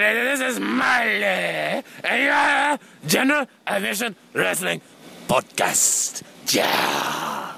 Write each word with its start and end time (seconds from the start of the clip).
this 0.00 0.40
is 0.40 0.60
Miley, 0.60 1.82
and 2.02 2.22
you're 2.24 2.78
General 3.08 3.46
Admission 3.66 4.16
Wrestling 4.32 4.80
Podcast. 5.28 6.22
Yeah. 6.52 7.52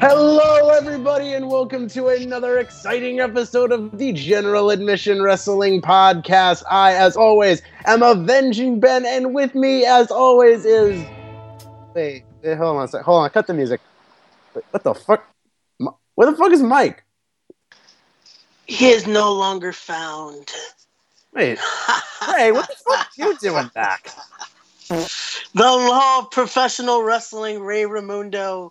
Hello, 0.00 0.33
and 1.34 1.50
welcome 1.50 1.88
to 1.88 2.10
another 2.10 2.60
exciting 2.60 3.18
episode 3.18 3.72
of 3.72 3.98
the 3.98 4.12
General 4.12 4.70
Admission 4.70 5.20
Wrestling 5.20 5.82
Podcast. 5.82 6.62
I, 6.70 6.94
as 6.94 7.16
always, 7.16 7.60
am 7.86 8.04
Avenging 8.04 8.78
Ben, 8.78 9.04
and 9.04 9.34
with 9.34 9.52
me, 9.56 9.84
as 9.84 10.12
always, 10.12 10.64
is. 10.64 11.04
Wait, 11.92 12.22
wait 12.40 12.56
hold 12.56 12.76
on 12.76 12.84
a 12.84 12.88
sec. 12.88 13.02
Hold 13.02 13.24
on, 13.24 13.30
cut 13.30 13.48
the 13.48 13.54
music. 13.54 13.80
Wait, 14.54 14.64
what 14.70 14.84
the 14.84 14.94
fuck? 14.94 15.24
Where 16.14 16.30
the 16.30 16.36
fuck 16.36 16.52
is 16.52 16.62
Mike? 16.62 17.02
He 18.66 18.90
is 18.90 19.08
no 19.08 19.32
longer 19.32 19.72
found. 19.72 20.52
Wait, 21.32 21.58
hey, 22.36 22.52
what 22.52 22.68
the 22.68 22.76
fuck 22.88 23.08
you 23.16 23.36
doing 23.38 23.68
back? 23.74 24.08
The 24.88 25.08
law 25.56 26.20
of 26.20 26.30
professional 26.30 27.02
wrestling, 27.02 27.60
Ray 27.60 27.82
Ramundo, 27.82 28.70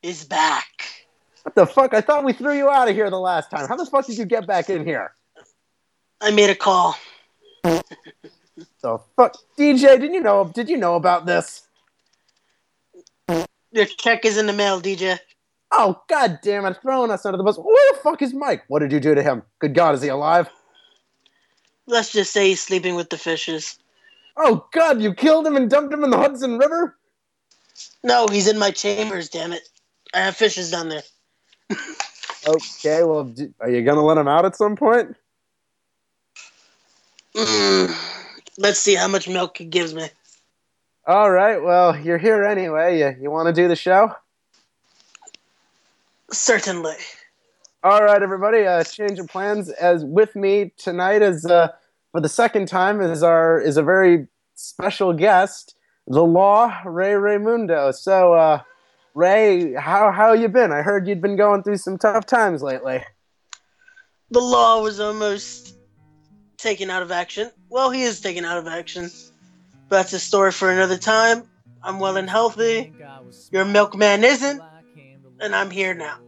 is 0.00 0.24
back. 0.24 1.07
What 1.42 1.54
the 1.54 1.66
fuck? 1.66 1.94
I 1.94 2.00
thought 2.00 2.24
we 2.24 2.32
threw 2.32 2.56
you 2.56 2.68
out 2.68 2.88
of 2.88 2.94
here 2.94 3.10
the 3.10 3.18
last 3.18 3.50
time. 3.50 3.68
How 3.68 3.76
the 3.76 3.86
fuck 3.86 4.06
did 4.06 4.18
you 4.18 4.24
get 4.24 4.46
back 4.46 4.68
in 4.68 4.84
here? 4.84 5.12
I 6.20 6.30
made 6.30 6.50
a 6.50 6.54
call. 6.54 6.96
The 7.62 8.98
fuck, 9.16 9.36
DJ? 9.58 10.00
Did 10.00 10.12
you 10.12 10.20
know? 10.20 10.50
Did 10.52 10.68
you 10.68 10.76
know 10.76 10.96
about 10.96 11.26
this? 11.26 11.66
Your 13.72 13.84
check 13.84 14.24
is 14.24 14.38
in 14.38 14.46
the 14.46 14.52
mail, 14.52 14.80
DJ. 14.80 15.18
Oh 15.70 16.02
god 16.08 16.38
damn 16.42 16.64
it, 16.64 16.78
throwing 16.80 17.10
us 17.10 17.26
under 17.26 17.36
the 17.36 17.44
bus. 17.44 17.58
Where 17.58 17.92
the 17.92 17.98
fuck 17.98 18.22
is 18.22 18.32
Mike? 18.32 18.64
What 18.68 18.78
did 18.80 18.90
you 18.90 19.00
do 19.00 19.14
to 19.14 19.22
him? 19.22 19.42
Good 19.58 19.74
god, 19.74 19.94
is 19.94 20.02
he 20.02 20.08
alive? 20.08 20.48
Let's 21.86 22.12
just 22.12 22.32
say 22.32 22.48
he's 22.48 22.62
sleeping 22.62 22.94
with 22.94 23.10
the 23.10 23.18
fishes. 23.18 23.78
Oh 24.36 24.66
god, 24.72 25.02
you 25.02 25.12
killed 25.12 25.46
him 25.46 25.56
and 25.56 25.68
dumped 25.68 25.92
him 25.92 26.04
in 26.04 26.10
the 26.10 26.16
Hudson 26.16 26.58
River? 26.58 26.96
No, 28.02 28.26
he's 28.28 28.48
in 28.48 28.58
my 28.58 28.70
chambers, 28.70 29.28
damn 29.28 29.52
it. 29.52 29.68
I 30.14 30.20
have 30.20 30.36
fishes 30.36 30.70
down 30.70 30.88
there. 30.88 31.02
Okay, 31.70 33.02
well, 33.02 33.24
d- 33.24 33.52
are 33.60 33.68
you 33.68 33.82
gonna 33.82 34.04
let 34.04 34.16
him 34.16 34.28
out 34.28 34.44
at 34.44 34.56
some 34.56 34.76
point? 34.76 35.16
Mm. 37.34 37.94
Let's 38.56 38.80
see 38.80 38.94
how 38.94 39.08
much 39.08 39.28
milk 39.28 39.58
he 39.58 39.64
gives 39.64 39.94
me. 39.94 40.08
All 41.06 41.30
right, 41.30 41.62
well, 41.62 41.98
you're 41.98 42.18
here 42.18 42.44
anyway. 42.44 42.98
You, 42.98 43.22
you 43.22 43.30
want 43.30 43.46
to 43.46 43.52
do 43.52 43.68
the 43.68 43.76
show? 43.76 44.14
Certainly. 46.30 46.96
All 47.82 48.02
right, 48.02 48.22
everybody. 48.22 48.66
Uh, 48.66 48.82
change 48.84 49.18
of 49.18 49.28
plans. 49.28 49.70
As 49.70 50.04
with 50.04 50.34
me 50.34 50.72
tonight 50.76 51.22
is 51.22 51.46
uh, 51.46 51.68
for 52.12 52.20
the 52.20 52.28
second 52.28 52.66
time 52.66 53.00
is 53.00 53.22
our 53.22 53.60
is 53.60 53.76
a 53.76 53.82
very 53.82 54.26
special 54.54 55.12
guest, 55.12 55.76
the 56.06 56.24
Law 56.24 56.82
Ray 56.84 57.12
Ramundo. 57.12 57.94
So, 57.94 58.34
uh, 58.34 58.62
Ray, 59.14 59.74
how 59.74 60.10
how 60.10 60.32
you 60.32 60.48
been? 60.48 60.72
I 60.72 60.82
heard 60.82 61.08
you'd 61.08 61.22
been 61.22 61.36
going 61.36 61.62
through 61.62 61.78
some 61.78 61.98
tough 61.98 62.26
times 62.26 62.62
lately. 62.62 63.02
The 64.30 64.40
law 64.40 64.82
was 64.82 65.00
almost 65.00 65.76
taken 66.58 66.90
out 66.90 67.02
of 67.02 67.10
action. 67.10 67.50
Well, 67.70 67.90
he 67.90 68.02
is 68.02 68.20
taken 68.20 68.44
out 68.44 68.58
of 68.58 68.66
action. 68.66 69.10
But 69.88 69.96
that's 69.96 70.12
a 70.12 70.18
story 70.18 70.52
for 70.52 70.70
another 70.70 70.98
time. 70.98 71.44
I'm 71.82 71.98
well 71.98 72.16
and 72.16 72.28
healthy. 72.28 72.92
Your 73.50 73.64
milkman 73.64 74.24
isn't. 74.24 74.60
And 75.40 75.54
I'm 75.54 75.70
here 75.70 75.94
now. 75.94 76.18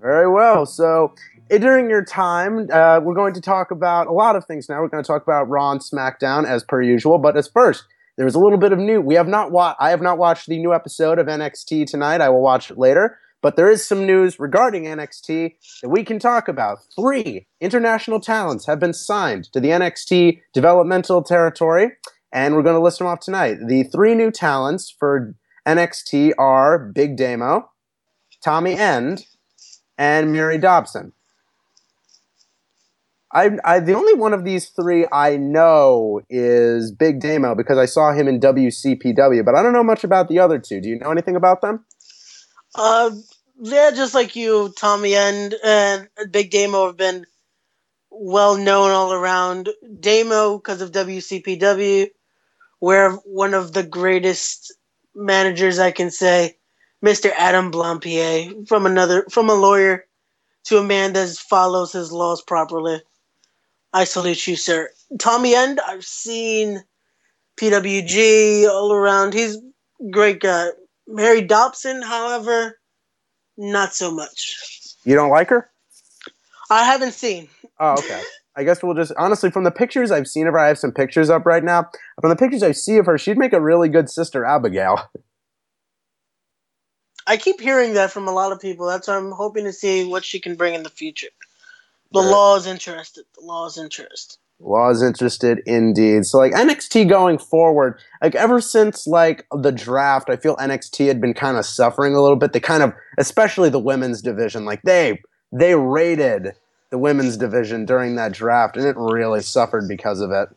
Very 0.00 0.30
well. 0.30 0.64
So, 0.64 1.14
eh, 1.50 1.58
during 1.58 1.90
your 1.90 2.04
time, 2.04 2.68
uh, 2.72 3.00
we're 3.02 3.14
going 3.14 3.34
to 3.34 3.40
talk 3.40 3.70
about 3.70 4.06
a 4.06 4.12
lot 4.12 4.36
of 4.36 4.46
things 4.46 4.68
now. 4.68 4.80
We're 4.80 4.88
going 4.88 5.02
to 5.02 5.06
talk 5.06 5.22
about 5.22 5.48
Raw 5.48 5.70
and 5.70 5.80
SmackDown 5.80 6.46
as 6.46 6.64
per 6.64 6.80
usual. 6.82 7.18
But 7.18 7.36
as 7.36 7.46
first, 7.46 7.84
there 8.18 8.24
was 8.24 8.34
a 8.34 8.40
little 8.40 8.58
bit 8.58 8.72
of 8.72 8.80
new. 8.80 9.00
We 9.00 9.14
have 9.14 9.28
not 9.28 9.52
wa- 9.52 9.76
I 9.78 9.90
have 9.90 10.02
not 10.02 10.18
watched 10.18 10.48
the 10.48 10.58
new 10.58 10.74
episode 10.74 11.20
of 11.20 11.28
NXT 11.28 11.86
tonight. 11.86 12.20
I 12.20 12.28
will 12.28 12.42
watch 12.42 12.68
it 12.68 12.76
later. 12.76 13.16
But 13.40 13.54
there 13.54 13.70
is 13.70 13.86
some 13.86 14.04
news 14.04 14.40
regarding 14.40 14.84
NXT 14.86 15.54
that 15.82 15.88
we 15.88 16.02
can 16.02 16.18
talk 16.18 16.48
about. 16.48 16.78
Three 16.96 17.46
international 17.60 18.18
talents 18.18 18.66
have 18.66 18.80
been 18.80 18.92
signed 18.92 19.44
to 19.52 19.60
the 19.60 19.68
NXT 19.68 20.40
developmental 20.52 21.22
territory, 21.22 21.92
and 22.32 22.56
we're 22.56 22.64
going 22.64 22.74
to 22.74 22.82
list 22.82 22.98
them 22.98 23.06
off 23.06 23.20
tonight. 23.20 23.58
The 23.64 23.84
three 23.84 24.16
new 24.16 24.32
talents 24.32 24.90
for 24.90 25.36
NXT 25.64 26.32
are 26.36 26.76
Big 26.80 27.16
Damo, 27.16 27.70
Tommy 28.42 28.74
End, 28.74 29.26
and 29.96 30.32
Mary 30.32 30.58
Dobson. 30.58 31.12
I, 33.32 33.50
I 33.64 33.80
the 33.80 33.94
only 33.94 34.14
one 34.14 34.32
of 34.32 34.44
these 34.44 34.68
three 34.68 35.06
I 35.12 35.36
know 35.36 36.22
is 36.30 36.92
Big 36.92 37.20
Damo 37.20 37.54
because 37.54 37.76
I 37.76 37.84
saw 37.84 38.12
him 38.12 38.26
in 38.26 38.40
WCPW, 38.40 39.44
but 39.44 39.54
I 39.54 39.62
don't 39.62 39.74
know 39.74 39.84
much 39.84 40.02
about 40.02 40.28
the 40.28 40.38
other 40.38 40.58
two. 40.58 40.80
Do 40.80 40.88
you 40.88 40.98
know 40.98 41.10
anything 41.10 41.36
about 41.36 41.60
them? 41.60 41.84
Uh, 42.74 43.10
they're 43.60 43.92
just 43.92 44.14
like 44.14 44.34
you, 44.34 44.72
Tommy 44.78 45.14
End 45.14 45.54
and 45.62 46.08
Big 46.30 46.50
Damo 46.50 46.86
have 46.86 46.96
been 46.96 47.26
well 48.10 48.56
known 48.56 48.90
all 48.90 49.12
around. 49.12 49.68
Damo, 50.00 50.58
because 50.58 50.80
of 50.80 50.92
WCPW, 50.92 52.08
where 52.78 53.12
one 53.12 53.52
of 53.52 53.72
the 53.72 53.82
greatest 53.82 54.74
managers 55.14 55.78
I 55.78 55.90
can 55.90 56.10
say, 56.10 56.56
Mr. 57.04 57.30
Adam 57.36 57.70
Blampied, 57.70 58.66
from 58.68 58.86
another 58.86 59.26
from 59.30 59.50
a 59.50 59.54
lawyer 59.54 60.06
to 60.64 60.78
a 60.78 60.84
man 60.84 61.12
that 61.12 61.28
follows 61.28 61.92
his 61.92 62.10
laws 62.10 62.42
properly. 62.42 63.02
I 63.92 64.04
salute 64.04 64.46
you, 64.46 64.56
sir. 64.56 64.90
Tommy 65.18 65.54
End, 65.54 65.80
I've 65.86 66.04
seen 66.04 66.82
PWG 67.58 68.68
all 68.68 68.92
around. 68.92 69.34
He's 69.34 69.56
a 69.56 70.10
great 70.10 70.40
guy. 70.40 70.68
Mary 71.06 71.40
Dobson, 71.40 72.02
however, 72.02 72.78
not 73.56 73.94
so 73.94 74.10
much. 74.10 74.96
You 75.04 75.14
don't 75.14 75.30
like 75.30 75.48
her? 75.48 75.70
I 76.70 76.84
haven't 76.84 77.12
seen. 77.12 77.48
Oh, 77.80 77.94
okay. 77.94 78.22
I 78.56 78.64
guess 78.64 78.82
we'll 78.82 78.94
just 78.94 79.12
honestly 79.16 79.50
from 79.50 79.64
the 79.64 79.70
pictures 79.70 80.10
I've 80.10 80.26
seen 80.26 80.46
of 80.46 80.52
her. 80.52 80.58
I 80.58 80.68
have 80.68 80.78
some 80.78 80.92
pictures 80.92 81.30
up 81.30 81.46
right 81.46 81.62
now. 81.62 81.88
From 82.20 82.30
the 82.30 82.36
pictures 82.36 82.62
I 82.62 82.72
see 82.72 82.98
of 82.98 83.06
her, 83.06 83.16
she'd 83.16 83.38
make 83.38 83.52
a 83.52 83.60
really 83.60 83.88
good 83.88 84.10
sister 84.10 84.44
Abigail. 84.44 85.00
I 87.26 87.36
keep 87.36 87.60
hearing 87.60 87.94
that 87.94 88.10
from 88.10 88.26
a 88.26 88.32
lot 88.32 88.52
of 88.52 88.60
people. 88.60 88.86
That's 88.86 89.06
why 89.06 89.16
I'm 89.16 89.32
hoping 89.32 89.64
to 89.64 89.72
see 89.72 90.04
what 90.04 90.24
she 90.24 90.40
can 90.40 90.56
bring 90.56 90.74
in 90.74 90.82
the 90.82 90.90
future. 90.90 91.28
The 92.12 92.22
Yeah. 92.22 92.30
law 92.30 92.56
is 92.56 92.66
interested. 92.66 93.24
The 93.38 93.44
law 93.44 93.66
is 93.66 93.76
interested. 93.78 94.38
Was 94.60 95.02
interested 95.02 95.60
indeed. 95.66 96.26
So 96.26 96.38
like 96.38 96.52
NXT 96.52 97.04
going 97.04 97.38
forward, 97.38 97.98
like 98.20 98.34
ever 98.34 98.60
since 98.60 99.06
like 99.06 99.46
the 99.52 99.70
draft, 99.70 100.28
I 100.30 100.36
feel 100.36 100.56
NXT 100.56 101.06
had 101.06 101.20
been 101.20 101.34
kind 101.34 101.56
of 101.56 101.64
suffering 101.64 102.14
a 102.14 102.20
little 102.20 102.36
bit. 102.36 102.52
They 102.52 102.60
kind 102.60 102.82
of, 102.82 102.92
especially 103.18 103.68
the 103.70 103.78
women's 103.78 104.20
division, 104.20 104.64
like 104.64 104.82
they 104.82 105.20
they 105.52 105.74
raided 105.76 106.54
the 106.90 106.98
women's 106.98 107.36
division 107.36 107.84
during 107.84 108.16
that 108.16 108.32
draft, 108.32 108.76
and 108.76 108.86
it 108.86 108.96
really 108.98 109.42
suffered 109.42 109.86
because 109.86 110.20
of 110.20 110.30
it. 110.32 110.48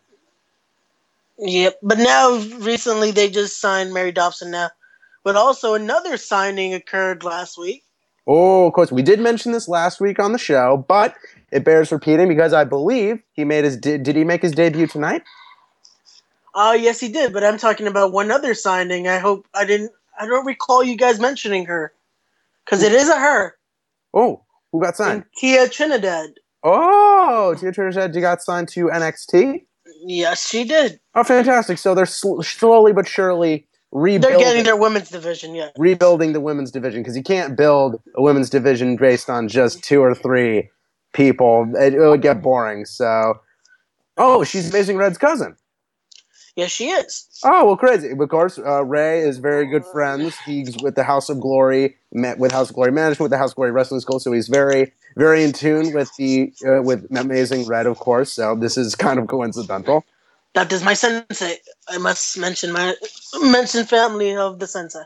Yep. 1.37 1.79
But 1.81 1.97
now, 1.97 2.37
recently, 2.59 3.11
they 3.11 3.29
just 3.29 3.59
signed 3.59 3.93
Mary 3.93 4.11
Dobson 4.11 4.51
now. 4.51 4.69
But 5.23 5.35
also, 5.35 5.73
another 5.73 6.17
signing 6.17 6.73
occurred 6.73 7.23
last 7.23 7.57
week. 7.57 7.83
Oh, 8.27 8.67
of 8.67 8.73
course, 8.73 8.91
we 8.91 9.01
did 9.01 9.19
mention 9.19 9.51
this 9.51 9.67
last 9.67 9.99
week 9.99 10.19
on 10.19 10.31
the 10.31 10.37
show, 10.37 10.85
but 10.87 11.15
it 11.51 11.65
bears 11.65 11.91
repeating 11.91 12.27
because 12.27 12.53
I 12.53 12.63
believe 12.63 13.21
he 13.33 13.43
made 13.43 13.63
his 13.63 13.77
did, 13.77 14.03
did 14.03 14.15
he 14.15 14.23
make 14.23 14.41
his 14.41 14.53
debut 14.53 14.87
tonight? 14.87 15.23
Oh, 16.53 16.73
yes, 16.73 16.99
he 16.99 17.09
did. 17.09 17.33
But 17.33 17.43
I'm 17.43 17.57
talking 17.57 17.87
about 17.87 18.11
one 18.11 18.31
other 18.31 18.53
signing. 18.53 19.07
I 19.07 19.19
hope 19.19 19.47
I 19.53 19.65
didn't. 19.65 19.91
I 20.19 20.25
don't 20.25 20.45
recall 20.45 20.83
you 20.83 20.97
guys 20.97 21.19
mentioning 21.19 21.65
her. 21.65 21.93
Because 22.65 22.83
it 22.83 22.91
is 22.91 23.09
a 23.09 23.19
her. 23.19 23.55
Oh, 24.13 24.43
who 24.71 24.81
got 24.81 24.95
signed? 24.95 25.25
Tia 25.37 25.67
Trinidad. 25.67 26.31
Oh, 26.63 27.55
Tia 27.59 27.71
Trinidad 27.71 28.13
you 28.13 28.21
got 28.21 28.41
signed 28.41 28.67
to 28.69 28.85
NXT. 28.85 29.65
Yes, 30.03 30.47
she 30.47 30.63
did. 30.63 30.99
Oh, 31.15 31.23
fantastic! 31.23 31.77
So 31.77 31.95
they're 31.95 32.05
sl- 32.05 32.41
slowly 32.41 32.93
but 32.93 33.07
surely 33.07 33.67
rebuilding. 33.91 34.37
They're 34.37 34.47
getting 34.47 34.63
their 34.63 34.77
women's 34.77 35.09
division, 35.09 35.55
yeah. 35.55 35.69
rebuilding 35.77 36.33
the 36.33 36.39
women's 36.39 36.71
division 36.71 37.01
because 37.01 37.17
you 37.17 37.23
can't 37.23 37.57
build 37.57 38.01
a 38.15 38.21
women's 38.21 38.49
division 38.49 38.95
based 38.95 39.29
on 39.29 39.47
just 39.47 39.83
two 39.83 40.01
or 40.01 40.13
three 40.13 40.69
people. 41.13 41.71
It, 41.75 41.93
it 41.93 41.99
would 41.99 42.21
get 42.21 42.41
boring. 42.41 42.85
So, 42.85 43.39
oh, 44.17 44.43
she's 44.43 44.69
Amazing 44.69 44.97
Red's 44.97 45.17
cousin. 45.17 45.55
Yes, 46.55 46.71
she 46.71 46.89
is. 46.89 47.27
Oh 47.43 47.65
well, 47.65 47.77
crazy. 47.77 48.11
Of 48.11 48.29
course, 48.29 48.59
uh, 48.59 48.83
Ray 48.83 49.21
is 49.21 49.37
very 49.37 49.65
good 49.65 49.85
friends. 49.85 50.37
He's 50.45 50.75
with 50.83 50.95
the 50.95 51.03
House 51.03 51.29
of 51.29 51.39
Glory, 51.39 51.95
met 52.11 52.39
with 52.39 52.51
House 52.51 52.69
of 52.69 52.75
Glory 52.75 52.91
Management, 52.91 53.21
with 53.21 53.31
the 53.31 53.37
House 53.37 53.51
of 53.51 53.55
Glory 53.55 53.71
Wrestling 53.71 54.01
School. 54.01 54.19
So 54.19 54.33
he's 54.33 54.49
very, 54.49 54.91
very 55.15 55.43
in 55.43 55.53
tune 55.53 55.93
with 55.93 56.13
the 56.17 56.53
uh, 56.67 56.81
with 56.81 57.07
Amazing 57.15 57.67
Red, 57.67 57.85
of 57.85 57.99
course. 57.99 58.33
So 58.33 58.55
this 58.55 58.77
is 58.77 58.95
kind 58.95 59.17
of 59.17 59.27
coincidental. 59.27 60.03
That 60.53 60.71
is 60.73 60.83
my 60.83 60.93
sensei. 60.93 61.57
I 61.87 61.97
must 61.97 62.37
mention 62.37 62.73
my 62.73 62.95
mention 63.41 63.85
family 63.85 64.35
of 64.35 64.59
the 64.59 64.67
sensei. 64.67 65.03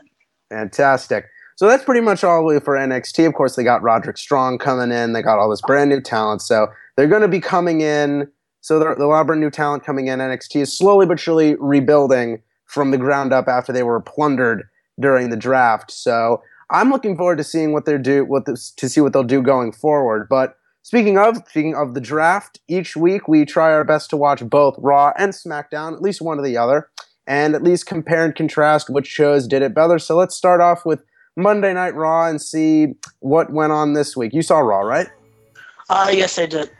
Fantastic. 0.50 1.26
So 1.56 1.66
that's 1.66 1.84
pretty 1.84 2.02
much 2.02 2.22
all 2.22 2.44
we 2.44 2.60
for 2.60 2.76
NXT. 2.76 3.26
Of 3.26 3.32
course, 3.32 3.56
they 3.56 3.64
got 3.64 3.82
Roderick 3.82 4.18
Strong 4.18 4.58
coming 4.58 4.92
in. 4.92 5.14
They 5.14 5.22
got 5.22 5.38
all 5.38 5.48
this 5.48 5.62
brand 5.62 5.88
new 5.88 6.02
talent. 6.02 6.42
So 6.42 6.68
they're 6.96 7.08
going 7.08 7.22
to 7.22 7.28
be 7.28 7.40
coming 7.40 7.80
in 7.80 8.28
so 8.60 8.78
the, 8.78 8.94
the 8.94 9.06
lot 9.06 9.22
of 9.22 9.26
brand 9.26 9.40
new 9.40 9.50
talent 9.50 9.84
coming 9.84 10.08
in. 10.08 10.18
NXT 10.18 10.62
is 10.62 10.76
slowly 10.76 11.06
but 11.06 11.18
surely 11.18 11.56
rebuilding 11.58 12.42
from 12.66 12.90
the 12.90 12.98
ground 12.98 13.32
up 13.32 13.48
after 13.48 13.72
they 13.72 13.82
were 13.82 14.00
plundered 14.00 14.64
during 15.00 15.30
the 15.30 15.36
draft. 15.36 15.90
So 15.90 16.42
I'm 16.70 16.90
looking 16.90 17.16
forward 17.16 17.38
to 17.38 17.44
seeing 17.44 17.72
what 17.72 17.86
they 17.86 17.96
do, 17.96 18.24
what 18.24 18.44
this, 18.44 18.72
to 18.72 18.88
see 18.88 19.00
what 19.00 19.12
they'll 19.12 19.22
do 19.22 19.40
going 19.40 19.72
forward. 19.72 20.28
But 20.28 20.56
speaking 20.82 21.16
of 21.16 21.36
speaking 21.48 21.74
of 21.74 21.94
the 21.94 22.00
draft, 22.00 22.60
each 22.68 22.96
week 22.96 23.28
we 23.28 23.46
try 23.46 23.72
our 23.72 23.84
best 23.84 24.10
to 24.10 24.16
watch 24.16 24.44
both 24.44 24.74
Raw 24.78 25.12
and 25.16 25.32
SmackDown, 25.32 25.94
at 25.94 26.02
least 26.02 26.20
one 26.20 26.38
or 26.38 26.42
the 26.42 26.58
other, 26.58 26.90
and 27.26 27.54
at 27.54 27.62
least 27.62 27.86
compare 27.86 28.24
and 28.24 28.34
contrast 28.34 28.90
which 28.90 29.06
shows 29.06 29.46
did 29.46 29.62
it 29.62 29.74
better. 29.74 29.98
So 29.98 30.16
let's 30.16 30.34
start 30.34 30.60
off 30.60 30.84
with 30.84 31.00
Monday 31.36 31.74
Night 31.74 31.94
Raw 31.94 32.26
and 32.26 32.40
see 32.40 32.94
what 33.20 33.52
went 33.52 33.72
on 33.72 33.92
this 33.92 34.16
week. 34.16 34.32
You 34.32 34.42
saw 34.42 34.58
Raw, 34.58 34.80
right? 34.80 35.08
Uh, 35.88 36.10
yes, 36.12 36.38
I 36.38 36.46
did. 36.46 36.70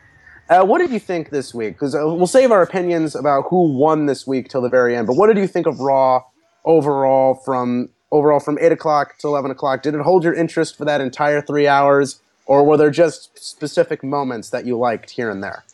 Uh, 0.49 0.64
what 0.64 0.79
did 0.79 0.91
you 0.91 0.99
think 0.99 1.31
this 1.31 1.53
week? 1.53 1.75
Because 1.75 1.94
uh, 1.94 2.03
we'll 2.06 2.26
save 2.26 2.50
our 2.50 2.62
opinions 2.62 3.14
about 3.14 3.47
who 3.50 3.76
won 3.76 4.06
this 4.06 4.26
week 4.26 4.49
till 4.49 4.62
the 4.62 4.69
very 4.69 4.97
end. 4.97 5.06
But 5.06 5.17
what 5.17 5.26
did 5.26 5.38
you 5.38 5.47
think 5.47 5.67
of 5.67 5.81
Raw 5.81 6.25
overall 6.64 7.35
from 7.35 7.91
overall 8.11 8.41
from 8.41 8.58
eight 8.61 8.73
o'clock 8.73 9.19
to 9.19 9.29
eleven 9.29 9.50
o'clock? 9.50 9.82
Did 9.82 9.94
it 9.94 10.00
hold 10.00 10.25
your 10.25 10.35
interest 10.35 10.76
for 10.79 10.85
that 10.85 11.00
entire 11.00 11.43
three 11.43 11.67
hours, 11.67 12.20
or 12.47 12.64
were 12.64 12.76
there 12.76 12.91
just 12.91 13.37
specific 13.38 14.03
moments 14.05 14.50
that 14.50 14.64
you 14.67 14.79
liked 14.79 15.11
here 15.11 15.31
and 15.31 15.43
there? 15.43 15.64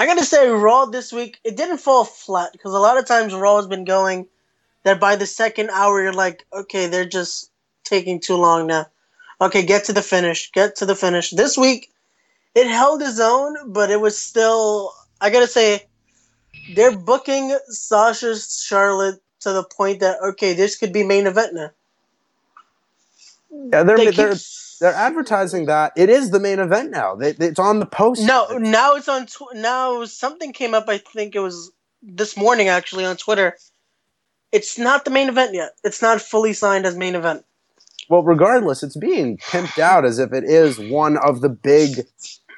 I 0.00 0.06
gotta 0.06 0.24
say, 0.24 0.48
Raw 0.48 0.86
this 0.86 1.12
week 1.12 1.38
it 1.44 1.56
didn't 1.56 1.78
fall 1.78 2.04
flat 2.04 2.52
because 2.52 2.72
a 2.72 2.78
lot 2.78 2.98
of 2.98 3.06
times 3.06 3.34
Raw 3.34 3.56
has 3.56 3.66
been 3.68 3.84
going 3.84 4.26
that 4.82 4.98
by 4.98 5.16
the 5.16 5.26
second 5.26 5.70
hour 5.70 6.02
you're 6.02 6.12
like, 6.12 6.44
okay, 6.52 6.88
they're 6.88 7.04
just 7.04 7.49
taking 7.90 8.20
too 8.20 8.36
long 8.36 8.66
now. 8.66 8.86
Okay, 9.40 9.64
get 9.64 9.84
to 9.84 9.92
the 9.92 10.02
finish. 10.02 10.50
Get 10.52 10.76
to 10.76 10.86
the 10.86 10.94
finish. 10.94 11.30
This 11.30 11.58
week 11.58 11.90
it 12.54 12.66
held 12.66 13.02
its 13.02 13.20
own, 13.20 13.72
but 13.72 13.90
it 13.90 14.00
was 14.00 14.16
still. 14.16 14.92
I 15.20 15.30
gotta 15.30 15.46
say, 15.46 15.86
they're 16.74 16.96
booking 16.96 17.56
Sasha 17.66 18.34
Charlotte 18.38 19.20
to 19.40 19.52
the 19.52 19.64
point 19.64 20.00
that 20.00 20.18
okay, 20.30 20.54
this 20.54 20.76
could 20.76 20.92
be 20.92 21.02
main 21.02 21.26
event 21.26 21.54
now. 21.54 21.70
Yeah, 23.50 23.82
they're 23.82 23.96
they 23.96 24.12
they're, 24.12 24.34
keep, 24.34 24.42
they're 24.80 24.94
advertising 24.94 25.66
that 25.66 25.92
it 25.96 26.08
is 26.08 26.30
the 26.30 26.40
main 26.40 26.58
event 26.58 26.90
now. 26.90 27.16
They, 27.16 27.30
it's 27.30 27.58
on 27.58 27.80
the 27.80 27.86
post. 27.86 28.22
No, 28.22 28.46
now 28.58 28.94
it's 28.94 29.08
on. 29.08 29.26
Tw- 29.26 29.54
now 29.54 30.04
something 30.04 30.52
came 30.52 30.74
up. 30.74 30.88
I 30.88 30.98
think 30.98 31.34
it 31.34 31.40
was 31.40 31.72
this 32.02 32.36
morning 32.36 32.68
actually 32.68 33.04
on 33.04 33.16
Twitter. 33.16 33.56
It's 34.52 34.78
not 34.78 35.04
the 35.04 35.10
main 35.10 35.28
event 35.28 35.54
yet. 35.54 35.72
It's 35.84 36.02
not 36.02 36.20
fully 36.20 36.52
signed 36.52 36.86
as 36.86 36.96
main 36.96 37.14
event. 37.14 37.44
Well, 38.10 38.24
regardless, 38.24 38.82
it's 38.82 38.96
being 38.96 39.38
pimped 39.38 39.78
out 39.78 40.04
as 40.04 40.18
if 40.18 40.32
it 40.32 40.42
is 40.42 40.80
one 40.80 41.16
of 41.16 41.40
the 41.40 41.48
big 41.48 42.06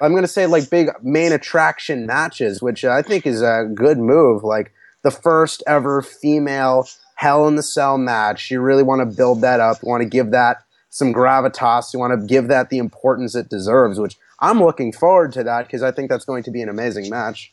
I'm 0.00 0.12
going 0.12 0.22
to 0.22 0.28
say 0.28 0.46
like 0.46 0.69
big 0.70 0.88
main 1.02 1.31
attraction 1.31 2.06
matches, 2.06 2.60
which 2.60 2.84
I 2.84 3.02
think 3.02 3.25
is 3.26 3.43
a 3.43 3.70
good 3.72 3.99
move. 3.99 4.43
Like 4.43 4.72
the 5.02 5.10
first 5.10 5.62
ever 5.66 6.02
female 6.02 6.88
Hell 7.16 7.46
in 7.46 7.56
the 7.56 7.62
Cell 7.62 7.99
match. 7.99 8.50
You 8.50 8.60
really 8.60 8.82
want 8.82 9.00
to 9.00 9.16
build 9.16 9.43
that 9.43 9.60
up. 9.60 9.82
You 9.82 9.88
want 9.88 10.02
to 10.02 10.08
give 10.08 10.31
that 10.31 10.64
some 10.90 11.12
gravitas. 11.12 11.93
You 11.93 12.00
want 12.00 12.19
to 12.19 12.26
give 12.26 12.48
that 12.48 12.70
the 12.70 12.78
importance 12.78 13.34
it 13.34 13.48
deserves, 13.48 14.00
which 14.00 14.16
I'm 14.40 14.58
looking 14.58 14.93
forward 14.93 15.32
to 15.34 15.44
that 15.44 15.66
because 15.66 15.82
I 15.82 15.93
think 15.93 16.08
that's 16.08 16.25
going 16.25 16.43
to 16.44 16.50
be 16.50 16.62
an 16.62 16.69
amazing 16.69 17.10
match. 17.10 17.52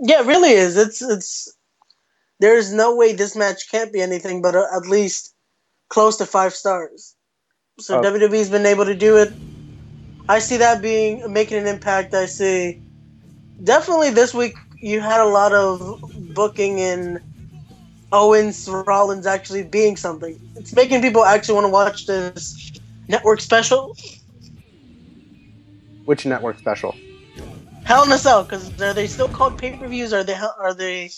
Yeah, 0.00 0.22
it 0.22 0.26
really 0.26 0.50
is. 0.50 0.76
It's 0.76 1.00
it's 1.00 1.56
there's 2.40 2.72
no 2.72 2.96
way 2.96 3.12
this 3.12 3.36
match 3.36 3.70
can't 3.70 3.92
be 3.92 4.02
anything 4.02 4.42
but 4.42 4.56
at 4.56 4.86
least 4.88 5.33
close 5.94 6.16
to 6.18 6.26
five 6.26 6.52
stars. 6.52 7.14
So 7.78 7.98
oh. 7.98 8.02
WWE's 8.02 8.50
been 8.50 8.66
able 8.66 8.84
to 8.84 8.94
do 8.94 9.16
it 9.16 9.32
I 10.28 10.38
see 10.38 10.56
that 10.56 10.80
being 10.80 11.32
making 11.32 11.58
an 11.58 11.66
impact. 11.66 12.14
I 12.14 12.26
see 12.26 12.80
definitely 13.62 14.10
this 14.10 14.32
week 14.32 14.54
you 14.78 15.00
had 15.00 15.20
a 15.20 15.26
lot 15.26 15.52
of 15.52 16.00
booking 16.34 16.78
in 16.78 17.20
Owens 18.10 18.68
Rollins 18.68 19.26
actually 19.26 19.64
being 19.64 19.96
something. 19.96 20.40
It's 20.56 20.74
making 20.74 21.02
people 21.02 21.24
actually 21.24 21.56
want 21.56 21.66
to 21.66 21.70
watch 21.70 22.06
this 22.06 22.72
network 23.08 23.40
special. 23.40 23.96
Which 26.06 26.24
network 26.24 26.58
special? 26.58 26.94
Hell 27.84 28.04
in 28.04 28.12
a 28.12 28.18
Cell, 28.18 28.44
because 28.44 28.80
are 28.80 28.94
they 28.94 29.06
still 29.06 29.28
called 29.28 29.58
pay 29.58 29.76
per 29.76 29.88
views? 29.88 30.14
Are 30.14 30.24
they 30.24 30.34
are 30.34 30.72
they 30.72 31.10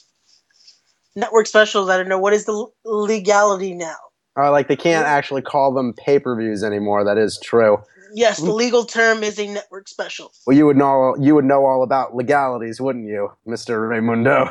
network 1.15 1.47
specials? 1.47 1.89
I 1.89 1.97
don't 1.97 2.09
know. 2.09 2.19
What 2.19 2.33
is 2.33 2.45
the 2.45 2.67
legality 2.85 3.73
now? 3.73 3.95
Uh, 4.39 4.51
like 4.51 4.69
they 4.69 4.77
can't 4.77 5.07
actually 5.07 5.43
call 5.43 5.73
them 5.73 5.95
pay 5.95 6.19
per 6.19 6.39
views 6.39 6.63
anymore. 6.63 7.05
That 7.05 7.17
is 7.17 7.41
true. 7.43 7.79
Yes, 8.13 8.39
the 8.39 8.53
legal 8.53 8.85
term 8.85 9.23
is 9.23 9.39
a 9.39 9.47
network 9.47 9.89
special. 9.89 10.33
Well, 10.47 10.57
you 10.57 10.67
would 10.67 10.77
know 10.77 11.17
you 11.19 11.35
would 11.35 11.45
know 11.45 11.65
all 11.65 11.83
about 11.83 12.15
legalities, 12.15 12.81
wouldn't 12.81 13.07
you, 13.07 13.31
Mister 13.45 13.81
Ramundo? 13.89 14.51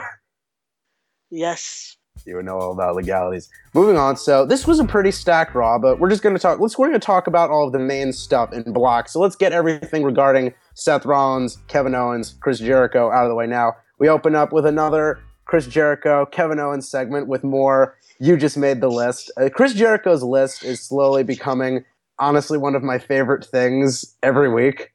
Yes. 1.31 1.97
You 2.25 2.37
would 2.37 2.45
know 2.45 2.57
all 2.57 2.71
about 2.71 2.95
legalities. 2.95 3.49
Moving 3.73 3.97
on. 3.97 4.17
So 4.17 4.45
this 4.45 4.65
was 4.65 4.79
a 4.79 4.85
pretty 4.85 5.11
stacked 5.11 5.53
Raw, 5.53 5.77
but 5.77 5.99
we're 5.99 6.09
just 6.09 6.23
going 6.23 6.35
to 6.35 6.41
talk. 6.41 6.59
Let's 6.59 6.77
we're 6.77 6.87
going 6.87 6.99
to 6.99 7.05
talk 7.05 7.27
about 7.27 7.49
all 7.49 7.67
of 7.67 7.73
the 7.73 7.79
main 7.79 8.13
stuff 8.13 8.53
in 8.53 8.71
blocks. 8.71 9.13
So 9.13 9.19
let's 9.19 9.35
get 9.35 9.51
everything 9.51 10.03
regarding 10.03 10.53
Seth 10.73 11.05
Rollins, 11.05 11.57
Kevin 11.67 11.93
Owens, 11.93 12.35
Chris 12.39 12.59
Jericho 12.59 13.11
out 13.11 13.25
of 13.25 13.29
the 13.29 13.35
way 13.35 13.47
now. 13.47 13.73
We 13.99 14.09
open 14.09 14.35
up 14.35 14.51
with 14.53 14.65
another 14.65 15.19
Chris 15.45 15.67
Jericho, 15.67 16.25
Kevin 16.25 16.59
Owens 16.59 16.89
segment 16.89 17.27
with 17.27 17.43
more. 17.43 17.97
You 18.19 18.37
just 18.37 18.57
made 18.57 18.81
the 18.81 18.89
list. 18.89 19.31
Uh, 19.37 19.49
Chris 19.53 19.73
Jericho's 19.73 20.23
list 20.23 20.63
is 20.63 20.81
slowly 20.81 21.23
becoming 21.23 21.83
honestly 22.17 22.57
one 22.57 22.75
of 22.75 22.83
my 22.83 22.97
favorite 22.97 23.45
things 23.45 24.15
every 24.23 24.51
week. 24.51 24.93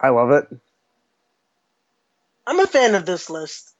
I 0.00 0.10
love 0.10 0.30
it. 0.30 0.44
I'm 2.46 2.60
a 2.60 2.66
fan 2.66 2.94
of 2.94 3.06
this 3.06 3.28
list. 3.28 3.72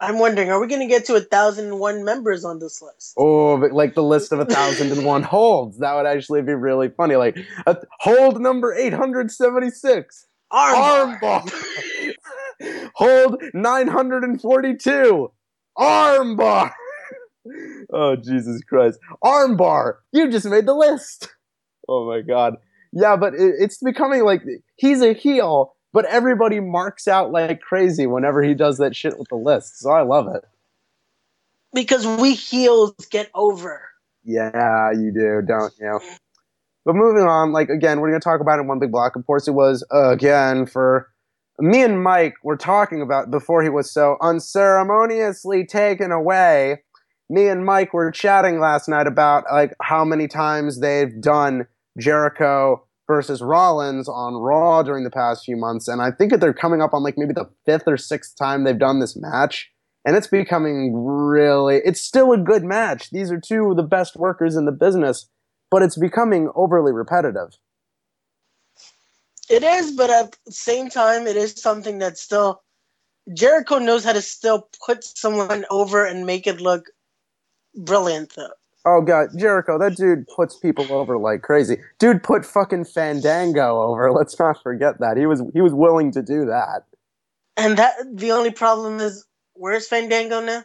I'm 0.00 0.18
wondering, 0.18 0.50
are 0.50 0.60
we 0.60 0.68
going 0.68 0.80
to 0.80 0.86
get 0.86 1.06
to 1.06 1.14
a 1.16 1.20
thousand 1.20 1.66
and 1.66 1.80
one 1.80 2.04
members 2.04 2.44
on 2.44 2.60
this 2.60 2.80
list? 2.80 3.14
Oh, 3.16 3.54
like 3.54 3.94
the 3.94 4.02
list 4.02 4.32
of 4.32 4.38
a 4.38 4.44
thousand 4.44 4.92
and 4.92 5.04
one 5.04 5.22
holds. 5.22 5.78
That 5.78 5.94
would 5.94 6.06
actually 6.06 6.42
be 6.42 6.54
really 6.54 6.88
funny. 6.88 7.16
Like 7.16 7.36
uh, 7.66 7.74
hold 7.98 8.40
number 8.40 8.72
eight 8.72 8.92
hundred 8.92 9.30
seventy 9.30 9.70
six. 9.70 10.26
Armbar. 10.52 11.20
Armbar. 11.20 12.14
hold 12.94 13.42
nine 13.54 13.88
hundred 13.88 14.22
and 14.22 14.40
forty 14.40 14.76
two. 14.76 15.32
Armbar 15.76 16.72
oh 17.92 18.16
Jesus 18.16 18.62
Christ! 18.68 18.98
Armbar, 19.24 19.96
you 20.12 20.30
just 20.30 20.46
made 20.46 20.66
the 20.66 20.74
list. 20.74 21.28
Oh 21.88 22.06
my 22.06 22.20
God. 22.20 22.56
Yeah, 22.92 23.16
but 23.16 23.34
it, 23.34 23.54
it's 23.58 23.78
becoming 23.78 24.24
like 24.24 24.42
he's 24.76 25.02
a 25.02 25.12
heel, 25.12 25.74
but 25.92 26.04
everybody 26.06 26.60
marks 26.60 27.08
out 27.08 27.32
like 27.32 27.60
crazy 27.60 28.06
whenever 28.06 28.42
he 28.42 28.54
does 28.54 28.78
that 28.78 28.94
shit 28.94 29.18
with 29.18 29.28
the 29.28 29.36
list. 29.36 29.80
So 29.80 29.90
I 29.90 30.02
love 30.02 30.28
it. 30.34 30.44
Because 31.74 32.06
we 32.06 32.34
heels 32.34 32.94
get 33.10 33.30
over. 33.34 33.82
Yeah, 34.24 34.90
you 34.92 35.12
do, 35.12 35.42
don't 35.46 35.72
you? 35.78 36.00
But 36.84 36.94
moving 36.94 37.24
on, 37.24 37.52
like 37.52 37.68
again, 37.68 38.00
we're 38.00 38.10
gonna 38.10 38.20
talk 38.20 38.40
about 38.40 38.58
it 38.58 38.62
in 38.62 38.68
one 38.68 38.78
big 38.78 38.92
block. 38.92 39.16
Of 39.16 39.26
course, 39.26 39.46
it 39.48 39.52
was 39.52 39.86
uh, 39.92 40.10
again 40.10 40.66
for 40.66 41.08
me 41.58 41.82
and 41.82 42.02
Mike 42.02 42.34
were 42.42 42.56
talking 42.56 43.02
about 43.02 43.30
before 43.30 43.62
he 43.62 43.68
was 43.68 43.92
so 43.92 44.16
unceremoniously 44.22 45.66
taken 45.66 46.12
away 46.12 46.82
me 47.30 47.48
and 47.48 47.64
Mike 47.64 47.92
were 47.92 48.10
chatting 48.10 48.58
last 48.58 48.88
night 48.88 49.06
about 49.06 49.44
like 49.50 49.74
how 49.82 50.04
many 50.04 50.28
times 50.28 50.80
they've 50.80 51.20
done 51.20 51.66
Jericho 51.98 52.84
versus 53.06 53.40
Rollins 53.40 54.08
on 54.08 54.34
Raw 54.34 54.82
during 54.82 55.04
the 55.04 55.10
past 55.10 55.44
few 55.44 55.56
months, 55.56 55.88
and 55.88 56.00
I 56.00 56.10
think 56.10 56.30
that 56.30 56.40
they're 56.40 56.52
coming 56.52 56.82
up 56.82 56.92
on 56.94 57.02
like 57.02 57.16
maybe 57.16 57.32
the 57.32 57.50
fifth 57.66 57.84
or 57.86 57.96
sixth 57.96 58.36
time 58.36 58.64
they've 58.64 58.78
done 58.78 59.00
this 59.00 59.16
match, 59.16 59.70
and 60.04 60.16
it's 60.16 60.26
becoming 60.26 60.94
really. 60.94 61.80
It's 61.84 62.00
still 62.00 62.32
a 62.32 62.38
good 62.38 62.64
match. 62.64 63.10
These 63.10 63.30
are 63.30 63.40
two 63.40 63.70
of 63.70 63.76
the 63.76 63.82
best 63.82 64.16
workers 64.16 64.56
in 64.56 64.66
the 64.66 64.72
business, 64.72 65.28
but 65.70 65.82
it's 65.82 65.96
becoming 65.96 66.50
overly 66.54 66.92
repetitive. 66.92 67.56
It 69.50 69.62
is, 69.62 69.92
but 69.92 70.10
at 70.10 70.36
the 70.44 70.52
same 70.52 70.90
time, 70.90 71.26
it 71.26 71.36
is 71.36 71.60
something 71.60 71.98
that 72.00 72.18
still 72.18 72.62
Jericho 73.34 73.78
knows 73.78 74.04
how 74.04 74.12
to 74.12 74.22
still 74.22 74.68
put 74.84 75.04
someone 75.04 75.64
over 75.70 76.04
and 76.04 76.26
make 76.26 76.46
it 76.46 76.60
look 76.60 76.90
brilliant 77.74 78.34
though. 78.36 78.50
Oh 78.84 79.02
god, 79.02 79.30
Jericho, 79.36 79.78
that 79.78 79.96
dude 79.96 80.26
puts 80.34 80.56
people 80.56 80.90
over 80.92 81.18
like 81.18 81.42
crazy. 81.42 81.78
Dude 81.98 82.22
put 82.22 82.46
fucking 82.46 82.84
Fandango 82.84 83.82
over. 83.82 84.12
Let's 84.18 84.38
not 84.38 84.62
forget 84.62 85.00
that. 85.00 85.16
He 85.16 85.26
was 85.26 85.42
he 85.52 85.60
was 85.60 85.74
willing 85.74 86.12
to 86.12 86.22
do 86.22 86.46
that. 86.46 86.82
And 87.56 87.76
that 87.76 87.94
the 88.14 88.32
only 88.32 88.52
problem 88.52 89.00
is 89.00 89.26
Where's 89.58 89.88
Fandango 89.88 90.40
now? 90.40 90.62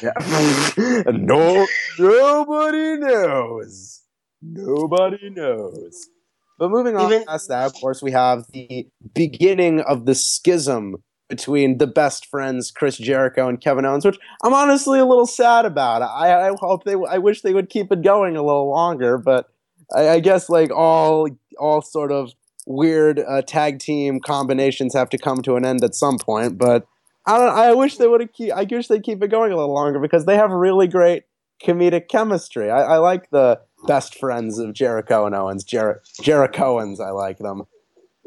Yeah. 0.00 0.12
no, 1.06 1.66
nobody 1.98 2.96
knows. 2.98 4.02
Nobody 4.40 5.30
knows. 5.30 6.08
But 6.56 6.70
moving 6.70 6.96
on 6.96 7.12
Even- 7.12 7.24
past 7.24 7.48
that, 7.48 7.66
of 7.66 7.74
course, 7.74 8.00
we 8.00 8.12
have 8.12 8.44
the 8.52 8.86
beginning 9.14 9.80
of 9.80 10.06
the 10.06 10.14
schism 10.14 11.02
between 11.28 11.78
the 11.78 11.86
best 11.86 12.26
friends 12.26 12.70
Chris 12.70 12.96
Jericho 12.96 13.48
and 13.48 13.60
Kevin 13.60 13.84
Owens, 13.84 14.04
which 14.04 14.18
I'm 14.42 14.54
honestly 14.54 14.98
a 14.98 15.04
little 15.04 15.26
sad 15.26 15.64
about. 15.64 16.02
I, 16.02 16.48
I 16.48 16.52
hope 16.58 16.84
they, 16.84 16.94
I 17.08 17.18
wish 17.18 17.42
they 17.42 17.54
would 17.54 17.68
keep 17.68 17.92
it 17.92 18.02
going 18.02 18.36
a 18.36 18.42
little 18.42 18.70
longer, 18.70 19.18
but 19.18 19.50
I, 19.94 20.08
I 20.08 20.20
guess 20.20 20.48
like 20.48 20.70
all, 20.70 21.28
all 21.58 21.82
sort 21.82 22.12
of 22.12 22.32
weird 22.66 23.18
uh, 23.18 23.42
tag 23.42 23.78
team 23.78 24.20
combinations 24.20 24.94
have 24.94 25.10
to 25.10 25.18
come 25.18 25.42
to 25.42 25.56
an 25.56 25.64
end 25.64 25.82
at 25.82 25.94
some 25.94 26.18
point. 26.18 26.58
But 26.58 26.86
I 27.26 27.38
don't. 27.38 27.56
I 27.56 27.74
wish 27.74 27.96
they 27.96 28.08
would 28.08 28.32
keep. 28.32 28.52
I 28.52 28.64
wish 28.64 28.88
they 28.88 29.00
keep 29.00 29.22
it 29.22 29.28
going 29.28 29.52
a 29.52 29.56
little 29.56 29.74
longer 29.74 29.98
because 29.98 30.24
they 30.24 30.36
have 30.36 30.50
really 30.50 30.88
great 30.88 31.24
comedic 31.62 32.08
chemistry. 32.08 32.70
I, 32.70 32.82
I 32.82 32.96
like 32.98 33.30
the 33.30 33.60
best 33.86 34.14
friends 34.14 34.58
of 34.58 34.72
Jericho 34.72 35.26
and 35.26 35.34
Owens. 35.34 35.64
Jer- 35.64 36.02
Jerichoans. 36.22 37.00
I 37.00 37.10
like 37.10 37.38
them. 37.38 37.64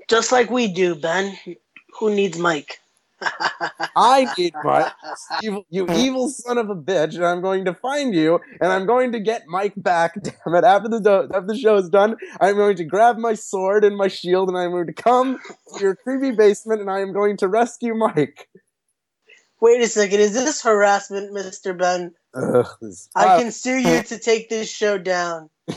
Just 0.07 0.31
like 0.31 0.51
we 0.51 0.71
do, 0.71 0.95
Ben. 0.95 1.37
Who 1.99 2.13
needs 2.13 2.37
Mike? 2.37 2.79
I 3.95 4.31
need 4.37 4.53
Mike, 4.63 4.91
evil, 5.43 5.65
you 5.69 5.87
evil 5.93 6.29
son 6.29 6.57
of 6.57 6.69
a 6.69 6.75
bitch, 6.75 7.15
and 7.15 7.25
I'm 7.25 7.41
going 7.41 7.65
to 7.65 7.73
find 7.73 8.13
you, 8.15 8.39
and 8.59 8.71
I'm 8.71 8.85
going 8.85 9.11
to 9.11 9.19
get 9.19 9.43
Mike 9.47 9.73
back. 9.77 10.15
Damn 10.23 10.55
it! 10.55 10.63
After 10.63 10.89
the 10.89 10.99
do- 10.99 11.29
after 11.35 11.47
the 11.47 11.57
show 11.57 11.75
is 11.75 11.89
done, 11.89 12.15
I'm 12.39 12.55
going 12.55 12.77
to 12.77 12.83
grab 12.83 13.17
my 13.17 13.33
sword 13.33 13.83
and 13.83 13.95
my 13.97 14.07
shield, 14.07 14.49
and 14.49 14.57
I'm 14.57 14.71
going 14.71 14.87
to 14.87 14.93
come 14.93 15.39
to 15.75 15.81
your 15.81 15.95
creepy 15.95 16.31
basement, 16.31 16.81
and 16.81 16.89
I 16.89 16.99
am 17.01 17.13
going 17.13 17.37
to 17.37 17.47
rescue 17.47 17.93
Mike. 17.93 18.47
Wait 19.61 19.81
a 19.81 19.87
second. 19.87 20.19
Is 20.19 20.33
this 20.33 20.63
harassment, 20.63 21.33
Mister 21.33 21.73
Ben? 21.73 22.13
Ugh, 22.33 22.65
this- 22.81 23.09
I 23.15 23.39
can 23.39 23.51
sue 23.51 23.77
you 23.77 24.01
to 24.03 24.17
take 24.17 24.49
this 24.49 24.69
show 24.71 24.97
down. 24.97 25.49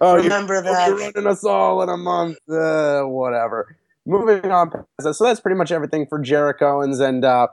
oh, 0.00 0.16
you 0.16 0.22
Remember 0.22 0.56
Oh, 0.56 0.62
that. 0.62 0.88
You're 0.88 0.98
running 0.98 1.26
us 1.26 1.44
all 1.44 1.82
in 1.82 1.88
a 1.88 1.96
month. 1.96 2.38
Uh, 2.48 3.02
whatever. 3.02 3.76
Moving 4.08 4.50
on. 4.50 4.70
So 5.02 5.12
that's 5.22 5.38
pretty 5.38 5.58
much 5.58 5.70
everything 5.70 6.06
for 6.08 6.18
Jericho 6.18 6.78
Owens 6.78 6.98
and 6.98 7.26
uh, 7.26 7.48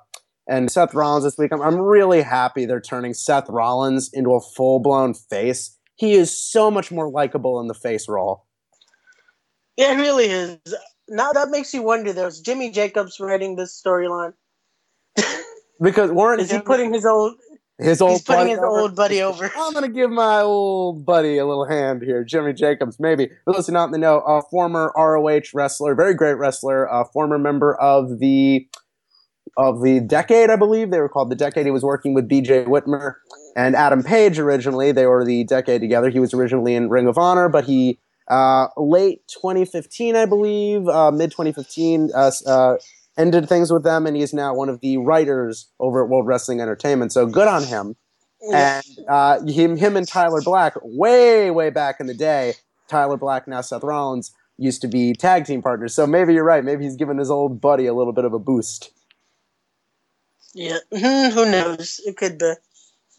and 0.48 0.72
Seth 0.72 0.94
Rollins 0.94 1.26
this 1.26 1.38
week. 1.38 1.52
I'm, 1.52 1.62
I'm 1.62 1.78
really 1.78 2.22
happy 2.22 2.66
they're 2.66 2.80
turning 2.80 3.14
Seth 3.14 3.50
Rollins 3.50 4.10
into 4.14 4.34
a 4.34 4.40
full 4.40 4.80
blown 4.80 5.14
face. 5.14 5.78
He 5.98 6.14
is 6.14 6.32
so 6.32 6.72
much 6.72 6.92
more 6.92 7.10
likable 7.10 7.60
in 7.60 7.68
the 7.68 7.74
face 7.74 8.08
role. 8.08 8.46
Yeah, 9.76 9.98
it 9.98 10.02
really 10.02 10.28
is. 10.28 10.58
Now 11.10 11.34
that 11.34 11.50
makes 11.50 11.74
you 11.74 11.82
wonder. 11.82 12.14
though, 12.14 12.28
is 12.28 12.40
Jimmy 12.40 12.72
Jacobs 12.72 13.20
writing 13.20 13.58
this 13.58 13.80
storyline? 13.86 14.32
Because 15.82 16.10
Warren 16.10 16.40
Is 16.40 16.52
he 16.52 16.62
putting 16.62 16.94
his 16.94 17.06
old? 17.06 17.34
His 17.78 18.02
old 18.02 18.14
He's 18.14 18.22
putting 18.24 18.40
buddy 18.40 18.50
his 18.52 18.60
over? 18.60 18.80
old 18.80 18.96
buddy 18.96 19.22
over. 19.24 19.52
I'm 19.56 19.74
gonna 19.74 19.90
give 19.90 20.10
my 20.10 20.42
old 20.42 21.06
buddy 21.06 21.38
a 21.38 21.46
little 21.46 21.68
hand 21.68 22.02
here, 22.04 22.24
Jimmy 22.24 22.54
Jacobs. 22.54 23.00
Maybe 23.00 23.30
for 23.44 23.54
those 23.54 23.68
who 23.68 23.74
not 23.74 23.86
in 23.86 23.92
the 23.92 23.98
know, 23.98 24.20
a 24.22 24.42
former 24.42 24.92
ROH 24.96 25.52
wrestler, 25.54 25.96
very 25.96 26.14
great 26.14 26.38
wrestler, 26.38 26.86
a 26.86 27.06
former 27.06 27.38
member 27.38 27.76
of 27.76 28.20
the 28.20 28.68
of 29.58 29.82
the 29.82 30.02
Decade, 30.02 30.50
I 30.50 30.56
believe 30.58 30.92
they 30.92 31.00
were 31.00 31.10
called 31.10 31.30
the 31.30 31.36
Decade. 31.36 31.66
He 31.66 31.72
was 31.72 31.84
working 31.84 32.14
with 32.14 32.28
B.J. 32.28 32.66
Whitmer 32.66 33.14
and 33.56 33.74
Adam 33.76 34.04
Page 34.04 34.38
originally. 34.38 34.92
They 34.92 35.06
were 35.06 35.24
the 35.24 35.46
Decade 35.46 35.80
together. 35.80 36.10
He 36.10 36.20
was 36.20 36.34
originally 36.34 36.76
in 36.76 36.90
Ring 36.90 37.08
of 37.08 37.18
Honor, 37.18 37.48
but 37.48 37.64
he 37.64 38.00
uh, 38.28 38.68
late 38.76 39.22
2015, 39.28 40.16
I 40.16 40.26
believe, 40.26 40.88
uh, 40.88 41.12
mid 41.12 41.32
2015, 41.32 42.10
uh, 42.14 42.32
uh, 42.48 42.76
ended 43.18 43.48
things 43.48 43.72
with 43.72 43.84
them, 43.84 44.06
and 44.06 44.16
he's 44.16 44.34
now 44.34 44.54
one 44.54 44.70
of 44.70 44.82
the 44.82 44.98
writers 44.98 45.68
over 45.80 46.04
at 46.04 46.10
World 46.10 46.28
Wrestling 46.28 46.62
Entertainment. 46.62 47.12
So 47.12 47.26
good 47.26 47.48
on 47.48 47.64
him 47.64 47.96
and 48.54 48.84
uh, 49.08 49.42
him, 49.46 49.78
him 49.78 49.96
and 49.98 50.08
Tyler 50.08 50.42
Black, 50.42 50.74
way, 50.82 51.50
way 51.52 51.70
back 51.70 52.00
in 52.00 52.08
the 52.08 52.14
day, 52.14 52.54
Tyler 52.88 53.18
Black 53.18 53.48
now 53.48 53.62
Seth 53.62 53.84
Rollins 53.84 54.32
used 54.58 54.82
to 54.82 54.88
be 54.88 55.14
tag 55.14 55.46
team 55.46 55.62
partners. 55.62 55.94
So 55.94 56.06
maybe 56.08 56.34
you're 56.34 56.44
right. 56.44 56.64
Maybe 56.64 56.84
he's 56.84 56.96
giving 56.96 57.18
his 57.18 57.32
old 57.32 57.60
buddy 57.60 57.86
a 57.88 57.94
little 57.94 58.14
bit 58.14 58.26
of 58.26 58.34
a 58.34 58.40
boost. 58.40 58.92
Yeah, 60.54 60.78
Mhm, 60.94 61.34
who 61.34 61.52
knows? 61.52 62.00
It 62.06 62.16
could 62.16 62.38
be. 62.38 62.54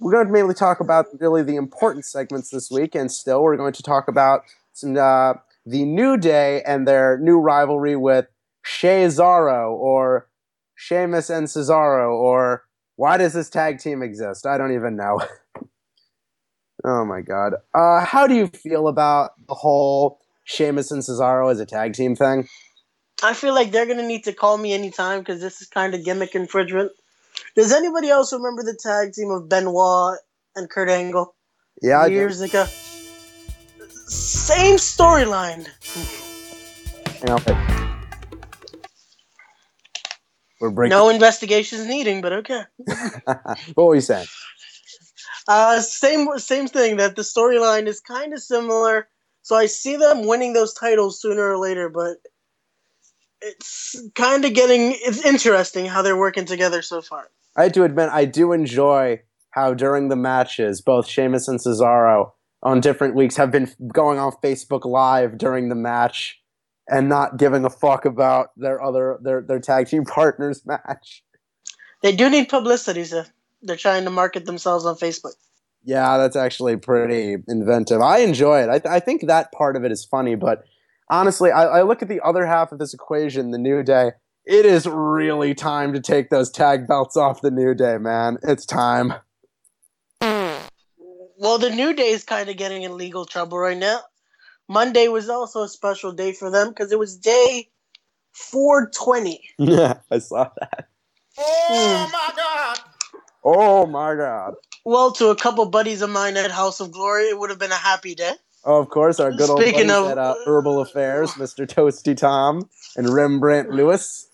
We're 0.00 0.12
going 0.12 0.26
to 0.26 0.32
mainly 0.32 0.54
talk 0.54 0.80
about 0.80 1.06
really 1.20 1.42
the 1.42 1.56
important 1.56 2.04
segments 2.04 2.50
this 2.50 2.70
week, 2.70 2.94
and 2.94 3.10
still 3.10 3.42
we're 3.42 3.56
going 3.56 3.72
to 3.74 3.82
talk 3.82 4.08
about 4.08 4.42
some 4.72 4.96
uh, 4.96 5.34
the 5.66 5.84
New 5.84 6.16
Day 6.16 6.62
and 6.62 6.86
their 6.86 7.18
new 7.18 7.38
rivalry 7.38 7.96
with 7.96 8.26
Cesaro 8.66 9.70
or 9.72 10.28
Sheamus 10.74 11.30
and 11.30 11.46
Cesaro 11.46 12.12
or 12.12 12.64
why 12.96 13.16
does 13.16 13.32
this 13.32 13.48
tag 13.50 13.78
team 13.78 14.02
exist? 14.02 14.46
I 14.46 14.58
don't 14.58 14.74
even 14.74 14.96
know. 14.96 15.20
oh 16.84 17.04
my 17.04 17.20
god. 17.20 17.54
Uh, 17.74 18.04
how 18.04 18.26
do 18.26 18.34
you 18.34 18.48
feel 18.48 18.88
about 18.88 19.32
the 19.46 19.54
whole 19.54 20.18
Sheamus 20.44 20.90
and 20.90 21.02
Cesaro 21.02 21.50
as 21.50 21.60
a 21.60 21.66
tag 21.66 21.92
team 21.92 22.16
thing? 22.16 22.48
I 23.22 23.34
feel 23.34 23.54
like 23.54 23.70
they're 23.70 23.86
gonna 23.86 24.06
need 24.06 24.24
to 24.24 24.32
call 24.32 24.58
me 24.58 24.72
anytime 24.72 25.20
because 25.20 25.40
this 25.40 25.62
is 25.62 25.68
kind 25.68 25.94
of 25.94 26.04
gimmick 26.04 26.34
infringement. 26.34 26.92
Does 27.54 27.72
anybody 27.72 28.08
else 28.08 28.32
remember 28.32 28.62
the 28.62 28.78
tag 28.82 29.12
team 29.12 29.30
of 29.30 29.48
Benoit 29.48 30.18
and 30.54 30.68
Kurt 30.68 30.88
Angle 30.88 31.34
Yeah, 31.80 32.00
I 32.00 32.08
do. 32.08 32.14
years 32.14 32.40
ago? 32.40 32.64
Same 34.08 34.76
storyline. 34.76 35.66
Hang 40.60 40.68
on, 40.68 40.70
wait. 40.70 40.70
We're 40.70 40.70
breaking. 40.70 40.90
No 40.90 41.08
investigations 41.08 41.86
needing, 41.86 42.20
but 42.20 42.32
okay. 42.32 42.62
what 43.74 43.86
were 43.86 43.94
you 43.94 44.00
saying? 44.00 44.26
Uh, 45.48 45.80
same 45.80 46.28
same 46.38 46.66
thing. 46.66 46.96
That 46.96 47.16
the 47.16 47.22
storyline 47.22 47.86
is 47.86 48.00
kind 48.00 48.32
of 48.32 48.40
similar. 48.40 49.08
So 49.42 49.54
I 49.54 49.66
see 49.66 49.96
them 49.96 50.26
winning 50.26 50.54
those 50.54 50.74
titles 50.74 51.20
sooner 51.20 51.52
or 51.52 51.58
later, 51.58 51.88
but 51.88 52.16
it's 53.40 54.02
kind 54.14 54.44
of 54.44 54.54
getting 54.54 54.96
it's 54.96 55.24
interesting 55.24 55.86
how 55.86 56.02
they're 56.02 56.16
working 56.16 56.46
together 56.46 56.82
so 56.82 57.00
far. 57.00 57.30
I 57.56 57.64
have 57.64 57.72
to 57.72 57.84
admit, 57.84 58.08
I 58.10 58.24
do 58.24 58.52
enjoy 58.52 59.20
how 59.50 59.72
during 59.72 60.08
the 60.08 60.16
matches, 60.16 60.80
both 60.80 61.06
Sheamus 61.06 61.48
and 61.48 61.58
Cesaro 61.58 62.32
on 62.62 62.80
different 62.80 63.14
weeks 63.14 63.36
have 63.36 63.50
been 63.50 63.70
going 63.92 64.18
on 64.18 64.32
Facebook 64.42 64.84
Live 64.84 65.38
during 65.38 65.68
the 65.68 65.74
match 65.74 66.38
and 66.88 67.08
not 67.08 67.36
giving 67.36 67.64
a 67.64 67.70
fuck 67.70 68.04
about 68.04 68.50
their 68.56 68.82
other 68.82 69.18
their 69.22 69.42
their 69.42 69.60
tag 69.60 69.88
team 69.88 70.04
partners 70.06 70.64
match. 70.64 71.22
They 72.02 72.14
do 72.14 72.28
need 72.28 72.48
publicity, 72.48 73.04
so 73.04 73.24
they're 73.62 73.76
trying 73.76 74.04
to 74.04 74.10
market 74.10 74.46
themselves 74.46 74.84
on 74.84 74.96
Facebook. 74.96 75.34
Yeah, 75.82 76.18
that's 76.18 76.36
actually 76.36 76.76
pretty 76.76 77.36
inventive. 77.46 78.00
I 78.00 78.18
enjoy 78.18 78.62
it. 78.62 78.68
I, 78.68 78.78
th- 78.80 78.90
I 78.92 79.00
think 79.00 79.26
that 79.26 79.52
part 79.52 79.76
of 79.76 79.84
it 79.84 79.92
is 79.92 80.04
funny, 80.04 80.34
but 80.34 80.64
honestly, 81.08 81.52
I, 81.52 81.64
I 81.64 81.82
look 81.82 82.02
at 82.02 82.08
the 82.08 82.20
other 82.22 82.44
half 82.44 82.72
of 82.72 82.80
this 82.80 82.92
equation, 82.92 83.52
the 83.52 83.58
New 83.58 83.84
Day. 83.84 84.12
It 84.44 84.66
is 84.66 84.86
really 84.86 85.54
time 85.54 85.92
to 85.92 86.00
take 86.00 86.28
those 86.28 86.50
tag 86.50 86.86
belts 86.88 87.16
off 87.16 87.40
the 87.40 87.50
New 87.52 87.74
Day, 87.74 87.98
man. 87.98 88.38
It's 88.42 88.66
time. 88.66 89.14
Well, 90.20 91.58
the 91.58 91.70
New 91.70 91.94
Day 91.94 92.10
is 92.10 92.24
kind 92.24 92.48
of 92.48 92.56
getting 92.56 92.82
in 92.82 92.96
legal 92.96 93.24
trouble 93.24 93.58
right 93.58 93.76
now. 93.76 94.00
Monday 94.68 95.08
was 95.08 95.28
also 95.28 95.62
a 95.62 95.68
special 95.68 96.12
day 96.12 96.32
for 96.32 96.50
them 96.50 96.68
because 96.70 96.90
it 96.92 96.98
was 96.98 97.16
day 97.16 97.68
420. 98.32 99.40
Yeah, 99.58 99.98
I 100.10 100.18
saw 100.18 100.50
that. 100.60 100.88
Oh 101.38 102.10
my 102.12 102.32
god! 102.36 102.78
Oh 103.44 103.86
my 103.86 104.14
god. 104.14 104.54
Well, 104.84 105.12
to 105.12 105.28
a 105.28 105.36
couple 105.36 105.66
buddies 105.66 106.00
of 106.02 106.10
mine 106.10 106.36
at 106.36 106.50
House 106.50 106.80
of 106.80 106.92
Glory, 106.92 107.24
it 107.24 107.38
would 107.38 107.50
have 107.50 107.58
been 107.58 107.72
a 107.72 107.74
happy 107.76 108.14
day. 108.14 108.32
Oh, 108.64 108.80
of 108.80 108.88
course, 108.88 109.20
our 109.20 109.30
good 109.32 109.48
old 109.50 109.60
Speaking 109.60 109.88
buddies 109.88 109.92
of- 109.92 110.10
at 110.12 110.18
uh, 110.18 110.34
Herbal 110.44 110.80
Affairs, 110.80 111.32
Mr. 111.32 111.66
Toasty 111.66 112.16
Tom 112.16 112.68
and 112.96 113.08
Rembrandt 113.08 113.70
Lewis. 113.70 114.28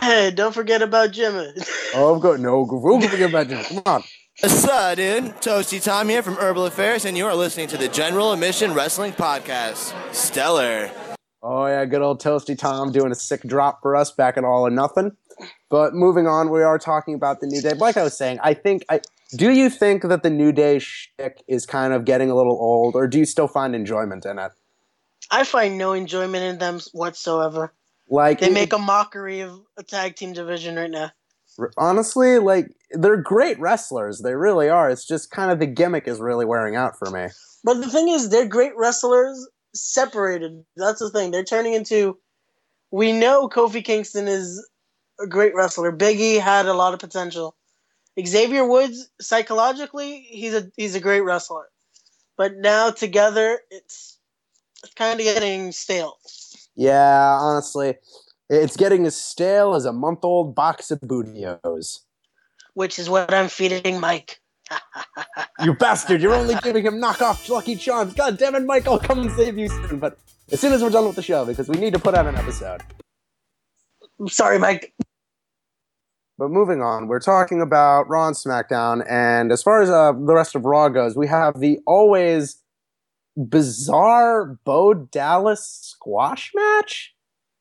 Hey, 0.00 0.30
don't 0.32 0.52
forget 0.54 0.82
about 0.82 1.12
Jimmy. 1.12 1.52
Oh, 1.94 2.14
of 2.16 2.22
course. 2.22 2.40
No, 2.40 2.66
we'll 2.68 3.00
forget 3.00 3.30
about 3.30 3.48
you. 3.48 3.56
Come 3.62 3.82
on. 3.86 4.02
What's 4.40 4.64
up, 4.64 4.96
dude? 4.96 5.24
Toasty 5.36 5.80
Tom 5.80 6.08
here 6.08 6.20
from 6.20 6.34
Herbal 6.34 6.66
Affairs, 6.66 7.04
and 7.04 7.16
you 7.16 7.24
are 7.24 7.36
listening 7.36 7.68
to 7.68 7.76
the 7.76 7.86
General 7.88 8.32
Admission 8.32 8.74
Wrestling 8.74 9.12
Podcast. 9.12 9.94
Stellar. 10.12 10.90
Oh, 11.40 11.66
yeah, 11.66 11.84
good 11.84 12.02
old 12.02 12.20
Toasty 12.20 12.58
Tom 12.58 12.90
doing 12.90 13.12
a 13.12 13.14
sick 13.14 13.42
drop 13.42 13.80
for 13.80 13.94
us 13.94 14.10
back 14.10 14.36
at 14.36 14.42
All 14.42 14.66
or 14.66 14.70
Nothing. 14.70 15.12
But 15.70 15.94
moving 15.94 16.26
on, 16.26 16.50
we 16.50 16.64
are 16.64 16.80
talking 16.80 17.14
about 17.14 17.40
the 17.40 17.46
New 17.46 17.60
Day. 17.62 17.74
Like 17.74 17.96
I 17.96 18.02
was 18.02 18.18
saying, 18.18 18.40
I 18.42 18.54
think. 18.54 18.84
I 18.90 19.00
Do 19.30 19.52
you 19.52 19.70
think 19.70 20.02
that 20.02 20.24
the 20.24 20.30
New 20.30 20.50
Day 20.50 20.80
shtick 20.80 21.44
is 21.46 21.64
kind 21.64 21.92
of 21.92 22.04
getting 22.04 22.28
a 22.28 22.34
little 22.34 22.58
old, 22.60 22.96
or 22.96 23.06
do 23.06 23.20
you 23.20 23.24
still 23.26 23.48
find 23.48 23.72
enjoyment 23.74 24.26
in 24.26 24.40
it? 24.40 24.50
I 25.30 25.44
find 25.44 25.78
no 25.78 25.92
enjoyment 25.92 26.42
in 26.42 26.58
them 26.58 26.80
whatsoever. 26.92 27.72
Like, 28.08 28.40
They 28.40 28.50
make 28.50 28.72
a 28.72 28.78
mockery 28.78 29.40
of 29.40 29.60
a 29.76 29.84
tag 29.84 30.16
team 30.16 30.32
division 30.32 30.74
right 30.74 30.90
now. 30.90 31.12
Honestly, 31.76 32.38
like, 32.38 32.68
they're 32.90 33.16
great 33.16 33.58
wrestlers. 33.58 34.20
They 34.20 34.34
really 34.34 34.68
are. 34.68 34.90
It's 34.90 35.06
just 35.06 35.30
kind 35.30 35.50
of 35.50 35.58
the 35.58 35.66
gimmick 35.66 36.06
is 36.08 36.20
really 36.20 36.44
wearing 36.44 36.76
out 36.76 36.98
for 36.98 37.10
me. 37.10 37.28
But 37.62 37.80
the 37.80 37.90
thing 37.90 38.08
is, 38.08 38.28
they're 38.28 38.46
great 38.46 38.76
wrestlers 38.76 39.48
separated. 39.74 40.64
That's 40.76 41.00
the 41.00 41.10
thing. 41.10 41.30
They're 41.30 41.44
turning 41.44 41.74
into. 41.74 42.18
We 42.90 43.12
know 43.12 43.48
Kofi 43.48 43.84
Kingston 43.84 44.28
is 44.28 44.66
a 45.20 45.26
great 45.26 45.54
wrestler. 45.54 45.92
Biggie 45.92 46.40
had 46.40 46.66
a 46.66 46.74
lot 46.74 46.94
of 46.94 47.00
potential. 47.00 47.56
Xavier 48.24 48.66
Woods, 48.66 49.10
psychologically, 49.20 50.20
he's 50.28 50.54
a 50.54 50.70
he's 50.76 50.94
a 50.94 51.00
great 51.00 51.22
wrestler. 51.22 51.64
But 52.36 52.56
now 52.56 52.90
together, 52.90 53.58
it's 53.70 54.18
it's 54.84 54.94
kind 54.94 55.18
of 55.18 55.24
getting 55.24 55.72
stale. 55.72 56.18
Yeah, 56.76 57.38
honestly, 57.40 57.96
it's 58.48 58.76
getting 58.76 59.06
as 59.06 59.16
stale 59.16 59.74
as 59.74 59.84
a 59.84 59.92
month 59.92 60.24
old 60.24 60.54
box 60.54 60.90
of 60.90 61.00
Bootios. 61.00 62.00
Which 62.74 62.98
is 62.98 63.08
what 63.08 63.32
I'm 63.32 63.48
feeding 63.48 64.00
Mike. 64.00 64.40
you 65.60 65.74
bastard! 65.74 66.22
You're 66.22 66.34
only 66.34 66.54
giving 66.62 66.84
him 66.84 66.94
knockoff 66.94 67.48
Lucky 67.48 67.76
Charms. 67.76 68.14
God 68.14 68.38
damn 68.38 68.54
it, 68.54 68.64
Mike! 68.64 68.86
I'll 68.88 68.98
come 68.98 69.20
and 69.20 69.30
save 69.32 69.58
you 69.58 69.68
soon. 69.68 69.98
But 69.98 70.18
as 70.50 70.60
soon 70.60 70.72
as 70.72 70.82
we're 70.82 70.90
done 70.90 71.06
with 71.06 71.16
the 71.16 71.22
show, 71.22 71.44
because 71.44 71.68
we 71.68 71.76
need 71.76 71.92
to 71.92 71.98
put 71.98 72.14
out 72.14 72.26
an 72.26 72.36
episode. 72.36 72.82
I'm 74.18 74.28
sorry, 74.28 74.58
Mike. 74.58 74.94
But 76.36 76.50
moving 76.50 76.82
on, 76.82 77.06
we're 77.06 77.20
talking 77.20 77.60
about 77.60 78.08
Raw 78.08 78.26
and 78.26 78.36
SmackDown, 78.36 79.04
and 79.08 79.52
as 79.52 79.62
far 79.62 79.82
as 79.82 79.90
uh, 79.90 80.12
the 80.12 80.34
rest 80.34 80.56
of 80.56 80.64
Raw 80.64 80.88
goes, 80.88 81.16
we 81.16 81.28
have 81.28 81.60
the 81.60 81.78
always 81.86 82.60
bizarre 83.36 84.58
Bo 84.64 84.94
Dallas 84.94 85.64
squash 85.82 86.50
match. 86.54 87.14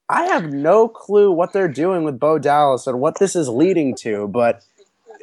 I 0.10 0.24
have 0.26 0.52
no 0.52 0.88
clue 0.88 1.32
what 1.32 1.54
they're 1.54 1.68
doing 1.68 2.04
with 2.04 2.20
Bo 2.20 2.38
Dallas 2.38 2.88
or 2.88 2.98
what 2.98 3.20
this 3.20 3.36
is 3.36 3.48
leading 3.48 3.96
to, 3.98 4.28
but 4.28 4.64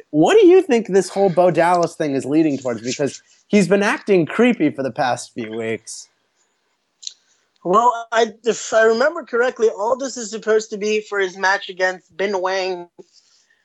what 0.09 0.39
do 0.39 0.45
you 0.45 0.61
think 0.61 0.87
this 0.87 1.09
whole 1.09 1.29
Bo 1.29 1.51
Dallas 1.51 1.95
thing 1.95 2.15
is 2.15 2.25
leading 2.25 2.57
towards? 2.57 2.81
Because 2.81 3.21
he's 3.47 3.67
been 3.67 3.83
acting 3.83 4.25
creepy 4.25 4.69
for 4.69 4.83
the 4.83 4.91
past 4.91 5.33
few 5.33 5.51
weeks. 5.51 6.09
Well, 7.63 8.07
I, 8.11 8.33
if 8.43 8.73
I 8.73 8.83
remember 8.83 9.23
correctly, 9.23 9.69
all 9.69 9.95
this 9.95 10.17
is 10.17 10.31
supposed 10.31 10.71
to 10.71 10.77
be 10.77 11.01
for 11.01 11.19
his 11.19 11.37
match 11.37 11.69
against 11.69 12.15
Bin 12.17 12.41
Wang 12.41 12.89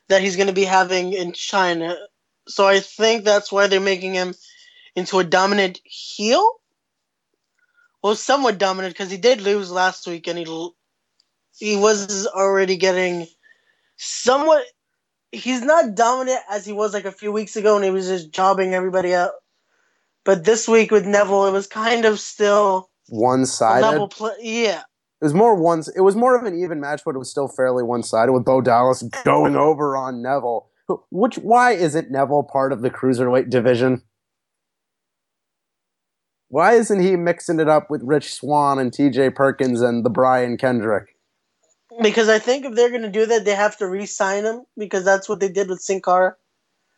that 0.08 0.20
he's 0.20 0.36
going 0.36 0.48
to 0.48 0.52
be 0.52 0.64
having 0.64 1.14
in 1.14 1.32
China. 1.32 1.96
So 2.46 2.66
I 2.66 2.80
think 2.80 3.24
that's 3.24 3.50
why 3.50 3.66
they're 3.66 3.80
making 3.80 4.14
him 4.14 4.34
into 4.94 5.18
a 5.18 5.24
dominant 5.24 5.80
heel. 5.82 6.60
Well, 8.02 8.14
somewhat 8.14 8.58
dominant 8.58 8.94
because 8.94 9.10
he 9.10 9.16
did 9.16 9.40
lose 9.40 9.70
last 9.70 10.06
week, 10.06 10.28
and 10.28 10.38
he 10.38 10.44
he 11.58 11.76
was 11.76 12.26
already 12.26 12.76
getting 12.76 13.26
somewhat. 13.96 14.64
He's 15.32 15.62
not 15.62 15.94
dominant 15.94 16.40
as 16.50 16.64
he 16.64 16.72
was 16.72 16.94
like 16.94 17.04
a 17.04 17.12
few 17.12 17.32
weeks 17.32 17.56
ago, 17.56 17.76
and 17.76 17.84
he 17.84 17.90
was 17.90 18.06
just 18.06 18.30
jobbing 18.30 18.74
everybody 18.74 19.14
out. 19.14 19.32
But 20.24 20.44
this 20.44 20.68
week 20.68 20.90
with 20.90 21.06
Neville, 21.06 21.46
it 21.46 21.52
was 21.52 21.66
kind 21.66 22.04
of 22.04 22.20
still 22.20 22.90
one 23.08 23.46
sided. 23.46 24.10
Play- 24.10 24.36
yeah, 24.40 24.80
it 24.80 25.24
was 25.24 25.34
more 25.34 25.54
one. 25.54 25.82
It 25.94 26.02
was 26.02 26.16
more 26.16 26.36
of 26.36 26.44
an 26.44 26.58
even 26.58 26.80
match, 26.80 27.02
but 27.04 27.14
it 27.14 27.18
was 27.18 27.30
still 27.30 27.48
fairly 27.48 27.82
one 27.82 28.02
sided 28.02 28.32
with 28.32 28.44
Bo 28.44 28.60
Dallas 28.60 29.02
going 29.24 29.56
over 29.56 29.96
on 29.96 30.22
Neville. 30.22 30.68
Which 31.10 31.36
why 31.36 31.72
isn't 31.72 32.10
Neville 32.10 32.44
part 32.44 32.72
of 32.72 32.82
the 32.82 32.90
cruiserweight 32.90 33.50
division? 33.50 34.02
Why 36.48 36.74
isn't 36.74 37.00
he 37.00 37.16
mixing 37.16 37.58
it 37.58 37.68
up 37.68 37.90
with 37.90 38.02
Rich 38.04 38.34
Swann 38.34 38.78
and 38.78 38.92
T.J. 38.92 39.30
Perkins 39.30 39.80
and 39.80 40.04
the 40.04 40.10
Brian 40.10 40.56
Kendrick? 40.56 41.15
Because 42.02 42.28
I 42.28 42.38
think 42.38 42.64
if 42.64 42.74
they're 42.74 42.90
going 42.90 43.02
to 43.02 43.10
do 43.10 43.26
that, 43.26 43.44
they 43.44 43.54
have 43.54 43.76
to 43.78 43.88
re-sign 43.88 44.44
him 44.44 44.62
because 44.76 45.04
that's 45.04 45.28
what 45.28 45.40
they 45.40 45.48
did 45.48 45.68
with 45.68 45.80
Sin 45.80 46.02
Cara. 46.02 46.36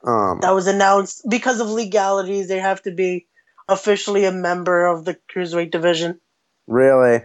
Um, 0.05 0.38
that 0.40 0.55
was 0.55 0.67
announced 0.67 1.23
because 1.28 1.61
of 1.61 1.69
legalities. 1.69 2.49
They 2.49 2.59
have 2.59 2.83
to 2.83 2.90
be 2.90 3.26
officially 3.69 4.25
a 4.25 4.33
member 4.33 4.87
of 4.87 5.05
the 5.05 5.19
cruiserweight 5.33 5.71
division. 5.71 6.21
Really? 6.67 7.23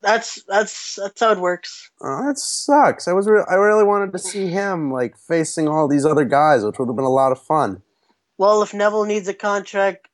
That's 0.00 0.42
that's 0.46 0.96
that's 0.96 1.20
how 1.20 1.32
it 1.32 1.40
works. 1.40 1.90
Oh, 2.00 2.26
that 2.26 2.38
sucks. 2.38 3.08
I 3.08 3.12
was 3.12 3.26
re- 3.26 3.44
I 3.48 3.54
really 3.54 3.82
wanted 3.82 4.12
to 4.12 4.18
see 4.18 4.46
him 4.46 4.92
like 4.92 5.16
facing 5.16 5.66
all 5.66 5.88
these 5.88 6.06
other 6.06 6.24
guys, 6.24 6.64
which 6.64 6.78
would 6.78 6.88
have 6.88 6.96
been 6.96 7.04
a 7.04 7.10
lot 7.10 7.32
of 7.32 7.42
fun. 7.42 7.82
Well, 8.36 8.62
if 8.62 8.72
Neville 8.72 9.06
needs 9.06 9.26
a 9.26 9.34
contract 9.34 10.06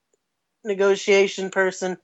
negotiation 0.64 1.50
person, 1.50 1.98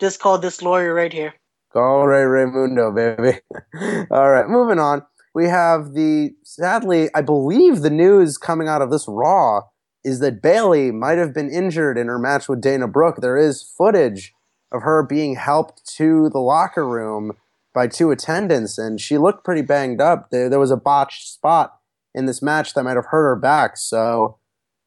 just 0.00 0.18
call 0.18 0.38
this 0.38 0.62
lawyer 0.62 0.94
right 0.94 1.12
here. 1.12 1.34
Call 1.76 2.06
Ray 2.06 2.22
Ramundo, 2.22 2.90
baby. 2.94 3.40
all 4.10 4.30
right, 4.30 4.48
moving 4.48 4.78
on. 4.78 5.02
We 5.34 5.48
have 5.48 5.92
the 5.92 6.30
sadly, 6.42 7.10
I 7.14 7.20
believe 7.20 7.82
the 7.82 7.90
news 7.90 8.38
coming 8.38 8.66
out 8.66 8.80
of 8.80 8.90
this 8.90 9.04
Raw 9.06 9.60
is 10.02 10.20
that 10.20 10.40
Bayley 10.40 10.90
might 10.90 11.18
have 11.18 11.34
been 11.34 11.50
injured 11.50 11.98
in 11.98 12.06
her 12.06 12.18
match 12.18 12.48
with 12.48 12.62
Dana 12.62 12.88
Brooke. 12.88 13.16
There 13.20 13.36
is 13.36 13.62
footage 13.62 14.32
of 14.72 14.84
her 14.84 15.02
being 15.02 15.34
helped 15.34 15.86
to 15.96 16.30
the 16.30 16.38
locker 16.38 16.88
room 16.88 17.32
by 17.74 17.88
two 17.88 18.10
attendants, 18.10 18.78
and 18.78 18.98
she 18.98 19.18
looked 19.18 19.44
pretty 19.44 19.60
banged 19.60 20.00
up. 20.00 20.30
There, 20.30 20.48
there 20.48 20.58
was 20.58 20.70
a 20.70 20.78
botched 20.78 21.28
spot 21.28 21.76
in 22.14 22.24
this 22.24 22.40
match 22.40 22.72
that 22.72 22.84
might 22.84 22.96
have 22.96 23.08
hurt 23.10 23.28
her 23.28 23.36
back. 23.36 23.76
So, 23.76 24.38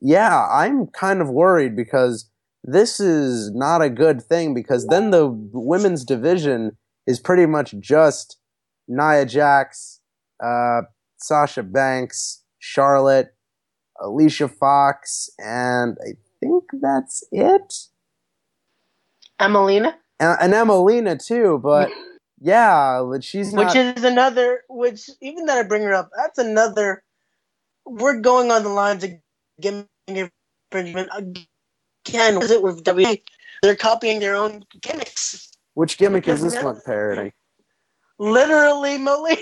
yeah, 0.01 0.47
I'm 0.51 0.87
kind 0.87 1.21
of 1.21 1.29
worried 1.29 1.75
because 1.75 2.31
this 2.63 2.99
is 2.99 3.51
not 3.51 3.83
a 3.83 3.91
good 3.91 4.23
thing 4.23 4.55
because 4.55 4.87
then 4.87 5.11
the 5.11 5.27
women's 5.29 6.03
division 6.03 6.77
is 7.09 7.19
pretty 7.19 7.47
much 7.47 7.73
just 7.79 8.37
Nia 8.87 9.25
Jax, 9.25 9.99
uh, 10.43 10.81
Sasha 11.17 11.63
Banks, 11.63 12.43
Charlotte, 12.59 13.33
Alicia 13.99 14.47
Fox, 14.47 15.29
and 15.39 15.97
I 16.01 16.11
think 16.39 16.65
that's 16.79 17.23
it. 17.31 17.73
Emmalina? 19.41 19.95
And, 20.19 20.37
and 20.39 20.53
Emmalina 20.53 21.17
too, 21.25 21.59
but 21.63 21.89
yeah, 22.39 23.03
she's 23.21 23.53
not... 23.53 23.65
Which 23.65 23.75
is 23.75 24.03
another, 24.03 24.61
which, 24.69 25.09
even 25.19 25.47
that 25.47 25.57
I 25.57 25.63
bring 25.63 25.81
her 25.81 25.93
up, 25.93 26.11
that's 26.15 26.37
another, 26.37 27.03
we're 27.85 28.21
going 28.21 28.51
on 28.51 28.61
the 28.61 28.69
lines 28.69 29.03
of 29.03 29.11
gimmick 29.59 29.87
infringement 30.07 31.09
again. 31.15 32.41
Is 32.41 32.51
it 32.51 32.61
with 32.61 32.83
W? 32.83 33.17
They're 33.63 33.75
copying 33.75 34.19
their 34.19 34.35
own 34.35 34.63
gimmicks. 34.81 35.48
Which 35.73 35.97
gimmick 35.97 36.27
is 36.27 36.41
this 36.41 36.61
one 36.61 36.79
parody? 36.85 37.33
Literally 38.17 38.97
Melina. 38.97 39.41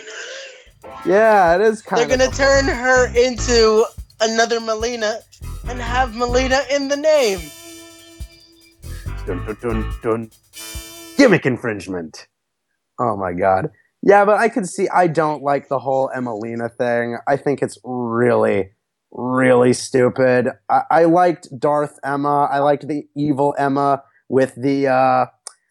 Yeah, 1.06 1.56
it 1.56 1.62
is 1.62 1.82
kind 1.82 2.04
of. 2.04 2.10
They're 2.10 2.18
gonna 2.18 2.32
turn 2.32 2.66
her 2.66 3.08
into 3.16 3.86
another 4.22 4.60
Melina 4.60 5.20
and 5.68 5.80
have 5.80 6.16
Melina 6.16 6.62
in 6.72 6.88
the 6.88 6.98
name. 6.98 7.40
Dun, 9.26 9.46
dun, 9.46 9.58
dun, 9.62 9.94
dun. 10.02 10.32
Gimmick 11.18 11.46
infringement. 11.46 12.28
Oh 13.00 13.18
my 13.18 13.34
god. 13.34 13.72
Yeah, 14.02 14.26
but 14.26 14.38
I 14.38 14.50
can 14.50 14.66
see 14.66 14.88
I 14.90 15.08
don't 15.08 15.44
like 15.44 15.68
the 15.68 15.80
whole 15.80 16.10
Emmalina 16.16 16.72
thing. 16.72 17.18
I 17.28 17.36
think 17.36 17.62
it's 17.62 17.78
really, 17.84 18.72
really 19.12 19.74
stupid. 19.74 20.50
I, 20.70 20.84
I 20.90 21.04
liked 21.06 21.48
Darth 21.60 22.00
Emma. 22.04 22.48
I 22.52 22.60
liked 22.60 22.88
the 22.88 23.08
evil 23.16 23.56
Emma 23.58 24.04
with 24.30 24.54
the 24.56 24.88
uh 24.88 25.26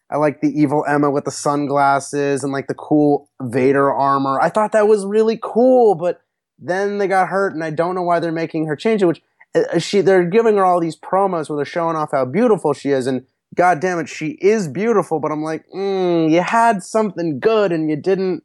I 0.09 0.17
like 0.17 0.41
the 0.41 0.49
evil 0.49 0.85
Emma 0.87 1.11
with 1.11 1.25
the 1.25 1.31
sunglasses 1.31 2.43
and 2.43 2.53
like 2.53 2.67
the 2.67 2.73
cool 2.73 3.29
Vader 3.41 3.91
armor. 3.91 4.39
I 4.39 4.49
thought 4.49 4.71
that 4.71 4.87
was 4.87 5.05
really 5.05 5.39
cool, 5.41 5.95
but 5.95 6.21
then 6.57 6.97
they 6.97 7.07
got 7.07 7.27
hurt, 7.27 7.53
and 7.53 7.63
I 7.63 7.71
don't 7.71 7.95
know 7.95 8.03
why 8.03 8.19
they're 8.19 8.31
making 8.31 8.67
her 8.67 8.75
change 8.75 9.03
it. 9.03 9.05
Which 9.05 9.21
uh, 9.53 9.79
she 9.79 10.01
they're 10.01 10.23
giving 10.23 10.55
her 10.57 10.65
all 10.65 10.79
these 10.79 10.97
promos 10.97 11.49
where 11.49 11.57
they're 11.57 11.65
showing 11.65 11.95
off 11.95 12.11
how 12.11 12.25
beautiful 12.25 12.73
she 12.73 12.89
is, 12.91 13.05
and 13.05 13.25
God 13.55 13.79
damn 13.79 13.99
it, 13.99 14.07
she 14.07 14.37
is 14.41 14.67
beautiful, 14.67 15.19
but 15.19 15.31
I'm 15.31 15.43
like, 15.43 15.65
mm, 15.75 16.31
you 16.31 16.41
had 16.41 16.83
something 16.83 17.39
good 17.39 17.71
and 17.71 17.89
you 17.89 17.95
didn't 17.95 18.43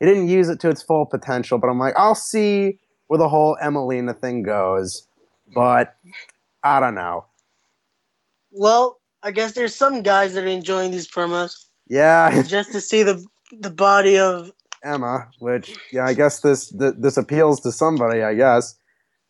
you 0.00 0.08
didn't 0.08 0.28
use 0.28 0.48
it 0.48 0.60
to 0.60 0.68
its 0.68 0.82
full 0.82 1.06
potential. 1.06 1.58
But 1.58 1.68
I'm 1.68 1.78
like, 1.78 1.94
I'll 1.96 2.14
see 2.14 2.78
where 3.06 3.18
the 3.18 3.28
whole 3.28 3.56
Emmalina 3.62 4.18
thing 4.18 4.42
goes. 4.42 5.06
But 5.54 5.96
I 6.62 6.80
don't 6.80 6.94
know. 6.94 7.26
Well, 8.50 8.98
I 9.24 9.30
guess 9.30 9.52
there's 9.52 9.74
some 9.74 10.02
guys 10.02 10.34
that 10.34 10.44
are 10.44 10.48
enjoying 10.48 10.90
these 10.90 11.08
promos. 11.08 11.64
Yeah. 11.88 12.42
just 12.46 12.72
to 12.72 12.80
see 12.80 13.02
the 13.02 13.24
the 13.58 13.70
body 13.70 14.18
of 14.18 14.52
Emma, 14.84 15.28
which 15.38 15.74
yeah, 15.90 16.04
I 16.04 16.12
guess 16.12 16.40
this 16.40 16.70
th- 16.70 16.94
this 16.98 17.16
appeals 17.16 17.60
to 17.60 17.72
somebody, 17.72 18.22
I 18.22 18.34
guess. 18.34 18.76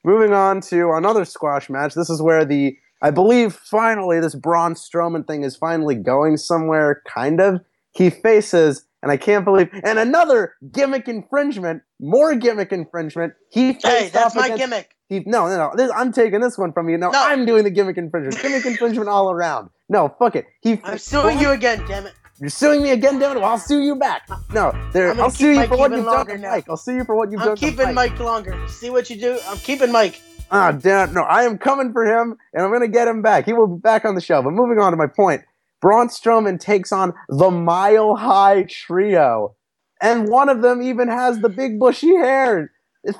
Moving 0.03 0.33
on 0.33 0.61
to 0.63 0.93
another 0.93 1.25
squash 1.25 1.71
match. 1.71 1.95
This 1.95 2.11
is 2.11 2.21
where 2.21 2.45
the 2.45 2.77
I 3.01 3.11
believe 3.11 3.55
finally 3.55 4.19
this 4.21 4.35
Braun 4.35 4.75
Strowman 4.75 5.27
thing 5.27 5.45
is 5.45 5.57
finally 5.57 5.95
going 5.95 6.37
somewhere, 6.37 7.03
kind 7.07 7.41
of. 7.41 7.61
He 7.93 8.11
faces, 8.11 8.85
and 9.05 9.13
I 9.13 9.19
can't 9.19 9.45
believe, 9.45 9.69
and 9.85 9.99
another 9.99 10.55
gimmick 10.73 11.09
infringement, 11.09 11.83
more 12.01 12.35
gimmick 12.35 12.73
infringement. 12.73 13.35
He 13.51 13.75
hey, 13.75 14.09
that's 14.09 14.35
my 14.35 14.47
against, 14.47 14.63
gimmick. 14.63 14.97
He, 15.11 15.21
no, 15.27 15.47
no, 15.47 15.57
no. 15.59 15.73
This, 15.77 15.93
I'm 15.95 16.11
taking 16.11 16.41
this 16.41 16.57
one 16.57 16.73
from 16.73 16.89
you. 16.89 16.97
No, 16.97 17.11
no. 17.11 17.23
I'm 17.23 17.45
doing 17.45 17.65
the 17.65 17.71
gimmick 17.71 17.99
infringement. 17.99 18.41
gimmick 18.41 18.65
infringement 18.65 19.11
all 19.11 19.31
around. 19.31 19.69
No, 19.91 20.09
fuck 20.19 20.37
it. 20.37 20.47
He. 20.63 20.81
I'm 20.85 20.97
suing 20.97 21.39
you 21.39 21.51
again, 21.51 21.85
damn 21.87 22.07
it. 22.07 22.15
You're 22.41 22.49
suing 22.49 22.83
me 22.83 22.93
again, 22.93 23.19
damn 23.19 23.37
it. 23.37 23.41
Well, 23.41 23.51
I'll 23.51 23.59
sue 23.59 23.83
you 23.83 23.95
back. 23.95 24.27
No, 24.55 24.73
there. 24.95 25.13
I'll 25.21 25.29
sue 25.29 25.53
you 25.53 25.67
for 25.67 25.77
what 25.77 25.93
you've 25.93 26.07
done 26.07 26.27
to 26.27 26.39
Mike. 26.39 26.65
I'll 26.71 26.79
sue 26.79 26.97
you 26.97 27.05
for 27.05 27.15
what 27.15 27.31
you've 27.31 27.43
I'm 27.43 27.49
done. 27.49 27.59
I'm 27.63 27.71
keeping 27.71 27.95
Mike 27.95 28.19
longer. 28.19 28.67
See 28.69 28.89
what 28.89 29.11
you 29.11 29.21
do. 29.21 29.39
I'm 29.47 29.59
keeping 29.59 29.93
Mike. 29.93 30.23
Ah, 30.51 30.73
damn 30.73 31.11
it. 31.11 31.13
No, 31.13 31.23
I 31.23 31.43
am 31.43 31.59
coming 31.59 31.93
for 31.93 32.07
him, 32.07 32.37
and 32.55 32.65
I'm 32.65 32.71
going 32.71 32.81
to 32.81 32.89
get 32.89 33.07
him 33.07 33.21
back. 33.21 33.45
He 33.45 33.53
will 33.53 33.67
be 33.67 33.81
back 33.81 34.07
on 34.07 34.15
the 34.15 34.23
show. 34.23 34.41
But 34.43 34.53
moving 34.53 34.79
on 34.79 34.93
to 34.93 34.97
my 34.97 35.09
point. 35.09 35.43
Braun 35.85 36.09
Strowman 36.09 36.59
takes 36.59 36.93
on 36.93 37.13
the 37.29 37.51
Mile 37.51 38.17
High 38.17 38.63
Trio. 38.63 39.55
And 40.01 40.29
one 40.29 40.49
of 40.49 40.63
them 40.63 40.81
even 40.81 41.09
has 41.09 41.41
the 41.41 41.51
big 41.51 41.79
bushy 41.79 42.17
hair. 42.17 42.73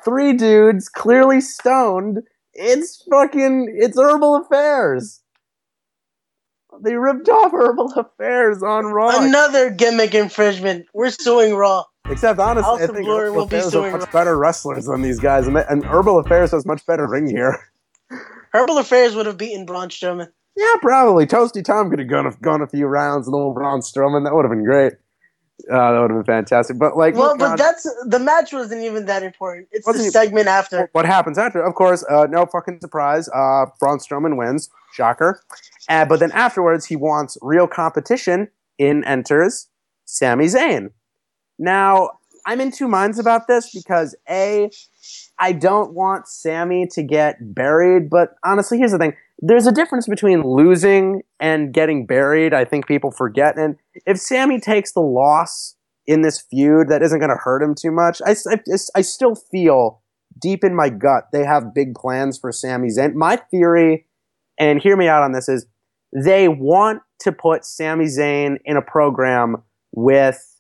three 0.03 0.33
dudes 0.33 0.89
clearly 0.89 1.43
stoned. 1.43 2.21
It's 2.55 3.07
fucking 3.11 3.77
it's 3.77 4.01
herbal 4.01 4.37
affairs. 4.37 5.21
They 6.83 6.95
ripped 6.95 7.29
off 7.29 7.53
herbal 7.53 7.93
affairs 7.97 8.63
on 8.63 8.87
Raw. 8.87 9.11
Another 9.23 9.69
gimmick 9.69 10.15
infringement. 10.15 10.87
We're 10.95 11.11
suing 11.11 11.55
Raw. 11.57 11.85
Except 12.09 12.39
honestly, 12.39 12.65
House 12.65 12.81
I 12.81 12.87
think 12.87 13.05
Glory 13.05 13.29
Herbal 13.29 13.37
will 13.37 13.47
be 13.47 13.57
Affairs 13.57 13.75
are 13.75 13.91
much 13.91 14.01
Raw. 14.07 14.11
better 14.11 14.39
wrestlers 14.39 14.87
than 14.87 15.03
these 15.03 15.21
guys, 15.21 15.47
and, 15.47 15.59
and 15.59 15.85
Herbal 15.85 16.19
Affairs 16.19 16.53
has 16.53 16.65
much 16.65 16.87
better 16.87 17.07
ring 17.07 17.29
here. 17.29 17.59
Herbal 18.55 18.79
Affairs 18.79 19.15
would 19.15 19.27
have 19.27 19.37
beaten 19.37 19.67
Braun 19.67 19.91
Strowman. 19.91 20.29
Yeah, 20.57 20.75
probably. 20.81 21.27
Toasty 21.27 21.65
Tom 21.65 21.91
could 21.91 21.99
have 21.99 22.09
gone 22.09 22.27
a, 22.27 22.33
gone 22.37 22.63
a 22.63 22.67
few 22.67 22.87
rounds 22.87 23.27
and 23.27 23.35
little 23.35 23.53
Braun 23.53 23.81
Strowman. 23.81 24.25
That 24.25 24.35
would 24.35 24.45
have 24.45 24.51
been 24.51 24.65
great. 24.65 24.93
Uh, 25.71 25.93
that 25.93 26.01
would 26.01 26.11
have 26.11 26.25
been 26.25 26.35
fantastic. 26.35 26.79
But 26.79 26.97
like, 26.97 27.15
Well, 27.15 27.37
but 27.37 27.53
uh, 27.53 27.57
that's 27.57 27.89
the 28.07 28.19
match 28.19 28.53
wasn't 28.53 28.83
even 28.83 29.07
that 29.07 29.23
important. 29.23 29.69
It's 29.73 29.87
the 29.87 29.99
segment 30.11 30.47
after. 30.47 30.89
what 30.93 31.07
happens 31.07 31.39
after? 31.39 31.63
Of 31.63 31.75
course, 31.75 32.05
uh, 32.09 32.27
no 32.29 32.47
fucking 32.47 32.81
surprise. 32.81 33.29
Uh, 33.29 33.67
Braun 33.81 33.99
Strowman 33.99 34.37
wins. 34.37 34.71
Shocker. 34.93 35.41
Uh, 35.89 36.05
but 36.05 36.21
then 36.21 36.31
afterwards, 36.33 36.87
he 36.87 36.97
wants 36.97 37.37
real 37.43 37.67
competition. 37.67 38.49
In 38.77 39.05
enters 39.05 39.69
Sami 40.05 40.47
Zayn. 40.47 40.91
Now, 41.61 42.11
I'm 42.45 42.61
in 42.61 42.73
two 42.73 42.89
minds 42.89 43.21
about 43.21 43.47
this 43.47 43.73
because 43.73 44.17
A, 44.29 44.69
I 45.39 45.53
don't 45.53 45.93
want 45.95 46.27
Sami 46.27 46.89
to 46.89 47.03
get 47.05 47.37
buried, 47.55 48.11
but 48.11 48.35
honestly, 48.45 48.79
here's 48.79 48.91
the 48.91 48.99
thing. 48.99 49.15
There's 49.39 49.67
a 49.67 49.73
difference 49.73 50.07
between 50.07 50.43
losing 50.43 51.23
and 51.41 51.73
getting 51.73 52.07
buried. 52.07 52.55
I 52.55 52.65
think 52.65 52.87
people 52.87 53.11
forget. 53.11 53.59
And 53.59 53.77
if 54.07 54.19
Sami 54.19 54.61
takes 54.61 54.93
the 54.93 55.01
loss 55.01 55.77
in 56.07 56.23
this 56.23 56.41
feud, 56.41 56.89
that 56.89 57.03
isn't 57.03 57.19
going 57.19 57.31
to 57.31 57.41
hurt 57.43 57.63
him 57.63 57.75
too 57.75 57.91
much. 57.91 58.23
I, 58.25 58.33
I, 58.33 58.59
I 58.95 59.01
still 59.01 59.35
feel 59.35 60.03
deep 60.41 60.65
in 60.65 60.75
my 60.75 60.89
gut 60.89 61.29
they 61.33 61.45
have 61.45 61.75
big 61.75 61.95
plans 61.95 62.39
for 62.39 62.53
Sami 62.53 62.89
Zayn. 62.89 63.15
My 63.15 63.37
theory, 63.37 64.07
and 64.59 64.81
hear 64.81 64.97
me 64.97 65.09
out 65.09 65.23
on 65.23 65.33
this, 65.33 65.49
is 65.49 65.67
they 66.13 66.49
want 66.49 67.03
to 67.21 67.33
put 67.33 67.65
Sami 67.65 68.07
Zayn 68.07 68.59
in 68.65 68.77
a 68.77 68.83
program 68.83 69.63
with 69.93 70.51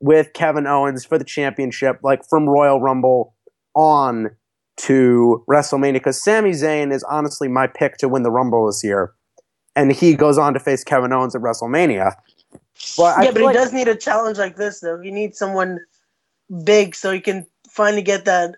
with 0.00 0.32
Kevin 0.32 0.66
Owens 0.66 1.04
for 1.04 1.16
the 1.16 1.24
championship, 1.24 2.00
like 2.02 2.28
from 2.28 2.48
Royal 2.48 2.80
Rumble 2.80 3.34
on 3.74 4.30
to 4.78 5.44
WrestleMania, 5.48 5.94
because 5.94 6.22
Sami 6.22 6.50
Zayn 6.50 6.92
is 6.92 7.02
honestly 7.04 7.48
my 7.48 7.66
pick 7.66 7.96
to 7.98 8.08
win 8.08 8.22
the 8.22 8.30
Rumble 8.30 8.66
this 8.66 8.82
year, 8.82 9.12
and 9.76 9.92
he 9.92 10.14
goes 10.14 10.38
on 10.38 10.54
to 10.54 10.60
face 10.60 10.82
Kevin 10.84 11.12
Owens 11.12 11.34
at 11.34 11.42
WrestleMania. 11.42 12.14
But 12.96 13.18
I 13.18 13.24
yeah, 13.24 13.30
but 13.30 13.40
he 13.40 13.46
like- 13.46 13.54
does 13.54 13.72
need 13.72 13.88
a 13.88 13.94
challenge 13.94 14.38
like 14.38 14.56
this, 14.56 14.80
though. 14.80 15.00
He 15.00 15.10
needs 15.10 15.38
someone 15.38 15.78
big 16.64 16.94
so 16.94 17.12
he 17.12 17.20
can 17.20 17.46
finally 17.70 18.02
get 18.02 18.24
that. 18.24 18.56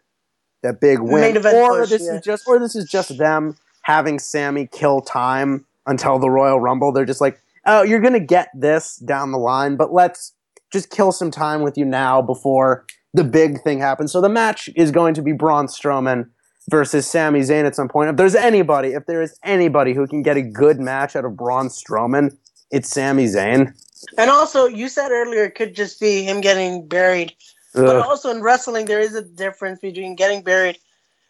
that 0.62 0.80
big 0.80 1.00
win, 1.00 1.20
Main 1.20 1.36
event 1.36 1.56
or 1.56 1.80
push, 1.80 1.90
this 1.90 2.02
yeah. 2.04 2.14
is 2.14 2.24
just, 2.24 2.44
or 2.46 2.58
this 2.58 2.74
is 2.74 2.88
just 2.88 3.16
them 3.18 3.56
having 3.82 4.18
Sami 4.18 4.66
kill 4.66 5.00
time 5.00 5.66
until 5.86 6.18
the 6.18 6.30
Royal 6.30 6.58
Rumble. 6.58 6.92
They're 6.92 7.04
just 7.04 7.20
like, 7.20 7.40
oh, 7.66 7.82
you're 7.82 8.00
gonna 8.00 8.18
get 8.20 8.48
this 8.54 8.96
down 8.96 9.32
the 9.32 9.38
line, 9.38 9.76
but 9.76 9.92
let's 9.92 10.32
just 10.72 10.90
kill 10.90 11.12
some 11.12 11.30
time 11.30 11.62
with 11.62 11.76
you 11.76 11.84
now 11.84 12.22
before 12.22 12.86
the 13.14 13.24
big 13.24 13.62
thing 13.62 13.78
happens. 13.78 14.12
So 14.12 14.20
the 14.20 14.28
match 14.28 14.68
is 14.76 14.90
going 14.90 15.14
to 15.14 15.22
be 15.22 15.32
Braun 15.32 15.66
Strowman 15.66 16.28
versus 16.68 17.06
Sami 17.06 17.40
Zayn 17.40 17.64
at 17.64 17.76
some 17.76 17.88
point. 17.88 18.10
If 18.10 18.16
there's 18.16 18.34
anybody, 18.34 18.88
if 18.88 19.06
there 19.06 19.22
is 19.22 19.38
anybody 19.42 19.94
who 19.94 20.06
can 20.06 20.22
get 20.22 20.36
a 20.36 20.42
good 20.42 20.80
match 20.80 21.16
out 21.16 21.24
of 21.24 21.36
Braun 21.36 21.68
Strowman, 21.68 22.36
it's 22.70 22.90
Sami 22.90 23.26
Zayn. 23.26 23.72
And 24.18 24.30
also, 24.30 24.66
you 24.66 24.88
said 24.88 25.10
earlier 25.10 25.44
it 25.44 25.54
could 25.54 25.74
just 25.74 26.00
be 26.00 26.24
him 26.24 26.40
getting 26.40 26.86
buried. 26.86 27.34
But 27.72 27.96
also 27.96 28.30
in 28.30 28.40
wrestling, 28.40 28.86
there 28.86 29.00
is 29.00 29.16
a 29.16 29.22
difference 29.22 29.80
between 29.80 30.14
getting 30.14 30.42
buried 30.42 30.78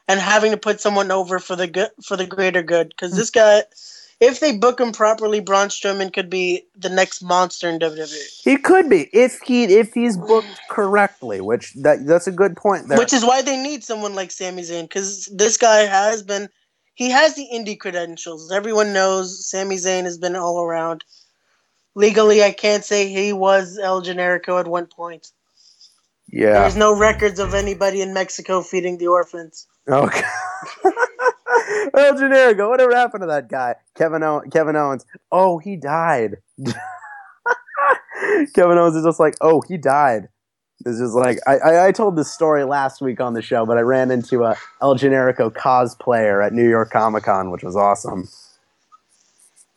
and 0.08 0.20
having 0.20 0.50
to 0.50 0.58
put 0.58 0.78
someone 0.78 1.10
over 1.10 1.38
for 1.38 1.56
the 1.56 1.66
good 1.66 1.88
for 2.04 2.18
the 2.18 2.26
greater 2.26 2.62
good. 2.62 2.90
Because 2.90 3.16
this 3.16 3.30
guy, 3.30 3.62
if 4.20 4.40
they 4.40 4.56
book 4.56 4.80
him 4.80 4.92
properly, 4.92 5.40
Braun 5.40 5.68
Strowman 5.68 6.12
could 6.12 6.30
be 6.30 6.64
the 6.76 6.88
next 6.88 7.22
monster 7.22 7.68
in. 7.68 7.78
WWE. 7.78 8.42
He 8.42 8.56
could 8.56 8.88
be 8.88 9.08
if 9.12 9.40
he 9.40 9.64
if 9.64 9.92
he's 9.92 10.16
booked 10.16 10.60
correctly, 10.70 11.40
which 11.40 11.72
that 11.74 12.06
that's 12.06 12.26
a 12.26 12.32
good 12.32 12.56
point 12.56 12.88
there. 12.88 12.98
Which 12.98 13.12
is 13.12 13.24
why 13.24 13.42
they 13.42 13.60
need 13.60 13.84
someone 13.84 14.14
like 14.14 14.30
Sami 14.30 14.62
Zayn, 14.62 14.82
because 14.82 15.26
this 15.34 15.56
guy 15.56 15.80
has 15.80 16.22
been, 16.22 16.48
he 16.94 17.10
has 17.10 17.34
the 17.34 17.48
indie 17.52 17.78
credentials. 17.78 18.52
Everyone 18.52 18.92
knows 18.92 19.48
Sami 19.48 19.76
Zayn 19.76 20.04
has 20.04 20.18
been 20.18 20.36
all 20.36 20.62
around. 20.62 21.04
Legally, 21.94 22.42
I 22.42 22.52
can't 22.52 22.84
say 22.84 23.08
he 23.08 23.32
was 23.32 23.78
El 23.78 24.02
Generico 24.02 24.58
at 24.58 24.66
one 24.66 24.86
point. 24.86 25.28
yeah. 26.28 26.60
There's 26.60 26.76
no 26.76 26.96
records 26.96 27.38
of 27.38 27.54
anybody 27.54 28.00
in 28.00 28.14
Mexico 28.14 28.62
feeding 28.62 28.98
the 28.98 29.08
orphans. 29.08 29.66
Okay. 29.88 30.22
El 31.96 32.14
Generico, 32.14 32.68
whatever 32.68 32.94
happened 32.94 33.22
to 33.22 33.26
that 33.28 33.48
guy? 33.48 33.74
Kevin 33.94 34.22
o- 34.22 34.42
Kevin 34.52 34.76
Owens. 34.76 35.04
Oh, 35.32 35.58
he 35.58 35.76
died. 35.76 36.36
Kevin 38.54 38.78
Owens 38.78 38.96
is 38.96 39.04
just 39.04 39.20
like, 39.20 39.34
oh, 39.40 39.62
he 39.68 39.76
died. 39.76 40.28
This 40.80 41.00
is 41.00 41.14
like 41.14 41.38
I, 41.46 41.56
I, 41.58 41.86
I 41.86 41.92
told 41.92 42.16
this 42.16 42.32
story 42.32 42.64
last 42.64 43.00
week 43.00 43.20
on 43.20 43.32
the 43.34 43.40
show, 43.42 43.64
but 43.64 43.78
I 43.78 43.82
ran 43.82 44.10
into 44.10 44.44
a 44.44 44.56
El 44.82 44.96
Generico 44.96 45.50
cosplayer 45.50 46.44
at 46.44 46.52
New 46.52 46.68
York 46.68 46.90
Comic 46.90 47.24
Con, 47.24 47.50
which 47.50 47.62
was 47.62 47.76
awesome, 47.76 48.28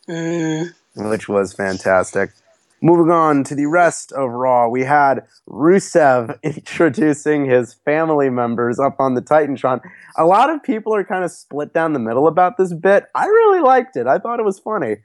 Mm. 0.10 0.73
which 0.95 1.28
was 1.30 1.54
fantastic. 1.54 2.32
Moving 2.80 3.12
on 3.12 3.44
to 3.46 3.56
the 3.56 3.66
rest 3.66 4.12
of 4.12 4.30
Raw, 4.30 4.68
we 4.68 4.84
had 4.84 5.26
Rusev 5.50 6.40
introducing 6.44 7.46
his 7.46 7.74
family 7.74 8.30
members 8.30 8.80
up 8.80 9.00
on 9.00 9.16
the 9.16 9.22
Titantron. 9.22 9.82
A 10.16 10.26
lot 10.26 10.52
of 10.52 10.62
people 10.62 10.94
are 10.94 11.04
kind 11.04 11.24
of 11.24 11.32
split 11.32 11.74
down 11.74 11.94
the 11.94 12.00
middle 12.00 12.28
about 12.28 12.58
this 12.58 12.74
bit. 12.74 13.06
I 13.16 13.26
really 13.26 13.62
liked 13.62 13.98
it. 13.98 14.06
I 14.06 14.20
thought 14.20 14.40
it 14.40 14.46
was 14.46 14.60
funny. 14.60 14.98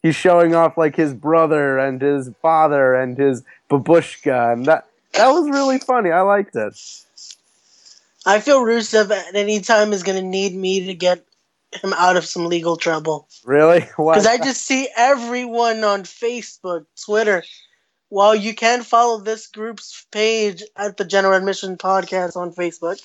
He's 0.00 0.14
showing 0.14 0.54
off 0.54 0.78
like 0.78 0.94
his 0.94 1.12
brother 1.12 1.78
and 1.78 2.00
his 2.00 2.30
father 2.40 2.94
and 2.94 3.18
his 3.18 3.42
babushka, 3.68 4.52
and 4.52 4.66
that 4.66 4.86
that 5.14 5.30
was 5.30 5.48
really 5.50 5.78
funny. 5.78 6.12
I 6.12 6.20
liked 6.20 6.54
it. 6.54 6.78
I 8.24 8.38
feel 8.38 8.60
Rusev 8.60 9.10
at 9.10 9.34
any 9.34 9.60
time 9.60 9.92
is 9.92 10.04
going 10.04 10.22
to 10.22 10.28
need 10.28 10.54
me 10.54 10.86
to 10.86 10.94
get 10.94 11.25
him 11.82 11.92
out 11.94 12.16
of 12.16 12.24
some 12.24 12.46
legal 12.46 12.76
trouble. 12.76 13.28
Really? 13.44 13.80
Why? 13.96 14.14
Because 14.14 14.26
I 14.26 14.38
just 14.38 14.62
see 14.62 14.88
everyone 14.96 15.84
on 15.84 16.02
Facebook, 16.02 16.86
Twitter. 17.04 17.42
While 18.08 18.36
you 18.36 18.54
can 18.54 18.82
follow 18.82 19.20
this 19.20 19.48
group's 19.48 20.06
page 20.12 20.62
at 20.76 20.96
the 20.96 21.04
General 21.04 21.34
Admission 21.34 21.76
Podcast 21.76 22.36
on 22.36 22.52
Facebook, 22.52 23.02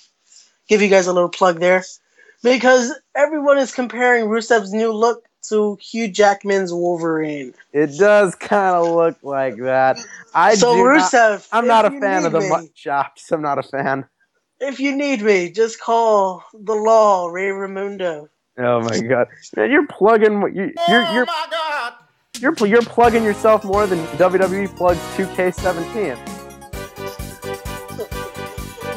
give 0.67 0.81
you 0.81 0.89
guys 0.89 1.07
a 1.07 1.13
little 1.13 1.29
plug 1.29 1.59
there. 1.59 1.83
Because 2.43 2.93
everyone 3.15 3.57
is 3.57 3.73
comparing 3.73 4.25
Rusev's 4.25 4.73
new 4.73 4.91
look 4.91 5.25
to 5.49 5.77
Hugh 5.81 6.07
Jackman's 6.07 6.71
Wolverine. 6.71 7.53
it 7.73 7.97
does 7.97 8.35
kind 8.35 8.75
of 8.75 8.93
look 8.93 9.17
like 9.23 9.57
that. 9.57 9.97
I 10.35 10.55
so 10.55 10.75
do 10.75 10.83
not- 10.83 11.11
Rusev, 11.11 11.47
I'm 11.51 11.67
not 11.67 11.85
a 11.85 11.91
fan 11.99 12.25
of 12.25 12.31
the 12.31 12.41
mutton 12.41 12.69
chops. 12.75 13.31
I'm 13.31 13.41
not 13.41 13.57
a 13.57 13.63
fan. 13.63 14.05
If 14.59 14.79
you 14.79 14.95
need 14.95 15.23
me, 15.23 15.51
just 15.51 15.79
call 15.81 16.43
the 16.53 16.75
law, 16.75 17.27
Ray 17.27 17.47
Ramundo. 17.47 18.29
Oh 18.57 18.81
my 18.81 18.99
god, 18.99 19.27
man! 19.55 19.71
You're 19.71 19.87
plugging. 19.87 20.41
You, 20.53 20.73
you're 20.87 21.11
you're 21.13 21.25
my 21.25 21.47
God! 21.49 21.93
you're 22.39 22.55
you're 22.67 22.81
plugging 22.81 23.23
yourself 23.23 23.63
more 23.63 23.87
than 23.87 23.99
WWE 24.17 24.75
plugs 24.75 24.99
2K17. 25.15 26.17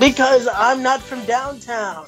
Because 0.00 0.48
I'm 0.52 0.82
not 0.82 1.00
from 1.00 1.24
downtown. 1.24 2.06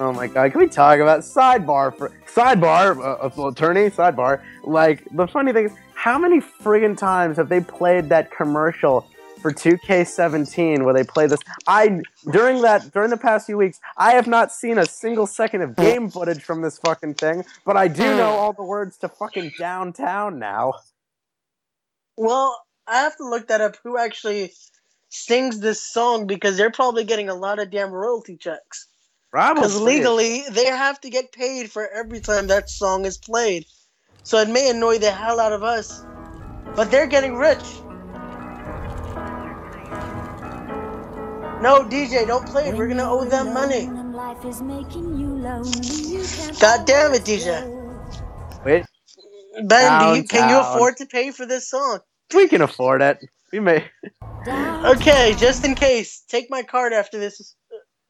Oh 0.00 0.12
my 0.12 0.26
god, 0.28 0.52
can 0.52 0.60
we 0.60 0.68
talk 0.68 0.98
about 0.98 1.20
sidebar 1.20 1.96
for 1.96 2.10
sidebar? 2.26 2.96
Uh, 2.96 3.28
uh, 3.42 3.48
attorney 3.48 3.90
sidebar. 3.90 4.40
Like 4.64 5.06
the 5.12 5.26
funny 5.26 5.52
thing 5.52 5.66
is, 5.66 5.72
how 5.94 6.18
many 6.18 6.40
friggin' 6.40 6.96
times 6.96 7.36
have 7.36 7.48
they 7.48 7.60
played 7.60 8.08
that 8.08 8.30
commercial 8.30 9.06
for 9.42 9.52
2K17 9.52 10.84
where 10.84 10.94
they 10.94 11.04
play 11.04 11.26
this? 11.26 11.40
I 11.66 12.00
during 12.30 12.62
that 12.62 12.92
during 12.92 13.10
the 13.10 13.16
past 13.16 13.46
few 13.46 13.58
weeks, 13.58 13.80
I 13.96 14.12
have 14.12 14.26
not 14.26 14.52
seen 14.52 14.78
a 14.78 14.86
single 14.86 15.26
second 15.26 15.62
of 15.62 15.70
hmm. 15.74 15.82
game 15.82 16.10
footage 16.10 16.42
from 16.42 16.62
this 16.62 16.78
fucking 16.78 17.14
thing, 17.14 17.44
but 17.66 17.76
I 17.76 17.88
do 17.88 18.02
hmm. 18.02 18.16
know 18.16 18.30
all 18.30 18.52
the 18.52 18.64
words 18.64 18.96
to 18.98 19.08
fucking 19.08 19.52
downtown 19.58 20.38
now. 20.38 20.74
Well, 22.16 22.62
I 22.86 22.98
have 22.98 23.16
to 23.16 23.28
look 23.28 23.48
that 23.48 23.60
up. 23.60 23.76
Who 23.82 23.98
actually 23.98 24.52
sings 25.08 25.60
this 25.60 25.82
song? 25.82 26.26
Because 26.26 26.56
they're 26.56 26.70
probably 26.70 27.04
getting 27.04 27.28
a 27.28 27.34
lot 27.34 27.58
of 27.58 27.70
damn 27.70 27.90
royalty 27.90 28.36
checks. 28.36 28.86
Because 29.32 29.80
legally, 29.80 30.44
they 30.50 30.66
have 30.66 31.00
to 31.00 31.10
get 31.10 31.32
paid 31.32 31.70
for 31.72 31.88
every 31.88 32.20
time 32.20 32.48
that 32.48 32.68
song 32.68 33.06
is 33.06 33.16
played. 33.16 33.64
So 34.24 34.38
it 34.38 34.48
may 34.48 34.68
annoy 34.70 34.98
the 34.98 35.10
hell 35.10 35.40
out 35.40 35.52
of 35.52 35.62
us, 35.62 36.04
but 36.76 36.90
they're 36.90 37.06
getting 37.06 37.36
rich. 37.36 37.64
No, 41.62 41.84
DJ, 41.84 42.26
don't 42.26 42.44
play 42.44 42.70
it. 42.70 42.76
We're 42.76 42.88
gonna 42.88 43.08
owe 43.08 43.24
them 43.24 43.54
money. 43.54 43.86
God 46.60 46.86
damn 46.86 47.14
it, 47.14 47.22
DJ. 47.22 48.64
Wait, 48.64 48.84
Ben, 49.64 50.16
you, 50.16 50.24
can 50.24 50.48
you 50.48 50.58
afford 50.58 50.96
to 50.96 51.06
pay 51.06 51.30
for 51.30 51.46
this 51.46 51.70
song? 51.70 52.00
we 52.34 52.48
can 52.48 52.62
afford 52.62 53.00
it. 53.00 53.18
We 53.52 53.60
may. 53.60 53.84
Okay, 54.48 55.36
just 55.38 55.64
in 55.64 55.76
case, 55.76 56.24
take 56.28 56.50
my 56.50 56.64
card 56.64 56.92
after 56.92 57.16
this 57.20 57.54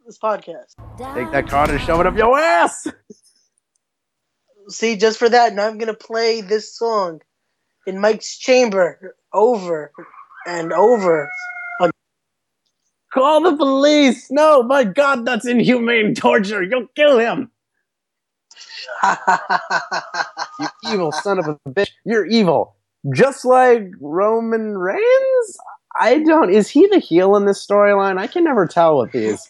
this 0.07 0.19
podcast. 0.19 0.75
Take 1.15 1.31
that 1.33 1.47
card 1.47 1.69
and 1.69 1.79
shove 1.79 2.01
it 2.01 2.07
up 2.07 2.17
your 2.17 2.39
ass. 2.39 2.87
See, 4.69 4.97
just 4.97 5.19
for 5.19 5.29
that, 5.29 5.53
now 5.53 5.67
I'm 5.67 5.77
gonna 5.77 5.93
play 5.93 6.41
this 6.41 6.75
song 6.75 7.21
in 7.87 8.01
Mike's 8.01 8.39
chamber 8.39 9.15
over 9.31 9.93
and 10.47 10.73
over. 10.73 11.31
Call 13.13 13.43
the 13.43 13.57
police! 13.57 14.31
No, 14.31 14.63
my 14.63 14.85
God, 14.85 15.27
that's 15.27 15.47
inhumane 15.47 16.15
torture. 16.17 16.63
You'll 16.63 16.89
kill 16.97 17.19
him. 17.19 17.51
You 20.61 20.69
evil 20.93 21.13
son 21.13 21.39
of 21.39 21.49
a 21.49 21.59
bitch. 21.71 21.91
You're 22.05 22.27
evil. 22.27 22.77
Just 23.15 23.45
like 23.45 23.85
Roman 24.01 24.77
Reigns? 24.79 25.57
I 25.99 26.19
don't. 26.21 26.51
Is 26.53 26.69
he 26.69 26.87
the 26.89 26.99
heel 26.99 27.35
in 27.37 27.47
this 27.47 27.67
storyline? 27.67 28.19
I 28.19 28.27
can 28.27 28.45
never 28.45 28.67
tell 28.67 28.99
with 28.99 29.13
these. 29.13 29.49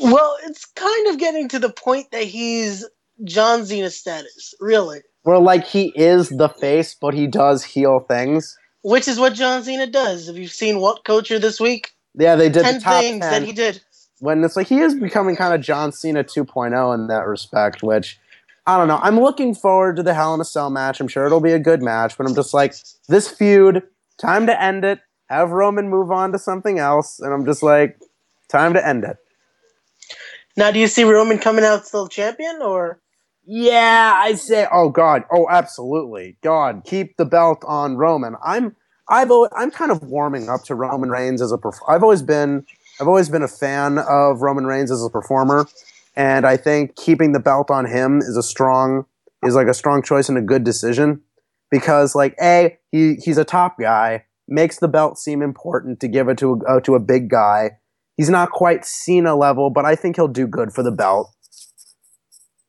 well, 0.00 0.36
it's 0.44 0.64
kind 0.64 1.08
of 1.08 1.18
getting 1.18 1.48
to 1.48 1.58
the 1.58 1.70
point 1.70 2.12
that 2.12 2.22
he's 2.24 2.88
John 3.24 3.66
Cena 3.66 3.90
status, 3.90 4.54
really. 4.60 5.00
Where, 5.22 5.38
like, 5.38 5.66
he 5.66 5.92
is 5.96 6.28
the 6.30 6.48
face, 6.48 6.94
but 6.98 7.14
he 7.14 7.26
does 7.26 7.64
heel 7.64 8.00
things. 8.08 8.56
Which 8.82 9.08
is 9.08 9.18
what 9.18 9.34
John 9.34 9.62
Cena 9.64 9.86
does. 9.86 10.28
Have 10.28 10.36
you 10.36 10.48
seen 10.48 10.76
WhatCulture 10.76 11.40
this 11.40 11.60
week? 11.60 11.90
Yeah, 12.16 12.36
they 12.36 12.48
did 12.48 12.64
Ten 12.64 12.74
the 12.76 12.80
top 12.80 13.00
things 13.02 13.20
10. 13.24 13.32
that 13.32 13.42
he 13.46 13.52
did. 13.52 13.82
when 14.20 14.44
it's 14.44 14.56
like 14.56 14.68
he 14.68 14.80
is 14.80 14.94
becoming 14.94 15.36
kind 15.36 15.54
of 15.54 15.60
John 15.60 15.92
Cena 15.92 16.24
2.0 16.24 16.94
in 16.94 17.06
that 17.08 17.26
respect, 17.26 17.82
which 17.82 18.18
I 18.66 18.78
don't 18.78 18.88
know. 18.88 19.00
I'm 19.02 19.20
looking 19.20 19.54
forward 19.54 19.96
to 19.96 20.02
the 20.02 20.14
Hell 20.14 20.34
in 20.34 20.40
a 20.40 20.44
Cell 20.44 20.70
match. 20.70 21.00
I'm 21.00 21.08
sure 21.08 21.26
it'll 21.26 21.40
be 21.40 21.52
a 21.52 21.58
good 21.58 21.82
match, 21.82 22.16
but 22.16 22.26
I'm 22.26 22.34
just 22.34 22.54
like, 22.54 22.74
this 23.08 23.28
feud, 23.28 23.82
time 24.18 24.46
to 24.46 24.62
end 24.62 24.84
it. 24.84 25.00
Have 25.28 25.50
Roman 25.50 25.88
move 25.90 26.10
on 26.10 26.32
to 26.32 26.38
something 26.38 26.78
else, 26.78 27.20
and 27.20 27.32
I'm 27.32 27.44
just 27.44 27.62
like, 27.62 27.98
time 28.48 28.74
to 28.74 28.86
end 28.86 29.04
it. 29.04 29.16
Now, 30.56 30.70
do 30.70 30.78
you 30.78 30.86
see 30.86 31.04
Roman 31.04 31.38
coming 31.38 31.64
out 31.64 31.86
still 31.86 32.08
champion, 32.08 32.60
or 32.62 33.00
Yeah, 33.44 34.14
I 34.16 34.34
say, 34.34 34.66
oh 34.72 34.88
God, 34.90 35.24
oh 35.32 35.48
absolutely, 35.50 36.36
God, 36.42 36.82
keep 36.84 37.16
the 37.16 37.24
belt 37.24 37.64
on 37.66 37.96
Roman. 37.96 38.36
I'm, 38.44 38.76
I've, 39.08 39.30
I'm 39.56 39.70
kind 39.70 39.90
of 39.90 40.02
warming 40.02 40.48
up 40.48 40.64
to 40.64 40.74
Roman 40.74 41.10
Reigns 41.10 41.42
as 41.42 41.52
a. 41.52 41.58
Perf- 41.58 41.82
I've 41.88 42.02
always 42.02 42.22
been, 42.22 42.64
I've 43.00 43.08
always 43.08 43.28
been 43.28 43.42
a 43.42 43.48
fan 43.48 43.98
of 43.98 44.40
Roman 44.40 44.66
Reigns 44.66 44.90
as 44.90 45.04
a 45.04 45.10
performer, 45.10 45.66
and 46.16 46.46
I 46.46 46.56
think 46.56 46.96
keeping 46.96 47.32
the 47.32 47.40
belt 47.40 47.70
on 47.70 47.86
him 47.86 48.18
is 48.18 48.36
a 48.36 48.42
strong, 48.42 49.04
is 49.44 49.54
like 49.54 49.66
a 49.66 49.74
strong 49.74 50.02
choice 50.02 50.28
and 50.28 50.38
a 50.38 50.42
good 50.42 50.64
decision, 50.64 51.20
because 51.70 52.14
like 52.14 52.34
a 52.40 52.78
he 52.92 53.16
he's 53.16 53.38
a 53.38 53.44
top 53.44 53.78
guy, 53.78 54.24
makes 54.48 54.78
the 54.78 54.88
belt 54.88 55.18
seem 55.18 55.42
important 55.42 56.00
to 56.00 56.08
give 56.08 56.28
it 56.28 56.38
to 56.38 56.52
a, 56.52 56.76
uh, 56.76 56.80
to 56.80 56.94
a 56.94 57.00
big 57.00 57.28
guy. 57.28 57.72
He's 58.16 58.30
not 58.30 58.50
quite 58.50 58.84
Cena 58.84 59.34
level, 59.34 59.70
but 59.70 59.84
I 59.84 59.96
think 59.96 60.16
he'll 60.16 60.28
do 60.28 60.46
good 60.46 60.72
for 60.72 60.82
the 60.82 60.92
belt. 60.92 61.30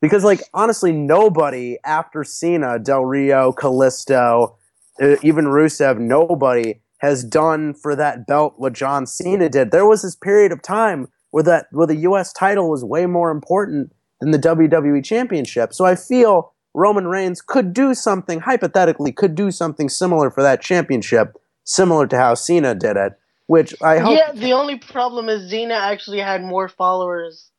Because, 0.02 0.24
like, 0.24 0.42
honestly, 0.54 0.92
nobody 0.92 1.78
after 1.86 2.24
Cena, 2.24 2.78
Del 2.80 3.06
Rio, 3.06 3.52
Kalisto, 3.52 4.56
Uh, 5.02 5.16
even 5.24 5.46
Rusev, 5.46 6.00
nobody 6.00 6.82
has 7.00 7.24
done 7.24 7.74
for 7.74 7.96
that 7.96 8.26
belt 8.26 8.56
what 8.58 8.74
John 8.74 9.06
Cena 9.06 9.50
did. 9.50 9.72
There 9.72 9.86
was 9.86 10.02
this 10.02 10.16
period 10.16 10.52
of 10.52 10.62
time 10.62 11.08
where 11.32 11.44
that 11.44 11.68
where 11.72 11.88
the 11.88 11.98
U.S. 11.98 12.32
title 12.32 12.70
was 12.70 12.84
way 12.84 13.06
more 13.06 13.30
important 13.30 13.92
than 14.22 14.32
the 14.32 14.40
WWE 14.40 15.04
Championship. 15.04 15.74
So 15.74 15.86
I 15.86 15.96
feel 15.96 16.54
Roman 16.74 17.08
Reigns 17.08 17.42
could 17.42 17.74
do 17.74 17.94
something 17.94 18.40
hypothetically, 18.40 19.12
could 19.12 19.36
do 19.36 19.52
something 19.52 19.90
similar 19.90 20.32
for 20.32 20.44
that 20.44 20.62
championship, 20.62 21.36
similar 21.64 22.08
to 22.08 22.18
how 22.18 22.34
Cena 22.34 22.76
did 22.76 22.98
it. 22.98 23.14
Which 23.48 23.76
I 23.82 24.00
hope. 24.00 24.18
yeah? 24.18 24.32
The 24.34 24.54
only 24.54 24.80
problem 24.80 25.30
is 25.30 25.50
Cena 25.50 25.76
actually 25.76 26.20
had 26.20 26.44
more 26.44 26.68
followers 26.68 27.52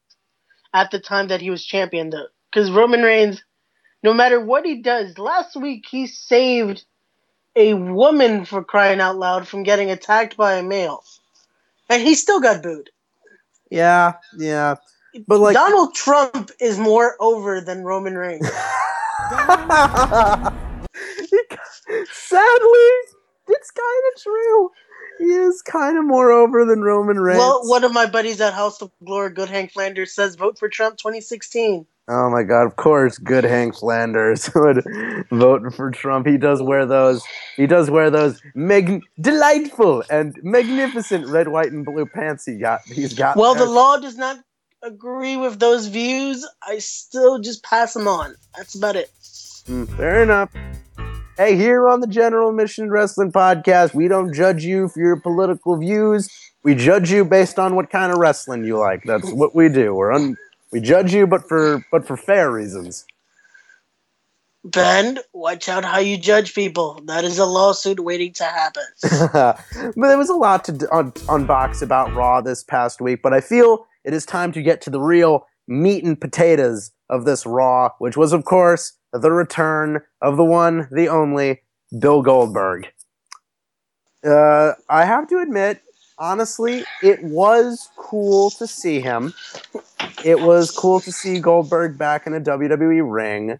at 0.74 0.90
the 0.90 0.98
time 0.98 1.28
that 1.28 1.40
he 1.40 1.50
was 1.50 1.64
champion, 1.64 2.10
though, 2.10 2.26
because 2.50 2.70
Roman 2.70 3.02
Reigns, 3.02 3.42
no 4.02 4.12
matter 4.12 4.40
what 4.40 4.66
he 4.66 4.82
does, 4.82 5.16
last 5.16 5.54
week 5.54 5.84
he 5.88 6.06
saved 6.06 6.84
a 7.56 7.74
woman 7.74 8.44
for 8.44 8.62
crying 8.62 9.00
out 9.00 9.16
loud 9.16 9.48
from 9.48 9.62
getting 9.62 9.90
attacked 9.90 10.36
by 10.36 10.54
a 10.54 10.62
male, 10.62 11.02
and 11.88 12.02
he 12.02 12.14
still 12.14 12.40
got 12.40 12.62
booed. 12.62 12.90
Yeah, 13.70 14.14
yeah. 14.38 14.76
But 15.26 15.40
like 15.40 15.54
Donald 15.54 15.94
Trump 15.94 16.50
is 16.60 16.78
more 16.78 17.16
over 17.18 17.60
than 17.60 17.84
Roman 17.84 18.16
Reigns. 18.16 18.46
Sadly, 22.10 22.90
it's 23.48 23.70
kind 23.70 24.02
of 24.14 24.22
true. 24.22 24.70
He 25.18 25.24
is 25.24 25.62
kind 25.62 25.96
of 25.96 26.04
more 26.04 26.30
over 26.30 26.66
than 26.66 26.82
Roman 26.82 27.18
Reigns. 27.18 27.38
well, 27.38 27.66
one 27.66 27.84
of 27.84 27.92
my 27.92 28.04
buddies 28.04 28.40
at 28.40 28.52
House 28.52 28.82
of 28.82 28.90
Glory, 29.04 29.30
Good 29.30 29.48
Hank 29.48 29.72
Flanders, 29.72 30.12
says 30.12 30.36
vote 30.36 30.58
for 30.58 30.68
Trump 30.68 30.98
2016. 30.98 31.86
Oh 32.08 32.30
my 32.30 32.44
god, 32.44 32.66
of 32.66 32.76
course, 32.76 33.18
good 33.18 33.42
Hank 33.42 33.74
Flanders 33.74 34.48
would 34.54 34.84
vote 35.30 35.74
for 35.74 35.90
Trump. 35.90 36.26
He 36.26 36.38
does 36.38 36.62
wear 36.62 36.86
those. 36.86 37.24
He 37.56 37.66
does 37.66 37.90
wear 37.90 38.10
those 38.10 38.40
mag- 38.54 39.02
delightful 39.20 40.04
and 40.08 40.38
magnificent 40.42 41.26
red, 41.26 41.48
white, 41.48 41.72
and 41.72 41.84
blue 41.84 42.06
pants. 42.06 42.46
He 42.46 42.58
got. 42.58 42.82
He's 42.82 43.12
got. 43.12 43.36
Well, 43.36 43.56
the 43.56 43.66
law 43.66 43.96
does 43.96 44.16
not 44.16 44.38
agree 44.84 45.36
with 45.36 45.58
those 45.58 45.88
views. 45.88 46.46
I 46.62 46.78
still 46.78 47.40
just 47.40 47.64
pass 47.64 47.94
them 47.94 48.06
on. 48.06 48.36
That's 48.56 48.76
about 48.76 48.94
it. 48.94 49.10
Mm, 49.66 49.88
fair 49.96 50.22
enough. 50.22 50.50
Hey, 51.36 51.56
here 51.56 51.88
on 51.88 52.00
the 52.00 52.06
General 52.06 52.50
Admission 52.50 52.88
Wrestling 52.88 53.32
Podcast, 53.32 53.94
we 53.94 54.06
don't 54.06 54.32
judge 54.32 54.64
you 54.64 54.88
for 54.88 55.00
your 55.00 55.20
political 55.20 55.76
views. 55.76 56.30
We 56.62 56.74
judge 56.74 57.10
you 57.10 57.24
based 57.24 57.58
on 57.58 57.74
what 57.74 57.90
kind 57.90 58.12
of 58.12 58.18
wrestling 58.18 58.64
you 58.64 58.78
like. 58.78 59.02
That's 59.04 59.30
what 59.32 59.54
we 59.54 59.68
do. 59.68 59.94
We're 59.94 60.12
un- 60.12 60.36
we 60.72 60.80
judge 60.80 61.14
you, 61.14 61.26
but 61.26 61.48
for 61.48 61.84
but 61.90 62.06
for 62.06 62.16
fair 62.16 62.50
reasons. 62.50 63.06
Ben, 64.64 65.20
watch 65.32 65.68
out 65.68 65.84
how 65.84 65.98
you 65.98 66.18
judge 66.18 66.52
people. 66.52 67.00
That 67.04 67.22
is 67.22 67.38
a 67.38 67.46
lawsuit 67.46 68.00
waiting 68.00 68.32
to 68.32 68.44
happen. 68.44 68.82
but 69.32 70.08
there 70.08 70.18
was 70.18 70.28
a 70.28 70.34
lot 70.34 70.64
to 70.64 70.72
un- 70.92 71.12
unbox 71.12 71.82
about 71.82 72.12
Raw 72.14 72.40
this 72.40 72.64
past 72.64 73.00
week, 73.00 73.20
but 73.22 73.32
I 73.32 73.40
feel 73.40 73.86
it 74.04 74.12
is 74.12 74.26
time 74.26 74.50
to 74.52 74.62
get 74.62 74.80
to 74.82 74.90
the 74.90 75.00
real 75.00 75.46
meat 75.68 76.02
and 76.02 76.20
potatoes 76.20 76.90
of 77.08 77.24
this 77.24 77.46
Raw, 77.46 77.90
which 77.98 78.16
was, 78.16 78.32
of 78.32 78.44
course, 78.44 78.94
the 79.12 79.30
return 79.30 80.00
of 80.20 80.36
the 80.36 80.44
one, 80.44 80.88
the 80.90 81.08
only, 81.08 81.62
Bill 81.98 82.22
Goldberg. 82.22 82.88
Uh, 84.24 84.72
I 84.88 85.04
have 85.04 85.28
to 85.28 85.38
admit, 85.38 85.80
honestly, 86.18 86.84
it 87.02 87.22
was 87.22 87.88
cool 87.96 88.50
to 88.50 88.66
see 88.66 89.00
him. 89.00 89.32
It 90.24 90.40
was 90.40 90.70
cool 90.70 91.00
to 91.00 91.12
see 91.12 91.40
Goldberg 91.40 91.98
back 91.98 92.26
in 92.26 92.34
a 92.34 92.40
WWE 92.40 93.02
ring. 93.04 93.58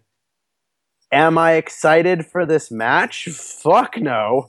Am 1.11 1.37
I 1.37 1.53
excited 1.53 2.25
for 2.25 2.45
this 2.45 2.69
match? 2.69 3.25
Fuck 3.25 3.97
no 3.99 4.47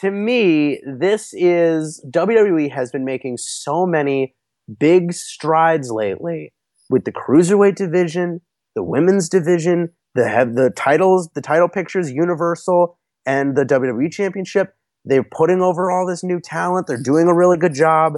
to 0.00 0.10
me, 0.10 0.80
this 0.86 1.32
is 1.32 2.04
WWE 2.10 2.70
has 2.72 2.90
been 2.90 3.04
making 3.04 3.36
so 3.36 3.86
many 3.86 4.34
big 4.78 5.12
strides 5.12 5.90
lately 5.90 6.52
with 6.90 7.04
the 7.04 7.12
cruiserweight 7.12 7.76
division, 7.76 8.40
the 8.74 8.82
women's 8.82 9.28
division, 9.28 9.90
the 10.14 10.28
have 10.28 10.54
the 10.54 10.70
titles, 10.70 11.30
the 11.34 11.40
title 11.40 11.68
pictures, 11.68 12.10
Universal 12.10 12.98
and 13.26 13.56
the 13.56 13.64
WWE 13.64 14.12
Championship. 14.12 14.74
They're 15.04 15.24
putting 15.24 15.60
over 15.60 15.90
all 15.90 16.06
this 16.06 16.24
new 16.24 16.40
talent. 16.40 16.86
They're 16.86 17.02
doing 17.02 17.28
a 17.28 17.34
really 17.34 17.56
good 17.56 17.74
job, 17.74 18.14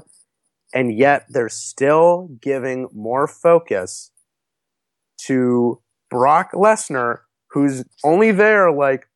and 0.75 0.97
yet 0.97 1.27
they're 1.29 1.49
still 1.49 2.29
giving 2.41 2.89
more 2.93 3.27
focus 3.27 4.11
to 5.27 5.81
Brock 6.11 6.53
Lesnar, 6.53 7.21
who's 7.51 7.85
only 8.05 8.33
there 8.33 8.71
like 8.71 9.09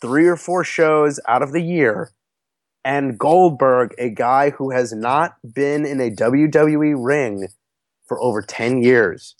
three 0.00 0.26
or 0.26 0.36
four 0.36 0.64
shows 0.64 1.20
out 1.28 1.42
of 1.42 1.52
the 1.52 1.62
year, 1.62 2.10
and 2.84 3.18
Goldberg, 3.18 3.94
a 3.98 4.10
guy 4.10 4.50
who 4.50 4.70
has 4.70 4.92
not 4.92 5.36
been 5.54 5.86
in 5.86 6.00
a 6.00 6.10
WWE 6.10 6.94
ring 6.98 7.48
for 8.06 8.20
over 8.20 8.42
10 8.42 8.82
years. 8.82 9.36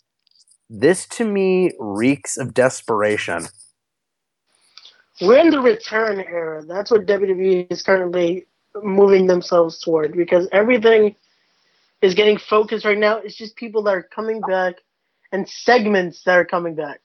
This 0.69 1.05
to 1.07 1.25
me 1.25 1.71
reeks 1.79 2.37
of 2.37 2.53
desperation. 2.53 3.47
We're 5.21 5.39
in 5.39 5.49
the 5.49 5.59
return 5.59 6.19
era. 6.21 6.63
That's 6.65 6.89
what 6.89 7.05
WWE 7.05 7.67
is 7.69 7.83
currently 7.83 8.47
moving 8.81 9.27
themselves 9.27 9.79
toward 9.79 10.15
because 10.15 10.47
everything 10.51 11.15
is 12.01 12.15
getting 12.15 12.37
focused 12.37 12.85
right 12.85 12.97
now. 12.97 13.17
It's 13.17 13.35
just 13.35 13.55
people 13.55 13.83
that 13.83 13.95
are 13.95 14.03
coming 14.03 14.41
back 14.41 14.75
and 15.31 15.47
segments 15.47 16.23
that 16.23 16.37
are 16.37 16.45
coming 16.45 16.75
back. 16.75 16.99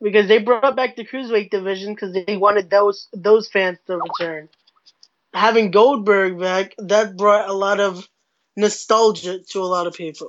Because 0.00 0.28
they 0.28 0.38
brought 0.38 0.76
back 0.76 0.96
the 0.96 1.06
cruiserweight 1.06 1.50
division 1.50 1.94
because 1.94 2.12
they 2.12 2.36
wanted 2.36 2.68
those 2.68 3.08
those 3.14 3.48
fans 3.48 3.78
to 3.86 3.98
return. 3.98 4.48
Having 5.32 5.70
Goldberg 5.70 6.38
back, 6.38 6.74
that 6.78 7.16
brought 7.16 7.48
a 7.48 7.52
lot 7.52 7.80
of 7.80 8.06
nostalgia 8.56 9.38
to 9.50 9.60
a 9.60 9.64
lot 9.64 9.86
of 9.86 9.94
people. 9.94 10.28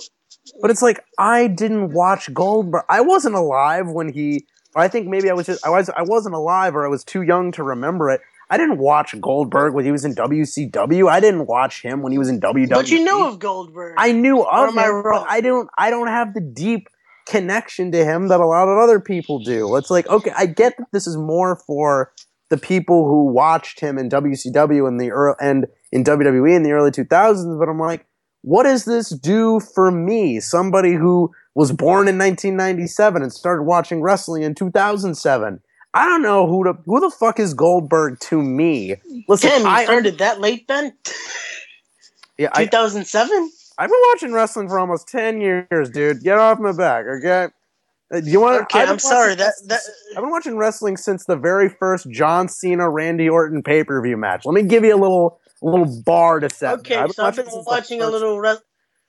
But 0.61 0.71
it's 0.71 0.81
like 0.81 1.03
I 1.17 1.47
didn't 1.47 1.91
watch 1.91 2.33
Goldberg. 2.33 2.85
I 2.89 3.01
wasn't 3.01 3.35
alive 3.35 3.87
when 3.87 4.11
he. 4.11 4.45
I 4.75 4.87
think 4.87 5.07
maybe 5.07 5.29
I 5.29 5.33
was 5.33 5.47
just 5.47 5.65
I 5.65 5.69
was 5.69 5.89
I 5.89 6.03
wasn't 6.03 6.35
alive 6.35 6.75
or 6.75 6.85
I 6.85 6.89
was 6.89 7.03
too 7.03 7.21
young 7.21 7.51
to 7.53 7.63
remember 7.63 8.09
it. 8.09 8.21
I 8.49 8.57
didn't 8.57 8.77
watch 8.77 9.19
Goldberg 9.19 9.73
when 9.73 9.83
he 9.83 9.91
was 9.91 10.05
in 10.05 10.15
WCW. 10.15 11.09
I 11.09 11.19
didn't 11.19 11.47
watch 11.47 11.81
him 11.81 12.01
when 12.01 12.11
he 12.11 12.17
was 12.17 12.29
in 12.29 12.39
WWE. 12.39 12.69
But 12.69 12.89
you 12.89 13.03
know 13.03 13.27
of 13.27 13.39
Goldberg. 13.39 13.95
I 13.97 14.11
knew 14.13 14.41
of 14.41 14.69
am 14.69 14.79
I 14.79 14.87
wrong? 14.87 15.25
I 15.27 15.41
don't. 15.41 15.69
I 15.77 15.89
don't 15.89 16.07
have 16.07 16.33
the 16.33 16.41
deep 16.41 16.87
connection 17.27 17.91
to 17.91 18.05
him 18.05 18.29
that 18.29 18.39
a 18.39 18.45
lot 18.45 18.69
of 18.69 18.77
other 18.77 18.99
people 19.01 19.39
do. 19.39 19.75
It's 19.75 19.91
like 19.91 20.07
okay, 20.07 20.31
I 20.35 20.45
get 20.45 20.77
that 20.77 20.87
this 20.93 21.07
is 21.07 21.17
more 21.17 21.57
for 21.67 22.13
the 22.49 22.57
people 22.57 23.05
who 23.05 23.25
watched 23.25 23.81
him 23.81 23.97
in 23.97 24.09
WCW 24.09 24.87
in 24.87 24.97
the 24.97 25.11
early, 25.11 25.35
and 25.41 25.67
in 25.91 26.03
WWE 26.03 26.55
in 26.55 26.63
the 26.63 26.71
early 26.71 26.91
2000s. 26.91 27.59
But 27.59 27.67
I'm 27.69 27.79
like, 27.79 28.05
what 28.41 28.63
does 28.63 28.85
this 28.85 29.09
do 29.09 29.59
for 29.59 29.91
me, 29.91 30.39
somebody 30.39 30.93
who 30.93 31.31
was 31.53 31.71
born 31.73 32.07
in 32.07 32.17
1997 32.17 33.21
and 33.21 33.33
started 33.33 33.63
watching 33.63 34.01
wrestling 34.01 34.43
in 34.43 34.55
2007? 34.55 35.59
I 35.97 36.05
don't 36.05 36.21
know 36.21 36.45
who 36.45 36.63
the 36.63 36.75
who 36.85 36.99
the 36.99 37.09
fuck 37.09 37.39
is 37.39 37.55
Goldberg 37.55 38.19
to 38.19 38.39
me. 38.39 38.97
Listen, 39.27 39.49
Damn, 39.49 39.61
you 39.61 39.67
I 39.67 39.83
started 39.85 40.19
that 40.19 40.39
late, 40.39 40.67
Ben? 40.67 40.93
yeah, 42.37 42.49
2007? 42.49 43.51
I've 43.79 43.89
been 43.89 43.99
watching 44.11 44.31
wrestling 44.31 44.69
for 44.69 44.79
almost 44.79 45.07
10 45.07 45.41
years, 45.41 45.89
dude. 45.89 46.21
Get 46.21 46.37
off 46.37 46.59
my 46.59 46.71
back, 46.71 47.05
okay? 47.17 47.47
Uh, 48.13 48.21
you 48.23 48.39
want 48.39 48.61
Okay, 48.63 48.83
I'm 48.83 48.99
sorry. 48.99 49.33
That 49.33 49.53
that 49.65 49.81
I've 50.15 50.21
been 50.21 50.29
watching 50.29 50.55
wrestling 50.55 50.97
since 50.97 51.25
the 51.25 51.35
very 51.35 51.67
first 51.67 52.07
John 52.11 52.47
Cena 52.47 52.87
Randy 52.87 53.27
Orton 53.27 53.63
pay 53.63 53.83
per 53.83 53.99
view 53.99 54.17
match. 54.17 54.45
Let 54.45 54.53
me 54.53 54.69
give 54.69 54.83
you 54.83 54.95
a 54.95 55.01
little 55.01 55.39
a 55.63 55.65
little 55.65 56.03
bar 56.03 56.39
to 56.41 56.49
set. 56.51 56.79
okay. 56.79 56.95
I've 56.95 57.11
so 57.11 57.25
I've 57.25 57.35
been 57.35 57.47
watching 57.49 58.03
a 58.03 58.07
little. 58.07 58.39
Res- 58.39 58.61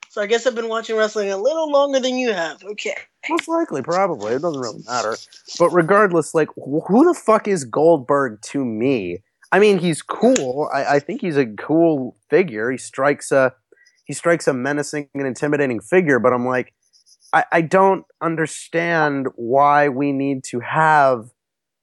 so 0.09 0.21
I 0.21 0.25
guess 0.25 0.47
I've 0.47 0.55
been 0.55 0.69
watching 0.69 0.95
wrestling 0.95 1.31
a 1.31 1.37
little 1.37 1.71
longer 1.71 1.99
than 1.99 2.17
you 2.17 2.33
have. 2.33 2.63
Okay. 2.63 2.95
Most 3.29 3.47
likely, 3.47 3.83
probably. 3.83 4.33
It 4.33 4.41
doesn't 4.41 4.59
really 4.59 4.83
matter. 4.87 5.15
But 5.59 5.69
regardless, 5.69 6.33
like, 6.33 6.49
who 6.55 7.05
the 7.05 7.13
fuck 7.13 7.47
is 7.47 7.63
Goldberg 7.63 8.41
to 8.43 8.65
me? 8.65 9.19
I 9.51 9.59
mean, 9.59 9.77
he's 9.77 10.01
cool. 10.01 10.67
I, 10.73 10.95
I 10.95 10.99
think 10.99 11.21
he's 11.21 11.37
a 11.37 11.45
cool 11.45 12.17
figure. 12.27 12.71
He 12.71 12.77
strikes 12.77 13.31
a 13.31 13.53
he 14.05 14.13
strikes 14.13 14.47
a 14.47 14.53
menacing 14.53 15.09
and 15.13 15.27
intimidating 15.27 15.79
figure. 15.79 16.17
But 16.17 16.33
I'm 16.33 16.45
like, 16.45 16.73
I, 17.31 17.45
I 17.51 17.61
don't 17.61 18.05
understand 18.19 19.27
why 19.35 19.89
we 19.89 20.11
need 20.11 20.43
to 20.45 20.59
have. 20.61 21.29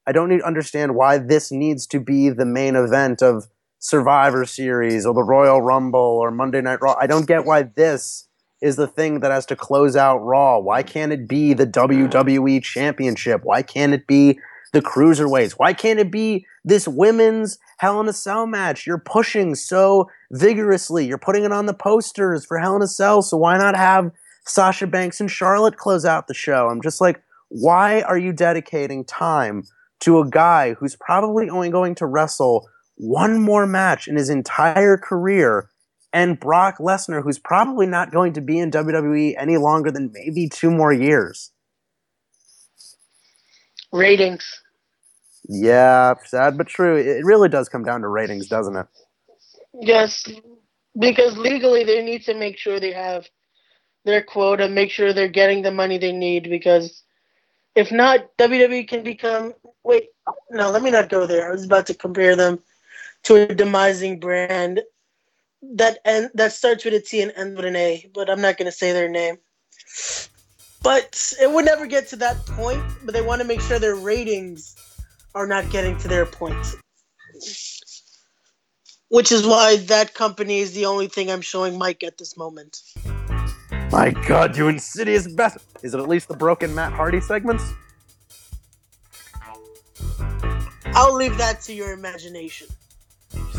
I 0.05 0.11
don't 0.11 0.27
need 0.27 0.41
understand 0.41 0.95
why 0.95 1.17
this 1.17 1.49
needs 1.49 1.87
to 1.87 2.01
be 2.01 2.29
the 2.29 2.45
main 2.45 2.75
event 2.75 3.21
of 3.21 3.47
Survivor 3.87 4.43
Series 4.43 5.05
or 5.05 5.13
the 5.13 5.23
Royal 5.23 5.61
Rumble 5.61 6.19
or 6.21 6.29
Monday 6.29 6.59
Night 6.59 6.81
Raw. 6.81 6.97
I 6.99 7.07
don't 7.07 7.25
get 7.25 7.45
why 7.45 7.63
this 7.63 8.27
is 8.61 8.75
the 8.75 8.85
thing 8.85 9.21
that 9.21 9.31
has 9.31 9.45
to 9.45 9.55
close 9.55 9.95
out 9.95 10.17
Raw. 10.17 10.59
Why 10.59 10.83
can't 10.83 11.13
it 11.13 11.25
be 11.25 11.53
the 11.53 11.65
WWE 11.65 12.61
Championship? 12.61 13.45
Why 13.45 13.61
can't 13.61 13.93
it 13.93 14.05
be 14.05 14.39
the 14.73 14.81
Cruiserweights? 14.81 15.53
Why 15.53 15.71
can't 15.71 15.99
it 15.99 16.11
be 16.11 16.45
this 16.65 16.85
women's 16.85 17.59
Hell 17.77 18.01
in 18.01 18.09
a 18.09 18.13
Cell 18.13 18.45
match? 18.45 18.85
You're 18.85 18.97
pushing 18.97 19.55
so 19.55 20.09
vigorously. 20.31 21.07
You're 21.07 21.17
putting 21.17 21.45
it 21.45 21.53
on 21.53 21.65
the 21.65 21.73
posters 21.73 22.45
for 22.45 22.59
Hell 22.59 22.75
in 22.75 22.81
a 22.81 22.87
Cell, 22.87 23.21
so 23.21 23.37
why 23.37 23.57
not 23.57 23.77
have 23.77 24.11
Sasha 24.45 24.87
Banks 24.87 25.21
and 25.21 25.31
Charlotte 25.31 25.77
close 25.77 26.03
out 26.03 26.27
the 26.27 26.33
show? 26.33 26.67
I'm 26.67 26.81
just 26.81 26.99
like, 26.99 27.21
why 27.47 28.01
are 28.01 28.17
you 28.17 28.33
dedicating 28.33 29.05
time 29.05 29.63
to 30.01 30.19
a 30.19 30.29
guy 30.29 30.73
who's 30.73 30.97
probably 30.97 31.49
only 31.49 31.69
going 31.69 31.95
to 31.95 32.05
wrestle 32.05 32.67
one 32.97 33.39
more 33.39 33.65
match 33.65 34.07
in 34.07 34.15
his 34.15 34.29
entire 34.29 34.97
career 34.97 35.69
and 36.11 36.39
Brock 36.39 36.77
Lesnar, 36.79 37.23
who's 37.23 37.39
probably 37.39 37.85
not 37.85 38.11
going 38.11 38.33
to 38.33 38.41
be 38.41 38.59
in 38.59 38.71
WWE 38.71 39.35
any 39.37 39.57
longer 39.57 39.91
than 39.91 40.11
maybe 40.13 40.49
two 40.49 40.71
more 40.71 40.91
years. 40.91 41.51
Ratings. 43.91 44.61
Yeah, 45.47 46.15
sad 46.25 46.57
but 46.57 46.67
true. 46.67 46.97
It 46.97 47.23
really 47.23 47.49
does 47.49 47.69
come 47.69 47.83
down 47.83 48.01
to 48.01 48.07
ratings, 48.07 48.47
doesn't 48.47 48.75
it? 48.75 48.87
Yes, 49.79 50.27
because 50.97 51.37
legally 51.37 51.83
they 51.83 52.03
need 52.03 52.23
to 52.23 52.33
make 52.33 52.57
sure 52.57 52.79
they 52.79 52.91
have 52.91 53.27
their 54.03 54.23
quota, 54.23 54.67
make 54.67 54.89
sure 54.89 55.13
they're 55.13 55.27
getting 55.27 55.61
the 55.61 55.71
money 55.71 55.97
they 55.97 56.11
need. 56.11 56.49
Because 56.49 57.03
if 57.75 57.91
not, 57.91 58.35
WWE 58.37 58.87
can 58.87 59.03
become. 59.03 59.53
Wait, 59.83 60.09
no, 60.49 60.71
let 60.71 60.81
me 60.81 60.91
not 60.91 61.09
go 61.09 61.25
there. 61.25 61.47
I 61.47 61.51
was 61.51 61.63
about 61.63 61.85
to 61.87 61.93
compare 61.93 62.35
them 62.35 62.59
to 63.23 63.35
a 63.35 63.47
demising 63.47 64.19
brand 64.19 64.81
that 65.75 65.99
and 66.05 66.29
that 66.33 66.53
starts 66.53 66.85
with 66.85 66.93
a 66.93 66.99
T 66.99 67.21
and 67.21 67.33
ends 67.35 67.55
with 67.55 67.65
an 67.65 67.75
A, 67.75 68.09
but 68.13 68.29
I'm 68.29 68.41
not 68.41 68.57
going 68.57 68.67
to 68.67 68.71
say 68.71 68.93
their 68.93 69.09
name. 69.09 69.37
But 70.83 71.33
it 71.41 71.51
would 71.51 71.65
never 71.65 71.85
get 71.87 72.07
to 72.09 72.15
that 72.17 72.37
point. 72.45 72.83
But 73.03 73.13
they 73.13 73.21
want 73.21 73.41
to 73.41 73.47
make 73.47 73.61
sure 73.61 73.79
their 73.79 73.95
ratings 73.95 74.75
are 75.35 75.47
not 75.47 75.69
getting 75.69 75.97
to 75.97 76.07
their 76.07 76.25
point. 76.25 76.75
Which 79.09 79.31
is 79.31 79.45
why 79.45 79.77
that 79.77 80.13
company 80.13 80.59
is 80.59 80.73
the 80.73 80.85
only 80.85 81.07
thing 81.07 81.29
I'm 81.31 81.41
showing 81.41 81.77
Mike 81.77 82.03
at 82.03 82.17
this 82.17 82.37
moment. 82.37 82.81
My 83.91 84.11
God, 84.27 84.57
you 84.57 84.67
insidious 84.67 85.27
bastard! 85.27 85.61
Is 85.81 85.93
it 85.93 85.99
at 85.99 86.09
least 86.09 86.27
the 86.27 86.35
broken 86.35 86.75
Matt 86.75 86.91
Hardy 86.93 87.21
segments? 87.21 87.73
I'll 90.85 91.15
leave 91.15 91.37
that 91.37 91.61
to 91.63 91.73
your 91.73 91.93
imagination. 91.93 92.67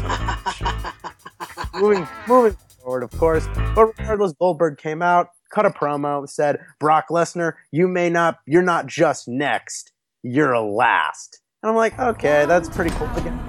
moving, 1.74 2.06
moving 2.26 2.56
forward, 2.82 3.02
of 3.02 3.10
course. 3.12 3.46
But 3.74 3.86
regardless, 3.98 4.32
Goldberg 4.32 4.78
came 4.78 5.02
out, 5.02 5.28
cut 5.52 5.66
a 5.66 5.70
promo, 5.70 6.28
said, 6.28 6.58
"Brock 6.78 7.06
Lesnar, 7.10 7.54
you 7.70 7.88
may 7.88 8.10
not, 8.10 8.38
you're 8.46 8.62
not 8.62 8.86
just 8.86 9.28
next, 9.28 9.92
you're 10.22 10.58
last." 10.58 11.40
And 11.62 11.70
I'm 11.70 11.76
like, 11.76 11.98
okay, 11.98 12.46
that's 12.46 12.68
pretty 12.68 12.90
cool. 12.90 13.08
Again, 13.16 13.40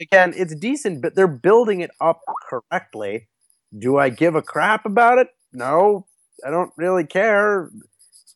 again, 0.00 0.34
it's 0.36 0.54
decent, 0.54 1.02
but 1.02 1.14
they're 1.14 1.26
building 1.26 1.80
it 1.80 1.90
up 2.00 2.20
correctly. 2.48 3.28
Do 3.76 3.98
I 3.98 4.08
give 4.08 4.36
a 4.36 4.42
crap 4.42 4.86
about 4.86 5.18
it? 5.18 5.28
No, 5.52 6.06
I 6.46 6.50
don't 6.50 6.70
really 6.76 7.04
care. 7.04 7.70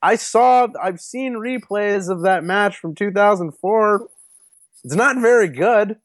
I 0.02 0.16
saw, 0.16 0.66
I've 0.82 1.00
seen 1.00 1.34
replays 1.34 2.10
of 2.10 2.22
that 2.22 2.42
match 2.42 2.76
from 2.76 2.94
2004. 2.94 4.08
It's 4.82 4.94
not 4.94 5.20
very 5.20 5.48
good. 5.48 5.96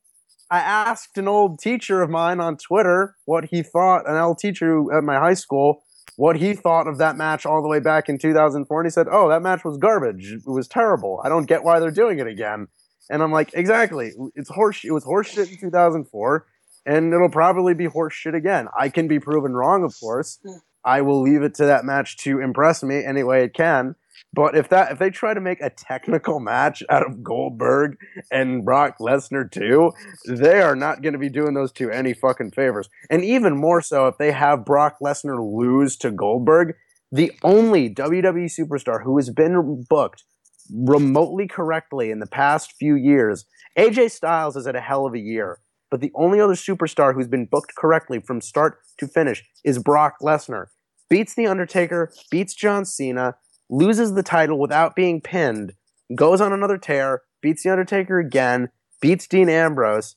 I 0.49 0.59
asked 0.59 1.17
an 1.17 1.27
old 1.27 1.59
teacher 1.59 2.01
of 2.01 2.09
mine 2.09 2.39
on 2.39 2.57
Twitter 2.57 3.15
what 3.25 3.45
he 3.45 3.63
thought, 3.63 4.07
an 4.07 4.15
old 4.15 4.37
teacher 4.37 4.95
at 4.95 5.03
my 5.03 5.15
high 5.15 5.33
school, 5.33 5.83
what 6.17 6.37
he 6.37 6.53
thought 6.53 6.87
of 6.87 6.97
that 6.99 7.17
match 7.17 7.45
all 7.45 7.61
the 7.61 7.67
way 7.67 7.79
back 7.79 8.09
in 8.09 8.17
2004. 8.17 8.79
And 8.79 8.85
he 8.85 8.91
said, 8.91 9.07
Oh, 9.11 9.29
that 9.29 9.41
match 9.41 9.65
was 9.65 9.77
garbage. 9.77 10.33
It 10.33 10.41
was 10.45 10.67
terrible. 10.67 11.19
I 11.23 11.29
don't 11.29 11.45
get 11.45 11.63
why 11.63 11.79
they're 11.79 11.91
doing 11.91 12.19
it 12.19 12.27
again. 12.27 12.67
And 13.09 13.23
I'm 13.23 13.31
like, 13.31 13.51
Exactly. 13.53 14.13
It's 14.35 14.49
horse. 14.49 14.83
It 14.83 14.91
was 14.91 15.03
horseshit 15.03 15.51
in 15.51 15.57
2004, 15.57 16.45
and 16.85 17.13
it'll 17.13 17.29
probably 17.29 17.73
be 17.73 17.87
horseshit 17.87 18.35
again. 18.35 18.67
I 18.77 18.89
can 18.89 19.07
be 19.07 19.19
proven 19.19 19.53
wrong, 19.53 19.83
of 19.83 19.95
course. 19.99 20.39
Hmm. 20.43 20.57
I 20.83 21.01
will 21.01 21.21
leave 21.21 21.41
it 21.41 21.55
to 21.55 21.65
that 21.65 21.83
match 21.83 22.17
to 22.17 22.39
impress 22.39 22.83
me 22.83 23.03
any 23.03 23.23
way 23.23 23.43
it 23.43 23.55
can. 23.55 23.95
But 24.35 24.57
if 24.57 24.67
that 24.69 24.91
if 24.91 24.99
they 24.99 25.09
try 25.11 25.33
to 25.33 25.39
make 25.39 25.61
a 25.61 25.69
technical 25.69 26.41
match 26.41 26.83
out 26.89 27.07
of 27.07 27.23
Goldberg 27.23 27.95
and 28.29 28.65
Brock 28.65 28.97
Lesnar 28.99 29.49
too, 29.49 29.93
they 30.27 30.59
are 30.59 30.75
not 30.75 31.01
going 31.01 31.13
to 31.13 31.19
be 31.19 31.29
doing 31.29 31.53
those 31.53 31.71
two 31.71 31.89
any 31.89 32.13
fucking 32.13 32.51
favors. 32.51 32.89
And 33.09 33.23
even 33.23 33.55
more 33.57 33.81
so 33.81 34.07
if 34.07 34.17
they 34.17 34.33
have 34.33 34.65
Brock 34.65 34.97
Lesnar 35.01 35.39
lose 35.39 35.95
to 35.97 36.11
Goldberg, 36.11 36.75
the 37.13 37.31
only 37.43 37.89
WWE 37.89 38.51
superstar 38.51 39.03
who 39.03 39.15
has 39.15 39.29
been 39.29 39.85
booked 39.89 40.25
remotely 40.69 41.47
correctly 41.47 42.11
in 42.11 42.19
the 42.19 42.27
past 42.27 42.73
few 42.77 42.95
years. 42.95 43.45
AJ 43.77 44.11
Styles 44.11 44.57
is 44.57 44.67
at 44.67 44.75
a 44.75 44.81
hell 44.81 45.05
of 45.05 45.13
a 45.13 45.19
year, 45.19 45.59
but 45.89 46.01
the 46.01 46.11
only 46.13 46.41
other 46.41 46.55
superstar 46.55 47.13
who's 47.13 47.27
been 47.27 47.45
booked 47.45 47.75
correctly 47.77 48.19
from 48.19 48.41
start 48.41 48.79
to 48.97 49.07
finish 49.07 49.45
is 49.63 49.79
Brock 49.79 50.15
Lesnar. 50.21 50.65
Beats 51.09 51.35
The 51.35 51.47
Undertaker, 51.47 52.11
beats 52.31 52.55
John 52.55 52.83
Cena, 52.83 53.35
loses 53.69 54.13
the 54.13 54.23
title 54.23 54.59
without 54.59 54.95
being 54.95 55.21
pinned, 55.21 55.73
goes 56.13 56.41
on 56.41 56.53
another 56.53 56.77
tear, 56.77 57.23
beats 57.41 57.63
The 57.63 57.71
Undertaker 57.71 58.19
again, 58.19 58.69
beats 59.01 59.27
Dean 59.27 59.49
Ambrose. 59.49 60.15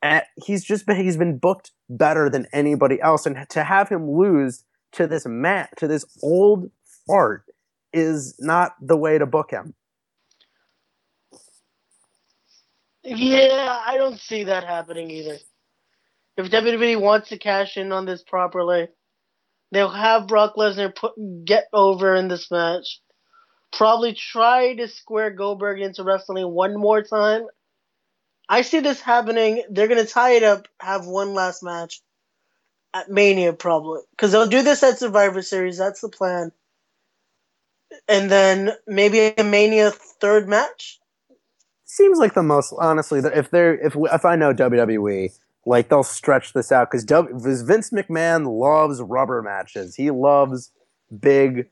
And 0.00 0.22
he's 0.36 0.64
just 0.64 0.86
been 0.86 0.96
he's 0.96 1.16
been 1.16 1.38
booked 1.38 1.72
better 1.88 2.30
than 2.30 2.46
anybody 2.52 3.00
else. 3.00 3.26
And 3.26 3.48
to 3.50 3.64
have 3.64 3.88
him 3.88 4.08
lose 4.08 4.64
to 4.92 5.06
this 5.06 5.26
mat 5.26 5.70
to 5.78 5.88
this 5.88 6.04
old 6.22 6.70
fart 7.06 7.44
is 7.92 8.36
not 8.38 8.74
the 8.80 8.96
way 8.96 9.18
to 9.18 9.26
book 9.26 9.50
him. 9.50 9.74
Yeah, 13.02 13.82
I 13.86 13.96
don't 13.96 14.20
see 14.20 14.44
that 14.44 14.64
happening 14.64 15.10
either. 15.10 15.38
If 16.36 16.50
WWE 16.50 17.00
wants 17.00 17.30
to 17.30 17.38
cash 17.38 17.76
in 17.76 17.90
on 17.90 18.04
this 18.04 18.22
properly, 18.22 18.88
they'll 19.72 19.88
have 19.88 20.28
Brock 20.28 20.54
Lesnar 20.56 20.94
put 20.94 21.12
get 21.44 21.68
over 21.72 22.14
in 22.14 22.28
this 22.28 22.50
match. 22.50 23.00
Probably 23.72 24.14
try 24.14 24.74
to 24.74 24.88
square 24.88 25.30
Goldberg 25.30 25.80
into 25.80 26.02
wrestling 26.02 26.48
one 26.48 26.78
more 26.78 27.02
time. 27.02 27.46
I 28.48 28.62
see 28.62 28.80
this 28.80 29.00
happening. 29.00 29.62
They're 29.70 29.88
gonna 29.88 30.06
tie 30.06 30.32
it 30.32 30.42
up, 30.42 30.68
have 30.80 31.06
one 31.06 31.34
last 31.34 31.62
match 31.62 32.00
at 32.94 33.10
Mania, 33.10 33.52
probably 33.52 34.00
because 34.12 34.32
they'll 34.32 34.46
do 34.46 34.62
this 34.62 34.82
at 34.82 34.98
Survivor 34.98 35.42
Series. 35.42 35.78
That's 35.78 36.00
the 36.00 36.08
plan. 36.08 36.52
And 38.08 38.30
then 38.30 38.72
maybe 38.86 39.34
a 39.36 39.44
Mania 39.44 39.90
third 39.90 40.48
match. 40.48 40.98
seems 41.84 42.18
like 42.18 42.34
the 42.34 42.42
most 42.42 42.72
honestly. 42.78 43.20
If 43.20 43.50
they're 43.50 43.74
if 43.76 43.94
if 43.96 44.24
I 44.24 44.36
know 44.36 44.54
WWE, 44.54 45.30
like 45.68 45.88
they'll 45.90 46.02
stretch 46.02 46.54
this 46.54 46.72
out 46.72 46.90
because 46.90 47.04
Vince 47.62 47.90
McMahon 47.90 48.58
loves 48.58 49.02
rubber 49.02 49.42
matches. 49.42 49.94
He 49.94 50.10
loves 50.10 50.72
big 51.20 51.68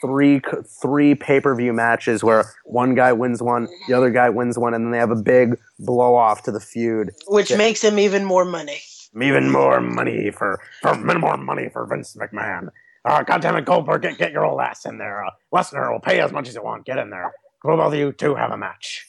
three 0.00 0.40
three 0.82 1.14
pay 1.14 1.40
per 1.40 1.54
view 1.54 1.72
matches 1.72 2.22
where 2.22 2.52
one 2.64 2.94
guy 2.94 3.12
wins 3.12 3.42
one, 3.42 3.68
the 3.88 3.94
other 3.94 4.10
guy 4.10 4.28
wins 4.30 4.58
one, 4.58 4.74
and 4.74 4.84
then 4.84 4.90
they 4.90 4.98
have 4.98 5.10
a 5.10 5.16
big 5.16 5.58
blow 5.78 6.16
off 6.16 6.42
to 6.42 6.52
the 6.52 6.60
feud, 6.60 7.12
which 7.28 7.50
yeah. 7.50 7.56
makes 7.56 7.82
him 7.82 7.98
even 7.98 8.24
more 8.24 8.44
money. 8.44 8.80
Even 9.20 9.50
more 9.50 9.80
money 9.80 10.30
for 10.30 10.60
for 10.82 10.94
more 10.94 11.36
money 11.36 11.68
for 11.72 11.86
Vince 11.86 12.16
McMahon. 12.16 12.68
Uh, 13.04 13.22
God 13.22 13.40
damn 13.40 13.56
it, 13.56 13.64
Goldberg, 13.64 14.02
get, 14.02 14.18
get 14.18 14.32
your 14.32 14.44
old 14.44 14.60
ass 14.60 14.84
in 14.84 14.98
there. 14.98 15.24
Uh, 15.24 15.30
Lesnar 15.54 15.92
will 15.92 16.00
pay 16.00 16.20
as 16.20 16.32
much 16.32 16.48
as 16.48 16.56
you 16.56 16.62
want. 16.62 16.84
Get 16.84 16.98
in 16.98 17.10
there. 17.10 17.32
Both 17.62 17.80
of 17.80 17.94
you 17.94 18.12
two 18.12 18.34
have 18.34 18.50
a 18.50 18.56
match. 18.56 19.06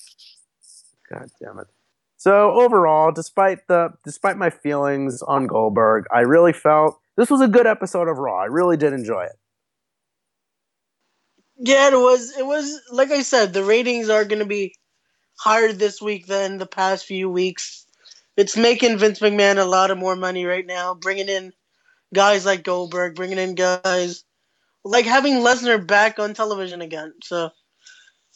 God 1.10 1.30
damn 1.42 1.58
it. 1.60 1.68
So 2.18 2.52
overall, 2.52 3.12
despite 3.12 3.68
the 3.68 3.90
despite 4.04 4.38
my 4.38 4.50
feelings 4.50 5.22
on 5.22 5.46
Goldberg, 5.46 6.06
I 6.12 6.22
really 6.22 6.54
felt 6.54 7.00
this 7.16 7.30
was 7.30 7.42
a 7.42 7.48
good 7.48 7.68
episode 7.68 8.08
of 8.08 8.18
Raw. 8.18 8.42
I 8.42 8.46
really 8.46 8.76
did 8.76 8.94
enjoy 8.94 9.24
it. 9.24 9.38
Yeah, 11.60 11.90
it 11.90 11.98
was. 11.98 12.36
It 12.38 12.46
was 12.46 12.82
like 12.92 13.12
I 13.12 13.22
said, 13.22 13.54
the 13.54 13.64
ratings 13.64 14.10
are 14.10 14.26
going 14.26 14.40
to 14.40 14.46
be 14.46 14.76
higher 15.40 15.72
this 15.72 16.02
week 16.02 16.26
than 16.26 16.58
the 16.58 16.66
past 16.66 17.06
few 17.06 17.30
weeks. 17.30 17.86
It's 18.36 18.58
making 18.58 18.98
Vince 18.98 19.20
McMahon 19.20 19.58
a 19.58 19.66
lot 19.66 19.92
of 19.92 19.98
more 19.98 20.16
money 20.16 20.46
right 20.46 20.66
now, 20.66 20.96
bringing 20.96 21.30
in 21.30 21.54
guys 22.14 22.46
like 22.46 22.64
Goldberg, 22.64 23.16
bringing 23.16 23.38
in 23.38 23.56
guys 23.56 24.24
like 24.84 25.06
having 25.06 25.36
Lesnar 25.36 25.86
back 25.86 26.18
on 26.18 26.34
television 26.34 26.82
again. 26.82 27.14
So, 27.24 27.50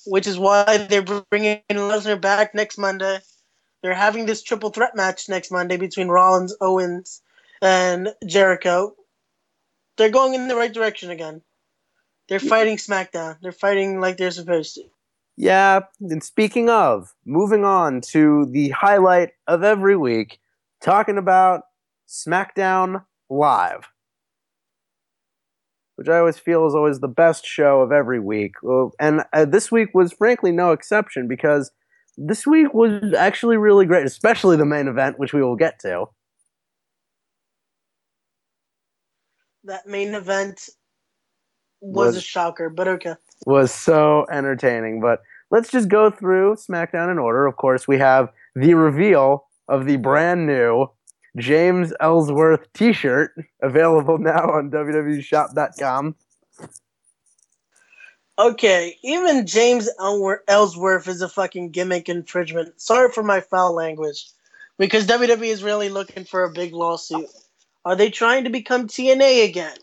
which 0.06 0.28
is 0.28 0.38
why 0.38 0.86
they're 0.90 1.24
bringing 1.32 1.62
Lesnar 1.72 2.20
back 2.20 2.54
next 2.54 2.78
Monday. 2.78 3.20
They're 3.82 3.94
having 3.94 4.26
this 4.26 4.44
triple 4.44 4.70
threat 4.70 4.96
match 4.96 5.28
next 5.28 5.52
Monday 5.52 5.78
between 5.78 6.08
Rollins, 6.08 6.56
Owens, 6.62 7.22
and 7.62 8.14
Jericho. 8.26 8.96
They're 9.98 10.10
going 10.10 10.34
in 10.34 10.48
the 10.48 10.56
right 10.56 10.74
direction 10.74 11.10
again. 11.10 11.42
They're 12.30 12.40
fighting 12.40 12.78
SmackDown. 12.78 13.38
They're 13.42 13.52
fighting 13.52 14.00
like 14.00 14.18
they're 14.18 14.32
supposed 14.32 14.76
to. 14.76 14.84
Yeah, 15.36 15.82
and 16.00 16.24
speaking 16.24 16.70
of, 16.70 17.14
moving 17.26 17.66
on 17.66 18.02
to 18.12 18.46
the 18.52 18.70
highlight 18.70 19.32
of 19.48 19.64
every 19.64 19.98
week, 19.98 20.40
talking 20.82 21.18
about 21.18 21.64
SmackDown 22.08 23.06
Live, 23.30 23.88
which 25.96 26.10
I 26.10 26.20
always 26.20 26.38
feel 26.38 26.68
is 26.68 26.76
always 26.76 27.00
the 27.00 27.08
best 27.08 27.46
show 27.46 27.82
of 27.82 27.92
every 27.92 28.20
week. 28.20 28.54
And 29.00 29.24
uh, 29.34 29.46
this 29.46 29.72
week 29.72 29.90
was 29.94 30.14
frankly 30.14 30.52
no 30.52 30.72
exception 30.72 31.28
because 31.28 31.72
this 32.18 32.46
week 32.46 32.74
was 32.74 33.14
actually 33.14 33.58
really 33.58 33.86
great, 33.86 34.06
especially 34.06 34.58
the 34.58 34.66
main 34.66 34.88
event, 34.88 35.20
which 35.20 35.34
we 35.34 35.42
will 35.42 35.56
get 35.56 35.80
to. 35.80 36.06
That 39.64 39.88
main 39.88 40.16
event 40.16 40.70
was, 41.82 42.08
was 42.08 42.18
a 42.18 42.22
shocker, 42.22 42.70
but 42.70 42.88
okay. 42.88 43.16
Was 43.46 43.72
so 43.72 44.26
entertaining. 44.32 45.02
But 45.02 45.22
let's 45.52 45.70
just 45.70 45.88
go 45.88 46.10
through 46.10 46.56
SmackDown 46.56 47.12
in 47.12 47.20
order. 47.20 47.46
Of 47.46 47.58
course, 47.58 47.88
we 47.88 47.98
have 47.98 48.30
the 48.56 48.74
reveal 48.74 49.48
of 49.68 49.86
the 49.86 49.98
brand 49.98 50.48
new 50.48 50.88
James 51.38 51.94
Ellsworth 52.00 52.72
t 52.74 52.92
shirt 52.94 53.32
available 53.62 54.18
now 54.18 54.52
on 54.52 54.70
WWEshop.com. 54.72 56.16
Okay, 58.40 58.98
even 59.04 59.46
James 59.46 59.90
Ellsworth 60.48 61.08
is 61.08 61.22
a 61.22 61.30
fucking 61.30 61.72
gimmick 61.72 62.10
infringement. 62.10 62.80
Sorry 62.82 63.12
for 63.12 63.24
my 63.24 63.42
foul 63.42 63.74
language. 63.74 64.26
Because 64.78 65.06
WWE 65.06 65.48
is 65.48 65.64
really 65.64 65.90
looking 65.90 66.24
for 66.24 66.44
a 66.44 66.52
big 66.52 66.74
lawsuit. 66.74 67.28
Are 67.86 67.96
they 67.96 68.10
trying 68.10 68.46
to 68.46 68.50
become 68.50 68.88
TNA 68.88 69.48
again? 69.48 69.78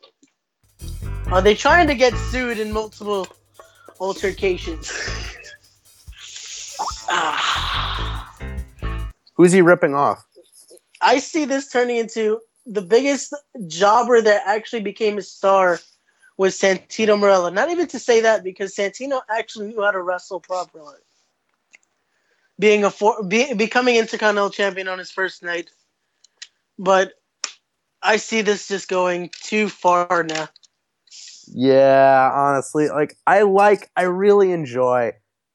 Are 1.26 1.42
they 1.42 1.55
trying 1.55 1.86
to 1.88 1.94
get 1.94 2.14
sued 2.14 2.59
in 2.59 2.72
multiple 2.72 3.28
altercations? 4.01 4.90
Ah. 7.11 8.38
Who's 9.34 9.51
he 9.51 9.62
ripping 9.62 9.94
off? 9.94 10.24
I 11.01 11.18
see 11.18 11.44
this 11.44 11.70
turning 11.70 11.96
into 11.96 12.40
the 12.66 12.82
biggest 12.82 13.34
jobber 13.66 14.20
that 14.20 14.42
actually 14.46 14.82
became 14.82 15.18
a 15.18 15.22
star 15.22 15.80
was 16.39 16.57
Santino 16.57 17.18
Marella. 17.18 17.53
Not 17.53 17.68
even 17.68 17.86
to 17.89 17.99
say 17.99 18.22
that 18.22 18.43
because 18.43 18.74
Santino 18.74 19.20
actually 19.28 19.68
knew 19.68 19.82
how 19.82 19.91
to 19.91 20.01
wrestle 20.01 20.41
properly. 20.41 20.97
Being 22.59 22.84
a 22.84 22.91
for, 22.91 23.22
be, 23.22 23.53
becoming 23.55 23.97
Intercontinental 23.97 24.51
Champion 24.51 24.89
on 24.89 24.99
his 24.99 25.11
first 25.11 25.43
night, 25.43 25.70
but 26.78 27.12
I 28.03 28.16
see 28.16 28.41
this 28.41 28.68
just 28.68 28.89
going 28.89 29.30
too 29.43 29.68
far 29.68 30.24
now. 30.24 30.49
Yeah, 31.47 32.30
honestly, 32.32 32.89
like 32.89 33.16
I 33.26 33.43
like, 33.43 33.91
I 33.97 34.03
really 34.03 34.53
enjoy 34.53 35.12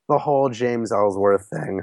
the 0.09 0.17
whole 0.17 0.49
James 0.49 0.91
Ellsworth 0.91 1.47
thing. 1.47 1.81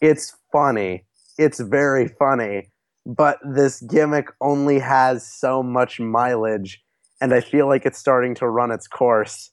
It's 0.00 0.36
funny. 0.52 1.04
It's 1.38 1.60
very 1.60 2.08
funny, 2.08 2.70
but 3.04 3.38
this 3.44 3.80
gimmick 3.82 4.28
only 4.40 4.78
has 4.78 5.26
so 5.26 5.62
much 5.62 6.00
mileage, 6.00 6.82
and 7.20 7.32
I 7.32 7.40
feel 7.40 7.66
like 7.66 7.86
it's 7.86 7.98
starting 7.98 8.34
to 8.36 8.48
run 8.48 8.70
its 8.70 8.86
course. 8.86 9.50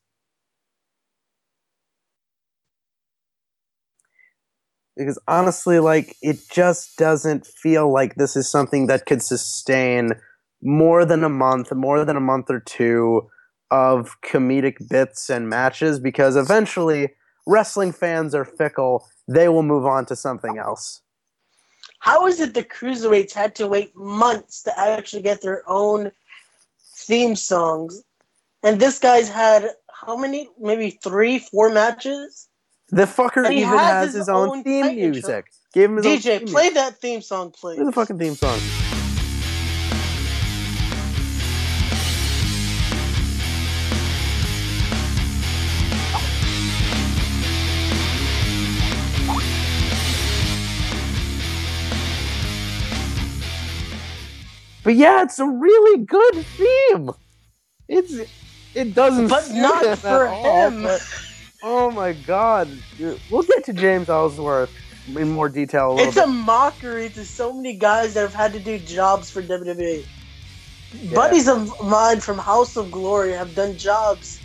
Because 4.95 5.19
honestly, 5.27 5.79
like, 5.79 6.15
it 6.21 6.37
just 6.51 6.97
doesn't 6.97 7.47
feel 7.47 7.91
like 7.91 8.15
this 8.15 8.35
is 8.35 8.49
something 8.49 8.87
that 8.87 9.05
could 9.05 9.23
sustain 9.23 10.11
more 10.61 11.03
than 11.03 11.23
a 11.23 11.29
month, 11.29 11.73
more 11.73 12.05
than 12.05 12.15
a 12.15 12.21
month 12.21 12.49
or 12.49 12.59
two 12.59 13.27
of 13.71 14.21
comedic 14.21 14.87
bits 14.89 15.29
and 15.29 15.49
matches 15.49 15.99
because 15.99 16.35
eventually 16.35 17.09
wrestling 17.47 17.91
fans 17.91 18.35
are 18.35 18.45
fickle. 18.45 19.07
They 19.27 19.49
will 19.49 19.63
move 19.63 19.85
on 19.85 20.05
to 20.07 20.15
something 20.15 20.59
else. 20.59 21.01
How 21.99 22.27
is 22.27 22.39
it 22.39 22.53
the 22.53 22.63
cruiserweights 22.63 23.33
had 23.33 23.55
to 23.55 23.67
wait 23.67 23.95
months 23.95 24.61
to 24.63 24.77
actually 24.79 25.23
get 25.23 25.41
their 25.41 25.63
own 25.67 26.11
theme 26.95 27.35
songs? 27.35 28.03
And 28.63 28.79
this 28.79 28.99
guy's 28.99 29.29
had 29.29 29.71
how 29.91 30.17
many? 30.17 30.49
Maybe 30.59 30.99
three, 31.03 31.39
four 31.39 31.69
matches? 31.69 32.47
The 32.89 33.05
fucker 33.05 33.49
even 33.49 33.69
has, 33.69 33.79
has 33.79 34.05
his, 34.07 34.15
his, 34.15 34.29
own, 34.29 34.49
own 34.49 34.63
theme 34.63 34.95
music. 34.95 35.51
Give 35.73 35.89
him 35.89 35.97
DJ, 35.97 36.45
play 36.47 36.63
music. 36.65 36.73
that 36.75 37.01
theme 37.01 37.21
song, 37.21 37.51
please. 37.51 37.77
Play 37.77 37.85
the 37.85 37.91
fucking 37.91 38.19
theme 38.19 38.35
song. 38.35 38.59
But 54.83 54.95
yeah, 54.95 55.23
it's 55.23 55.39
a 55.39 55.47
really 55.47 56.03
good 56.05 56.45
theme. 56.45 57.11
It's 57.87 58.13
it 58.75 58.93
doesn't, 58.93 59.27
but 59.27 59.49
not 59.51 59.97
for 59.99 60.27
him. 60.27 60.83
but, 60.83 61.01
oh 61.63 61.91
my 61.91 62.13
god, 62.13 62.69
we'll 63.29 63.43
get 63.43 63.63
to 63.65 63.73
James 63.73 64.09
Ellsworth 64.09 64.71
in 65.07 65.29
more 65.31 65.47
detail. 65.47 65.97
A 65.97 66.03
it's 66.03 66.15
bit. 66.15 66.25
a 66.25 66.27
mockery 66.27 67.09
to 67.09 67.23
so 67.23 67.53
many 67.53 67.73
guys 67.73 68.13
that 68.15 68.21
have 68.21 68.33
had 68.33 68.51
to 68.53 68.59
do 68.59 68.77
jobs 68.79 69.29
for 69.29 69.41
WWE. 69.41 70.05
Yeah. 70.93 71.15
Buddies 71.15 71.47
of 71.47 71.71
mine 71.83 72.19
from 72.19 72.37
House 72.37 72.75
of 72.75 72.91
Glory 72.91 73.31
have 73.31 73.55
done 73.55 73.77
jobs, 73.77 74.39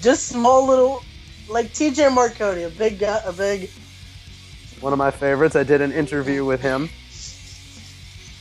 just 0.00 0.26
small 0.26 0.66
little, 0.66 1.02
like 1.48 1.68
TJ 1.68 2.12
Marconi, 2.14 2.64
a 2.64 2.70
big 2.70 2.98
guy, 2.98 3.20
a 3.24 3.32
big. 3.32 3.70
One 4.80 4.92
of 4.92 4.98
my 4.98 5.10
favorites. 5.10 5.56
I 5.56 5.62
did 5.62 5.80
an 5.80 5.92
interview 5.92 6.44
with 6.44 6.60
him 6.60 6.88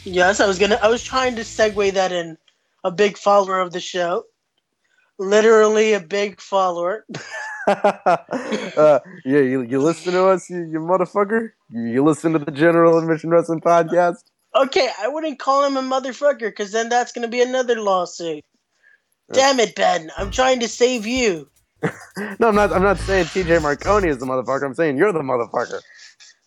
Yes, 0.08 0.40
I 0.40 0.48
was 0.48 0.58
gonna. 0.58 0.80
I 0.82 0.88
was 0.88 1.04
trying 1.04 1.36
to 1.36 1.42
segue 1.42 1.94
that 1.94 2.12
in. 2.14 2.38
A 2.84 2.92
big 2.92 3.18
follower 3.18 3.60
of 3.60 3.74
the 3.74 3.82
show, 3.82 4.24
literally 5.20 5.94
a 5.94 6.00
big 6.00 6.40
follower. 6.40 7.06
uh, 7.68 9.00
yeah, 9.26 9.40
you, 9.40 9.62
you 9.64 9.82
listen 9.82 10.14
to 10.14 10.28
us, 10.28 10.50
you, 10.50 10.60
you 10.60 10.80
motherfucker. 10.80 11.52
You, 11.70 11.82
you 11.82 12.04
listen 12.04 12.32
to 12.32 12.40
the 12.40 12.52
General 12.52 12.98
Admission 12.98 13.30
Wrestling 13.30 13.60
podcast. 13.60 14.24
Okay, 14.56 14.88
I 14.98 15.10
wouldn't 15.10 15.40
call 15.40 15.66
him 15.66 15.76
a 15.76 15.82
motherfucker 15.82 16.40
because 16.40 16.72
then 16.72 16.88
that's 16.88 17.12
gonna 17.12 17.28
be 17.28 17.42
another 17.42 17.82
lawsuit. 17.82 18.46
Damn 19.34 19.60
it, 19.60 19.76
Ben! 19.76 20.10
I'm 20.18 20.32
trying 20.32 20.62
to 20.62 20.70
save 20.70 21.06
you. 21.06 21.50
no, 22.40 22.48
I'm 22.48 22.56
not. 22.56 22.72
I'm 22.72 22.82
not 22.82 22.98
saying 23.00 23.26
T.J. 23.26 23.60
Marconi 23.60 24.08
is 24.08 24.20
the 24.20 24.26
motherfucker. 24.26 24.64
I'm 24.64 24.74
saying 24.74 24.98
you're 24.98 25.12
the 25.12 25.20
motherfucker. 25.20 25.82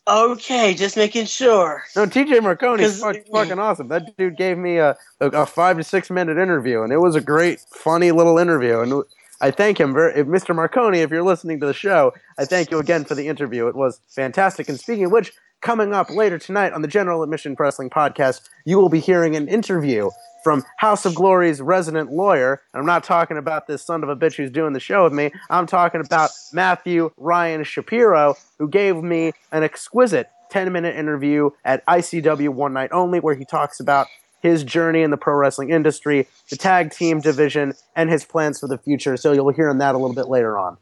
Okay, 0.09 0.75
just 0.75 0.97
making 0.97 1.27
sure. 1.27 1.85
No, 1.95 2.07
TJ 2.07 2.43
Marconi 2.43 2.83
is 2.83 3.01
fucking 3.01 3.59
awesome. 3.59 3.89
That 3.89 4.17
dude 4.17 4.37
gave 4.37 4.59
me 4.59 4.79
a, 4.79 4.97
a, 5.21 5.29
a, 5.29 5.47
five 5.47 5.77
to 5.77 5.85
six 5.85 6.11
minute 6.11 6.39
interview, 6.39 6.83
and 6.83 6.93
it 6.93 6.99
was 6.99 7.15
a 7.15 7.21
great, 7.21 7.61
funny 7.71 8.11
little 8.11 8.39
interview. 8.39 8.81
And 8.81 9.05
I 9.41 9.51
thank 9.51 9.79
him, 9.79 9.93
very, 9.93 10.19
if 10.19 10.27
Mr. 10.27 10.55
Marconi, 10.55 11.01
if 11.01 11.11
you're 11.11 11.23
listening 11.23 11.61
to 11.61 11.67
the 11.67 11.75
show. 11.75 12.13
I 12.39 12.45
thank 12.45 12.71
you 12.71 12.79
again 12.79 13.05
for 13.05 13.15
the 13.15 13.29
interview. 13.29 13.69
It 13.69 13.77
was 13.77 14.01
fantastic. 14.09 14.69
And 14.69 14.81
speaking 14.81 15.05
of 15.05 15.13
which, 15.13 15.33
coming 15.61 15.93
up 15.93 16.11
later 16.11 16.39
tonight 16.39 16.73
on 16.73 16.83
the 16.83 16.89
General 16.89 17.23
Admission 17.23 17.55
Wrestling 17.59 17.91
Podcast, 17.91 18.49
you 18.65 18.79
will 18.79 18.89
be 18.89 19.01
hearing 19.01 19.37
an 19.37 19.49
interview 19.49 20.11
from 20.43 20.65
House 20.79 21.05
of 21.07 21.15
Glory's 21.15 21.61
resident 21.61 22.11
lawyer. 22.13 22.61
And 22.73 22.81
I'm 22.81 22.87
not 22.87 23.05
talking 23.05 23.37
about 23.37 23.67
this 23.67 23.83
son 23.83 24.03
of 24.03 24.09
a 24.09 24.17
bitch 24.17 24.35
who's 24.37 24.51
doing 24.51 24.73
the 24.73 24.81
show 24.81 25.05
with 25.05 25.13
me. 25.13 25.31
I'm 25.51 25.67
talking 25.67 26.01
about 26.01 26.31
Matthew 26.53 27.11
Ryan 27.17 27.65
Shapiro, 27.65 28.37
who 28.59 28.69
gave 28.69 28.97
me 29.03 29.33
an 29.53 29.63
exquisite 29.63 30.29
10 30.51 30.73
minute 30.73 30.97
interview 30.97 31.51
at 31.65 31.85
ICW 31.87 32.49
One 32.51 32.73
Night 32.73 32.91
Only, 32.93 33.21
where 33.21 33.35
he 33.35 33.45
talks 33.45 33.81
about 33.81 34.07
his 34.41 34.65
journey 34.65 35.03
in 35.03 35.11
the 35.11 35.17
pro 35.19 35.35
wrestling 35.35 35.71
industry, 35.71 36.27
the 36.49 36.57
tag 36.57 36.91
team 36.93 37.21
division, 37.21 37.75
and 37.95 38.09
his 38.11 38.25
plans 38.25 38.59
for 38.59 38.67
the 38.69 38.79
future. 38.79 39.17
So 39.17 39.33
you'll 39.33 39.51
hear 39.53 39.69
on 39.69 39.79
that 39.79 39.95
a 39.95 39.99
little 39.99 40.15
bit 40.17 40.29
later 40.29 40.59
on. 40.59 40.79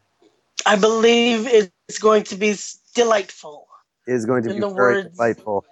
I 0.64 0.76
believe 0.76 1.46
it's 1.46 1.98
going 1.98 2.24
to 2.24 2.36
be 2.36 2.54
delightful. 2.94 3.66
It 4.06 4.14
is 4.14 4.26
going 4.26 4.42
to 4.44 4.50
In 4.50 4.56
be 4.56 4.60
very 4.60 5.02
words- 5.02 5.16
delightful. 5.16 5.64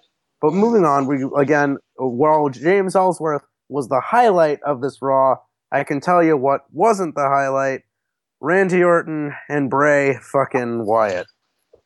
But 0.42 0.52
moving 0.52 0.84
on, 0.84 1.06
we 1.06 1.24
again, 1.40 1.78
while 1.96 2.48
James 2.50 2.94
Ellsworth 2.94 3.42
was 3.68 3.88
the 3.88 4.00
highlight 4.00 4.60
of 4.64 4.80
this 4.80 4.98
Raw, 5.00 5.36
I 5.72 5.84
can 5.84 6.00
tell 6.00 6.22
you 6.22 6.36
what 6.36 6.62
wasn't 6.72 7.14
the 7.14 7.28
highlight. 7.28 7.82
Randy 8.40 8.82
Orton 8.82 9.34
and 9.48 9.70
Bray 9.70 10.18
fucking 10.20 10.86
Wyatt 10.86 11.26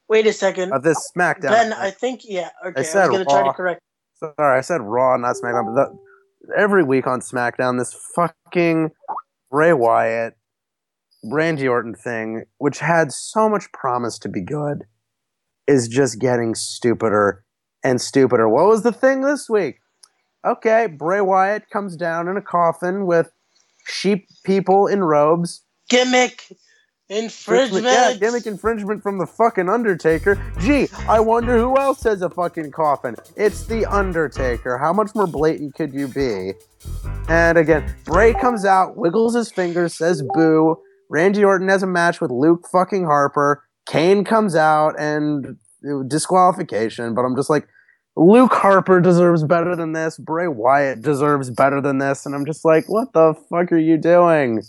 Wait 0.08 0.26
a 0.26 0.32
second. 0.32 0.72
of 0.72 0.82
this 0.82 1.10
SmackDown. 1.16 1.50
ben, 1.50 1.72
I 1.72 1.90
think, 1.90 2.22
yeah. 2.24 2.50
Okay, 2.66 2.80
I, 2.80 2.82
said 2.82 3.08
was 3.08 3.18
going 3.18 3.24
to 3.24 3.30
try 3.30 3.44
to 3.44 3.52
correct. 3.52 3.80
Sorry, 4.16 4.58
I 4.58 4.60
said 4.60 4.80
Raw, 4.80 5.16
not 5.16 5.36
SmackDown. 5.36 5.74
But 5.74 5.92
the, 5.92 6.54
every 6.56 6.82
week 6.82 7.06
on 7.06 7.20
SmackDown, 7.20 7.78
this 7.78 7.96
fucking 8.14 8.90
Bray 9.50 9.72
Wyatt, 9.72 10.34
Randy 11.24 11.68
Orton 11.68 11.94
thing, 11.94 12.44
which 12.58 12.80
had 12.80 13.12
so 13.12 13.48
much 13.48 13.70
promise 13.72 14.18
to 14.20 14.28
be 14.28 14.42
good, 14.42 14.84
is 15.66 15.88
just 15.88 16.20
getting 16.20 16.54
stupider 16.54 17.44
and 17.84 18.00
stupider. 18.00 18.48
What 18.48 18.66
was 18.66 18.82
the 18.82 18.92
thing 18.92 19.22
this 19.22 19.48
week? 19.48 19.79
Okay, 20.44 20.86
Bray 20.86 21.20
Wyatt 21.20 21.68
comes 21.70 21.96
down 21.96 22.26
in 22.28 22.36
a 22.36 22.42
coffin 22.42 23.04
with 23.04 23.30
sheep 23.86 24.28
people 24.44 24.86
in 24.86 25.04
robes. 25.04 25.62
Gimmick 25.90 26.56
infringement. 27.10 27.84
Yeah, 27.84 28.14
gimmick 28.14 28.46
infringement 28.46 29.02
from 29.02 29.18
the 29.18 29.26
fucking 29.26 29.68
Undertaker. 29.68 30.40
Gee, 30.60 30.88
I 31.08 31.20
wonder 31.20 31.58
who 31.58 31.76
else 31.76 32.02
has 32.04 32.22
a 32.22 32.30
fucking 32.30 32.70
coffin. 32.70 33.16
It's 33.36 33.66
the 33.66 33.84
Undertaker. 33.84 34.78
How 34.78 34.92
much 34.92 35.14
more 35.14 35.26
blatant 35.26 35.74
could 35.74 35.92
you 35.92 36.08
be? 36.08 36.52
And 37.28 37.58
again, 37.58 37.94
Bray 38.04 38.32
comes 38.32 38.64
out, 38.64 38.96
wiggles 38.96 39.34
his 39.34 39.52
fingers, 39.52 39.96
says 39.96 40.22
boo. 40.34 40.78
Randy 41.10 41.44
Orton 41.44 41.68
has 41.68 41.82
a 41.82 41.86
match 41.86 42.20
with 42.20 42.30
Luke 42.30 42.66
fucking 42.70 43.04
Harper. 43.04 43.64
Kane 43.86 44.24
comes 44.24 44.54
out 44.54 44.98
and 44.98 45.56
disqualification, 46.06 47.14
but 47.14 47.22
I'm 47.22 47.36
just 47.36 47.50
like, 47.50 47.66
Luke 48.16 48.52
Harper 48.52 49.00
deserves 49.00 49.44
better 49.44 49.74
than 49.76 49.92
this. 49.92 50.18
Bray 50.18 50.48
Wyatt 50.48 51.02
deserves 51.02 51.50
better 51.50 51.80
than 51.80 51.98
this. 51.98 52.26
And 52.26 52.34
I'm 52.34 52.44
just 52.44 52.64
like, 52.64 52.88
what 52.88 53.12
the 53.12 53.34
fuck 53.48 53.72
are 53.72 53.78
you 53.78 53.96
doing? 53.96 54.62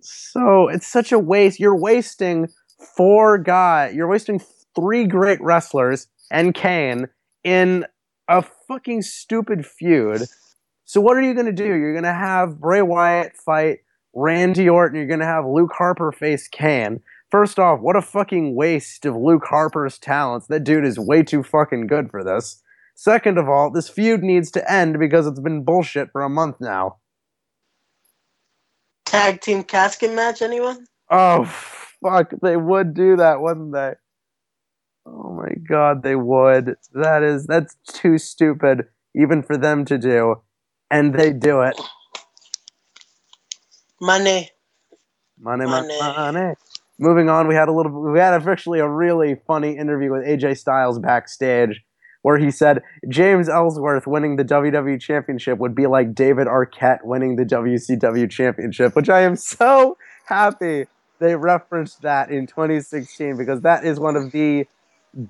So 0.00 0.68
it's 0.68 0.86
such 0.86 1.12
a 1.12 1.18
waste. 1.18 1.60
You're 1.60 1.76
wasting 1.76 2.48
four 2.96 3.38
guys. 3.38 3.94
You're 3.94 4.08
wasting 4.08 4.40
three 4.74 5.06
great 5.06 5.40
wrestlers 5.40 6.08
and 6.30 6.54
Kane 6.54 7.08
in 7.44 7.86
a 8.28 8.44
fucking 8.68 9.02
stupid 9.02 9.66
feud. 9.66 10.22
So 10.84 11.00
what 11.00 11.16
are 11.16 11.22
you 11.22 11.34
gonna 11.34 11.52
do? 11.52 11.64
You're 11.64 11.94
gonna 11.94 12.14
have 12.14 12.60
Bray 12.60 12.82
Wyatt 12.82 13.36
fight 13.36 13.80
Randy 14.14 14.68
Orton. 14.68 14.98
You're 14.98 15.08
gonna 15.08 15.24
have 15.26 15.46
Luke 15.46 15.72
Harper 15.76 16.12
face 16.12 16.48
Kane. 16.48 17.00
First 17.30 17.58
off, 17.58 17.80
what 17.80 17.96
a 17.96 18.02
fucking 18.02 18.54
waste 18.54 19.04
of 19.04 19.16
Luke 19.16 19.44
Harper's 19.48 19.98
talents. 19.98 20.46
That 20.46 20.64
dude 20.64 20.84
is 20.84 20.98
way 20.98 21.22
too 21.22 21.42
fucking 21.42 21.86
good 21.88 22.10
for 22.10 22.22
this. 22.22 22.62
Second 22.94 23.36
of 23.36 23.48
all, 23.48 23.70
this 23.70 23.88
feud 23.88 24.22
needs 24.22 24.50
to 24.52 24.72
end 24.72 24.98
because 24.98 25.26
it's 25.26 25.40
been 25.40 25.64
bullshit 25.64 26.10
for 26.12 26.22
a 26.22 26.30
month 26.30 26.56
now. 26.60 26.96
Tag 29.04 29.40
team 29.40 29.64
casket 29.64 30.14
match, 30.14 30.40
anyone? 30.40 30.86
Oh 31.10 31.44
fuck, 31.44 32.32
they 32.42 32.56
would 32.56 32.94
do 32.94 33.16
that, 33.16 33.40
wouldn't 33.40 33.72
they? 33.72 33.94
Oh 35.04 35.32
my 35.32 35.52
god, 35.68 36.02
they 36.02 36.16
would. 36.16 36.76
That 36.92 37.22
is 37.22 37.46
that's 37.46 37.76
too 37.86 38.18
stupid 38.18 38.86
even 39.14 39.42
for 39.42 39.56
them 39.56 39.84
to 39.86 39.98
do. 39.98 40.42
And 40.90 41.14
they 41.14 41.32
do 41.32 41.62
it. 41.62 41.80
Money. 44.00 44.50
Money, 45.38 45.66
money, 45.66 45.98
Money. 46.00 46.54
Moving 46.98 47.28
on, 47.28 47.46
we 47.46 47.54
had 47.54 47.68
a 47.68 47.72
little 47.72 47.92
we 47.92 48.18
had 48.18 48.46
actually 48.48 48.80
a 48.80 48.88
really 48.88 49.36
funny 49.46 49.76
interview 49.76 50.12
with 50.12 50.24
AJ 50.24 50.58
Styles 50.58 50.98
backstage 50.98 51.82
where 52.22 52.38
he 52.38 52.50
said 52.50 52.82
James 53.08 53.48
Ellsworth 53.48 54.06
winning 54.06 54.34
the 54.34 54.44
WWE 54.44 55.00
championship 55.00 55.58
would 55.58 55.74
be 55.74 55.86
like 55.86 56.14
David 56.14 56.48
Arquette 56.48 57.04
winning 57.04 57.36
the 57.36 57.44
WCW 57.44 58.28
championship, 58.28 58.96
which 58.96 59.08
I 59.08 59.20
am 59.20 59.36
so 59.36 59.96
happy 60.24 60.86
they 61.18 61.36
referenced 61.36 62.02
that 62.02 62.30
in 62.30 62.46
2016 62.46 63.36
because 63.36 63.60
that 63.60 63.84
is 63.84 64.00
one 64.00 64.16
of 64.16 64.32
the 64.32 64.66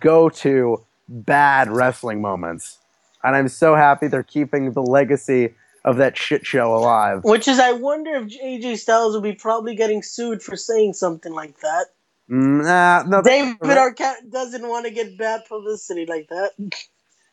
go-to 0.00 0.84
bad 1.08 1.70
wrestling 1.70 2.20
moments. 2.20 2.78
And 3.22 3.36
I'm 3.36 3.48
so 3.48 3.74
happy 3.74 4.08
they're 4.08 4.22
keeping 4.22 4.72
the 4.72 4.82
legacy 4.82 5.54
of 5.87 5.97
that 5.97 6.18
shit 6.18 6.45
show 6.45 6.74
alive. 6.74 7.20
Which 7.22 7.49
is, 7.49 7.59
I 7.59 7.72
wonder 7.72 8.14
if 8.16 8.24
AJ 8.24 8.78
Styles 8.78 9.14
will 9.14 9.22
be 9.22 9.32
probably 9.34 9.74
getting 9.74 10.03
sued 10.03 10.43
for 10.43 10.57
saying 10.57 10.95
something 10.95 11.32
like 11.32 11.61
that. 11.61 11.87
Nah, 12.28 13.05
no, 13.07 13.22
David. 13.22 13.61
Arquette 13.61 14.30
doesn't 14.30 14.68
want 14.68 14.84
to 14.87 14.93
get 14.93 15.16
bad 15.16 15.43
publicity 15.49 16.05
like 16.07 16.28
that. 16.28 16.51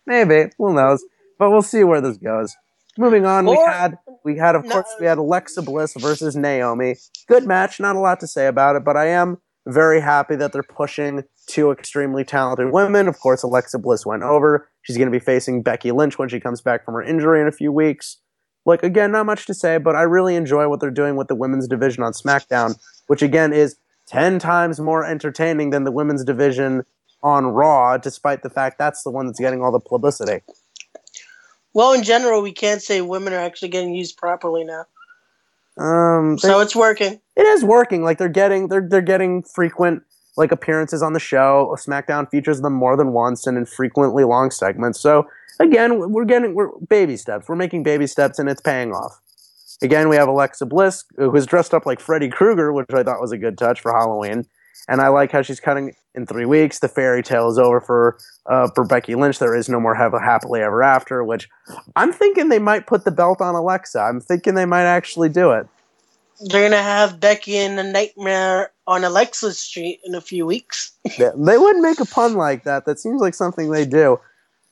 Maybe. 0.06 0.52
Who 0.60 0.74
knows? 0.74 1.04
But 1.40 1.50
we'll 1.50 1.64
see 1.64 1.84
where 1.84 2.00
this 2.00 2.18
goes. 2.18 2.56
Moving 2.96 3.26
on, 3.26 3.48
we 3.48 3.56
had 3.56 3.98
we 4.24 4.38
had 4.38 4.54
of 4.54 4.66
No. 4.66 4.70
course 4.70 4.96
we 5.00 5.08
had 5.08 5.18
Alexa 5.18 5.64
Bliss 5.64 5.96
versus 5.98 6.36
Naomi. 6.36 6.96
Good 7.28 7.48
match, 7.48 7.80
not 7.80 7.96
a 7.96 8.00
lot 8.00 8.20
to 8.20 8.28
say 8.28 8.46
about 8.46 8.76
it, 8.76 8.86
but 8.86 8.96
I 8.96 9.08
am 9.08 9.40
very 9.66 10.00
happy 10.00 10.36
that 10.36 10.54
they're 10.54 10.62
pushing 10.62 11.24
two 11.48 11.72
extremely 11.72 12.24
talented 12.24 12.72
women. 12.72 13.08
Of 13.08 13.20
course, 13.20 13.42
Alexa 13.42 13.80
Bliss 13.80 14.06
went 14.06 14.22
over. 14.22 14.70
She's 14.84 14.96
going 14.96 15.08
to 15.08 15.12
be 15.12 15.24
facing 15.24 15.64
Becky 15.64 15.92
Lynch 15.92 16.20
when 16.20 16.30
she 16.30 16.40
comes 16.40 16.62
back 16.62 16.86
from 16.86 16.94
her 16.94 17.02
injury 17.02 17.42
in 17.42 17.48
a 17.48 17.52
few 17.52 17.72
weeks. 17.72 18.20
Like 18.66 18.84
again, 18.84 19.12
not 19.12 19.26
much 19.26 19.46
to 19.48 19.54
say, 19.54 19.78
but 19.78 19.96
I 19.96 20.04
really 20.04 20.36
enjoy 20.36 20.68
what 20.70 20.80
they're 20.80 20.92
doing 20.92 21.16
with 21.16 21.28
the 21.28 21.36
women's 21.36 21.68
division 21.68 22.04
on 22.04 22.14
SmackDown, 22.14 22.80
which 23.08 23.22
again 23.22 23.52
is 23.54 23.76
10 24.08 24.40
times 24.40 24.80
more 24.80 25.06
entertaining 25.06 25.70
than 25.72 25.84
the 25.84 25.92
women's 25.92 26.24
division 26.24 26.84
on 27.22 27.46
Raw, 27.48 27.98
despite 27.98 28.44
the 28.44 28.50
fact 28.50 28.78
that's 28.78 29.04
the 29.04 29.10
one 29.12 29.26
that's 29.28 29.40
getting 29.40 29.62
all 29.62 29.72
the 29.72 29.80
publicity. 29.80 30.42
Well, 31.74 31.94
in 31.94 32.04
general, 32.04 32.42
we 32.42 32.52
can't 32.52 32.82
say 32.82 33.02
women 33.02 33.34
are 33.34 33.40
actually 33.40 33.70
getting 33.70 33.94
used 33.96 34.18
properly 34.18 34.64
now. 34.64 34.86
Um, 35.78 36.38
So 36.38 36.60
it's 36.60 36.76
working. 36.76 37.20
it 37.36 37.42
is 37.42 37.64
working. 37.64 38.04
Like 38.04 38.18
they're 38.18 38.30
getting 38.30 38.68
they're 38.68 38.86
they're 38.88 39.02
getting 39.02 39.42
frequent 39.44 40.04
like 40.38 40.52
appearances 40.52 41.02
on 41.02 41.14
the 41.14 41.20
show. 41.20 41.76
SmackDown 41.80 42.30
features 42.30 42.62
them 42.62 42.74
more 42.74 42.96
than 42.96 43.12
once 43.12 43.48
and 43.48 43.58
in 43.58 43.66
frequently 43.66 44.24
long 44.24 44.52
segments. 44.52 45.00
So 45.00 45.28
again, 45.60 46.12
we're 46.12 46.26
getting 46.26 46.54
we're 46.54 46.70
baby 46.90 47.18
steps. 47.18 47.48
We're 47.48 47.56
making 47.56 47.84
baby 47.84 48.08
steps 48.08 48.40
and 48.40 48.50
it's 48.50 48.62
paying 48.62 48.92
off. 48.92 49.20
Again, 49.82 50.08
we 50.10 50.16
have 50.16 50.28
Alexa 50.28 50.66
Bliss 50.66 51.04
who 51.18 51.36
is 51.36 51.46
dressed 51.46 51.74
up 51.74 51.86
like 51.86 52.00
Freddy 52.00 52.30
Krueger, 52.30 52.72
which 52.72 52.88
I 52.94 53.04
thought 53.04 53.20
was 53.20 53.32
a 53.32 53.38
good 53.38 53.58
touch 53.58 53.82
for 53.82 53.92
Halloween. 53.92 54.46
And 54.88 55.02
I 55.02 55.08
like 55.08 55.32
how 55.32 55.42
she's 55.42 55.60
cutting 55.60 55.96
in 56.16 56.26
three 56.26 56.46
weeks. 56.46 56.80
The 56.80 56.88
fairy 56.88 57.24
tale 57.24 57.50
is 57.50 57.58
over 57.58 57.80
for 57.80 58.18
uh, 58.46 58.70
for 58.76 58.86
Becky 58.86 59.16
Lynch. 59.16 59.40
There 59.40 59.56
is 59.56 59.70
no 59.70 59.80
more 59.80 59.96
have 59.96 60.14
happily 60.14 60.62
ever 60.62 60.84
after. 60.84 61.24
Which 61.24 61.50
I'm 61.96 62.12
thinking 62.12 62.50
they 62.50 62.60
might 62.60 62.88
put 62.88 63.06
the 63.06 63.12
belt 63.12 63.42
on 63.42 63.56
Alexa. 63.56 64.00
I'm 64.00 64.20
thinking 64.20 64.56
they 64.56 64.66
might 64.66 64.86
actually 64.86 65.30
do 65.30 65.52
it. 65.52 65.68
They're 66.50 66.70
gonna 66.70 66.82
have 66.82 67.20
Becky 67.20 67.56
in 67.56 67.80
a 67.80 67.84
nightmare 67.84 68.72
on 68.88 69.04
Alexa 69.04 69.54
Street 69.54 70.00
in 70.04 70.16
a 70.16 70.22
few 70.22 70.46
weeks. 70.46 70.92
They, 71.18 71.30
they 71.36 71.58
wouldn't 71.58 71.84
make 71.84 72.00
a 72.00 72.06
pun 72.06 72.34
like 72.34 72.64
that. 72.64 72.86
That 72.86 73.00
seems 73.00 73.22
like 73.22 73.34
something 73.34 73.72
they 73.72 73.86
do. 73.86 74.20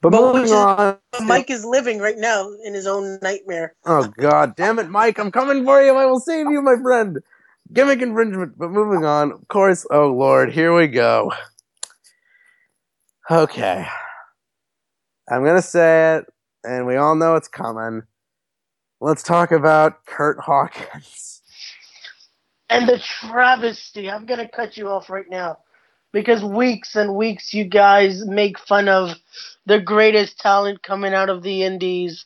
But, 0.02 0.12
But 0.12 0.22
moving 0.22 0.41
which 0.43 0.52
is- 0.52 0.54
on. 0.54 0.97
Mike 1.24 1.49
is 1.52 1.66
living 1.66 1.99
right 1.99 2.18
now 2.18 2.49
in 2.64 2.74
his 2.74 2.88
own 2.88 3.20
nightmare. 3.22 3.76
Oh 3.86 4.08
God, 4.18 4.56
damn 4.56 4.80
it, 4.80 4.89
Mike! 4.89 5.20
I'm 5.20 5.32
coming 5.32 5.64
for 5.66 5.82
you. 5.84 5.95
I 5.95 6.06
will 6.06 6.20
save 6.20 6.49
you, 6.49 6.62
my 6.62 6.76
friend. 6.82 7.20
Gimmick 7.74 8.02
infringement. 8.02 8.58
But 8.58 8.72
moving 8.72 9.06
on. 9.06 9.32
Of 9.32 9.47
course. 9.47 9.86
Oh 9.91 10.08
Lord, 10.08 10.52
here 10.54 10.74
we 10.76 10.88
go. 10.88 11.32
Okay. 13.30 13.88
I'm 15.30 15.45
gonna 15.45 15.62
say 15.62 16.18
it, 16.18 16.26
and 16.64 16.86
we 16.88 16.95
all 16.97 17.16
know 17.16 17.36
it's 17.36 17.47
coming. 17.47 18.04
Let's 18.99 19.24
talk 19.24 19.52
about 19.52 20.06
Kurt 20.06 20.39
Hawkins. 20.39 21.41
And 22.70 22.88
the 22.89 22.99
travesty. 22.99 24.10
I'm 24.10 24.26
gonna 24.26 24.49
cut 24.49 24.78
you 24.78 24.89
off 24.89 25.10
right 25.10 25.30
now. 25.30 25.60
Because 26.14 26.43
weeks 26.43 26.95
and 26.95 27.16
weeks 27.16 27.53
you 27.53 27.64
guys 27.64 28.26
make 28.26 28.59
fun 28.59 28.89
of 28.89 29.16
the 29.66 29.80
greatest 29.80 30.39
talent 30.39 30.84
coming 30.84 31.14
out 31.14 31.30
of 31.30 31.43
the 31.43 31.64
indies. 31.64 32.26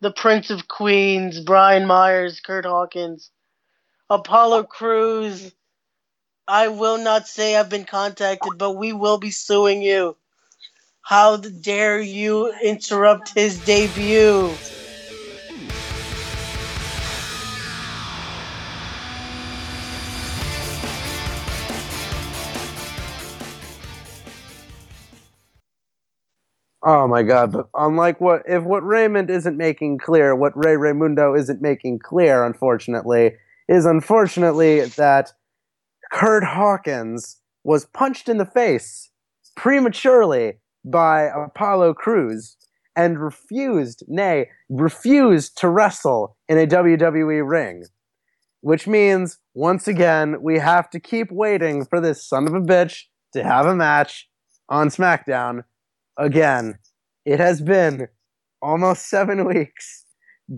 The 0.00 0.12
Prince 0.12 0.50
of 0.50 0.68
Queens, 0.68 1.40
Brian 1.40 1.86
Myers, 1.86 2.40
Kurt 2.40 2.66
Hawkins. 2.66 3.30
Apollo 4.10 4.64
Crews, 4.64 5.52
I 6.46 6.68
will 6.68 6.98
not 6.98 7.26
say 7.26 7.56
I've 7.56 7.70
been 7.70 7.84
contacted, 7.84 8.58
but 8.58 8.72
we 8.72 8.92
will 8.92 9.18
be 9.18 9.30
suing 9.30 9.82
you. 9.82 10.16
How 11.02 11.36
dare 11.36 12.00
you 12.00 12.52
interrupt 12.62 13.34
his 13.34 13.60
debut? 13.64 14.56
Oh 26.86 27.08
my 27.08 27.22
god, 27.22 27.52
but 27.52 27.68
unlike 27.74 28.20
what 28.20 28.42
if 28.46 28.62
what 28.62 28.84
Raymond 28.84 29.30
isn't 29.30 29.56
making 29.56 29.98
clear, 29.98 30.36
what 30.36 30.52
Ray 30.54 30.74
Ramundo 30.74 31.38
isn't 31.38 31.62
making 31.62 32.00
clear, 32.00 32.44
unfortunately, 32.44 33.36
is 33.68 33.86
unfortunately 33.86 34.80
that 34.96 35.32
Kurt 36.12 36.44
Hawkins 36.44 37.40
was 37.64 37.86
punched 37.86 38.28
in 38.28 38.36
the 38.36 38.44
face 38.44 39.10
prematurely 39.56 40.58
by 40.84 41.22
Apollo 41.22 41.94
Crews 41.94 42.56
and 42.94 43.18
refused, 43.18 44.04
nay, 44.06 44.50
refused 44.68 45.56
to 45.58 45.68
wrestle 45.68 46.36
in 46.48 46.58
a 46.58 46.66
WWE 46.66 47.48
ring. 47.48 47.84
Which 48.60 48.86
means, 48.86 49.38
once 49.54 49.88
again, 49.88 50.42
we 50.42 50.58
have 50.58 50.88
to 50.90 51.00
keep 51.00 51.30
waiting 51.30 51.84
for 51.84 52.00
this 52.00 52.26
son 52.26 52.46
of 52.46 52.54
a 52.54 52.60
bitch 52.60 53.04
to 53.32 53.42
have 53.42 53.66
a 53.66 53.74
match 53.74 54.28
on 54.68 54.88
SmackDown 54.88 55.64
again. 56.16 56.78
It 57.24 57.40
has 57.40 57.60
been 57.60 58.08
almost 58.60 59.08
seven 59.08 59.46
weeks. 59.46 60.04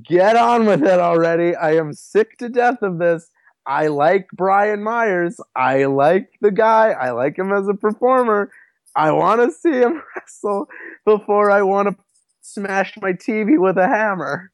Get 0.03 0.37
on 0.37 0.67
with 0.67 0.83
it 0.83 0.99
already. 0.99 1.55
I 1.55 1.77
am 1.77 1.93
sick 1.93 2.39
to 2.39 2.49
death 2.49 2.83
of 2.83 2.99
this. 2.99 3.31
I 3.67 3.89
like 3.89 4.29
Brian 4.33 4.83
Myers. 4.83 5.41
I 5.55 5.85
like 5.85 6.31
the 6.41 6.51
guy. 6.53 6.91
I 6.91 7.11
like 7.11 7.39
him 7.39 7.53
as 7.53 7.69
a 7.69 7.75
performer. 7.75 8.51
I 8.95 9.11
want 9.13 9.43
to 9.43 9.53
see 9.53 9.73
him 9.73 10.03
wrestle 10.17 10.69
before 11.05 11.51
I 11.51 11.63
want 11.63 11.89
to 11.89 11.97
smash 12.41 12.97
my 13.01 13.13
TV 13.13 13.59
with 13.59 13.77
a 13.77 13.87
hammer. 13.87 14.51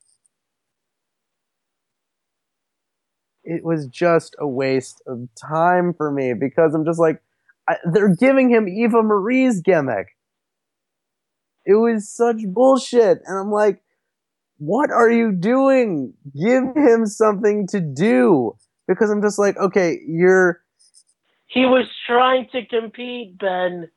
It 3.44 3.64
was 3.64 3.86
just 3.86 4.34
a 4.38 4.46
waste 4.46 5.02
of 5.06 5.28
time 5.36 5.94
for 5.94 6.10
me 6.10 6.32
because 6.32 6.74
I'm 6.74 6.84
just 6.84 7.00
like, 7.00 7.20
I, 7.68 7.76
they're 7.92 8.14
giving 8.14 8.50
him 8.50 8.68
Eva 8.68 9.02
Marie's 9.02 9.60
gimmick. 9.60 10.08
It 11.64 11.74
was 11.74 12.08
such 12.08 12.42
bullshit. 12.46 13.18
And 13.24 13.38
I'm 13.38 13.50
like, 13.50 13.82
what 14.58 14.90
are 14.90 15.10
you 15.10 15.32
doing? 15.32 16.14
Give 16.34 16.64
him 16.76 17.06
something 17.06 17.66
to 17.68 17.80
do. 17.80 18.56
Because 18.88 19.10
I'm 19.10 19.22
just 19.22 19.38
like, 19.38 19.56
okay, 19.56 19.98
you're. 20.06 20.60
He 21.46 21.60
was 21.60 21.86
trying 22.06 22.48
to 22.52 22.64
compete, 22.66 23.38
Ben. 23.38 23.88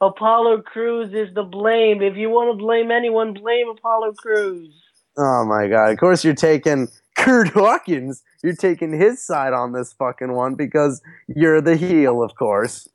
Apollo 0.00 0.62
Crews 0.62 1.14
is 1.14 1.34
the 1.34 1.42
blame. 1.42 2.02
If 2.02 2.16
you 2.16 2.28
want 2.28 2.52
to 2.52 2.62
blame 2.62 2.90
anyone, 2.90 3.32
blame 3.32 3.68
Apollo 3.70 4.12
Crews. 4.14 4.74
Oh 5.16 5.44
my 5.46 5.68
god. 5.68 5.92
Of 5.92 5.98
course, 5.98 6.24
you're 6.24 6.34
taking 6.34 6.88
Kurt 7.16 7.48
Hawkins. 7.48 8.22
You're 8.42 8.56
taking 8.56 8.92
his 8.92 9.24
side 9.24 9.52
on 9.52 9.72
this 9.72 9.92
fucking 9.92 10.32
one 10.32 10.56
because 10.56 11.00
you're 11.28 11.60
the 11.60 11.76
heel, 11.76 12.22
of 12.22 12.34
course. 12.34 12.88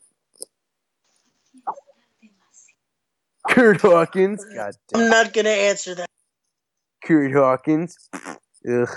Kurt 3.50 3.82
Hawkins. 3.82 4.46
God 4.56 4.74
damn. 4.94 5.04
I'm 5.04 5.10
not 5.10 5.34
gonna 5.34 5.50
answer 5.50 5.96
that. 5.96 6.08
Kurt 7.04 7.34
Hawkins. 7.34 7.98
Ugh. 8.70 8.90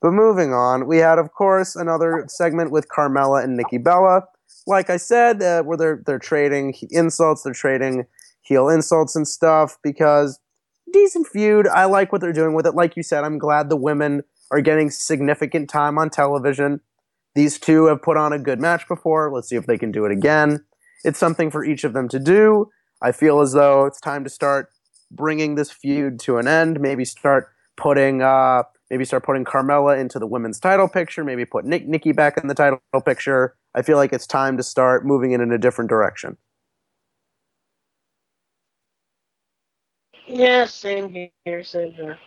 But 0.00 0.12
moving 0.12 0.54
on, 0.54 0.86
we 0.86 0.98
had, 0.98 1.18
of 1.18 1.32
course, 1.32 1.74
another 1.74 2.24
segment 2.28 2.70
with 2.70 2.88
Carmella 2.88 3.42
and 3.42 3.56
Nikki 3.56 3.78
Bella. 3.78 4.22
Like 4.66 4.90
I 4.90 4.96
said, 4.96 5.42
uh, 5.42 5.62
where 5.62 5.76
they're 5.76 6.02
they're 6.06 6.18
trading 6.18 6.74
insults, 6.90 7.42
they're 7.42 7.52
trading 7.52 8.06
heel 8.42 8.68
insults 8.68 9.16
and 9.16 9.26
stuff 9.26 9.76
because 9.82 10.38
decent 10.92 11.26
feud. 11.26 11.66
I 11.66 11.86
like 11.86 12.12
what 12.12 12.20
they're 12.20 12.32
doing 12.32 12.54
with 12.54 12.66
it. 12.66 12.74
Like 12.74 12.96
you 12.96 13.02
said, 13.02 13.24
I'm 13.24 13.38
glad 13.38 13.68
the 13.68 13.76
women 13.76 14.22
are 14.50 14.60
getting 14.60 14.90
significant 14.90 15.68
time 15.68 15.98
on 15.98 16.10
television. 16.10 16.80
These 17.34 17.58
two 17.58 17.86
have 17.86 18.02
put 18.02 18.16
on 18.16 18.32
a 18.32 18.38
good 18.38 18.60
match 18.60 18.86
before. 18.88 19.30
Let's 19.32 19.48
see 19.48 19.56
if 19.56 19.66
they 19.66 19.78
can 19.78 19.92
do 19.92 20.04
it 20.04 20.12
again. 20.12 20.64
It's 21.04 21.18
something 21.18 21.50
for 21.50 21.64
each 21.64 21.84
of 21.84 21.92
them 21.92 22.08
to 22.08 22.18
do. 22.18 22.70
I 23.02 23.12
feel 23.12 23.40
as 23.40 23.52
though 23.52 23.86
it's 23.86 24.00
time 24.00 24.24
to 24.24 24.30
start 24.30 24.70
bringing 25.10 25.54
this 25.54 25.70
feud 25.70 26.20
to 26.20 26.38
an 26.38 26.48
end. 26.48 26.80
Maybe 26.80 27.04
start 27.04 27.48
putting 27.76 28.22
uh, 28.22 28.64
maybe 28.90 29.04
start 29.04 29.24
putting 29.24 29.44
Carmella 29.44 29.98
into 29.98 30.18
the 30.18 30.26
women's 30.26 30.60
title 30.60 30.88
picture. 30.88 31.24
Maybe 31.24 31.44
put 31.44 31.64
Nick 31.64 31.86
Nikki 31.86 32.12
back 32.12 32.38
in 32.38 32.48
the 32.48 32.54
title 32.54 32.80
picture. 33.04 33.54
I 33.74 33.82
feel 33.82 33.96
like 33.96 34.12
it's 34.12 34.26
time 34.26 34.56
to 34.56 34.62
start 34.62 35.06
moving 35.06 35.32
it 35.32 35.40
in 35.40 35.52
a 35.52 35.58
different 35.58 35.90
direction. 35.90 36.36
Yeah, 40.26 40.66
same 40.66 41.30
here, 41.44 41.64
same 41.64 41.92
here. 41.92 42.18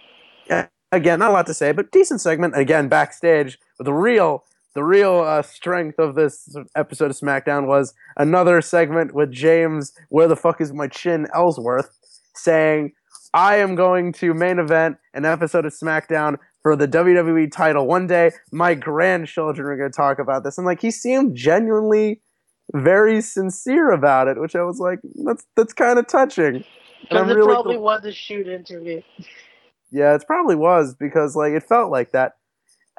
Yeah, 0.50 0.68
again, 0.92 1.20
not 1.20 1.32
a 1.32 1.34
lot 1.34 1.48
to 1.48 1.54
say, 1.54 1.72
but 1.72 1.92
decent 1.92 2.22
segment. 2.22 2.58
Again, 2.58 2.88
backstage 2.90 3.60
with 3.78 3.86
the 3.86 3.94
real 3.94 4.46
the 4.74 4.84
real 4.84 5.20
uh, 5.20 5.42
strength 5.42 6.00
of 6.00 6.16
this 6.16 6.56
episode 6.76 7.12
of 7.12 7.18
SmackDown 7.18 7.68
was 7.68 7.94
another 8.18 8.62
segment 8.62 9.14
with 9.14 9.32
James, 9.32 9.94
where 10.10 10.28
the 10.28 10.36
fuck 10.36 10.62
is 10.62 10.72
my 10.74 10.88
chin, 10.88 11.28
Ellsworth, 11.34 11.90
saying, 12.36 12.94
I 13.34 13.58
am 13.58 13.76
going 13.76 14.14
to 14.14 14.34
main 14.34 14.60
event 14.60 14.98
an 15.14 15.26
episode 15.26 15.66
of 15.66 15.74
SmackDown 15.74 16.38
for 16.62 16.76
the 16.76 16.88
WWE 16.88 17.52
title. 17.52 17.88
One 17.88 18.08
day, 18.08 18.32
my 18.52 18.76
grandchildren 18.76 19.68
are 19.68 19.78
going 19.78 19.92
to 19.92 19.96
talk 19.96 20.20
about 20.20 20.44
this. 20.44 20.58
And 20.58 20.66
like, 20.66 20.82
he 20.82 20.92
seemed 20.92 21.36
genuinely 21.36 22.22
very 22.74 23.22
sincere 23.22 23.92
about 23.92 24.28
it, 24.28 24.40
which 24.40 24.56
I 24.56 24.64
was 24.64 24.80
like, 24.80 25.00
that's 25.26 25.46
that's 25.56 25.74
kind 25.74 26.00
of 26.00 26.08
touching. 26.08 26.64
And 27.10 27.20
I'm 27.20 27.30
it 27.30 27.34
really 27.34 27.54
probably 27.54 27.78
was 27.78 28.06
a 28.06 28.12
shoot 28.12 28.48
interview. 28.48 29.02
yeah, 29.92 30.16
it 30.16 30.24
probably 30.26 30.56
was 30.56 30.96
because 30.96 31.36
like 31.36 31.54
it 31.54 31.64
felt 31.64 31.92
like 31.92 32.12
that. 32.12 32.34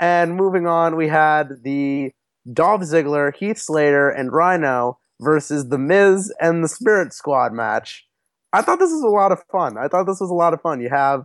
And 0.02 0.34
moving 0.34 0.66
on, 0.66 0.96
we 0.96 1.06
had 1.06 1.62
the 1.62 2.10
Dolph 2.52 2.80
Ziggler, 2.80 3.32
Heath 3.32 3.56
Slater, 3.56 4.10
and 4.10 4.32
Rhino 4.32 4.98
versus 5.20 5.68
The 5.68 5.78
Miz 5.78 6.34
and 6.40 6.64
the 6.64 6.68
Spirit 6.68 7.12
Squad 7.12 7.52
match. 7.52 8.04
I 8.52 8.62
thought 8.62 8.80
this 8.80 8.90
was 8.90 9.04
a 9.04 9.06
lot 9.06 9.30
of 9.30 9.44
fun. 9.52 9.78
I 9.78 9.86
thought 9.86 10.08
this 10.08 10.20
was 10.20 10.28
a 10.28 10.34
lot 10.34 10.54
of 10.54 10.60
fun. 10.60 10.80
You 10.80 10.88
have 10.88 11.24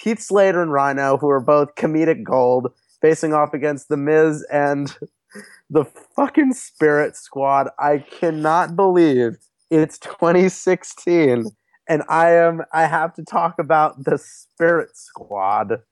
Heath 0.00 0.18
Slater 0.18 0.60
and 0.60 0.72
Rhino, 0.72 1.18
who 1.18 1.30
are 1.30 1.38
both 1.38 1.76
comedic 1.76 2.24
gold, 2.24 2.72
facing 3.00 3.32
off 3.32 3.54
against 3.54 3.88
The 3.88 3.96
Miz 3.96 4.44
and 4.52 4.92
the 5.70 5.84
fucking 6.16 6.52
Spirit 6.54 7.14
Squad. 7.14 7.68
I 7.78 7.98
cannot 7.98 8.74
believe 8.74 9.36
it's 9.70 10.00
2016 10.00 11.44
and 11.88 12.02
I 12.08 12.32
am 12.32 12.62
I 12.72 12.86
have 12.86 13.14
to 13.14 13.24
talk 13.24 13.60
about 13.60 14.02
the 14.02 14.18
Spirit 14.18 14.96
Squad. 14.96 15.82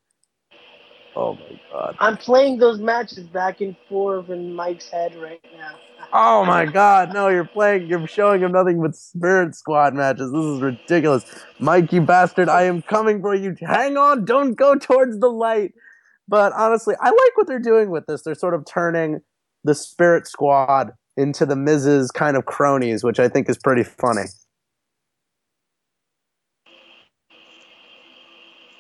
Oh 1.17 1.35
my 1.35 1.61
god. 1.73 1.97
I'm 2.01 2.17
playing 2.17 2.59
those 2.59 2.81
matches 2.81 3.27
back 3.27 3.61
and 3.61 3.77
forth 3.89 4.31
in 4.31 4.55
Mike's 4.55 4.89
head 4.89 5.15
right 5.17 5.41
now. 5.57 5.77
Oh 6.13 6.45
my 6.45 6.67
god, 6.67 7.13
no, 7.13 7.29
you're 7.29 7.45
playing 7.45 7.87
you're 7.87 8.07
showing 8.07 8.41
him 8.41 8.53
nothing 8.53 8.81
but 8.81 8.97
Spirit 8.97 9.55
Squad 9.55 9.95
matches. 9.95 10.33
This 10.33 10.45
is 10.45 10.61
ridiculous. 10.61 11.25
Mike, 11.59 11.93
you 11.93 12.01
bastard, 12.01 12.49
I 12.49 12.65
am 12.65 12.83
coming 12.83 13.21
for 13.21 13.35
you. 13.35 13.57
Hang 13.61 13.97
on, 13.97 14.25
don't 14.25 14.55
go 14.55 14.75
towards 14.75 15.19
the 15.19 15.29
light. 15.29 15.73
But 16.27 16.53
honestly, 16.55 16.95
I 17.01 17.11
like 17.11 17.37
what 17.37 17.47
they're 17.47 17.59
doing 17.59 17.91
with 17.91 18.07
this. 18.07 18.23
They're 18.23 18.35
sort 18.35 18.55
of 18.55 18.65
turning 18.65 19.21
the 19.63 19.75
Spirit 19.75 20.27
Squad 20.27 20.93
into 21.17 21.47
the 21.47 21.57
Miz's 21.57 22.11
kind 22.11 22.37
of 22.37 22.45
cronies, 22.45 23.05
which 23.05 23.21
I 23.21 23.29
think 23.29 23.49
is 23.49 23.59
pretty 23.59 23.85
funny. 23.85 24.25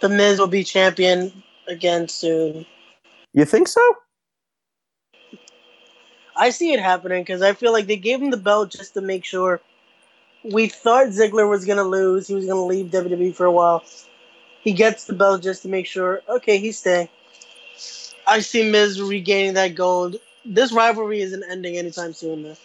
The 0.01 0.09
Miz 0.09 0.39
will 0.39 0.49
be 0.49 0.65
champion 0.65 1.44
again 1.69 2.09
soon. 2.09 2.67
You 3.33 3.45
think 3.45 3.69
so? 3.69 3.81
I 6.37 6.51
see 6.51 6.73
it 6.73 6.81
happening 6.81 7.23
because 7.23 7.43
I 7.43 7.53
feel 7.53 7.73
like 7.73 7.87
they 7.87 7.97
gave 7.97 8.21
him 8.21 8.31
the 8.31 8.37
belt 8.37 8.71
just 8.71 8.95
to 8.95 9.01
make 9.01 9.25
sure. 9.25 9.61
We 10.45 10.69
thought 10.69 11.07
Ziggler 11.07 11.49
was 11.49 11.65
gonna 11.65 11.85
lose. 11.85 12.27
He 12.27 12.35
was 12.35 12.47
gonna 12.47 12.65
leave 12.65 12.91
WWE 12.91 13.35
for 13.35 13.47
a 13.47 13.53
while. 13.53 13.85
He 14.63 14.73
gets 14.73 15.05
the 15.05 15.13
belt 15.13 15.43
just 15.43 15.63
to 15.63 15.69
make 15.69 15.87
sure. 15.87 16.23
Okay, 16.29 16.59
he's 16.59 16.79
staying. 16.79 17.09
I 18.27 18.41
see 18.41 18.71
Miz 18.71 19.01
regaining 19.01 19.55
that 19.55 19.75
gold. 19.75 20.17
This 20.45 20.73
rivalry 20.73 21.21
isn't 21.21 21.45
ending 21.51 21.77
anytime 21.77 22.13
soon. 22.13 22.43
Though. 22.43 22.57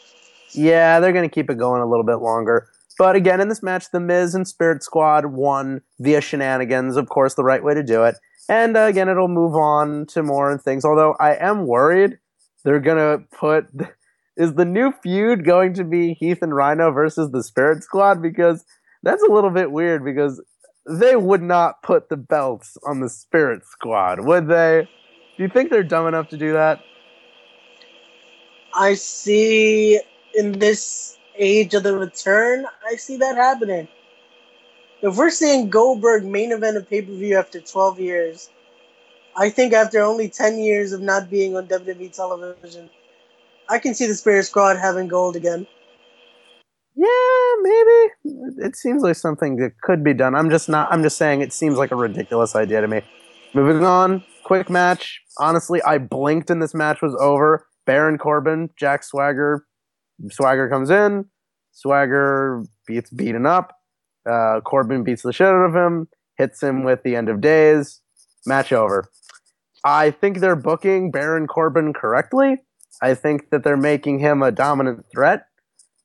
Yeah, 0.51 0.99
they're 0.99 1.13
going 1.13 1.27
to 1.27 1.33
keep 1.33 1.49
it 1.49 1.57
going 1.57 1.81
a 1.81 1.85
little 1.85 2.05
bit 2.05 2.15
longer. 2.15 2.69
But 2.97 3.15
again, 3.15 3.39
in 3.39 3.49
this 3.49 3.63
match, 3.63 3.91
The 3.91 3.99
Miz 3.99 4.35
and 4.35 4.47
Spirit 4.47 4.83
Squad 4.83 5.27
won 5.27 5.81
via 5.99 6.21
shenanigans, 6.21 6.97
of 6.97 7.07
course, 7.07 7.35
the 7.35 7.43
right 7.43 7.63
way 7.63 7.73
to 7.73 7.83
do 7.83 8.03
it. 8.03 8.15
And 8.49 8.75
uh, 8.75 8.81
again, 8.81 9.07
it'll 9.07 9.27
move 9.27 9.55
on 9.55 10.07
to 10.07 10.23
more 10.23 10.57
things. 10.57 10.83
Although 10.83 11.15
I 11.19 11.35
am 11.35 11.67
worried 11.67 12.17
they're 12.63 12.79
to 12.79 13.23
put. 13.31 13.67
Is 14.37 14.53
the 14.53 14.65
new 14.65 14.93
feud 15.03 15.43
going 15.43 15.73
to 15.73 15.83
be 15.83 16.13
Heath 16.13 16.41
and 16.41 16.55
Rhino 16.55 16.91
versus 16.91 17.31
the 17.31 17.43
Spirit 17.43 17.83
Squad? 17.83 18.21
Because 18.21 18.63
that's 19.03 19.21
a 19.21 19.29
little 19.31 19.49
bit 19.49 19.71
weird 19.71 20.05
because 20.05 20.41
they 20.89 21.17
would 21.17 21.41
not 21.41 21.83
put 21.83 22.07
the 22.07 22.15
belts 22.15 22.77
on 22.87 23.01
the 23.01 23.09
Spirit 23.09 23.65
Squad, 23.65 24.21
would 24.21 24.47
they? 24.47 24.87
Do 25.35 25.43
you 25.43 25.49
think 25.49 25.69
they're 25.69 25.83
dumb 25.83 26.07
enough 26.07 26.29
to 26.29 26.37
do 26.37 26.53
that? 26.53 26.79
I 28.73 28.93
see 28.93 29.99
in 30.33 30.53
this 30.53 31.17
age 31.37 31.73
of 31.73 31.83
the 31.83 31.97
return, 31.97 32.65
I 32.89 32.95
see 32.95 33.17
that 33.17 33.35
happening. 33.35 33.89
If 35.01 35.15
we're 35.15 35.29
seeing 35.29 35.69
Goldberg 35.69 36.25
main 36.25 36.51
event 36.51 36.75
a 36.75 36.81
pay 36.81 37.01
per 37.01 37.13
view 37.13 37.37
after 37.37 37.61
12 37.61 37.99
years, 37.99 38.49
I 39.35 39.49
think 39.49 39.71
after 39.71 40.01
only 40.01 40.27
10 40.27 40.59
years 40.59 40.91
of 40.91 41.01
not 41.01 41.29
being 41.29 41.55
on 41.55 41.67
WWE 41.67 42.11
television, 42.13 42.89
I 43.69 43.79
can 43.79 43.93
see 43.93 44.07
the 44.07 44.15
Spirit 44.15 44.43
Squad 44.43 44.77
having 44.77 45.07
gold 45.07 45.37
again. 45.37 45.65
Yeah, 46.95 47.55
maybe. 47.61 48.65
It 48.65 48.75
seems 48.75 49.01
like 49.01 49.15
something 49.15 49.55
that 49.57 49.79
could 49.81 50.03
be 50.03 50.13
done. 50.13 50.35
I'm 50.35 50.49
just 50.49 50.67
not. 50.67 50.91
I'm 50.91 51.01
just 51.01 51.17
saying 51.17 51.39
it 51.39 51.53
seems 51.53 51.77
like 51.77 51.91
a 51.91 51.95
ridiculous 51.95 52.55
idea 52.55 52.81
to 52.81 52.87
me. 52.89 53.01
Moving 53.53 53.85
on, 53.85 54.21
quick 54.43 54.69
match. 54.69 55.21
Honestly, 55.37 55.81
I 55.83 55.97
blinked 55.97 56.49
and 56.49 56.61
this 56.61 56.73
match 56.73 57.01
was 57.01 57.15
over. 57.21 57.65
Baron 57.85 58.17
Corbin, 58.17 58.69
Jack 58.77 59.03
Swagger. 59.03 59.65
Swagger 60.29 60.67
comes 60.67 60.89
in. 60.89 61.25
Swagger 61.71 62.65
gets 62.85 63.09
beaten 63.11 63.45
up. 63.45 63.78
Uh, 64.30 64.61
Corbin 64.61 65.03
beats 65.03 65.23
the 65.23 65.34
shit 65.34 65.47
out 65.47 65.65
of 65.65 65.75
him, 65.75 66.07
hits 66.38 66.61
him 66.61 66.84
with 66.84 67.03
the 67.03 67.15
end 67.15 67.30
of 67.30 67.41
days. 67.41 68.01
Match 68.45 68.71
over. 68.71 69.05
I 69.84 70.11
think 70.11 70.39
they're 70.39 70.55
booking 70.55 71.11
Baron 71.11 71.47
Corbin 71.47 71.93
correctly. 71.93 72.57
I 73.01 73.13
think 73.13 73.49
that 73.49 73.63
they're 73.63 73.77
making 73.77 74.19
him 74.19 74.41
a 74.41 74.51
dominant 74.51 75.05
threat, 75.11 75.47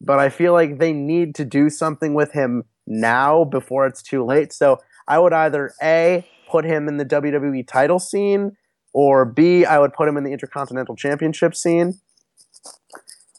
but 0.00 0.18
I 0.18 0.28
feel 0.28 0.52
like 0.52 0.78
they 0.78 0.92
need 0.92 1.34
to 1.36 1.44
do 1.44 1.68
something 1.68 2.14
with 2.14 2.32
him 2.32 2.64
now 2.86 3.44
before 3.44 3.86
it's 3.86 4.02
too 4.02 4.24
late. 4.24 4.52
So 4.52 4.78
I 5.08 5.18
would 5.18 5.32
either 5.32 5.72
A, 5.82 6.26
put 6.50 6.64
him 6.64 6.88
in 6.88 6.98
the 6.98 7.04
WWE 7.04 7.66
title 7.66 7.98
scene, 7.98 8.56
or 8.92 9.24
B, 9.24 9.64
I 9.64 9.78
would 9.78 9.92
put 9.92 10.08
him 10.08 10.16
in 10.16 10.24
the 10.24 10.32
Intercontinental 10.32 10.94
Championship 10.94 11.54
scene. 11.54 12.00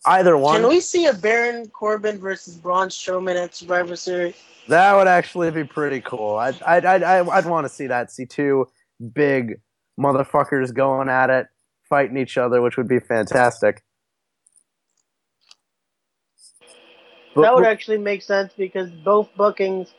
Either 0.06 0.38
one. 0.38 0.62
Can 0.62 0.70
we 0.70 0.80
see 0.80 1.08
a 1.08 1.14
Baron 1.14 1.68
Corbin 1.70 2.20
versus 2.20 2.56
Braun 2.56 2.90
Strowman 2.90 3.36
at 3.44 3.56
Survivor 3.56 3.96
Series? 3.96 4.36
That 4.68 4.96
would 4.96 5.08
actually 5.08 5.52
be 5.52 5.64
pretty 5.64 6.02
cool. 6.02 6.36
I'd 6.36 6.62
I'd 6.64 6.86
I'd, 6.86 7.04
I'd, 7.04 7.28
I'd 7.30 7.46
want 7.46 7.66
to 7.66 7.74
see 7.74 7.88
that. 7.88 8.12
See 8.12 8.26
two 8.26 8.68
big 9.14 9.60
motherfuckers 10.00 10.74
going 10.74 11.10
at 11.10 11.30
it, 11.30 11.48
fighting 11.90 12.18
each 12.18 12.38
other, 12.38 12.62
which 12.62 12.78
would 12.78 12.88
be 12.88 13.00
fantastic. 13.00 13.84
But- 17.36 17.42
that 17.42 17.56
would 17.56 17.66
actually 17.66 17.98
make 17.98 18.22
sense 18.22 18.54
because 18.58 18.90
both 19.04 19.30
bookings 19.36 19.94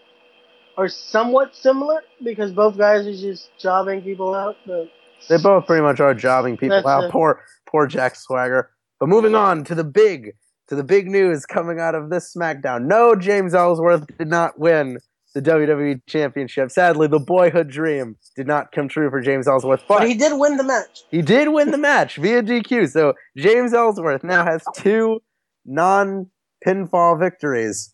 are 0.78 0.88
somewhat 0.88 1.54
similar 1.54 2.02
because 2.22 2.52
both 2.52 2.76
guys 2.78 3.06
are 3.06 3.12
just 3.12 3.50
jobbing 3.58 4.02
people 4.02 4.34
out. 4.34 4.56
But 4.66 4.90
They 5.28 5.36
both 5.38 5.66
pretty 5.66 5.82
much 5.82 6.00
are 6.00 6.14
jobbing 6.14 6.56
people 6.56 6.86
out. 6.86 7.04
it. 7.04 7.10
Poor, 7.10 7.42
poor 7.66 7.86
Jack 7.86 8.16
Swagger. 8.16 8.70
But 8.98 9.08
moving 9.08 9.34
on 9.34 9.64
to 9.64 9.74
the 9.74 9.84
big, 9.84 10.32
to 10.68 10.74
the 10.74 10.84
big 10.84 11.08
news 11.08 11.44
coming 11.46 11.78
out 11.78 11.94
of 11.94 12.10
this 12.10 12.34
SmackDown. 12.34 12.86
No, 12.86 13.14
James 13.14 13.54
Ellsworth 13.54 14.06
did 14.18 14.28
not 14.28 14.58
win 14.58 14.98
the 15.34 15.42
WWE 15.42 16.00
Championship. 16.06 16.70
Sadly, 16.70 17.08
the 17.08 17.18
boyhood 17.18 17.68
dream 17.68 18.16
did 18.36 18.46
not 18.46 18.72
come 18.72 18.88
true 18.88 19.10
for 19.10 19.20
James 19.20 19.46
Ellsworth. 19.46 19.82
But, 19.86 19.98
but 19.98 20.08
he 20.08 20.14
did 20.14 20.32
win 20.38 20.56
the 20.56 20.64
match. 20.64 21.02
he 21.10 21.20
did 21.20 21.48
win 21.48 21.72
the 21.72 21.78
match 21.78 22.16
via 22.16 22.42
DQ. 22.42 22.90
So 22.90 23.12
James 23.36 23.74
Ellsworth 23.74 24.24
now 24.24 24.44
has 24.44 24.64
two 24.74 25.20
non-pinfall 25.66 27.20
victories 27.20 27.92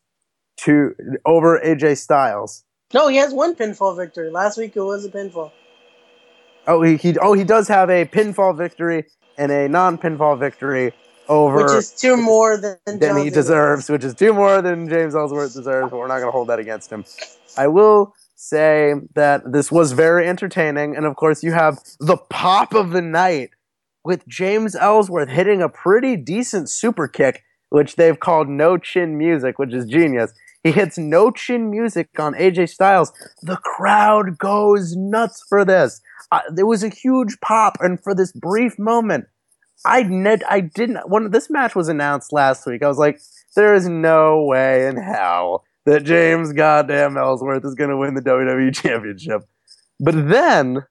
to 0.58 0.94
over 1.26 1.60
AJ 1.64 1.98
Styles. 1.98 2.64
No, 2.94 3.08
he 3.08 3.16
has 3.16 3.32
one 3.32 3.54
pinfall 3.54 3.96
victory. 3.96 4.30
Last 4.30 4.58
week 4.58 4.76
it 4.76 4.82
was 4.82 5.04
a 5.04 5.08
pinfall. 5.08 5.50
Oh, 6.66 6.82
he, 6.82 6.96
he 6.96 7.16
oh 7.18 7.32
he 7.32 7.42
does 7.42 7.66
have 7.66 7.90
a 7.90 8.04
pinfall 8.04 8.56
victory 8.56 9.06
and 9.38 9.52
a 9.52 9.68
non-pinfall 9.68 10.38
victory 10.38 10.92
over 11.28 11.64
Which 11.64 11.72
is 11.72 11.90
two 11.90 12.16
more 12.16 12.56
than, 12.56 12.76
than 12.86 13.16
he 13.16 13.30
deserves, 13.30 13.88
which 13.88 14.04
is 14.04 14.14
two 14.14 14.32
more 14.32 14.60
than 14.60 14.88
James 14.88 15.14
Ellsworth 15.14 15.54
deserves, 15.54 15.90
but 15.90 15.96
we're 15.98 16.08
not 16.08 16.18
going 16.18 16.28
to 16.28 16.32
hold 16.32 16.48
that 16.48 16.58
against 16.58 16.90
him. 16.90 17.04
I 17.56 17.68
will 17.68 18.14
say 18.34 18.94
that 19.14 19.52
this 19.52 19.70
was 19.70 19.92
very 19.92 20.28
entertaining, 20.28 20.96
and 20.96 21.06
of 21.06 21.16
course, 21.16 21.42
you 21.42 21.52
have 21.52 21.78
the 22.00 22.16
pop 22.16 22.74
of 22.74 22.90
the 22.90 23.02
night 23.02 23.50
with 24.04 24.26
James 24.26 24.74
Ellsworth 24.74 25.28
hitting 25.28 25.62
a 25.62 25.68
pretty 25.68 26.16
decent 26.16 26.68
super 26.68 27.06
kick, 27.06 27.44
which 27.68 27.96
they've 27.96 28.18
called 28.18 28.48
no 28.48 28.76
chin 28.76 29.16
music, 29.16 29.58
which 29.58 29.72
is 29.72 29.86
genius. 29.86 30.32
He 30.62 30.70
hits 30.70 30.96
no 30.96 31.30
chin 31.30 31.70
music 31.70 32.08
on 32.18 32.34
AJ 32.34 32.70
Styles. 32.70 33.12
The 33.42 33.56
crowd 33.56 34.38
goes 34.38 34.94
nuts 34.96 35.44
for 35.48 35.64
this. 35.64 36.00
Uh, 36.30 36.40
there 36.52 36.66
was 36.66 36.84
a 36.84 36.88
huge 36.88 37.40
pop, 37.40 37.78
and 37.80 38.00
for 38.00 38.14
this 38.14 38.32
brief 38.32 38.78
moment, 38.78 39.26
I 39.84 40.04
ned 40.04 40.44
I 40.48 40.60
didn't 40.60 41.08
when 41.08 41.30
this 41.30 41.50
match 41.50 41.74
was 41.74 41.88
announced 41.88 42.32
last 42.32 42.66
week. 42.66 42.84
I 42.84 42.88
was 42.88 42.98
like, 42.98 43.20
there 43.56 43.74
is 43.74 43.88
no 43.88 44.44
way 44.44 44.86
in 44.86 44.96
hell 44.96 45.64
that 45.84 46.04
James 46.04 46.52
goddamn 46.52 47.16
Ellsworth 47.16 47.64
is 47.64 47.74
going 47.74 47.90
to 47.90 47.96
win 47.96 48.14
the 48.14 48.22
WWE 48.22 48.74
Championship. 48.74 49.42
But 49.98 50.28
then, 50.28 50.84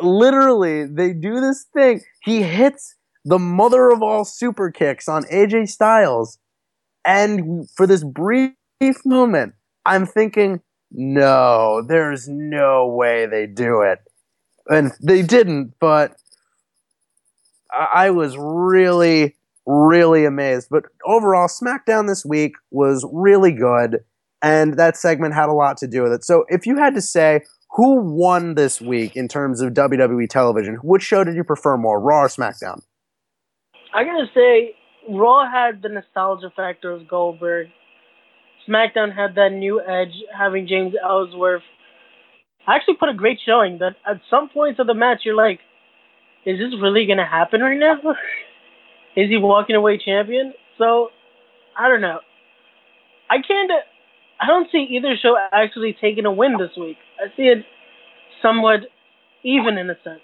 literally, 0.00 0.86
they 0.86 1.12
do 1.12 1.40
this 1.40 1.66
thing. 1.72 2.02
He 2.24 2.42
hits 2.42 2.96
the 3.24 3.38
mother 3.38 3.90
of 3.90 4.02
all 4.02 4.24
super 4.24 4.70
kicks 4.70 5.08
on 5.08 5.22
AJ 5.24 5.68
Styles, 5.68 6.38
and 7.04 7.68
for 7.76 7.86
this 7.86 8.02
brief 8.02 8.52
moment, 9.04 9.54
I'm 9.84 10.06
thinking, 10.06 10.60
no, 10.90 11.82
there's 11.82 12.28
no 12.28 12.86
way 12.86 13.26
they 13.26 13.46
do 13.46 13.82
it, 13.82 14.00
and 14.66 14.92
they 15.02 15.22
didn't. 15.22 15.74
But 15.80 16.16
I 17.72 18.06
I 18.06 18.10
was 18.10 18.36
really, 18.38 19.36
really 19.66 20.24
amazed. 20.24 20.68
But 20.70 20.84
overall, 21.04 21.48
SmackDown 21.48 22.06
this 22.06 22.24
week 22.24 22.54
was 22.70 23.06
really 23.12 23.52
good, 23.52 24.04
and 24.42 24.78
that 24.78 24.96
segment 24.96 25.34
had 25.34 25.48
a 25.48 25.52
lot 25.52 25.76
to 25.78 25.86
do 25.86 26.02
with 26.02 26.12
it. 26.12 26.24
So, 26.24 26.44
if 26.48 26.66
you 26.66 26.76
had 26.78 26.94
to 26.94 27.02
say 27.02 27.42
who 27.70 28.00
won 28.00 28.54
this 28.54 28.80
week 28.80 29.14
in 29.14 29.28
terms 29.28 29.60
of 29.60 29.74
WWE 29.74 30.28
television, 30.28 30.76
which 30.76 31.02
show 31.02 31.24
did 31.24 31.36
you 31.36 31.44
prefer 31.44 31.76
more, 31.76 32.00
Raw 32.00 32.22
or 32.22 32.28
SmackDown? 32.28 32.80
I'm 33.92 34.06
going 34.06 34.26
to 34.26 34.32
say, 34.34 34.74
Raw 35.08 35.50
had 35.50 35.82
the 35.82 35.88
nostalgia 35.88 36.50
factor 36.54 36.90
of 36.92 37.08
Goldberg. 37.08 37.68
SmackDown 38.66 39.14
had 39.14 39.34
that 39.36 39.50
new 39.52 39.80
edge, 39.80 40.14
having 40.36 40.66
James 40.66 40.94
Ellsworth. 41.02 41.62
Actually 42.66 42.96
put 42.96 43.08
a 43.08 43.14
great 43.14 43.38
showing 43.44 43.78
that 43.78 43.96
at 44.06 44.20
some 44.30 44.48
points 44.48 44.78
of 44.78 44.86
the 44.86 44.94
match, 44.94 45.20
you're 45.24 45.34
like, 45.34 45.60
is 46.44 46.58
this 46.58 46.80
really 46.80 47.06
gonna 47.06 47.26
happen 47.26 47.60
right 47.60 47.78
now? 47.78 47.96
is 49.16 49.28
he 49.28 49.36
walking 49.36 49.76
away 49.76 49.98
champion? 49.98 50.52
So, 50.76 51.08
I 51.78 51.88
don't 51.88 52.00
know. 52.00 52.20
I 53.30 53.36
can't. 53.46 53.70
I 54.40 54.46
don't 54.46 54.68
see 54.70 54.86
either 54.90 55.14
show 55.20 55.36
actually 55.52 55.96
taking 56.00 56.24
a 56.24 56.32
win 56.32 56.56
this 56.58 56.76
week. 56.76 56.96
I 57.18 57.34
see 57.36 57.44
it 57.44 57.64
somewhat 58.42 58.80
even 59.42 59.78
in 59.78 59.90
a 59.90 59.96
sense. 60.04 60.20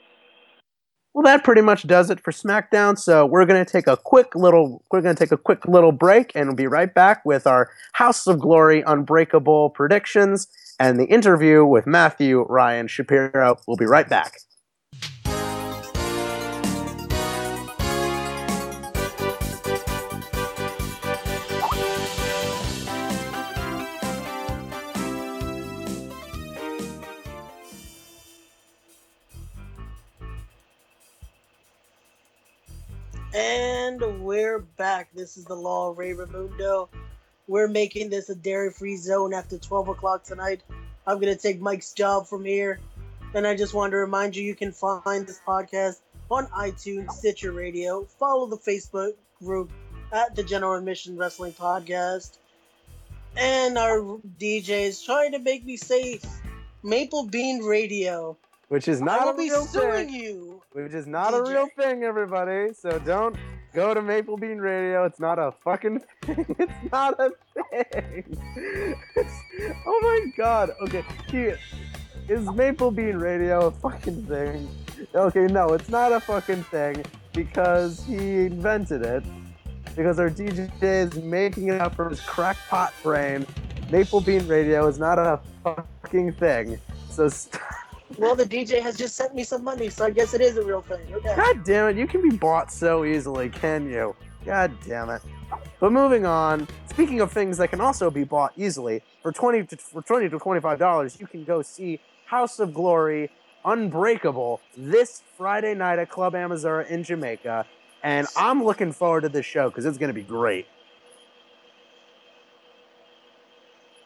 Well, 1.14 1.22
that 1.22 1.44
pretty 1.44 1.60
much 1.60 1.86
does 1.86 2.10
it 2.10 2.18
for 2.18 2.32
SmackDown. 2.32 2.98
So 2.98 3.24
we're 3.24 3.46
gonna 3.46 3.64
take 3.64 3.86
a 3.86 3.96
quick 3.96 4.34
little 4.34 4.82
we're 4.90 5.00
gonna 5.00 5.14
take 5.14 5.30
a 5.30 5.36
quick 5.36 5.64
little 5.66 5.92
break 5.92 6.32
and 6.34 6.48
we'll 6.48 6.56
be 6.56 6.66
right 6.66 6.92
back 6.92 7.24
with 7.24 7.46
our 7.46 7.70
House 7.92 8.26
of 8.26 8.40
Glory 8.40 8.82
Unbreakable 8.84 9.70
predictions 9.70 10.48
and 10.80 10.98
the 10.98 11.06
interview 11.06 11.64
with 11.64 11.86
Matthew 11.86 12.44
Ryan 12.48 12.88
Shapiro. 12.88 13.58
We'll 13.68 13.76
be 13.76 13.86
right 13.86 14.08
back. 14.08 14.40
We're 34.45 34.59
back. 34.59 35.09
This 35.14 35.38
is 35.38 35.47
the 35.47 35.55
Law 35.55 35.90
of 35.90 35.97
Ray 35.97 36.12
Ramundo. 36.12 36.88
We're 37.49 37.66
making 37.66 38.11
this 38.11 38.28
a 38.28 38.34
dairy 38.34 38.70
free 38.70 38.99
zone 38.99 39.32
after 39.32 39.57
12 39.57 39.88
o'clock 39.88 40.22
tonight. 40.22 40.62
I'm 41.07 41.18
going 41.18 41.34
to 41.34 41.40
take 41.40 41.62
Mike's 41.62 41.95
job 41.95 42.26
from 42.26 42.45
here. 42.45 42.78
And 43.34 43.47
I 43.47 43.57
just 43.57 43.72
wanted 43.72 43.92
to 43.92 43.97
remind 43.97 44.36
you 44.36 44.45
you 44.45 44.55
can 44.55 44.70
find 44.70 45.26
this 45.26 45.40
podcast 45.49 46.01
on 46.30 46.47
iTunes, 46.49 47.11
Stitcher 47.12 47.53
Radio. 47.53 48.05
Follow 48.05 48.45
the 48.47 48.59
Facebook 48.59 49.14
group 49.42 49.70
at 50.12 50.36
the 50.36 50.42
General 50.42 50.74
Admission 50.74 51.16
Wrestling 51.16 51.55
Podcast. 51.55 52.36
And 53.38 53.78
our 53.78 54.18
DJ 54.38 54.82
is 54.82 55.03
trying 55.03 55.32
to 55.32 55.38
make 55.38 55.64
me 55.64 55.78
say 55.78 56.20
Maple 56.82 57.24
Bean 57.28 57.62
Radio. 57.62 58.36
Which 58.68 58.88
is 58.88 59.01
not 59.01 59.20
I 59.20 59.24
will 59.24 59.32
a 59.32 59.36
be 59.38 59.45
real 59.45 59.64
suing 59.64 60.09
thing. 60.09 60.14
you. 60.14 60.62
Which 60.72 60.92
is 60.92 61.07
not 61.07 61.32
a 61.32 61.42
real 61.42 61.68
thing, 61.78 62.03
everybody. 62.03 62.74
So 62.74 62.99
don't 62.99 63.36
go 63.74 63.92
to 63.94 64.02
Maple 64.02 64.36
Bean 64.36 64.58
Radio. 64.58 65.04
It's 65.04 65.20
not 65.20 65.38
a 65.38 65.52
fucking 65.64 66.00
thing. 66.22 66.46
It's 66.58 66.92
not 66.92 67.14
a 67.18 67.30
thing. 67.54 68.24
It's- 69.16 69.40
oh 69.86 70.00
my 70.02 70.32
god. 70.36 70.70
Okay. 70.82 71.04
Is 72.28 72.50
Maple 72.54 72.90
Bean 72.90 73.16
Radio 73.16 73.66
a 73.66 73.70
fucking 73.70 74.24
thing? 74.26 74.68
Okay, 75.14 75.46
no, 75.46 75.74
it's 75.74 75.88
not 75.88 76.12
a 76.12 76.20
fucking 76.20 76.62
thing. 76.64 77.04
because 77.34 78.02
he 78.06 78.46
invented 78.46 79.02
it. 79.02 79.24
Because 79.96 80.18
our 80.18 80.30
DJ 80.30 80.70
is 80.82 81.14
making 81.22 81.68
it 81.68 81.80
up 81.80 81.94
from 81.94 82.10
his 82.10 82.20
crackpot 82.20 82.92
brain. 83.02 83.46
Maple 83.90 84.20
Bean 84.20 84.46
Radio 84.48 84.86
is 84.88 84.98
not 84.98 85.18
a 85.18 85.40
fucking 85.62 86.32
thing. 86.32 86.78
So 87.10 87.28
st- 87.28 87.60
Well, 88.18 88.36
the 88.36 88.44
DJ 88.44 88.80
has 88.80 88.96
just 88.96 89.16
sent 89.16 89.34
me 89.34 89.44
some 89.44 89.64
money, 89.64 89.88
so 89.88 90.05
I 90.05 90.11
guess 90.11 90.34
it 90.34 90.40
is 90.40 90.57
a 90.57 90.62
real 90.62 90.82
thing. 90.82 91.00
Okay. 91.12 91.34
God 91.36 91.64
damn 91.64 91.88
it, 91.88 91.96
you 91.96 92.07
can 92.07 92.28
be 92.28 92.36
bought 92.36 92.70
so 92.72 93.05
easily, 93.05 93.48
can 93.48 93.88
you? 93.90 94.14
God 94.44 94.72
damn 94.86 95.11
it. 95.11 95.22
But 95.80 95.92
moving 95.92 96.26
on, 96.26 96.68
speaking 96.88 97.20
of 97.20 97.32
things 97.32 97.59
that 97.59 97.68
can 97.70 97.80
also 97.80 98.11
be 98.11 98.24
bought 98.24 98.52
easily, 98.57 99.02
for 99.22 99.32
20 99.32 99.64
to, 99.64 99.76
for 99.76 100.02
20 100.02 100.28
to 100.28 100.38
25 100.38 100.78
dollars, 100.78 101.18
you 101.18 101.26
can 101.26 101.44
go 101.44 101.62
see 101.62 102.00
House 102.26 102.59
of 102.59 102.74
Glory 102.74 103.30
Unbreakable 103.64 104.61
this 104.76 105.22
Friday 105.36 105.74
night 105.74 105.98
at 105.98 106.11
Club 106.11 106.34
Amazura 106.34 106.86
in 106.88 107.02
Jamaica, 107.02 107.66
and 108.02 108.26
I'm 108.36 108.62
looking 108.62 108.92
forward 108.92 109.22
to 109.22 109.28
this 109.30 109.46
show 109.46 109.70
because 109.70 109.86
it's 109.86 109.98
going 109.98 110.09
to 110.09 110.14
be 110.14 110.22
great. 110.22 110.66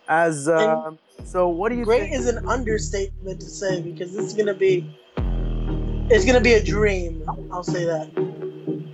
As 0.08 0.48
uh, 0.48 0.92
so, 1.24 1.48
what 1.48 1.68
do 1.68 1.76
you 1.76 1.84
Great 1.84 2.10
think? 2.10 2.14
is 2.14 2.26
an 2.26 2.48
understatement 2.48 3.40
to 3.40 3.46
say 3.46 3.82
because 3.82 4.12
this 4.12 4.24
is 4.24 4.32
gonna 4.32 4.54
be. 4.54 4.90
It's 6.10 6.24
gonna 6.24 6.40
be 6.40 6.54
a 6.54 6.62
dream. 6.62 7.22
I'll 7.52 7.62
say 7.62 7.84
that. 7.84 8.08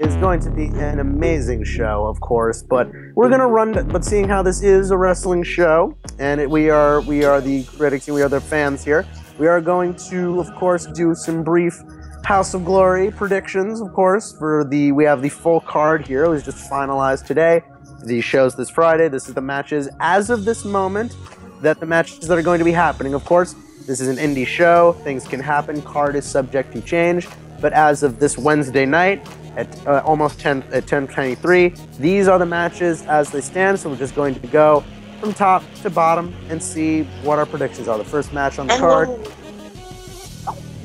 is 0.00 0.16
going 0.16 0.40
to 0.40 0.50
be 0.50 0.66
an 0.66 0.98
amazing 0.98 1.62
show, 1.62 2.06
of 2.06 2.20
course. 2.20 2.62
But 2.62 2.90
we're 3.14 3.30
gonna 3.30 3.46
run. 3.46 3.88
But 3.88 4.04
seeing 4.04 4.28
how 4.28 4.42
this 4.42 4.62
is 4.62 4.90
a 4.90 4.96
wrestling 4.96 5.44
show, 5.44 5.96
and 6.18 6.40
it, 6.40 6.50
we 6.50 6.70
are 6.70 7.00
we 7.02 7.22
are 7.24 7.40
the 7.40 7.62
critics 7.62 8.08
and 8.08 8.16
we 8.16 8.22
are 8.22 8.28
the 8.28 8.40
fans 8.40 8.82
here, 8.82 9.06
we 9.38 9.46
are 9.46 9.60
going 9.60 9.94
to, 10.10 10.40
of 10.40 10.52
course, 10.56 10.86
do 10.86 11.14
some 11.14 11.44
brief 11.44 11.80
House 12.24 12.54
of 12.54 12.64
Glory 12.64 13.12
predictions. 13.12 13.80
Of 13.80 13.92
course, 13.92 14.34
for 14.36 14.64
the 14.64 14.90
we 14.90 15.04
have 15.04 15.22
the 15.22 15.28
full 15.28 15.60
card 15.60 16.04
here. 16.04 16.24
It 16.24 16.30
was 16.30 16.42
just 16.42 16.68
finalized 16.68 17.26
today. 17.26 17.62
The 18.04 18.20
shows 18.20 18.54
this 18.54 18.68
Friday. 18.70 19.08
This 19.08 19.28
is 19.28 19.34
the 19.34 19.40
matches 19.40 19.88
as 20.00 20.30
of 20.30 20.44
this 20.44 20.64
moment. 20.64 21.16
That 21.62 21.80
the 21.80 21.86
matches 21.86 22.28
that 22.28 22.36
are 22.36 22.42
going 22.42 22.58
to 22.58 22.64
be 22.64 22.72
happening. 22.72 23.14
Of 23.14 23.24
course, 23.24 23.54
this 23.86 24.00
is 24.00 24.08
an 24.08 24.16
indie 24.16 24.46
show. 24.46 24.92
Things 25.04 25.26
can 25.26 25.40
happen. 25.40 25.80
Card 25.82 26.14
is 26.14 26.26
subject 26.26 26.72
to 26.74 26.82
change. 26.82 27.26
But 27.60 27.72
as 27.72 28.02
of 28.02 28.20
this 28.20 28.36
Wednesday 28.36 28.84
night, 28.84 29.26
at 29.56 29.86
uh, 29.86 30.02
almost 30.04 30.40
10 30.40 30.62
at 30.72 30.86
10:23. 30.86 31.98
These 31.98 32.28
are 32.28 32.38
the 32.38 32.46
matches 32.46 33.02
as 33.06 33.30
they 33.30 33.40
stand. 33.40 33.78
So 33.80 33.90
we're 33.90 33.96
just 33.96 34.14
going 34.14 34.34
to 34.34 34.46
go 34.48 34.84
from 35.20 35.32
top 35.32 35.62
to 35.82 35.90
bottom 35.90 36.34
and 36.50 36.62
see 36.62 37.04
what 37.22 37.38
our 37.38 37.46
predictions 37.46 37.88
are. 37.88 37.96
The 37.96 38.04
first 38.04 38.32
match 38.32 38.58
on 38.58 38.66
the 38.66 38.74
And 38.74 38.82
card. 38.82 39.08
one, 39.08 39.18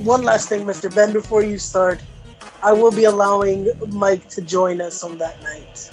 one 0.06 0.24
last 0.24 0.50
thing, 0.50 0.66
Mr. 0.66 0.94
Ben, 0.94 1.12
before 1.12 1.44
you 1.44 1.58
start, 1.58 2.00
I 2.64 2.74
will 2.74 2.92
be 2.92 3.06
allowing 3.06 3.70
Mike 3.90 4.28
to 4.30 4.42
join 4.42 4.82
us 4.82 5.04
on 5.04 5.18
that 5.18 5.42
night. 5.44 5.92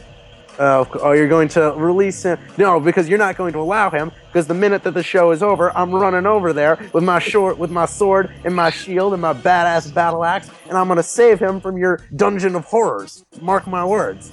Oh, 0.59 0.89
oh, 1.03 1.13
you're 1.13 1.29
going 1.29 1.49
to 1.49 1.73
release 1.77 2.23
him? 2.23 2.39
No, 2.57 2.81
because 2.81 3.09
you're 3.09 3.19
not 3.19 3.37
going 3.37 3.53
to 3.53 3.59
allow 3.59 3.91
him. 3.91 4.11
Because 4.29 4.47
the 4.47 4.55
minute 4.55 4.83
that 4.85 4.95
the 4.95 5.03
show 5.03 5.31
is 5.31 5.43
over, 5.43 5.77
I'm 5.77 5.95
running 5.95 6.27
over 6.27 6.53
there 6.53 6.79
with 6.93 7.05
my 7.05 7.19
short, 7.19 7.59
with 7.59 7.71
my 7.71 7.85
sword 7.85 8.33
and 8.45 8.55
my 8.55 8.71
shield 8.71 9.13
and 9.13 9.21
my 9.21 9.35
badass 9.35 9.93
battle 9.93 10.25
axe, 10.25 10.51
and 10.69 10.79
I'm 10.79 10.87
going 10.87 10.97
to 10.97 11.03
save 11.03 11.41
him 11.41 11.61
from 11.61 11.77
your 11.77 12.01
dungeon 12.17 12.55
of 12.55 12.65
horrors. 12.65 13.25
Mark 13.41 13.67
my 13.67 13.85
words. 13.85 14.33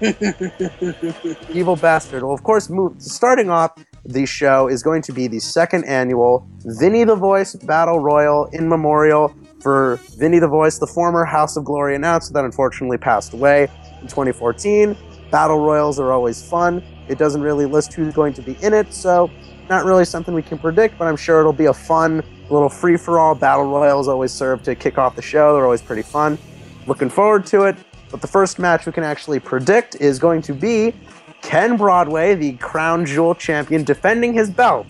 Evil 1.52 1.76
bastard. 1.76 2.22
Well, 2.22 2.32
of 2.32 2.42
course, 2.42 2.68
move, 2.70 3.00
starting 3.00 3.50
off 3.50 3.72
the 4.04 4.26
show 4.26 4.68
is 4.68 4.82
going 4.82 5.02
to 5.02 5.12
be 5.12 5.26
the 5.26 5.40
second 5.40 5.84
annual 5.84 6.46
Vinny 6.64 7.04
the 7.04 7.16
Voice 7.16 7.54
Battle 7.54 8.00
Royal 8.00 8.46
in 8.52 8.68
memorial 8.68 9.34
for 9.60 10.00
Vinny 10.16 10.38
the 10.38 10.48
Voice, 10.48 10.78
the 10.78 10.86
former 10.86 11.24
House 11.24 11.56
of 11.56 11.64
Glory 11.64 11.96
announcer 11.96 12.32
that 12.32 12.44
unfortunately 12.44 12.98
passed 12.98 13.32
away 13.32 13.68
in 14.00 14.06
2014. 14.06 14.96
Battle 15.30 15.58
Royals 15.58 15.98
are 15.98 16.12
always 16.12 16.42
fun. 16.42 16.82
It 17.08 17.18
doesn't 17.18 17.40
really 17.40 17.66
list 17.66 17.92
who's 17.92 18.14
going 18.14 18.32
to 18.34 18.42
be 18.42 18.56
in 18.62 18.74
it, 18.74 18.92
so 18.92 19.30
not 19.68 19.84
really 19.84 20.04
something 20.04 20.34
we 20.34 20.42
can 20.42 20.58
predict, 20.58 20.98
but 20.98 21.06
I'm 21.08 21.16
sure 21.16 21.40
it'll 21.40 21.52
be 21.52 21.66
a 21.66 21.74
fun 21.74 22.22
little 22.50 22.68
free 22.68 22.96
for 22.96 23.18
all. 23.18 23.34
Battle 23.34 23.64
Royals 23.64 24.08
always 24.08 24.32
serve 24.32 24.62
to 24.64 24.74
kick 24.74 24.98
off 24.98 25.16
the 25.16 25.22
show, 25.22 25.54
they're 25.54 25.64
always 25.64 25.82
pretty 25.82 26.02
fun. 26.02 26.38
Looking 26.86 27.08
forward 27.08 27.46
to 27.46 27.62
it. 27.62 27.76
But 28.10 28.20
the 28.20 28.28
first 28.28 28.58
match 28.58 28.86
we 28.86 28.92
can 28.92 29.02
actually 29.02 29.40
predict 29.40 29.96
is 29.96 30.18
going 30.18 30.40
to 30.42 30.54
be 30.54 30.94
Ken 31.42 31.76
Broadway, 31.76 32.34
the 32.34 32.52
crown 32.54 33.04
jewel 33.04 33.34
champion, 33.34 33.84
defending 33.84 34.32
his 34.32 34.48
belt 34.48 34.86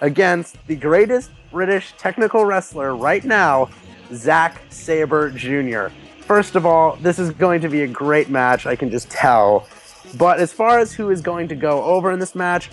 against 0.00 0.56
the 0.66 0.76
greatest 0.76 1.30
British 1.50 1.94
technical 1.96 2.44
wrestler 2.44 2.96
right 2.96 3.24
now, 3.24 3.68
Zack 4.12 4.60
Sabre 4.68 5.30
Jr. 5.30 5.88
First 6.20 6.56
of 6.56 6.66
all, 6.66 6.96
this 6.96 7.18
is 7.18 7.30
going 7.30 7.60
to 7.60 7.68
be 7.68 7.82
a 7.82 7.86
great 7.86 8.28
match, 8.28 8.66
I 8.66 8.76
can 8.76 8.90
just 8.90 9.08
tell. 9.08 9.68
But 10.14 10.38
as 10.38 10.52
far 10.52 10.78
as 10.78 10.92
who 10.92 11.10
is 11.10 11.20
going 11.20 11.48
to 11.48 11.54
go 11.54 11.82
over 11.82 12.10
in 12.10 12.18
this 12.18 12.34
match, 12.34 12.70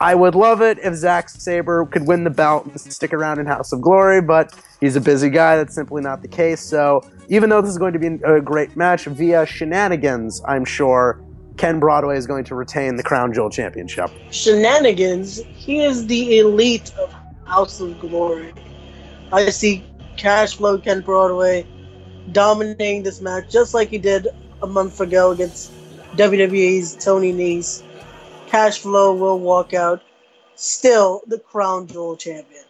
I 0.00 0.14
would 0.14 0.34
love 0.34 0.60
it 0.60 0.78
if 0.78 0.94
Zack 0.94 1.28
Sabre 1.28 1.86
could 1.86 2.06
win 2.06 2.24
the 2.24 2.30
belt 2.30 2.66
and 2.66 2.78
stick 2.78 3.14
around 3.14 3.38
in 3.38 3.46
House 3.46 3.72
of 3.72 3.80
Glory, 3.80 4.20
but 4.20 4.54
he's 4.78 4.94
a 4.94 5.00
busy 5.00 5.30
guy. 5.30 5.56
That's 5.56 5.74
simply 5.74 6.02
not 6.02 6.20
the 6.20 6.28
case. 6.28 6.60
So 6.60 7.00
even 7.28 7.48
though 7.48 7.62
this 7.62 7.70
is 7.70 7.78
going 7.78 7.94
to 7.94 7.98
be 7.98 8.18
a 8.24 8.40
great 8.40 8.76
match 8.76 9.06
via 9.06 9.46
shenanigans, 9.46 10.42
I'm 10.46 10.66
sure 10.66 11.22
Ken 11.56 11.80
Broadway 11.80 12.18
is 12.18 12.26
going 12.26 12.44
to 12.44 12.54
retain 12.54 12.96
the 12.96 13.02
Crown 13.02 13.32
Jewel 13.32 13.48
Championship. 13.48 14.10
Shenanigans, 14.30 15.38
he 15.54 15.82
is 15.82 16.06
the 16.06 16.40
elite 16.40 16.92
of 16.98 17.14
House 17.46 17.80
of 17.80 17.98
Glory. 17.98 18.52
I 19.32 19.48
see 19.48 19.84
Cash 20.18 20.56
Flow 20.56 20.78
Ken 20.78 21.00
Broadway 21.00 21.66
dominating 22.32 23.02
this 23.02 23.22
match 23.22 23.50
just 23.50 23.72
like 23.72 23.88
he 23.88 23.98
did 23.98 24.28
a 24.62 24.66
month 24.66 25.00
ago 25.00 25.30
against 25.30 25.72
WWE's 26.16 26.96
Tony 27.04 27.32
Nese. 27.32 27.82
Cash 28.46 28.78
Flow 28.78 29.14
will 29.14 29.38
walk 29.38 29.74
out 29.74 30.02
still 30.54 31.22
the 31.26 31.38
crown 31.38 31.86
jewel 31.86 32.16
champion. 32.16 32.64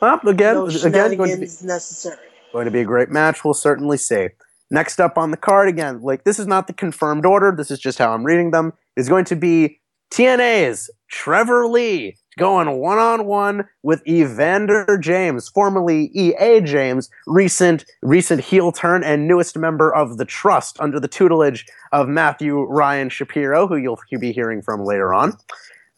Well, 0.00 0.20
again, 0.26 0.54
no 0.56 0.66
again, 0.66 1.16
going 1.16 1.30
to, 1.30 1.36
be, 1.36 1.66
necessary. 1.66 2.18
going 2.52 2.64
to 2.64 2.70
be 2.70 2.80
a 2.80 2.84
great 2.84 3.08
match. 3.08 3.44
We'll 3.44 3.54
certainly 3.54 3.96
see. 3.96 4.28
Next 4.70 5.00
up 5.00 5.16
on 5.16 5.30
the 5.30 5.36
card, 5.36 5.68
again, 5.68 6.02
like 6.02 6.24
this 6.24 6.38
is 6.38 6.46
not 6.46 6.66
the 6.66 6.72
confirmed 6.72 7.24
order. 7.24 7.54
This 7.56 7.70
is 7.70 7.78
just 7.78 7.98
how 7.98 8.12
I'm 8.12 8.24
reading 8.24 8.50
them. 8.50 8.72
Is 8.96 9.08
going 9.08 9.24
to 9.26 9.36
be 9.36 9.80
TNA's 10.12 10.90
Trevor 11.08 11.66
Lee 11.66 12.16
going 12.38 12.70
one 12.78 12.98
on 12.98 13.26
one 13.26 13.68
with 13.82 14.06
Evander 14.06 14.98
James, 15.00 15.48
formerly 15.48 16.10
EA 16.14 16.60
James, 16.60 17.10
recent 17.26 17.84
recent 18.02 18.40
heel 18.40 18.72
turn 18.72 19.04
and 19.04 19.28
newest 19.28 19.56
member 19.56 19.94
of 19.94 20.18
the 20.18 20.24
Trust 20.24 20.80
under 20.80 20.98
the 20.98 21.08
tutelage 21.08 21.66
of 21.92 22.08
Matthew 22.08 22.62
Ryan 22.62 23.08
Shapiro, 23.08 23.66
who 23.66 23.76
you'll 23.76 23.98
be 24.18 24.32
hearing 24.32 24.62
from 24.62 24.84
later 24.84 25.12
on. 25.12 25.36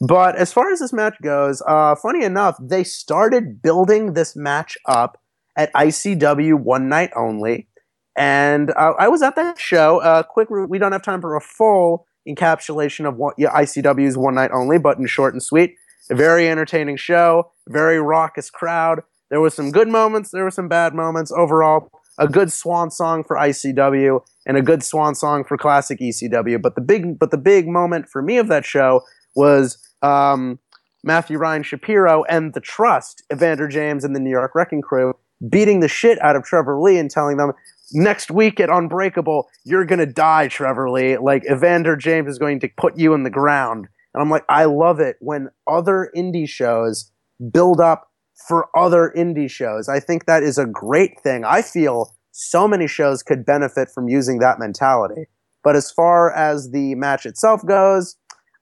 But 0.01 0.37
as 0.37 0.53
far 0.53 0.73
as 0.73 0.81
this 0.81 0.93
match 0.93 1.15
goes, 1.23 1.63
uh, 1.67 1.95
funny 1.95 2.25
enough, 2.25 2.57
they 2.61 2.85
started 2.85 3.63
building 3.63 4.15
this 4.15 4.35
match 4.35 4.77
up 4.87 5.21
at 5.57 5.73
ICW 5.73 6.55
one 6.55 6.89
night 6.89 7.11
only. 7.17 7.69
And 8.17 8.71
uh, 8.71 8.95
I 8.99 9.09
was 9.09 9.23
at 9.23 9.37
that 9.37 9.59
show. 9.59 9.99
Uh, 9.99 10.23
quick, 10.23 10.49
we 10.51 10.79
don't 10.79 10.93
have 10.93 11.03
time 11.03 11.21
for 11.21 11.37
a 11.37 11.41
full 11.41 12.07
encapsulation 12.29 13.07
of 13.07 13.17
what, 13.17 13.35
yeah, 13.39 13.51
ICW's 13.51 14.17
one 14.17 14.35
night 14.35 14.51
only, 14.53 14.79
but 14.79 14.99
in 14.99 15.07
short 15.07 15.35
and 15.35 15.43
sweet, 15.43 15.77
a 16.11 16.15
very 16.15 16.49
entertaining 16.49 16.97
show, 16.97 17.53
very 17.69 18.01
raucous 18.01 18.51
crowd. 18.51 19.01
There 19.31 19.41
was 19.41 19.55
some 19.55 19.71
good 19.71 19.89
moments, 19.89 20.31
there 20.31 20.45
were 20.45 20.51
some 20.51 20.69
bad 20.69 20.95
moments. 20.95 21.33
Overall, 21.33 21.91
a 22.19 22.29
good 22.29 22.53
swan 22.53 22.91
song 22.91 23.25
for 23.25 23.37
ICW 23.37 24.21
and 24.47 24.57
a 24.57 24.63
good 24.63 24.83
swan 24.83 25.15
song 25.15 25.45
for 25.45 25.57
classic 25.57 25.99
ECW. 26.01 26.61
But 26.61 26.75
the 26.75 26.81
big, 26.81 27.19
but 27.19 27.31
the 27.31 27.39
big 27.39 27.67
moment 27.67 28.09
for 28.09 28.23
me 28.23 28.39
of 28.39 28.49
that 28.49 28.65
show 28.65 29.03
was 29.35 29.79
um, 30.03 30.59
Matthew 31.03 31.39
Ryan 31.39 31.63
Shapiro 31.63 32.25
and 32.25 32.55
the 32.55 32.61
Trust, 32.61 33.23
Evander 33.33 33.69
James 33.69 34.05
and 34.05 34.15
the 34.15 34.21
New 34.21 34.31
York 34.31 34.55
Wrecking 34.55 34.83
Crew, 34.83 35.15
beating 35.49 35.81
the 35.81 35.89
shit 35.89 36.21
out 36.23 36.37
of 36.37 36.45
Trevor 36.45 36.81
Lee 36.81 36.99
and 36.99 37.11
telling 37.11 37.37
them, 37.37 37.53
next 37.93 38.31
week 38.31 38.61
at 38.61 38.71
Unbreakable, 38.71 39.49
you're 39.65 39.85
to 39.85 40.07
die, 40.07 40.49
Trevor 40.49 40.91
Lee. 40.91 41.17
Like, 41.19 41.45
Evander 41.51 41.97
James 41.97 42.29
is 42.29 42.39
going 42.39 42.61
to 42.61 42.69
put 42.77 42.99
you 42.99 43.15
in 43.15 43.23
the 43.23 43.31
ground. 43.31 43.89
And 44.15 44.23
I'm 44.23 44.31
like, 44.31 44.45
I 44.49 44.65
love 44.65 45.01
it 45.01 45.17
when 45.21 45.49
other 45.67 46.11
indie 46.17 46.49
shows 46.49 47.11
build 47.53 47.81
up 47.81 48.11
for 48.49 48.69
other 48.77 49.13
indie 49.17 49.51
shows. 49.51 49.89
I 49.89 50.01
think 50.01 50.27
that 50.27 50.43
is 50.43 50.59
a 50.59 50.67
great 50.67 51.21
thing. 51.21 51.45
I 51.45 51.63
feel 51.63 52.15
so 52.31 52.67
many 52.67 52.87
shows 52.87 53.23
could 53.23 53.45
benefit 53.45 53.89
from 53.89 54.09
using 54.09 54.39
that 54.39 54.59
mentality. 54.59 55.27
But 55.63 55.77
as 55.77 55.91
far 55.91 56.33
as 56.33 56.71
the 56.71 56.95
match 56.95 57.27
itself 57.27 57.65
goes, 57.67 58.17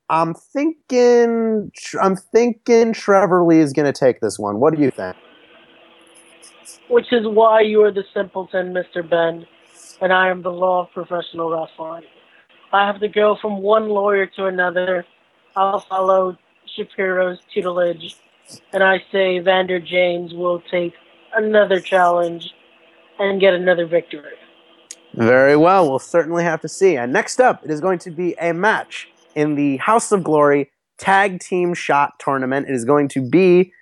I'm 0.08 0.34
thinking 0.34 1.70
I'm 2.00 2.16
thinking 2.16 2.92
Trevor 2.92 3.44
Lee 3.44 3.60
is 3.60 3.72
going 3.72 3.90
to 3.90 3.98
take 3.98 4.20
this 4.20 4.38
one. 4.38 4.60
What 4.60 4.74
do 4.74 4.82
you 4.82 4.90
think? 4.90 5.16
Which 6.88 7.12
is 7.12 7.26
why 7.26 7.62
you 7.62 7.82
are 7.82 7.92
the 7.92 8.04
simpleton, 8.14 8.74
Mr. 8.74 9.08
Ben, 9.08 9.46
and 10.00 10.12
I 10.12 10.28
am 10.28 10.42
the 10.42 10.50
law 10.50 10.82
of 10.82 10.92
professional 10.92 11.50
wrestling. 11.50 12.04
I 12.72 12.86
have 12.86 13.00
to 13.00 13.08
go 13.08 13.36
from 13.40 13.62
one 13.62 13.88
lawyer 13.88 14.26
to 14.36 14.46
another. 14.46 15.06
I'll 15.56 15.80
follow 15.80 16.38
Shapiro's 16.66 17.38
tutelage, 17.52 18.16
and 18.72 18.82
I 18.82 19.02
say 19.12 19.38
Vander 19.38 19.80
James 19.80 20.32
will 20.32 20.62
take 20.70 20.94
another 21.34 21.80
challenge 21.80 22.54
and 23.18 23.40
get 23.40 23.54
another 23.54 23.86
victory. 23.86 24.36
Very 25.14 25.56
well. 25.56 25.88
We'll 25.88 25.98
certainly 25.98 26.42
have 26.44 26.60
to 26.62 26.68
see. 26.68 26.96
And 26.96 27.12
next 27.12 27.40
up, 27.40 27.62
it 27.64 27.70
is 27.70 27.80
going 27.80 27.98
to 28.00 28.10
be 28.10 28.34
a 28.40 28.54
match 28.54 29.08
in 29.34 29.54
the 29.54 29.76
House 29.78 30.10
of 30.10 30.24
Glory 30.24 30.70
Tag 30.98 31.40
Team 31.40 31.74
Shot 31.74 32.18
Tournament. 32.18 32.68
It 32.68 32.74
is 32.74 32.84
going 32.84 33.08
to 33.08 33.20
be 33.20 33.72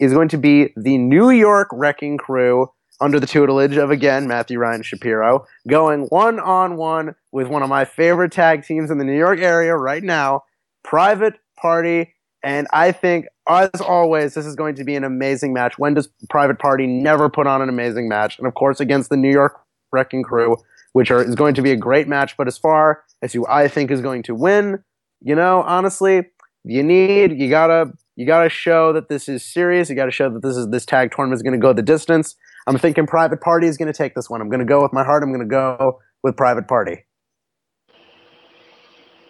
is 0.00 0.12
going 0.12 0.28
to 0.28 0.38
be 0.38 0.72
the 0.76 0.98
New 0.98 1.30
York 1.30 1.68
Wrecking 1.72 2.18
Crew 2.18 2.68
under 3.00 3.20
the 3.20 3.26
tutelage 3.26 3.76
of 3.76 3.90
again 3.90 4.26
Matthew 4.26 4.58
Ryan 4.58 4.82
Shapiro 4.82 5.44
going 5.68 6.06
one 6.06 6.40
on 6.40 6.76
one 6.76 7.14
with 7.30 7.46
one 7.46 7.62
of 7.62 7.68
my 7.68 7.84
favorite 7.84 8.32
tag 8.32 8.64
teams 8.64 8.90
in 8.90 8.98
the 8.98 9.04
New 9.04 9.16
York 9.16 9.38
area 9.38 9.76
right 9.76 10.02
now, 10.02 10.42
Private 10.84 11.34
Party. 11.56 12.14
And 12.42 12.66
I 12.72 12.92
think, 12.92 13.26
as 13.48 13.70
always, 13.80 14.34
this 14.34 14.46
is 14.46 14.56
going 14.56 14.74
to 14.76 14.84
be 14.84 14.96
an 14.96 15.04
amazing 15.04 15.52
match. 15.52 15.78
When 15.78 15.94
does 15.94 16.08
Private 16.28 16.58
Party 16.58 16.86
never 16.86 17.28
put 17.28 17.46
on 17.46 17.62
an 17.62 17.68
amazing 17.68 18.08
match? 18.08 18.38
And 18.38 18.46
of 18.46 18.54
course, 18.54 18.80
against 18.80 19.10
the 19.10 19.16
New 19.16 19.30
York 19.30 19.60
Wrecking 19.92 20.22
Crew, 20.22 20.56
which 20.92 21.10
are, 21.10 21.22
is 21.22 21.34
going 21.34 21.54
to 21.54 21.62
be 21.62 21.70
a 21.70 21.76
great 21.76 22.08
match. 22.08 22.36
But 22.36 22.48
as 22.48 22.58
far 22.58 23.04
as 23.22 23.32
who 23.32 23.46
I 23.46 23.68
think 23.68 23.90
is 23.90 24.00
going 24.00 24.24
to 24.24 24.34
win, 24.34 24.82
you 25.20 25.34
know, 25.34 25.62
honestly, 25.62 26.26
you 26.64 26.82
need 26.82 27.38
you 27.40 27.48
gotta 27.48 27.92
you 28.16 28.26
gotta 28.26 28.48
show 28.48 28.92
that 28.92 29.08
this 29.08 29.28
is 29.28 29.44
serious. 29.44 29.88
You 29.88 29.96
gotta 29.96 30.10
show 30.10 30.28
that 30.30 30.42
this 30.42 30.56
is 30.56 30.68
this 30.68 30.84
tag 30.84 31.12
tournament 31.14 31.38
is 31.38 31.42
going 31.42 31.58
to 31.58 31.64
go 31.64 31.72
the 31.72 31.82
distance. 31.82 32.36
I'm 32.66 32.78
thinking 32.78 33.06
Private 33.06 33.40
Party 33.40 33.66
is 33.66 33.76
going 33.76 33.92
to 33.92 33.96
take 33.96 34.14
this 34.14 34.30
one. 34.30 34.40
I'm 34.40 34.48
going 34.48 34.60
to 34.60 34.66
go 34.66 34.82
with 34.82 34.92
my 34.92 35.04
heart. 35.04 35.22
I'm 35.22 35.30
going 35.30 35.40
to 35.40 35.50
go 35.50 36.00
with 36.22 36.36
Private 36.36 36.68
Party. 36.68 37.04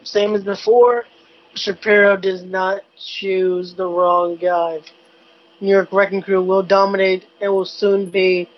Same 0.02 0.34
as 0.34 0.44
before, 0.44 1.04
Shapiro 1.54 2.16
does 2.16 2.42
not 2.42 2.82
choose 2.96 3.74
the 3.74 3.86
wrong 3.86 4.36
guy. 4.36 4.80
New 5.60 5.70
York 5.70 5.92
Wrecking 5.92 6.22
Crew 6.22 6.42
will 6.42 6.62
dominate 6.62 7.26
and 7.40 7.52
will 7.52 7.64
soon 7.64 8.10
be 8.10 8.48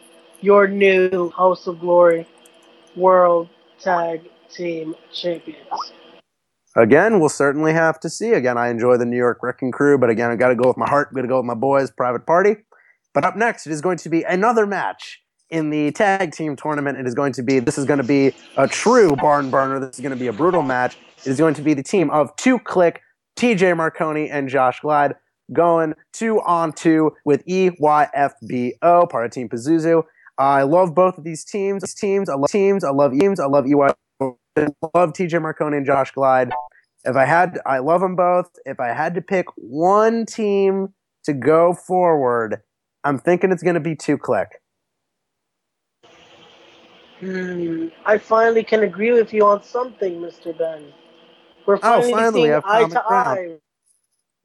your 0.40 0.68
new 0.68 1.30
House 1.30 1.66
of 1.66 1.80
Glory 1.80 2.26
World 2.96 3.48
Tag 3.80 4.28
Team 4.50 4.94
Champions. 5.12 5.58
Again, 6.76 7.20
we'll 7.20 7.28
certainly 7.28 7.72
have 7.72 8.00
to 8.00 8.10
see. 8.10 8.30
Again, 8.30 8.58
I 8.58 8.68
enjoy 8.68 8.96
the 8.96 9.04
New 9.04 9.16
York 9.16 9.40
Wrecking 9.42 9.70
Crew, 9.70 9.98
but 9.98 10.10
again, 10.10 10.30
I 10.30 10.36
got 10.36 10.48
to 10.48 10.56
go 10.56 10.68
with 10.68 10.76
my 10.76 10.88
heart. 10.88 11.08
I'm 11.08 11.14
going 11.14 11.24
to 11.24 11.28
go 11.28 11.38
with 11.38 11.46
my 11.46 11.54
boys, 11.54 11.90
Private 11.90 12.26
Party. 12.26 12.56
But 13.12 13.24
up 13.24 13.36
next, 13.36 13.66
it 13.66 13.72
is 13.72 13.80
going 13.80 13.98
to 13.98 14.08
be 14.08 14.22
another 14.22 14.66
match 14.66 15.20
in 15.50 15.70
the 15.70 15.92
tag 15.92 16.32
team 16.32 16.56
tournament. 16.56 16.98
It 16.98 17.06
is 17.06 17.14
going 17.14 17.32
to 17.34 17.42
be 17.42 17.60
this 17.60 17.78
is 17.78 17.84
going 17.84 17.98
to 17.98 18.04
be 18.04 18.32
a 18.56 18.66
true 18.66 19.14
barn 19.14 19.50
burner. 19.50 19.78
This 19.78 19.96
is 19.96 20.00
going 20.00 20.12
to 20.12 20.18
be 20.18 20.26
a 20.26 20.32
brutal 20.32 20.62
match. 20.62 20.96
Is 21.26 21.38
going 21.38 21.54
to 21.54 21.62
be 21.62 21.74
the 21.74 21.82
team 21.82 22.10
of 22.10 22.34
Two 22.36 22.58
Click, 22.58 23.00
TJ 23.36 23.76
Marconi, 23.76 24.28
and 24.28 24.48
Josh 24.48 24.80
Glide 24.80 25.14
going 25.52 25.94
two 26.12 26.40
on 26.42 26.72
two 26.72 27.12
with 27.24 27.44
EYFBO, 27.46 29.10
part 29.10 29.26
of 29.26 29.30
Team 29.30 29.48
Pazuzu. 29.48 30.04
I 30.38 30.62
love 30.62 30.94
both 30.94 31.18
of 31.18 31.24
these 31.24 31.44
teams. 31.44 31.94
Teams, 31.94 32.28
I 32.28 32.34
love 32.34 32.50
teams. 32.50 32.84
I 32.84 32.90
love 32.90 33.12
teams. 33.12 33.38
I 33.38 33.46
love 33.46 33.66
EY. 33.66 33.92
I 34.20 34.68
love 34.94 35.12
TJ 35.12 35.42
Marconi 35.42 35.76
and 35.76 35.86
Josh 35.86 36.12
Glide. 36.12 36.50
If 37.04 37.16
I 37.16 37.24
had, 37.24 37.58
I 37.66 37.78
love 37.78 38.00
them 38.00 38.16
both. 38.16 38.50
If 38.64 38.80
I 38.80 38.88
had 38.88 39.14
to 39.14 39.20
pick 39.20 39.46
one 39.56 40.26
team 40.26 40.94
to 41.24 41.32
go 41.32 41.74
forward, 41.74 42.62
I'm 43.04 43.18
thinking 43.18 43.52
it's 43.52 43.62
going 43.62 43.74
to 43.74 43.80
be 43.80 43.94
two 43.94 44.16
click. 44.16 44.60
Hmm, 47.20 47.88
I 48.06 48.18
finally 48.18 48.64
can 48.64 48.82
agree 48.82 49.12
with 49.12 49.32
you 49.32 49.46
on 49.46 49.62
something, 49.62 50.20
Mr. 50.20 50.56
Ben. 50.56 50.92
We're 51.66 51.78
finally, 51.78 52.12
Oh, 52.12 52.16
finally, 52.16 52.40
seeing 52.42 52.62
eye 52.64 52.82
to 52.88 53.04
ground. 53.08 53.38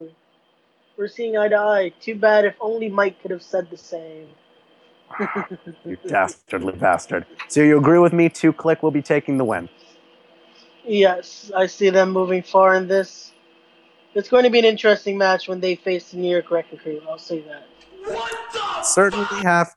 eye. 0.01 0.07
We're 0.97 1.07
seeing 1.07 1.37
eye 1.37 1.47
to 1.49 1.55
eye. 1.57 1.93
Too 2.01 2.15
bad 2.15 2.45
if 2.45 2.55
only 2.59 2.89
Mike 2.89 3.21
could 3.21 3.31
have 3.31 3.43
said 3.43 3.69
the 3.69 3.77
same. 3.77 4.27
You 5.85 5.97
dastardly 6.07 6.73
bastard. 6.73 7.25
So 7.47 7.61
you 7.61 7.77
agree 7.77 7.99
with 7.99 8.13
me? 8.13 8.29
Two 8.29 8.53
click 8.53 8.83
will 8.83 8.91
be 8.91 9.01
taking 9.01 9.37
the 9.37 9.45
win. 9.45 9.69
Yes, 10.85 11.51
I 11.55 11.65
see 11.67 11.89
them 11.89 12.11
moving 12.11 12.43
far 12.43 12.75
in 12.75 12.87
this. 12.87 13.31
It's 14.13 14.29
going 14.29 14.43
to 14.43 14.49
be 14.49 14.59
an 14.59 14.65
interesting 14.65 15.17
match 15.17 15.47
when 15.47 15.59
they 15.61 15.75
face 15.75 16.11
the 16.11 16.17
New 16.17 16.29
York 16.31 16.49
Wrecking 16.51 16.79
Crew. 16.79 17.01
I'll 17.07 17.17
say 17.17 17.41
that. 17.47 18.85
Certainly 18.85 19.25
have. 19.43 19.69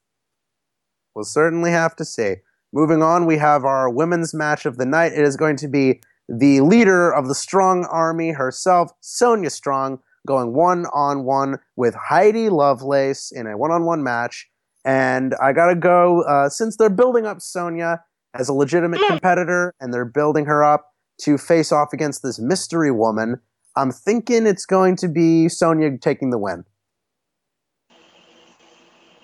We'll 1.14 1.24
certainly 1.24 1.70
have 1.70 1.94
to 1.96 2.04
see. 2.04 2.36
Moving 2.72 3.02
on, 3.02 3.26
we 3.26 3.36
have 3.38 3.64
our 3.64 3.90
women's 3.90 4.32
match 4.32 4.64
of 4.64 4.76
the 4.78 4.86
night. 4.86 5.12
It 5.12 5.20
is 5.24 5.36
going 5.36 5.56
to 5.56 5.68
be 5.68 6.00
the 6.28 6.60
leader 6.60 7.12
of 7.12 7.28
the 7.28 7.34
Strong 7.34 7.84
Army 7.86 8.30
herself, 8.30 8.92
Sonya 9.00 9.50
Strong, 9.50 10.00
going 10.26 10.52
one 10.54 10.86
on 10.92 11.24
one 11.24 11.58
with 11.76 11.94
Heidi 11.94 12.48
Lovelace 12.48 13.32
in 13.32 13.46
a 13.46 13.56
one 13.56 13.70
on 13.70 13.84
one 13.84 14.02
match. 14.02 14.48
And 14.84 15.34
I 15.42 15.52
gotta 15.52 15.74
go, 15.74 16.22
uh, 16.22 16.48
since 16.48 16.76
they're 16.76 16.90
building 16.90 17.26
up 17.26 17.40
Sonya 17.40 18.02
as 18.34 18.48
a 18.48 18.52
legitimate 18.52 19.00
competitor 19.06 19.74
and 19.80 19.92
they're 19.92 20.04
building 20.04 20.46
her 20.46 20.64
up 20.64 20.92
to 21.22 21.38
face 21.38 21.72
off 21.72 21.92
against 21.92 22.22
this 22.22 22.38
mystery 22.38 22.90
woman, 22.90 23.40
I'm 23.76 23.90
thinking 23.90 24.46
it's 24.46 24.66
going 24.66 24.96
to 24.96 25.08
be 25.08 25.48
Sonia 25.48 25.96
taking 25.98 26.30
the 26.30 26.38
win. 26.38 26.64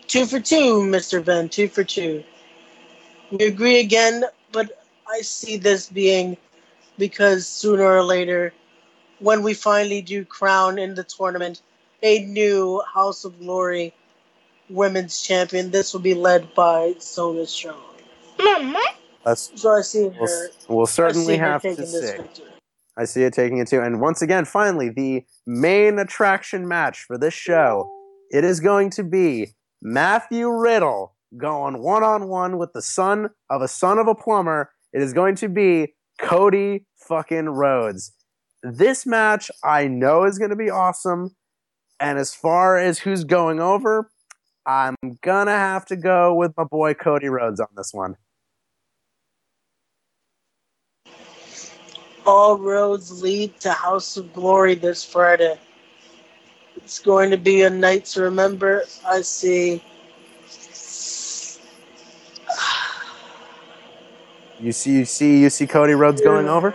Two 0.07 0.24
for 0.24 0.40
two, 0.40 0.80
Mr. 0.84 1.22
Ben. 1.22 1.49
Two 1.49 1.68
for 1.68 1.84
two. 1.84 2.24
We 3.30 3.44
agree 3.44 3.78
again, 3.78 4.24
but 4.53 4.82
I 5.07 5.20
see 5.20 5.59
this 5.59 5.90
being 5.90 6.36
because 6.99 7.46
sooner 7.46 7.84
or 7.84 8.03
later, 8.03 8.53
when 9.20 9.42
we 9.42 9.55
finally 9.55 10.03
do 10.03 10.24
crown 10.24 10.78
in 10.78 10.94
the 10.94 11.05
tournament 11.05 11.62
a 12.03 12.24
new 12.24 12.82
House 12.92 13.24
of 13.24 13.38
Glory 13.40 13.94
women's 14.68 15.22
champion, 15.22 15.70
this 15.70 15.92
will 15.92 16.01
be 16.01 16.14
led 16.14 16.55
by 16.55 16.94
Sonya 16.99 17.46
Strong. 17.46 17.82
That's, 19.24 19.51
So 19.61 19.70
I 19.70 19.80
see 19.82 20.05
her. 20.05 20.11
we'll, 20.20 20.49
we'll 20.68 20.86
certainly 20.86 21.36
her 21.36 21.44
have 21.44 21.62
to 21.62 21.86
see. 21.86 22.42
I 22.96 23.05
see 23.05 23.22
it 23.22 23.32
taking 23.32 23.59
it 23.59 23.68
too. 23.68 23.80
And 23.80 24.01
once 24.01 24.22
again, 24.22 24.44
finally, 24.44 24.90
the 24.90 25.24
main 25.46 25.99
attraction 25.99 26.66
match 26.66 27.05
for 27.05 27.16
this 27.16 27.34
show. 27.34 27.90
It 28.30 28.44
is 28.44 28.61
going 28.61 28.90
to 28.90 29.05
be 29.05 29.55
Matthew 29.80 30.51
Riddle 30.51 31.14
going 31.36 31.82
one 31.82 32.03
on 32.03 32.28
one 32.28 32.59
with 32.59 32.72
the 32.72 32.82
son 32.82 33.30
of 33.51 33.62
a 33.62 33.68
son 33.68 33.99
of 33.99 34.09
a 34.09 34.14
plumber. 34.14 34.70
It 34.92 35.03
is 35.03 35.12
going 35.12 35.36
to 35.36 35.49
be 35.49 35.94
Cody 36.19 36.85
fucking 36.97 37.49
Rhodes. 37.49 38.12
This 38.62 39.07
match 39.07 39.51
I 39.64 39.89
know 39.89 40.25
is 40.25 40.39
going 40.39 40.51
to 40.51 40.57
be 40.57 40.71
awesome. 40.71 41.35
And 42.01 42.19
as 42.19 42.35
far 42.35 42.79
as 42.79 42.99
who's 42.99 43.25
going 43.25 43.61
over, 43.61 44.11
I'm 44.69 44.97
gonna 45.23 45.51
have 45.53 45.87
to 45.87 45.97
go 45.97 46.35
with 46.35 46.53
my 46.57 46.64
boy 46.64 46.93
Cody 46.93 47.29
Rhodes 47.29 47.59
on 47.59 47.69
this 47.75 47.93
one. 47.93 48.16
All 52.27 52.59
roads 52.59 53.23
lead 53.23 53.59
to 53.61 53.73
House 53.73 54.19
of 54.19 54.31
Glory 54.35 54.75
this 54.75 55.03
Friday. 55.03 55.59
It's 56.77 56.99
going 56.99 57.31
to 57.31 57.39
be 57.39 57.62
a 57.62 57.71
night 57.71 58.05
to 58.07 58.21
remember. 58.23 58.85
I 59.07 59.23
see. 59.23 59.83
You 64.61 64.72
see, 64.72 64.92
you 64.92 65.04
see, 65.04 65.40
you 65.40 65.50
see 65.50 65.66
Cody 65.66 65.92
Rhodes 65.92 66.20
going 66.20 66.48
over. 66.48 66.74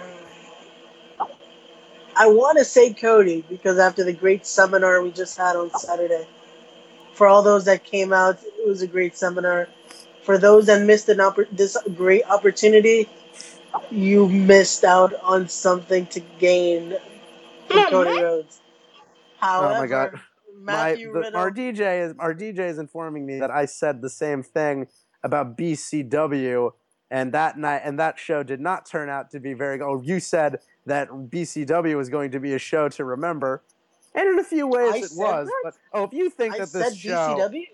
I 2.15 2.27
want 2.27 2.57
to 2.59 2.65
say 2.65 2.93
Cody 2.93 3.43
because 3.49 3.79
after 3.79 4.03
the 4.03 4.13
great 4.13 4.45
seminar 4.45 5.01
we 5.01 5.11
just 5.11 5.37
had 5.37 5.55
on 5.55 5.69
Saturday, 5.71 6.25
for 7.13 7.27
all 7.27 7.43
those 7.43 7.65
that 7.65 7.83
came 7.83 8.13
out, 8.13 8.39
it 8.43 8.67
was 8.67 8.81
a 8.81 8.87
great 8.87 9.17
seminar. 9.17 9.67
For 10.23 10.37
those 10.37 10.67
that 10.67 10.85
missed 10.85 11.09
an 11.09 11.17
oppor- 11.17 11.49
this 11.51 11.75
great 11.95 12.23
opportunity, 12.29 13.09
you 13.91 14.29
missed 14.29 14.83
out 14.83 15.13
on 15.21 15.49
something 15.49 16.05
to 16.07 16.21
gain 16.39 16.95
from 17.67 17.83
Cody 17.89 18.21
Rhodes. 18.21 18.61
However, 19.39 19.73
Oh 19.73 19.79
my 19.79 19.87
God. 19.87 20.19
My, 20.61 20.93
the, 20.93 21.07
Riddle, 21.07 21.39
our 21.39 21.51
DJ 21.51 22.07
is 22.07 22.15
our 22.19 22.33
DJ 22.33 22.69
is 22.69 22.77
informing 22.77 23.25
me 23.25 23.39
that 23.39 23.51
I 23.51 23.65
said 23.65 24.01
the 24.01 24.09
same 24.09 24.43
thing 24.43 24.87
about 25.23 25.57
BCW, 25.57 26.71
and 27.13 27.31
that 27.31 27.59
night 27.59 27.81
and 27.85 27.99
that 27.99 28.17
show 28.17 28.41
did 28.41 28.59
not 28.59 28.87
turn 28.87 29.07
out 29.07 29.29
to 29.29 29.39
be 29.39 29.53
very. 29.53 29.79
Oh, 29.79 30.01
you 30.01 30.19
said 30.19 30.59
that 30.87 31.09
BCW 31.09 31.95
was 31.95 32.09
going 32.09 32.31
to 32.31 32.39
be 32.39 32.55
a 32.55 32.59
show 32.59 32.89
to 32.89 33.05
remember, 33.05 33.61
and 34.15 34.27
in 34.27 34.39
a 34.39 34.43
few 34.43 34.65
ways 34.65 34.93
I 34.93 34.97
it 34.97 35.11
was. 35.15 35.47
that? 35.47 35.61
But 35.63 35.75
oh, 35.93 36.03
if 36.05 36.13
you 36.13 36.31
think 36.31 36.55
I 36.55 36.57
that 36.57 36.73
this 36.73 36.97
show, 36.97 37.37
BCW. 37.39 37.67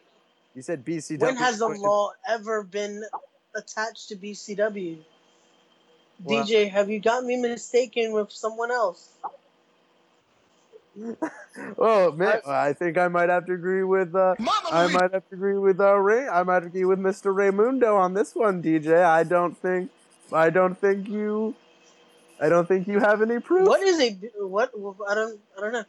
you 0.56 0.62
said 0.62 0.86
BCW. 0.86 1.22
When 1.22 1.38
has 1.38 1.58
the 1.60 1.70
was 1.70 1.78
going 1.78 1.82
to- 1.82 1.88
law 1.90 2.12
ever 2.28 2.64
been 2.64 3.02
attached 3.56 4.10
to 4.10 4.18
BCW? 4.18 4.98
Well- 6.22 6.46
DJ, 6.46 6.70
have 6.70 6.90
you 6.90 7.00
got 7.00 7.24
me 7.24 7.38
mistaken 7.38 8.12
with 8.12 8.34
someone 8.34 8.72
else? 8.72 9.14
Oh 11.78 12.12
man, 12.14 12.42
I 12.48 12.74
think 12.74 12.98
I 12.98 13.08
might 13.08 13.30
have 13.30 13.46
to 13.48 13.54
agree 13.54 13.84
with. 13.84 14.16
Uh, 14.16 14.36
I 14.72 14.88
might 14.88 15.12
have 15.14 15.28
to 15.30 15.36
agree 15.36 15.58
with 15.58 15.80
uh, 15.80 15.96
Ray. 15.96 16.28
I 16.28 16.44
might 16.44 16.64
agree 16.64 16.86
with 16.86 17.00
Mr. 17.00 17.34
Ramundo 17.34 17.98
on 17.98 18.14
this 18.14 18.34
one, 18.36 18.62
DJ. 18.64 19.04
I 19.04 19.24
don't 19.24 19.58
think. 19.58 19.92
I 20.32 20.50
don't 20.50 20.80
think 20.80 21.08
you. 21.08 21.56
I 22.40 22.48
don't 22.50 22.68
think 22.68 22.88
you 22.88 23.00
have 23.00 23.22
any 23.22 23.40
proof. 23.40 23.68
What 23.68 23.82
is 23.82 24.00
a 24.00 24.12
what? 24.46 24.72
I 25.10 25.16
don't 25.16 25.40
I 25.58 25.62
don't 25.62 25.74
know. 25.74 25.84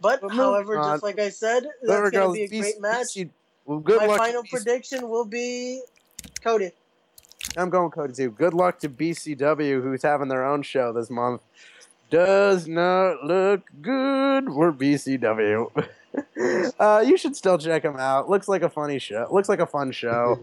But 0.00 0.20
But 0.20 0.32
however, 0.32 0.78
on. 0.78 0.94
just 0.94 1.02
like 1.02 1.18
I 1.18 1.30
said, 1.30 1.66
that's 1.82 2.10
going 2.10 2.28
to 2.28 2.32
be 2.32 2.44
a 2.44 2.48
BC 2.48 2.60
great 2.60 2.80
match. 2.80 3.06
BC 3.16 3.30
well, 3.64 3.78
good 3.78 4.00
My 4.00 4.06
luck. 4.06 4.18
final 4.18 4.42
prediction 4.44 5.08
will 5.08 5.24
be 5.24 5.80
Cody. 6.42 6.72
I'm 7.56 7.70
going 7.70 7.90
Cody 7.90 8.12
too. 8.12 8.30
Good 8.30 8.52
luck 8.54 8.78
to 8.80 8.88
BCW, 8.88 9.82
who's 9.82 10.02
having 10.02 10.28
their 10.28 10.44
own 10.44 10.62
show 10.62 10.92
this 10.92 11.08
month. 11.10 11.40
Does 12.10 12.68
not 12.68 13.24
look 13.24 13.62
good 13.80 14.46
for 14.46 14.72
BCW. 14.72 15.88
uh, 16.78 17.04
you 17.04 17.16
should 17.16 17.36
still 17.36 17.58
check 17.58 17.82
them 17.82 17.96
out. 17.96 18.28
Looks 18.28 18.48
like 18.48 18.62
a 18.62 18.68
funny 18.68 18.98
show. 18.98 19.26
Looks 19.30 19.48
like 19.48 19.60
a 19.60 19.66
fun 19.66 19.90
show. 19.90 20.38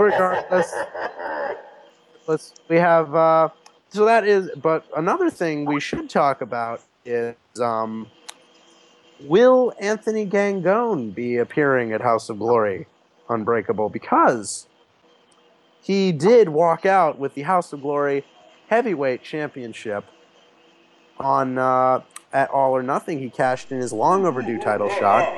Regardless, 0.00 0.72
let's 2.26 2.54
we 2.68 2.76
have. 2.76 3.14
Uh, 3.14 3.48
so 3.90 4.04
that 4.04 4.26
is. 4.26 4.50
But 4.56 4.86
another 4.96 5.30
thing 5.30 5.64
we 5.66 5.80
should 5.80 6.08
talk 6.08 6.40
about 6.40 6.82
is 7.04 7.34
um, 7.60 8.06
will 9.20 9.72
Anthony 9.80 10.26
Gangone 10.26 11.14
be 11.14 11.36
appearing 11.36 11.92
at 11.92 12.00
House 12.00 12.28
of 12.30 12.38
Glory 12.38 12.86
Unbreakable? 13.28 13.88
Because 13.88 14.68
he 15.82 16.12
did 16.12 16.48
walk 16.48 16.86
out 16.86 17.18
with 17.18 17.34
the 17.34 17.42
House 17.42 17.72
of 17.72 17.82
Glory 17.82 18.24
Heavyweight 18.68 19.22
Championship 19.22 20.04
on 21.20 21.58
uh, 21.58 22.00
at 22.32 22.50
All 22.50 22.72
or 22.72 22.82
Nothing. 22.82 23.18
He 23.18 23.30
cashed 23.30 23.70
in 23.70 23.78
his 23.78 23.92
long 23.92 24.26
overdue 24.26 24.58
title 24.58 24.88
shot. 24.90 25.28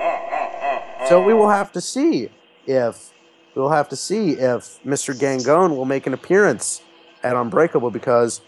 So 1.08 1.22
we 1.22 1.34
will 1.34 1.50
have 1.50 1.72
to 1.72 1.80
see 1.80 2.30
if 2.66 3.12
we'll 3.54 3.70
have 3.70 3.88
to 3.90 3.96
see 3.96 4.32
if 4.32 4.82
Mr. 4.84 5.14
Gangone 5.14 5.76
will 5.76 5.84
make 5.84 6.06
an 6.06 6.14
appearance 6.14 6.82
at 7.22 7.36
Unbreakable 7.36 7.90
because 7.90 8.40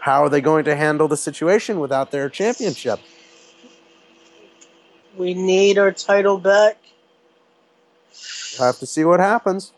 how 0.00 0.22
are 0.24 0.28
they 0.28 0.40
going 0.40 0.64
to 0.64 0.76
handle 0.76 1.08
the 1.08 1.16
situation 1.16 1.80
without 1.80 2.10
their 2.10 2.28
championship? 2.28 3.00
We 5.16 5.34
need 5.34 5.78
our 5.78 5.92
title 5.92 6.38
back. 6.38 6.78
We'll 8.58 8.66
have 8.66 8.78
to 8.80 8.86
see 8.86 9.04
what 9.04 9.20
happens. 9.20 9.72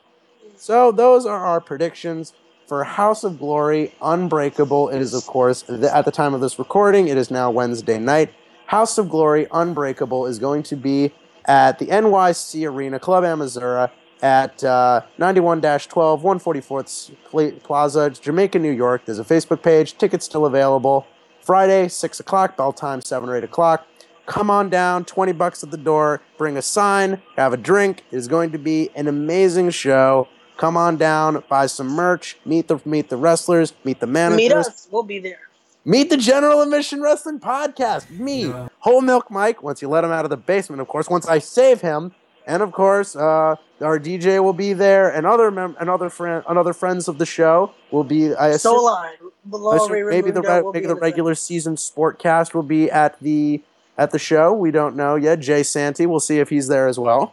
So 0.56 0.90
those 0.90 1.24
are 1.24 1.44
our 1.44 1.60
predictions 1.60 2.32
for 2.68 2.84
House 2.84 3.24
of 3.24 3.38
Glory 3.38 3.94
Unbreakable. 4.02 4.90
It 4.90 5.00
is, 5.00 5.14
of 5.14 5.24
course, 5.24 5.62
th- 5.62 5.82
at 5.82 6.04
the 6.04 6.10
time 6.10 6.34
of 6.34 6.42
this 6.42 6.58
recording, 6.58 7.08
it 7.08 7.16
is 7.16 7.30
now 7.30 7.50
Wednesday 7.50 7.98
night. 7.98 8.30
House 8.66 8.98
of 8.98 9.08
Glory 9.08 9.46
Unbreakable 9.50 10.26
is 10.26 10.38
going 10.38 10.62
to 10.64 10.76
be 10.76 11.10
at 11.46 11.78
the 11.78 11.86
NYC 11.86 12.70
Arena, 12.70 13.00
Club 13.00 13.24
Amazura, 13.24 13.90
at 14.20 14.62
uh, 14.62 15.00
91 15.16 15.62
12, 15.62 16.22
144th 16.22 17.62
Plaza, 17.62 18.10
Jamaica, 18.10 18.58
New 18.58 18.70
York. 18.72 19.06
There's 19.06 19.18
a 19.18 19.24
Facebook 19.24 19.62
page, 19.62 19.96
tickets 19.96 20.26
still 20.26 20.44
available. 20.44 21.06
Friday, 21.40 21.88
6 21.88 22.20
o'clock, 22.20 22.58
bell 22.58 22.74
time, 22.74 23.00
7 23.00 23.26
or 23.30 23.36
8 23.36 23.44
o'clock. 23.44 23.86
Come 24.26 24.50
on 24.50 24.68
down, 24.68 25.06
20 25.06 25.32
bucks 25.32 25.64
at 25.64 25.70
the 25.70 25.78
door, 25.78 26.20
bring 26.36 26.58
a 26.58 26.62
sign, 26.62 27.22
have 27.38 27.54
a 27.54 27.56
drink. 27.56 28.04
It 28.10 28.16
is 28.16 28.28
going 28.28 28.52
to 28.52 28.58
be 28.58 28.90
an 28.94 29.08
amazing 29.08 29.70
show. 29.70 30.28
Come 30.58 30.76
on 30.76 30.96
down, 30.96 31.44
buy 31.48 31.66
some 31.66 31.86
merch, 31.86 32.36
meet 32.44 32.66
the 32.66 32.80
meet 32.84 33.08
the 33.08 33.16
wrestlers, 33.16 33.72
meet 33.84 34.00
the 34.00 34.08
managers. 34.08 34.36
Meet 34.38 34.52
us. 34.52 34.88
We'll 34.90 35.04
be 35.04 35.20
there. 35.20 35.38
Meet 35.84 36.10
the 36.10 36.16
General 36.16 36.60
Admission 36.62 37.00
Wrestling 37.00 37.38
Podcast. 37.38 38.10
Me, 38.10 38.52
Whole 38.80 39.00
Milk 39.00 39.30
Mike. 39.30 39.62
Once 39.62 39.80
you 39.80 39.88
let 39.88 40.02
him 40.02 40.10
out 40.10 40.24
of 40.24 40.30
the 40.30 40.36
basement, 40.36 40.82
of 40.82 40.88
course. 40.88 41.08
Once 41.08 41.28
I 41.28 41.38
save 41.38 41.80
him, 41.80 42.12
and 42.44 42.60
of 42.60 42.72
course, 42.72 43.14
uh, 43.14 43.54
our 43.80 44.00
DJ 44.00 44.42
will 44.42 44.52
be 44.52 44.72
there, 44.72 45.08
and 45.08 45.26
other 45.26 45.52
mem- 45.52 45.76
and 45.78 45.88
other 45.88 46.10
friend, 46.10 46.42
and 46.48 46.58
other 46.58 46.72
friends 46.72 47.06
of 47.06 47.18
the 47.18 47.24
show 47.26 47.72
will 47.92 48.04
be. 48.04 48.34
I 48.34 48.48
assume, 48.48 48.74
So 48.74 48.82
line. 48.82 49.12
I 49.22 49.28
Below 49.48 49.76
assume 49.76 50.08
maybe 50.10 50.32
the 50.32 50.42
re- 50.42 50.60
will 50.60 50.72
maybe 50.72 50.80
be 50.82 50.86
the 50.86 50.90
in 50.92 50.96
the 50.96 51.00
regular 51.00 51.36
season 51.36 51.76
Sportcast 51.76 52.52
will 52.52 52.64
be 52.64 52.90
at 52.90 53.18
the 53.20 53.62
at 53.96 54.10
the 54.10 54.18
show. 54.18 54.52
We 54.52 54.72
don't 54.72 54.96
know 54.96 55.14
yet. 55.14 55.38
Jay 55.38 55.62
Santee, 55.62 56.06
we'll 56.06 56.18
see 56.18 56.40
if 56.40 56.48
he's 56.48 56.66
there 56.66 56.88
as 56.88 56.98
well. 56.98 57.32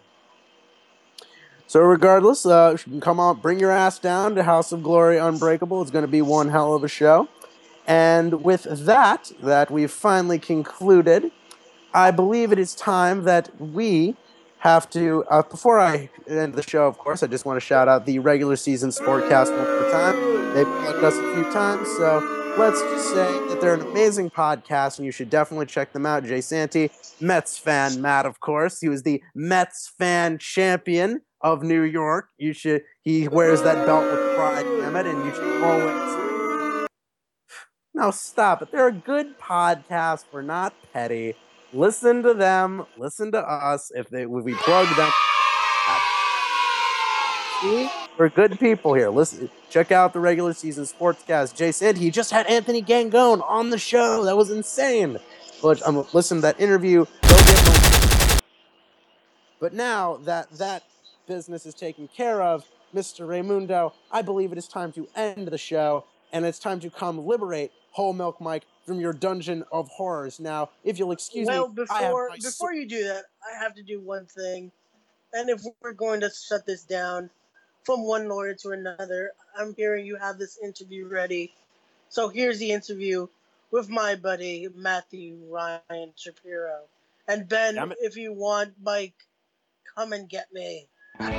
So 1.68 1.80
regardless, 1.82 2.45
uh, 2.45 2.78
come 3.01 3.20
on, 3.20 3.39
bring 3.39 3.59
your 3.59 3.72
ass 3.72 3.97
down 3.97 4.36
to 4.36 4.43
House 4.43 4.72
of 4.72 4.84
Glory 4.84 5.18
Unbreakable. 5.18 5.82
It's 5.82 5.91
going 5.91 6.05
to 6.05 6.11
be 6.11 6.22
one 6.22 6.49
hell 6.49 6.76
of 6.76 6.84
a 6.84 6.88
show. 6.88 7.28
And 7.88 8.43
with 8.43 8.63
that, 8.86 9.32
that 9.41 9.72
we've 9.72 9.91
finally 9.91 10.39
concluded, 10.39 11.32
I 11.93 12.11
believe 12.11 12.51
it 12.51 12.59
is 12.59 12.76
time 12.76 13.24
that 13.24 13.49
we 13.59 14.16
have 14.59 14.89
to. 14.91 15.24
Uh, 15.30 15.41
before 15.43 15.80
I 15.80 16.09
end 16.28 16.53
the 16.53 16.63
show, 16.63 16.88
of 16.88 16.97
course, 16.97 17.24
I 17.24 17.28
just 17.28 17.45
want 17.45 17.57
to 17.57 17.66
shout 17.66 17.88
out 17.88 18.05
the 18.05 18.20
regular 18.20 18.55
season 18.55 18.89
Sportcast 18.89 19.55
one 19.55 19.68
more 19.68 19.91
time. 19.91 20.53
They've 20.53 20.66
plugged 20.66 21.03
us 21.03 21.16
a 21.16 21.34
few 21.34 21.43
times, 21.51 21.88
so 21.97 22.53
let's 22.57 22.82
just 22.82 23.09
say 23.09 23.47
that 23.49 23.59
they're 23.59 23.74
an 23.74 23.82
amazing 23.82 24.30
podcast, 24.30 24.97
and 24.97 25.05
you 25.05 25.11
should 25.11 25.30
definitely 25.30 25.66
check 25.66 25.93
them 25.93 26.05
out. 26.05 26.24
Jay 26.26 26.41
Santee, 26.41 26.89
Mets 27.20 27.57
fan, 27.57 28.01
Matt, 28.01 28.26
of 28.26 28.39
course, 28.39 28.80
he 28.80 28.89
was 28.89 29.03
the 29.03 29.22
Mets 29.36 29.91
fan 29.97 30.38
champion 30.38 31.22
of 31.46 31.62
New 31.62 31.84
York. 31.84 32.30
You 32.39 32.54
should. 32.54 32.82
He 33.04 33.28
wears 33.28 33.62
that 33.62 33.86
belt 33.86 34.04
with 34.04 34.36
pride, 34.36 34.64
damn 34.66 34.96
it, 34.96 35.06
and 35.06 35.24
you 35.24 35.32
should 35.34 35.62
always. 35.64 36.88
Now 37.93 38.10
stop 38.12 38.64
it. 38.64 38.72
They're 38.72 38.88
a 38.88 38.91
good 38.91 39.39
podcast. 39.39 40.26
We're 40.34 40.41
not 40.41 40.74
petty. 40.91 41.36
Listen 41.72 42.24
to 42.24 42.34
them. 42.34 42.86
Listen 42.98 43.32
to 43.32 43.39
us. 43.39 43.91
If 43.93 44.10
they 44.10 44.24
if 44.24 44.30
we 44.30 44.56
plug 44.56 44.88
them. 44.98 45.12
See? 47.62 47.89
We're 48.18 48.30
good 48.30 48.60
people 48.60 48.93
here. 48.93 49.10
Listen, 49.10 49.50
check 49.70 49.91
out 49.91 50.14
the 50.14 50.20
regular 50.20 50.54
season 50.54 50.86
sportscast. 50.86 51.56
Jay 51.56 51.72
said 51.72 51.98
he 51.98 52.10
just 52.10 52.32
had 52.32 52.48
Anthony 52.48 52.82
Gangone 52.82 53.41
on 53.48 53.70
the 53.70 53.78
show. 53.78 54.24
That 54.24 54.36
was 54.38 54.50
insane. 54.52 55.18
But 55.62 55.86
um, 55.88 56.06
listen 56.14 56.38
to 56.38 56.41
that 56.41 56.60
interview. 56.60 57.06
Get 57.22 57.66
my- 57.68 58.39
But 59.60 59.74
now 59.74 60.18
that 60.24 60.50
that 60.58 60.84
business 61.28 61.65
is 61.65 61.73
taken 61.73 62.07
care 62.07 62.41
of, 62.41 62.65
Mr. 62.93 63.28
Ramundo, 63.28 63.91
I 64.11 64.21
believe 64.21 64.51
it 64.51 64.57
is 64.57 64.67
time 64.67 64.91
to 64.93 65.07
end 65.15 65.47
the 65.47 65.57
show, 65.57 66.05
and 66.32 66.45
it's 66.45 66.59
time 66.59 66.80
to 66.82 66.89
come 66.89 67.26
liberate 67.26 67.71
Whole 67.91 68.13
Milk 68.13 68.39
Mike 68.39 68.63
from 68.86 68.99
your 68.99 69.13
dungeon 69.13 69.63
of 69.71 69.88
horrors. 69.89 70.39
Now, 70.39 70.69
if 70.84 70.99
you'll 70.99 71.11
excuse 71.11 71.47
well, 71.47 71.69
me, 71.69 71.84
I 71.89 72.01
have 72.01 72.09
before 72.11 72.30
my 72.30 72.38
before 72.41 72.73
you 72.73 72.88
do 72.88 73.03
that, 73.05 73.23
I 73.43 73.61
have 73.61 73.73
to 73.76 73.84
do 73.84 73.99
one 73.99 74.26
thing. 74.26 74.71
And 75.34 75.49
if 75.49 75.63
we're 75.82 75.93
going 75.93 76.21
to 76.21 76.30
shut 76.30 76.65
this 76.65 76.84
down 76.84 77.30
from 77.84 78.05
one 78.05 78.30
lawyer 78.30 78.53
to 78.61 78.69
another, 78.71 79.32
I'm 79.57 79.73
hearing 79.76 80.05
you 80.05 80.15
have 80.17 80.38
this 80.38 80.57
interview 80.63 81.07
ready. 81.07 81.53
So 82.09 82.30
here's 82.30 82.59
the 82.59 82.71
interview 82.71 83.28
with 83.71 83.89
my 83.89 84.15
buddy 84.15 84.69
Matthew 84.76 85.38
Ryan 85.49 86.13
Shapiro. 86.15 86.84
And 87.28 87.47
Ben, 87.47 87.93
if 87.99 88.15
you 88.15 88.34
want, 88.34 88.73
Mike, 88.82 89.15
come 89.95 90.13
and 90.13 90.30
get 90.30 90.53
me. 90.53 90.88
I'm 91.20 91.34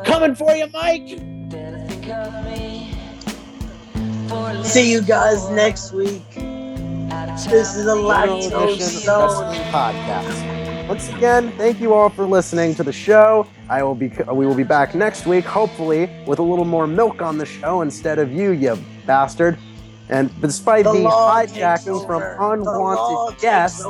coming 0.00 0.34
for 0.34 0.54
you, 0.54 0.66
Mike. 0.72 1.08
See 4.64 4.90
you 4.92 5.02
guys 5.02 5.48
next 5.50 5.92
week. 5.92 6.29
This 7.48 7.74
is 7.74 7.86
a 7.86 7.90
lactose 7.90 8.74
Edition 8.74 9.00
zone. 9.00 9.48
Wrestling 9.48 9.72
Podcast. 9.72 10.88
Once 10.88 11.08
again, 11.08 11.50
thank 11.52 11.80
you 11.80 11.94
all 11.94 12.08
for 12.10 12.26
listening 12.26 12.74
to 12.74 12.82
the 12.82 12.92
show. 12.92 13.46
I 13.68 13.82
will 13.82 13.94
be 13.94 14.08
we 14.32 14.46
will 14.46 14.54
be 14.54 14.62
back 14.64 14.94
next 14.94 15.26
week, 15.26 15.44
hopefully, 15.44 16.10
with 16.26 16.38
a 16.38 16.42
little 16.42 16.64
more 16.64 16.86
milk 16.86 17.22
on 17.22 17.38
the 17.38 17.46
show 17.46 17.80
instead 17.80 18.18
of 18.18 18.30
you, 18.30 18.50
you 18.50 18.76
bastard. 19.06 19.58
And 20.08 20.28
despite 20.40 20.84
The 20.84 20.92
the, 20.92 20.98
hijacking 21.04 22.06
from 22.06 22.22
over. 22.22 22.36
The 22.36 22.70
law 22.70 23.28
unwanted 23.28 23.40
guests, 23.40 23.84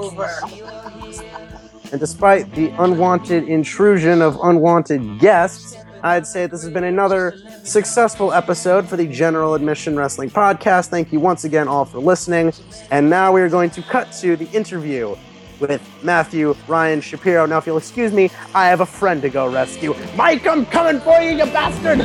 and 1.91 1.99
despite 1.99 2.55
the 2.55 2.69
unwanted 2.79 3.49
intrusion 3.49 4.23
of 4.23 4.39
unwanted 4.43 5.19
guests, 5.19 5.77
I'd 6.03 6.27
say 6.27 6.47
this 6.47 6.63
has 6.63 6.73
been 6.73 6.85
another 6.85 7.35
successful 7.65 8.33
episode 8.33 8.89
for 8.89 8.97
the 8.97 9.07
General 9.07 9.55
Admission 9.55 9.97
Wrestling 9.97 10.31
Podcast. 10.31 10.89
Thank 10.89 11.13
you 11.13 11.21
once 11.21 11.45
again 11.45 11.69
all 11.69 11.85
for 11.85 11.99
listening. 11.99 12.53
And 12.91 13.11
now 13.11 13.33
we 13.33 13.41
are 13.43 13.49
going 13.49 13.71
to 13.71 13.83
cut 13.83 14.13
to 14.21 14.37
the 14.37 14.49
interview 14.51 15.17
with 15.61 15.83
Matthew 16.03 16.55
Ryan 16.67 17.01
Shapiro. 17.01 17.45
Now, 17.47 17.59
if 17.59 17.67
you'll 17.67 17.77
excuse 17.77 18.13
me, 18.13 18.31
I 18.55 18.69
have 18.69 18.81
a 18.81 18.87
friend 18.87 19.21
to 19.23 19.29
go 19.29 19.53
rescue. 19.53 19.95
Mike, 20.17 20.47
I'm 20.47 20.65
coming 20.67 21.01
for 21.03 21.21
you, 21.21 21.33
you 21.33 21.45
bastard! 21.45 22.01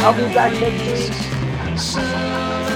I'll 0.00 0.14
be 0.14 0.32
back 0.32 0.52
next 0.60 1.10
week. 1.10 2.67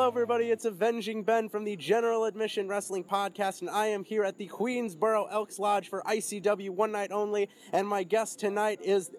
Hello, 0.00 0.08
everybody. 0.08 0.46
It's 0.46 0.64
Avenging 0.64 1.24
Ben 1.24 1.50
from 1.50 1.64
the 1.64 1.76
General 1.76 2.24
Admission 2.24 2.66
Wrestling 2.68 3.04
Podcast, 3.04 3.60
and 3.60 3.68
I 3.68 3.88
am 3.88 4.02
here 4.02 4.24
at 4.24 4.38
the 4.38 4.48
Queensboro 4.48 5.30
Elks 5.30 5.58
Lodge 5.58 5.90
for 5.90 6.00
ICW 6.06 6.70
One 6.70 6.90
Night 6.90 7.12
Only. 7.12 7.50
And 7.70 7.86
my 7.86 8.02
guest 8.02 8.40
tonight 8.40 8.80
is 8.82 9.10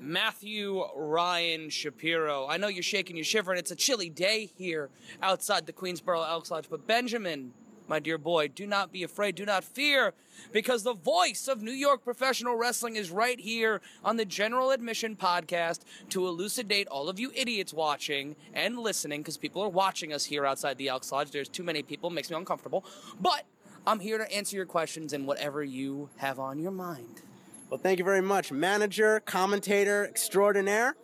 Matthew 0.00 0.82
Ryan 0.96 1.68
Shapiro. 1.68 2.46
I 2.48 2.56
know 2.56 2.68
you're 2.68 2.82
shaking, 2.82 3.16
you're 3.16 3.24
shivering. 3.26 3.58
It's 3.58 3.70
a 3.70 3.76
chilly 3.76 4.08
day 4.08 4.50
here 4.56 4.88
outside 5.20 5.66
the 5.66 5.74
Queensboro 5.74 6.26
Elks 6.26 6.50
Lodge, 6.50 6.68
but 6.70 6.86
Benjamin, 6.86 7.52
my 7.88 7.98
dear 8.00 8.18
boy, 8.18 8.48
do 8.48 8.66
not 8.66 8.92
be 8.92 9.02
afraid, 9.02 9.34
do 9.34 9.44
not 9.44 9.64
fear, 9.64 10.14
because 10.52 10.82
the 10.82 10.94
voice 10.94 11.48
of 11.48 11.62
New 11.62 11.72
York 11.72 12.02
professional 12.04 12.56
wrestling 12.56 12.96
is 12.96 13.10
right 13.10 13.38
here 13.38 13.80
on 14.04 14.16
the 14.16 14.24
General 14.24 14.70
Admission 14.70 15.16
podcast 15.16 15.80
to 16.10 16.26
elucidate 16.26 16.88
all 16.88 17.08
of 17.08 17.18
you 17.18 17.30
idiots 17.34 17.72
watching 17.72 18.36
and 18.52 18.78
listening, 18.78 19.20
because 19.20 19.36
people 19.36 19.62
are 19.62 19.68
watching 19.68 20.12
us 20.12 20.24
here 20.24 20.46
outside 20.46 20.78
the 20.78 20.88
Elks 20.88 21.12
Lodge. 21.12 21.30
There's 21.30 21.48
too 21.48 21.62
many 21.62 21.82
people, 21.82 22.10
makes 22.10 22.30
me 22.30 22.36
uncomfortable. 22.36 22.84
But 23.20 23.44
I'm 23.86 24.00
here 24.00 24.18
to 24.18 24.34
answer 24.34 24.56
your 24.56 24.66
questions 24.66 25.12
and 25.12 25.26
whatever 25.26 25.62
you 25.62 26.08
have 26.16 26.38
on 26.38 26.58
your 26.58 26.72
mind. 26.72 27.22
Well, 27.70 27.80
thank 27.80 27.98
you 27.98 28.04
very 28.04 28.20
much, 28.20 28.52
manager, 28.52 29.20
commentator 29.20 30.06
extraordinaire. 30.06 30.96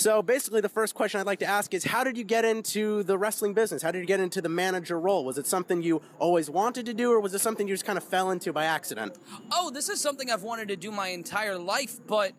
So, 0.00 0.22
basically, 0.22 0.62
the 0.62 0.70
first 0.70 0.94
question 0.94 1.20
I'd 1.20 1.26
like 1.26 1.40
to 1.40 1.46
ask 1.46 1.74
is 1.74 1.84
How 1.84 2.04
did 2.04 2.16
you 2.16 2.24
get 2.24 2.46
into 2.46 3.02
the 3.02 3.18
wrestling 3.18 3.52
business? 3.52 3.82
How 3.82 3.90
did 3.90 3.98
you 3.98 4.06
get 4.06 4.18
into 4.18 4.40
the 4.40 4.48
manager 4.48 4.98
role? 4.98 5.26
Was 5.26 5.36
it 5.36 5.46
something 5.46 5.82
you 5.82 6.00
always 6.18 6.48
wanted 6.48 6.86
to 6.86 6.94
do, 6.94 7.12
or 7.12 7.20
was 7.20 7.34
it 7.34 7.40
something 7.40 7.68
you 7.68 7.74
just 7.74 7.84
kind 7.84 7.98
of 7.98 8.04
fell 8.04 8.30
into 8.30 8.50
by 8.50 8.64
accident? 8.64 9.18
Oh, 9.52 9.68
this 9.68 9.90
is 9.90 10.00
something 10.00 10.30
I've 10.30 10.42
wanted 10.42 10.68
to 10.68 10.76
do 10.76 10.90
my 10.90 11.08
entire 11.08 11.58
life, 11.58 11.98
but 12.06 12.32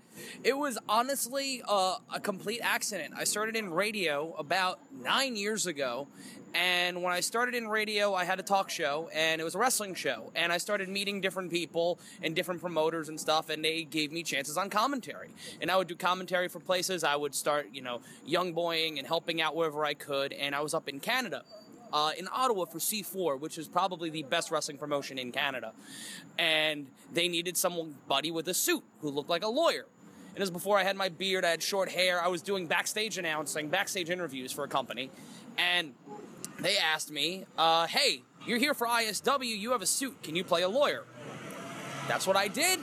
it 0.44 0.58
was 0.58 0.80
honestly 0.90 1.62
uh, 1.68 1.98
a 2.12 2.20
complete 2.20 2.62
accident. 2.64 3.14
I 3.16 3.26
started 3.26 3.56
in 3.56 3.72
radio 3.72 4.34
about 4.40 4.80
nine 5.00 5.36
years 5.36 5.68
ago, 5.68 6.08
and 6.54 7.02
when 7.02 7.14
I 7.14 7.22
started 7.22 7.56
in 7.56 7.68
radio, 7.68 8.14
I 8.14 8.26
had 8.26 8.40
a 8.40 8.44
talk 8.44 8.70
show, 8.70 9.10
and 9.14 9.40
it 9.40 9.44
was 9.44 9.56
a 9.56 9.58
wrestling 9.58 9.96
show. 9.96 10.32
And 10.36 10.52
I 10.52 10.58
started 10.58 10.90
meeting 10.90 11.22
different 11.22 11.50
people 11.50 12.00
and 12.22 12.36
different 12.36 12.60
promoters 12.60 13.10
and 13.10 13.20
stuff, 13.20 13.50
and 13.50 13.64
they 13.64 13.84
gave 13.84 14.12
me 14.12 14.24
chances 14.24 14.58
on 14.58 14.70
commentary. 14.70 15.30
And 15.62 15.72
I 15.72 15.78
would 15.78 15.88
do 15.88 15.96
commentary 15.96 16.50
for 16.50 16.60
places. 16.60 17.04
I 17.04 17.16
would 17.16 17.34
start, 17.34 17.51
you 17.72 17.82
know, 17.82 18.02
young 18.26 18.53
boying 18.53 18.98
and 18.98 19.07
helping 19.07 19.41
out 19.41 19.56
wherever 19.56 19.86
I 19.86 19.94
could. 19.94 20.34
And 20.34 20.56
I 20.56 20.61
was 20.61 20.73
up 20.73 20.88
in 20.88 20.99
Canada. 20.99 21.44
Uh, 21.94 22.11
in 22.18 22.26
Ottawa 22.32 22.64
for 22.64 22.80
C4, 22.80 23.38
which 23.38 23.57
is 23.57 23.68
probably 23.68 24.10
the 24.10 24.23
best 24.23 24.49
wrestling 24.49 24.78
promotion 24.78 25.18
in 25.18 25.34
Canada. 25.34 25.73
And 26.40 26.88
they 27.11 27.28
needed 27.28 27.57
somebody 27.57 28.32
with 28.32 28.48
a 28.48 28.53
suit 28.53 28.84
who 29.02 29.10
looked 29.10 29.30
like 29.30 29.44
a 29.44 29.49
lawyer. 29.49 29.88
And 30.34 30.40
was 30.40 30.49
before 30.49 30.80
I 30.80 30.84
had 30.84 30.95
my 30.95 31.10
beard, 31.10 31.44
I 31.44 31.49
had 31.49 31.61
short 31.61 31.90
hair, 31.90 32.23
I 32.23 32.30
was 32.30 32.41
doing 32.41 32.65
backstage 32.65 33.18
announcing, 33.18 33.68
backstage 33.68 34.10
interviews 34.10 34.53
for 34.53 34.64
a 34.64 34.69
company. 34.69 35.11
And 35.57 35.94
they 36.61 36.78
asked 36.78 37.11
me, 37.11 37.44
uh, 37.57 37.88
hey, 37.88 38.23
you're 38.45 38.57
here 38.57 38.73
for 38.73 38.88
ISW, 38.88 39.45
you 39.45 39.72
have 39.72 39.82
a 39.82 39.86
suit, 39.86 40.23
can 40.23 40.38
you 40.38 40.45
play 40.45 40.61
a 40.61 40.69
lawyer? 40.69 41.03
That's 42.07 42.26
what 42.26 42.38
I 42.38 42.48
did, 42.48 42.80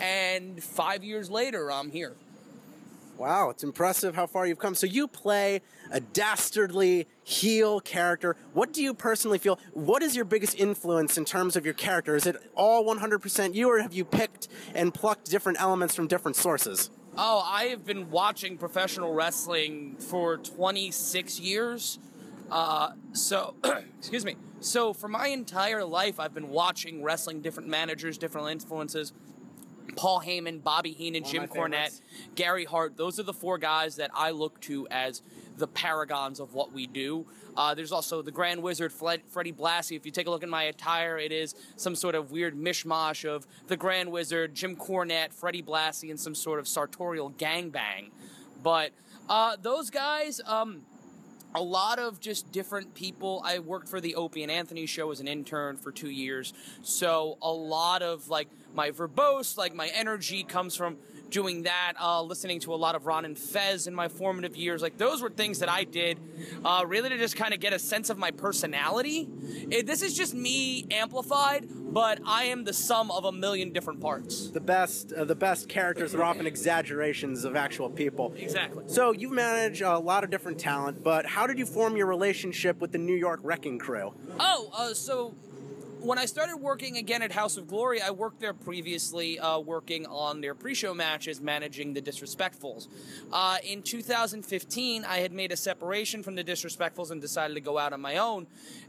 and 0.00 0.62
five 0.62 1.02
years 1.02 1.30
later, 1.30 1.72
I'm 1.72 1.90
here. 1.90 2.14
Wow, 3.18 3.50
it's 3.50 3.64
impressive 3.64 4.14
how 4.14 4.28
far 4.28 4.46
you've 4.46 4.60
come. 4.60 4.76
So, 4.76 4.86
you 4.86 5.08
play 5.08 5.60
a 5.90 5.98
dastardly 5.98 7.08
heel 7.24 7.80
character. 7.80 8.36
What 8.52 8.72
do 8.72 8.80
you 8.80 8.94
personally 8.94 9.38
feel? 9.38 9.58
What 9.72 10.04
is 10.04 10.14
your 10.14 10.24
biggest 10.24 10.54
influence 10.54 11.18
in 11.18 11.24
terms 11.24 11.56
of 11.56 11.64
your 11.64 11.74
character? 11.74 12.14
Is 12.14 12.26
it 12.26 12.36
all 12.54 12.84
100% 12.84 13.54
you, 13.54 13.68
or 13.68 13.80
have 13.80 13.92
you 13.92 14.04
picked 14.04 14.46
and 14.72 14.94
plucked 14.94 15.28
different 15.28 15.60
elements 15.60 15.96
from 15.96 16.06
different 16.06 16.36
sources? 16.36 16.90
Oh, 17.16 17.42
I 17.44 17.64
have 17.64 17.84
been 17.84 18.08
watching 18.08 18.56
professional 18.56 19.12
wrestling 19.12 19.96
for 19.96 20.36
26 20.36 21.40
years. 21.40 21.98
Uh, 22.52 22.92
so, 23.10 23.56
excuse 23.98 24.24
me. 24.24 24.36
So, 24.60 24.92
for 24.92 25.08
my 25.08 25.26
entire 25.26 25.84
life, 25.84 26.20
I've 26.20 26.34
been 26.34 26.50
watching 26.50 27.02
wrestling, 27.02 27.40
different 27.40 27.68
managers, 27.68 28.16
different 28.16 28.48
influences. 28.48 29.12
Paul 29.98 30.22
Heyman, 30.24 30.62
Bobby 30.62 30.92
Heenan, 30.92 31.24
Jim 31.24 31.48
Cornette. 31.48 32.00
Gary 32.36 32.64
Hart. 32.64 32.96
Those 32.96 33.18
are 33.18 33.24
the 33.24 33.32
four 33.32 33.58
guys 33.58 33.96
that 33.96 34.12
I 34.14 34.30
look 34.30 34.60
to 34.62 34.86
as 34.90 35.22
the 35.56 35.66
paragons 35.66 36.38
of 36.38 36.54
what 36.54 36.72
we 36.72 36.86
do. 36.86 37.26
Uh, 37.56 37.74
there's 37.74 37.90
also 37.90 38.22
the 38.22 38.30
Grand 38.30 38.62
Wizard, 38.62 38.92
Fled- 38.92 39.22
Freddie 39.26 39.52
Blassie. 39.52 39.96
If 39.96 40.06
you 40.06 40.12
take 40.12 40.28
a 40.28 40.30
look 40.30 40.44
at 40.44 40.48
my 40.48 40.62
attire, 40.62 41.18
it 41.18 41.32
is 41.32 41.56
some 41.74 41.96
sort 41.96 42.14
of 42.14 42.30
weird 42.30 42.56
mishmash 42.56 43.28
of 43.28 43.44
the 43.66 43.76
Grand 43.76 44.12
Wizard, 44.12 44.54
Jim 44.54 44.76
Cornette, 44.76 45.32
Freddie 45.32 45.64
Blassie, 45.64 46.10
and 46.10 46.20
some 46.20 46.36
sort 46.36 46.60
of 46.60 46.68
sartorial 46.68 47.32
gangbang. 47.32 48.10
But 48.62 48.92
uh, 49.28 49.56
those 49.60 49.90
guys, 49.90 50.40
um, 50.46 50.82
a 51.54 51.62
lot 51.62 51.98
of 51.98 52.20
just 52.20 52.52
different 52.52 52.94
people. 52.94 53.42
I 53.44 53.58
worked 53.58 53.88
for 53.88 54.00
the 54.00 54.14
Opie 54.14 54.42
and 54.42 54.52
Anthony 54.52 54.86
show 54.86 55.10
as 55.10 55.20
an 55.20 55.28
intern 55.28 55.76
for 55.76 55.92
two 55.92 56.10
years. 56.10 56.52
So 56.82 57.38
a 57.42 57.50
lot 57.50 58.02
of 58.02 58.28
like 58.28 58.48
my 58.74 58.90
verbose, 58.90 59.56
like 59.56 59.74
my 59.74 59.88
energy 59.88 60.44
comes 60.44 60.76
from 60.76 60.98
doing 61.30 61.62
that, 61.62 61.94
uh, 62.00 62.22
listening 62.22 62.60
to 62.60 62.74
a 62.74 62.76
lot 62.76 62.94
of 62.94 63.06
Ron 63.06 63.24
and 63.24 63.38
Fez 63.38 63.86
in 63.86 63.94
my 63.94 64.08
formative 64.08 64.56
years. 64.56 64.82
Like 64.82 64.98
those 64.98 65.22
were 65.22 65.30
things 65.30 65.58
that 65.60 65.68
I 65.68 65.84
did 65.84 66.18
uh, 66.64 66.84
really 66.86 67.08
to 67.10 67.18
just 67.18 67.36
kind 67.36 67.54
of 67.54 67.60
get 67.60 67.72
a 67.72 67.78
sense 67.78 68.10
of 68.10 68.18
my 68.18 68.30
personality. 68.30 69.28
It, 69.70 69.86
this 69.86 70.02
is 70.02 70.14
just 70.14 70.34
me 70.34 70.86
amplified, 70.90 71.68
but 71.68 72.20
I 72.24 72.44
am 72.44 72.64
the 72.64 72.72
sum 72.72 73.10
of 73.10 73.24
a 73.24 73.32
million 73.32 73.72
different 73.72 74.00
parts. 74.00 74.50
The 74.50 74.60
best, 74.60 75.12
uh, 75.12 75.24
the 75.24 75.34
best 75.34 75.68
characters 75.68 76.14
are 76.14 76.22
often 76.22 76.46
exaggerations 76.46 77.44
of 77.44 77.56
actual 77.56 77.90
people. 77.90 78.34
Exactly. 78.36 78.84
So 78.86 79.12
you've 79.12 79.32
managed 79.32 79.82
a 79.82 79.98
lot 79.98 80.24
of 80.24 80.30
different 80.30 80.58
talent, 80.58 81.02
but 81.02 81.26
how 81.26 81.46
did 81.46 81.58
you 81.58 81.66
form 81.66 81.96
your 81.96 82.06
relationship 82.06 82.80
with 82.80 82.92
the 82.92 82.98
New 82.98 83.16
York 83.16 83.40
Wrecking 83.42 83.78
Crew? 83.78 84.14
Oh, 84.38 84.70
uh, 84.72 84.94
so 84.94 85.34
when 86.00 86.18
I 86.18 86.26
started 86.26 86.58
working 86.58 86.96
again 86.96 87.22
at 87.22 87.32
House 87.32 87.56
of 87.56 87.66
Glory, 87.66 88.00
I 88.00 88.10
worked 88.10 88.40
there 88.40 88.54
previously, 88.54 89.38
uh, 89.38 89.58
working 89.58 90.06
on 90.06 90.40
their 90.40 90.54
pre-show 90.54 90.94
matches, 90.94 91.40
managing 91.40 91.94
the 91.94 92.00
Disrespectfuls. 92.00 92.88
Uh, 93.32 93.58
in 93.64 93.82
2015, 93.82 95.04
I 95.04 95.18
had 95.18 95.32
made 95.32 95.52
a 95.52 95.56
separation 95.56 96.22
from 96.22 96.34
the 96.34 96.44
Disrespectfuls 96.44 97.10
and 97.10 97.20
decided 97.20 97.54
to 97.54 97.60
go 97.60 97.78
out 97.78 97.92
on 97.92 98.00
my 98.00 98.18
own. 98.18 98.46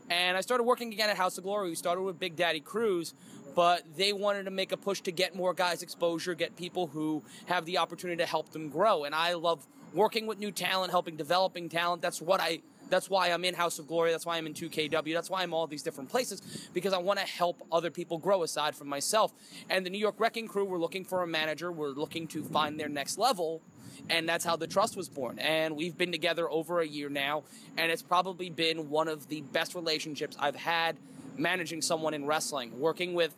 And 0.09 0.37
I 0.37 0.41
started 0.41 0.63
working 0.63 0.93
again 0.93 1.09
at 1.09 1.17
House 1.17 1.37
of 1.37 1.43
Glory. 1.43 1.69
We 1.69 1.75
started 1.75 2.01
with 2.01 2.19
Big 2.19 2.35
Daddy 2.35 2.59
Cruz, 2.59 3.13
but 3.55 3.83
they 3.95 4.13
wanted 4.13 4.43
to 4.43 4.51
make 4.51 4.71
a 4.71 4.77
push 4.77 5.01
to 5.01 5.11
get 5.11 5.35
more 5.35 5.53
guys 5.53 5.81
exposure, 5.81 6.35
get 6.35 6.55
people 6.55 6.87
who 6.87 7.23
have 7.47 7.65
the 7.65 7.77
opportunity 7.79 8.17
to 8.17 8.27
help 8.27 8.49
them 8.51 8.69
grow. 8.69 9.03
And 9.03 9.15
I 9.15 9.33
love 9.33 9.65
working 9.93 10.27
with 10.27 10.39
new 10.39 10.51
talent, 10.51 10.91
helping 10.91 11.15
developing 11.15 11.69
talent. 11.69 12.01
That's 12.01 12.21
what 12.21 12.39
I 12.39 12.61
that's 12.89 13.09
why 13.09 13.29
I'm 13.29 13.45
in 13.45 13.53
House 13.53 13.79
of 13.79 13.87
Glory. 13.87 14.11
That's 14.11 14.25
why 14.25 14.37
I'm 14.37 14.45
in 14.45 14.53
2KW. 14.53 15.13
That's 15.13 15.29
why 15.29 15.43
I'm 15.43 15.53
all 15.53 15.67
these 15.67 15.83
different 15.83 16.09
places 16.09 16.69
because 16.73 16.93
I 16.93 16.97
want 16.97 17.19
to 17.19 17.25
help 17.25 17.61
other 17.71 17.91
people 17.91 18.17
grow 18.17 18.43
aside 18.43 18.75
from 18.75 18.87
myself. 18.87 19.33
And 19.69 19.85
the 19.85 19.89
New 19.89 19.99
York 19.99 20.15
Wrecking 20.17 20.47
Crew, 20.47 20.65
we're 20.65 20.77
looking 20.77 21.05
for 21.05 21.23
a 21.23 21.27
manager. 21.27 21.71
We're 21.71 21.89
looking 21.89 22.27
to 22.27 22.43
find 22.43 22.79
their 22.79 22.89
next 22.89 23.17
level. 23.17 23.61
And 24.09 24.27
that's 24.27 24.45
how 24.45 24.55
the 24.55 24.67
trust 24.67 24.95
was 24.95 25.09
born. 25.09 25.39
And 25.39 25.75
we've 25.75 25.97
been 25.97 26.11
together 26.11 26.49
over 26.49 26.79
a 26.79 26.87
year 26.87 27.09
now. 27.09 27.43
And 27.77 27.91
it's 27.91 28.01
probably 28.01 28.49
been 28.49 28.89
one 28.89 29.07
of 29.07 29.27
the 29.27 29.41
best 29.41 29.75
relationships 29.75 30.35
I've 30.39 30.55
had 30.55 30.97
managing 31.37 31.81
someone 31.81 32.13
in 32.13 32.25
wrestling. 32.25 32.79
Working 32.79 33.13
with 33.13 33.35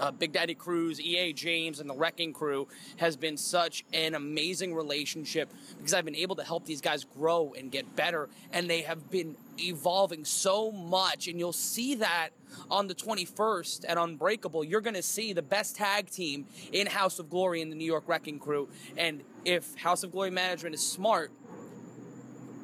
uh, 0.00 0.10
Big 0.10 0.32
Daddy 0.32 0.54
Cruz, 0.54 1.00
EA 1.00 1.32
James, 1.32 1.78
and 1.78 1.88
the 1.88 1.94
Wrecking 1.94 2.32
Crew 2.32 2.66
has 2.96 3.16
been 3.16 3.36
such 3.36 3.84
an 3.92 4.14
amazing 4.14 4.74
relationship 4.74 5.50
because 5.76 5.92
I've 5.94 6.04
been 6.04 6.16
able 6.16 6.36
to 6.36 6.42
help 6.42 6.64
these 6.64 6.80
guys 6.80 7.04
grow 7.04 7.52
and 7.56 7.70
get 7.70 7.94
better, 7.94 8.28
and 8.52 8.68
they 8.68 8.82
have 8.82 9.10
been 9.10 9.36
evolving 9.58 10.24
so 10.24 10.72
much. 10.72 11.28
And 11.28 11.38
you'll 11.38 11.52
see 11.52 11.96
that 11.96 12.30
on 12.70 12.86
the 12.86 12.94
21st 12.94 13.84
at 13.86 13.98
Unbreakable. 13.98 14.64
You're 14.64 14.80
going 14.80 14.94
to 14.94 15.02
see 15.02 15.32
the 15.32 15.42
best 15.42 15.76
tag 15.76 16.10
team 16.10 16.46
in 16.72 16.86
House 16.86 17.18
of 17.18 17.28
Glory 17.28 17.60
and 17.60 17.70
the 17.70 17.76
New 17.76 17.84
York 17.84 18.04
Wrecking 18.06 18.38
Crew. 18.38 18.68
And 18.96 19.22
if 19.44 19.74
House 19.76 20.02
of 20.02 20.12
Glory 20.12 20.30
management 20.30 20.74
is 20.74 20.86
smart, 20.86 21.30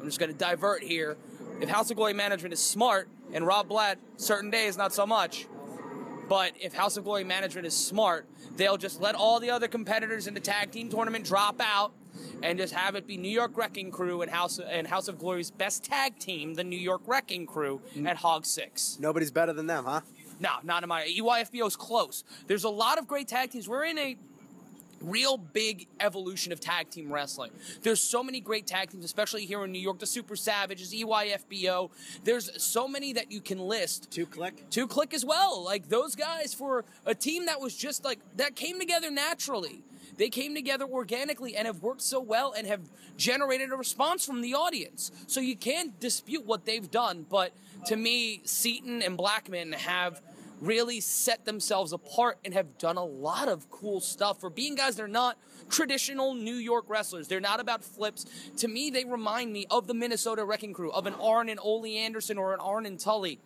I'm 0.01 0.07
just 0.07 0.19
going 0.19 0.33
to 0.33 0.39
divert 0.39 0.83
here. 0.83 1.17
If 1.61 1.69
House 1.69 1.91
of 1.91 1.97
Glory 1.97 2.15
management 2.15 2.53
is 2.53 2.61
smart, 2.61 3.09
and 3.33 3.47
Rob 3.47 3.69
Blatt, 3.69 3.99
certain 4.17 4.51
days, 4.51 4.77
not 4.77 4.93
so 4.93 5.07
much. 5.07 5.47
But 6.29 6.53
if 6.61 6.75
House 6.75 6.97
of 6.97 7.05
Glory 7.05 7.25
management 7.25 7.67
is 7.67 7.77
smart, 7.77 8.27
they'll 8.57 8.77
just 8.77 9.01
let 9.01 9.15
all 9.15 9.39
the 9.39 9.51
other 9.51 9.69
competitors 9.69 10.27
in 10.27 10.35
the 10.35 10.41
tag 10.41 10.73
team 10.73 10.89
tournament 10.89 11.25
drop 11.25 11.61
out 11.61 11.93
and 12.43 12.59
just 12.59 12.73
have 12.73 12.95
it 12.95 13.07
be 13.07 13.17
New 13.17 13.31
York 13.31 13.57
Wrecking 13.57 13.91
Crew 13.91 14.23
and 14.23 14.31
House 14.31 14.59
and 14.59 14.87
House 14.87 15.09
of 15.09 15.19
Glory's 15.19 15.51
best 15.51 15.85
tag 15.85 16.19
team, 16.19 16.55
the 16.55 16.65
New 16.65 16.79
York 16.79 17.03
Wrecking 17.07 17.47
Crew, 17.47 17.81
mm. 17.95 18.09
at 18.09 18.17
Hog 18.17 18.45
Six. 18.45 18.99
Nobody's 19.01 19.31
better 19.31 19.53
than 19.53 19.67
them, 19.67 19.85
huh? 19.85 20.01
No, 20.39 20.51
not 20.63 20.83
in 20.83 20.89
my 20.89 21.07
EYFBO's 21.07 21.77
close. 21.77 22.25
There's 22.47 22.65
a 22.65 22.69
lot 22.69 22.99
of 22.99 23.07
great 23.07 23.29
tag 23.29 23.51
teams. 23.51 23.69
We're 23.69 23.85
in 23.85 23.99
a 23.99 24.17
real 25.01 25.37
big 25.37 25.87
evolution 26.01 26.53
of 26.53 26.61
tag 26.61 26.91
team 26.91 27.13
wrestling. 27.13 27.51
There's 27.83 28.01
so 28.01 28.23
many 28.23 28.41
great 28.41 28.67
tag 28.67 28.91
teams, 28.91 29.05
especially 29.05 29.47
here 29.47 29.65
in 29.65 29.73
New 29.73 29.81
York. 29.81 29.99
The 29.99 30.07
Super 30.07 30.37
Savages, 30.37 30.93
EYFBO. 30.93 31.91
There's 32.25 32.63
so 32.63 32.89
many 32.89 33.13
that 33.15 33.31
you 33.31 33.41
can 33.41 33.59
list. 33.59 34.11
Two 34.11 34.27
click. 34.27 34.69
Two 34.71 34.87
click 34.87 35.15
as 35.15 35.25
well. 35.25 35.63
Like 35.65 35.89
those 35.89 36.15
guys 36.15 36.55
for 36.55 36.85
a 37.05 37.15
team 37.15 37.47
that 37.47 37.61
was 37.61 37.77
just 37.77 38.05
like 38.05 38.19
that 38.37 38.57
came 38.57 38.79
together 38.79 39.11
naturally. 39.11 39.83
They 40.17 40.29
came 40.31 40.55
together 40.55 40.87
organically 40.87 41.57
and 41.57 41.67
have 41.67 41.83
worked 41.83 42.03
so 42.03 42.21
well 42.21 42.53
and 42.57 42.67
have 42.67 42.81
generated 43.17 43.71
a 43.71 43.77
response 43.77 44.25
from 44.25 44.41
the 44.41 44.55
audience. 44.55 45.11
So 45.27 45.41
you 45.41 45.57
can't 45.57 45.99
dispute 46.01 46.47
what 46.47 46.65
they've 46.65 46.91
done. 46.91 47.27
But 47.29 47.53
to 47.87 47.97
me, 47.97 48.41
Seaton 48.45 49.03
and 49.03 49.17
Blackman 49.17 49.73
have 49.73 50.23
really 50.61 51.01
set 51.01 51.45
themselves 51.45 51.93
apart 51.93 52.39
and 52.45 52.55
have 52.55 52.79
done 52.79 52.97
a 52.97 53.05
lot 53.05 53.49
of 53.49 53.71
cool 53.71 54.01
stuff 54.01 54.41
for 54.41 54.51
being 54.51 54.75
guys 54.75 54.97
that 54.97 55.03
are 55.03 55.09
not 55.09 55.37
traditional 55.69 56.35
New 56.35 56.55
York 56.55 56.85
wrestlers. 56.89 57.29
They're 57.29 57.41
not 57.41 57.61
about 57.61 57.85
flips. 57.85 58.27
To 58.59 58.69
me, 58.69 58.91
they 58.91 59.05
remind 59.05 59.53
me 59.53 59.67
of 59.71 59.87
the 59.87 59.95
Minnesota 59.95 60.45
Wrecking 60.45 60.73
Crew, 60.73 60.91
of 60.93 61.07
an 61.07 61.15
Arn 61.15 61.49
and 61.49 61.61
Ole 61.63 61.87
Anderson 61.87 62.39
or 62.39 62.55
an 62.55 62.61
Arn 62.61 62.87
and 62.87 62.99
Tully. 62.99 63.39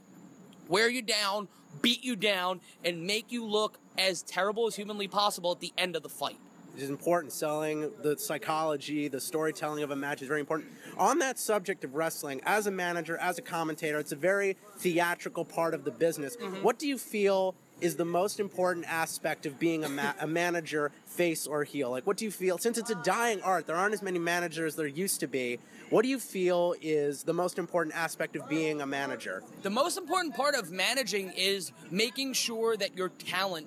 Wear 0.69 0.89
you 0.89 1.03
down, 1.03 1.49
beat 1.83 2.05
you 2.05 2.15
down, 2.15 2.61
and 2.85 3.07
make 3.07 3.33
you 3.33 3.45
look 3.45 3.79
as 3.99 4.23
terrible 4.23 4.67
as 4.67 4.77
humanly 4.77 5.09
possible 5.09 5.51
at 5.51 5.61
the 5.61 5.73
end 5.77 5.97
of 5.97 6.03
the 6.03 6.09
fight. 6.09 6.39
Is 6.81 6.89
important. 6.89 7.33
Selling 7.33 7.91
the 8.03 8.17
psychology, 8.17 9.09
the 9.09 9.21
storytelling 9.21 9.83
of 9.83 9.91
a 9.91 9.97
match 9.97 10.23
is 10.23 10.29
very 10.29 10.41
important. 10.41 10.71
On 10.97 11.19
that 11.19 11.39
subject 11.39 11.85
of 11.85 11.95
wrestling, 11.95 12.41
as 12.47 12.67
a 12.67 12.71
manager, 12.71 13.19
as 13.19 13.37
a 13.37 13.43
commentator, 13.43 13.99
it's 13.99 14.13
a 14.13 14.17
very 14.17 14.57
theatrical 14.79 15.45
part 15.45 15.75
of 15.75 15.85
the 15.85 15.91
business. 15.91 16.37
Mm-hmm. 16.37 16.63
What 16.63 16.79
do 16.79 16.89
you 16.89 16.97
feel 16.97 17.55
is 17.83 17.97
the 17.97 18.05
most 18.07 18.41
important 18.41 18.87
aspect 18.89 19.45
of 19.45 19.59
being 19.59 19.85
a, 19.85 19.89
ma- 19.91 20.15
a 20.21 20.27
manager, 20.27 20.91
face 21.05 21.47
or 21.47 21.65
heel? 21.65 21.91
Like, 21.91 22.07
what 22.07 22.17
do 22.17 22.25
you 22.25 22.31
feel? 22.31 22.57
Since 22.57 22.79
it's 22.79 22.91
a 22.91 23.03
dying 23.03 23.43
art, 23.43 23.67
there 23.67 23.77
aren't 23.77 23.93
as 23.93 24.03
many 24.03 24.19
managers 24.19 24.75
there 24.75 24.87
used 24.87 25.21
to 25.21 25.27
be. 25.27 25.59
What 25.91 26.03
do 26.03 26.09
you 26.09 26.19
feel 26.19 26.75
is 26.81 27.25
the 27.25 27.35
most 27.35 27.59
important 27.59 27.95
aspect 27.95 28.37
of 28.37 28.49
being 28.49 28.81
a 28.81 28.87
manager? 28.87 29.43
The 29.63 29.71
most 29.71 29.99
important 29.99 30.35
part 30.35 30.55
of 30.55 30.71
managing 30.71 31.33
is 31.37 31.73
making 31.91 32.33
sure 32.33 32.77
that 32.79 32.97
your 32.97 33.11
talent 33.11 33.67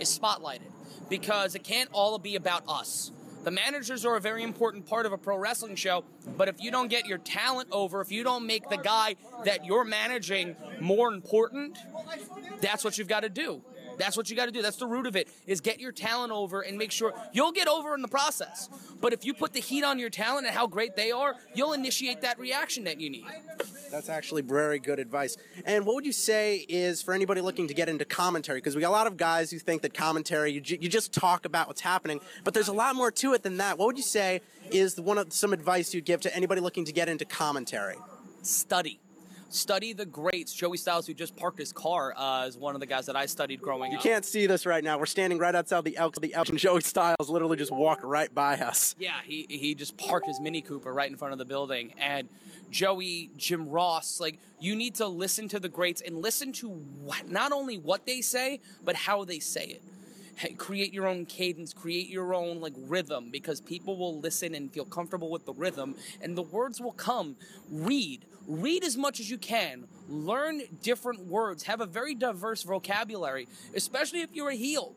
is 0.00 0.18
spotlighted 0.18 0.70
because 1.08 1.54
it 1.54 1.64
can't 1.64 1.88
all 1.92 2.18
be 2.18 2.36
about 2.36 2.64
us. 2.68 3.12
The 3.44 3.52
managers 3.52 4.04
are 4.04 4.16
a 4.16 4.20
very 4.20 4.42
important 4.42 4.86
part 4.86 5.06
of 5.06 5.12
a 5.12 5.18
pro 5.18 5.38
wrestling 5.38 5.76
show, 5.76 6.02
but 6.36 6.48
if 6.48 6.60
you 6.60 6.72
don't 6.72 6.88
get 6.88 7.06
your 7.06 7.18
talent 7.18 7.68
over, 7.70 8.00
if 8.00 8.10
you 8.10 8.24
don't 8.24 8.44
make 8.44 8.68
the 8.68 8.76
guy 8.76 9.14
that 9.44 9.64
you're 9.64 9.84
managing 9.84 10.56
more 10.80 11.12
important, 11.12 11.78
that's 12.60 12.82
what 12.82 12.98
you've 12.98 13.06
got 13.06 13.20
to 13.20 13.28
do. 13.28 13.62
That's 13.98 14.16
what 14.16 14.28
you 14.28 14.36
got 14.36 14.46
to 14.46 14.52
do. 14.52 14.62
That's 14.62 14.78
the 14.78 14.86
root 14.86 15.06
of 15.06 15.16
it 15.16 15.28
is 15.46 15.60
get 15.60 15.80
your 15.80 15.92
talent 15.92 16.32
over 16.32 16.60
and 16.60 16.76
make 16.76 16.90
sure 16.90 17.14
you'll 17.32 17.52
get 17.52 17.68
over 17.68 17.94
in 17.94 18.02
the 18.02 18.08
process. 18.08 18.68
But 19.00 19.12
if 19.12 19.24
you 19.24 19.32
put 19.32 19.52
the 19.52 19.60
heat 19.60 19.84
on 19.84 19.98
your 19.98 20.10
talent 20.10 20.46
and 20.46 20.54
how 20.54 20.66
great 20.66 20.96
they 20.96 21.12
are, 21.12 21.34
you'll 21.54 21.72
initiate 21.72 22.22
that 22.22 22.38
reaction 22.38 22.84
that 22.84 23.00
you 23.00 23.10
need. 23.10 23.26
That's 23.90 24.08
actually 24.08 24.42
very 24.42 24.78
good 24.78 24.98
advice. 24.98 25.36
And 25.64 25.86
what 25.86 25.94
would 25.94 26.06
you 26.06 26.12
say 26.12 26.64
is 26.68 27.02
for 27.02 27.14
anybody 27.14 27.40
looking 27.40 27.68
to 27.68 27.74
get 27.74 27.88
into 27.88 28.04
commentary? 28.04 28.58
Because 28.58 28.74
we 28.74 28.80
got 28.80 28.88
a 28.88 28.90
lot 28.90 29.06
of 29.06 29.16
guys 29.16 29.50
who 29.50 29.58
think 29.58 29.82
that 29.82 29.94
commentary, 29.94 30.52
you, 30.52 30.60
ju- 30.60 30.78
you 30.80 30.88
just 30.88 31.12
talk 31.12 31.44
about 31.44 31.66
what's 31.68 31.80
happening, 31.80 32.20
but 32.44 32.54
there's 32.54 32.68
a 32.68 32.72
lot 32.72 32.96
more 32.96 33.10
to 33.12 33.34
it 33.34 33.42
than 33.42 33.58
that. 33.58 33.78
What 33.78 33.86
would 33.86 33.96
you 33.96 34.02
say 34.02 34.40
is 34.70 35.00
one 35.00 35.18
of 35.18 35.32
some 35.32 35.52
advice 35.52 35.94
you'd 35.94 36.04
give 36.04 36.20
to 36.22 36.34
anybody 36.36 36.60
looking 36.60 36.84
to 36.86 36.92
get 36.92 37.08
into 37.08 37.24
commentary? 37.24 37.96
Study. 38.42 39.00
Study 39.48 39.92
the 39.92 40.04
greats. 40.04 40.52
Joey 40.52 40.76
Styles, 40.76 41.06
who 41.06 41.14
just 41.14 41.36
parked 41.36 41.58
his 41.58 41.72
car, 41.72 42.12
uh, 42.16 42.46
is 42.48 42.58
one 42.58 42.74
of 42.74 42.80
the 42.80 42.86
guys 42.86 43.06
that 43.06 43.14
I 43.14 43.26
studied 43.26 43.62
growing 43.62 43.92
You 43.92 43.98
up. 43.98 44.04
You 44.04 44.10
can't 44.10 44.24
see 44.24 44.46
this 44.46 44.66
right 44.66 44.82
now. 44.82 44.98
We're 44.98 45.06
standing 45.06 45.38
right 45.38 45.54
outside 45.54 45.84
the 45.84 45.96
Elks. 45.96 46.18
The 46.18 46.34
Elks 46.34 46.50
and 46.50 46.58
Joey 46.58 46.80
Styles 46.80 47.30
literally 47.30 47.56
just 47.56 47.70
walked 47.70 48.02
right 48.02 48.34
by 48.34 48.56
us. 48.56 48.96
Yeah, 48.98 49.12
he 49.24 49.46
he 49.48 49.76
just 49.76 49.96
parked 49.96 50.26
his 50.26 50.40
Mini 50.40 50.62
Cooper 50.62 50.92
right 50.92 51.08
in 51.08 51.16
front 51.16 51.30
of 51.32 51.38
the 51.38 51.44
building. 51.44 51.94
And 51.96 52.28
Joey, 52.70 53.30
Jim 53.36 53.68
Ross, 53.68 54.20
like 54.20 54.38
you 54.60 54.74
need 54.74 54.96
to 54.96 55.06
listen 55.06 55.48
to 55.48 55.60
the 55.60 55.68
greats 55.68 56.00
and 56.00 56.22
listen 56.22 56.52
to 56.54 56.68
what, 56.68 57.28
not 57.28 57.52
only 57.52 57.78
what 57.78 58.06
they 58.06 58.20
say, 58.20 58.60
but 58.84 58.96
how 58.96 59.24
they 59.24 59.38
say 59.38 59.64
it. 59.64 59.82
Hey, 60.36 60.52
create 60.52 60.92
your 60.92 61.06
own 61.06 61.24
cadence, 61.24 61.72
create 61.72 62.08
your 62.08 62.34
own 62.34 62.60
like 62.60 62.74
rhythm 62.76 63.30
because 63.30 63.60
people 63.60 63.96
will 63.96 64.20
listen 64.20 64.54
and 64.54 64.70
feel 64.70 64.84
comfortable 64.84 65.30
with 65.30 65.46
the 65.46 65.54
rhythm 65.54 65.94
and 66.20 66.36
the 66.36 66.42
words 66.42 66.80
will 66.80 66.92
come. 66.92 67.36
Read, 67.70 68.26
read 68.46 68.84
as 68.84 68.96
much 68.96 69.18
as 69.18 69.30
you 69.30 69.38
can. 69.38 69.86
Learn 70.08 70.60
different 70.82 71.26
words. 71.26 71.62
Have 71.62 71.80
a 71.80 71.86
very 71.86 72.14
diverse 72.14 72.62
vocabulary, 72.62 73.48
especially 73.74 74.20
if 74.20 74.34
you're 74.34 74.50
a 74.50 74.54
heel 74.54 74.94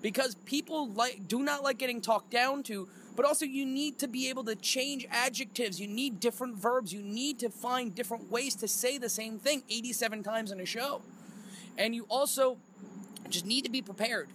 because 0.00 0.34
people 0.46 0.90
like 0.92 1.26
do 1.28 1.42
not 1.42 1.62
like 1.62 1.78
getting 1.78 2.00
talked 2.00 2.30
down 2.30 2.62
to 2.64 2.88
but 3.18 3.26
also 3.26 3.44
you 3.44 3.66
need 3.66 3.98
to 3.98 4.06
be 4.06 4.28
able 4.28 4.44
to 4.44 4.54
change 4.54 5.04
adjectives. 5.10 5.80
You 5.80 5.88
need 5.88 6.20
different 6.20 6.54
verbs. 6.54 6.92
You 6.92 7.02
need 7.02 7.40
to 7.40 7.50
find 7.50 7.92
different 7.92 8.30
ways 8.30 8.54
to 8.54 8.68
say 8.68 8.96
the 8.96 9.08
same 9.08 9.40
thing 9.40 9.64
87 9.68 10.22
times 10.22 10.52
in 10.52 10.60
a 10.60 10.64
show. 10.64 11.02
And 11.76 11.96
you 11.96 12.06
also 12.08 12.58
just 13.28 13.44
need 13.44 13.64
to 13.64 13.72
be 13.72 13.82
prepared. 13.82 14.28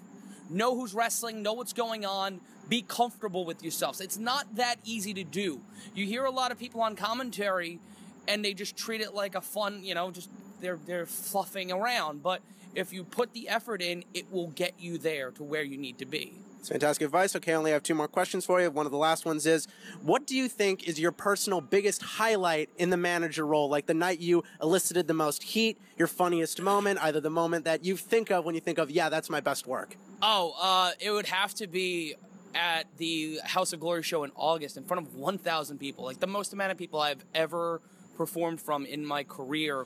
Know 0.49 0.75
who's 0.75 0.93
wrestling 0.93 1.41
know 1.41 1.53
what's 1.53 1.71
going 1.71 2.05
on 2.05 2.41
be 2.67 2.81
comfortable 2.81 3.45
with 3.45 3.63
yourselves. 3.63 4.01
It's 4.01 4.17
not 4.17 4.53
that 4.57 4.75
easy 4.83 5.13
to 5.13 5.23
do. 5.23 5.61
You 5.95 6.05
hear 6.05 6.25
a 6.25 6.31
lot 6.31 6.51
of 6.51 6.59
people 6.59 6.81
on 6.81 6.97
commentary 6.97 7.79
and 8.27 8.43
they 8.43 8.53
just 8.53 8.75
treat 8.75 8.99
it 8.99 9.13
like 9.13 9.35
a 9.35 9.41
fun 9.41 9.81
you 9.85 9.95
know 9.95 10.11
just 10.11 10.29
they're 10.59 10.79
they're 10.85 11.05
fluffing 11.05 11.71
around. 11.71 12.21
But 12.21 12.41
if 12.75 12.91
you 12.91 13.05
put 13.05 13.31
the 13.31 13.47
effort 13.47 13.81
in 13.81 14.03
it 14.13 14.29
will 14.29 14.47
get 14.47 14.73
you 14.77 14.97
there 14.97 15.31
to 15.31 15.43
where 15.43 15.63
you 15.63 15.77
need 15.77 15.99
to 15.99 16.05
be 16.05 16.33
It's 16.63 16.69
fantastic 16.69 17.03
advice. 17.03 17.35
Okay, 17.35 17.51
I 17.51 17.55
only 17.55 17.71
have 17.71 17.83
two 17.83 17.93
more 17.93 18.07
questions 18.07 18.45
for 18.45 18.61
you. 18.61 18.71
One 18.71 18.85
of 18.85 18.93
the 18.93 18.97
last 18.97 19.25
ones 19.25 19.45
is 19.45 19.67
What 20.01 20.25
do 20.25 20.33
you 20.33 20.47
think 20.47 20.87
is 20.87 20.97
your 20.97 21.11
personal 21.11 21.59
biggest 21.59 22.01
highlight 22.01 22.69
in 22.77 22.89
the 22.89 22.95
manager 22.95 23.45
role? 23.45 23.67
Like 23.67 23.85
the 23.85 23.93
night 23.93 24.21
you 24.21 24.45
elicited 24.61 25.09
the 25.09 25.13
most 25.13 25.43
heat, 25.43 25.77
your 25.97 26.07
funniest 26.07 26.61
moment, 26.61 26.99
either 27.01 27.19
the 27.19 27.29
moment 27.29 27.65
that 27.65 27.83
you 27.83 27.97
think 27.97 28.31
of 28.31 28.45
when 28.45 28.55
you 28.55 28.61
think 28.61 28.77
of, 28.77 28.89
yeah, 28.89 29.09
that's 29.09 29.29
my 29.29 29.41
best 29.41 29.67
work. 29.67 29.97
Oh, 30.21 30.55
uh, 30.57 30.91
it 31.01 31.11
would 31.11 31.25
have 31.25 31.53
to 31.55 31.67
be 31.67 32.15
at 32.55 32.85
the 32.95 33.41
House 33.43 33.73
of 33.73 33.81
Glory 33.81 34.01
show 34.01 34.23
in 34.23 34.31
August 34.33 34.77
in 34.77 34.85
front 34.85 35.05
of 35.05 35.15
1,000 35.15 35.77
people. 35.79 36.05
Like 36.05 36.21
the 36.21 36.27
most 36.27 36.53
amount 36.53 36.71
of 36.71 36.77
people 36.77 37.01
I've 37.01 37.25
ever 37.35 37.81
performed 38.15 38.61
from 38.61 38.85
in 38.85 39.05
my 39.05 39.25
career. 39.25 39.85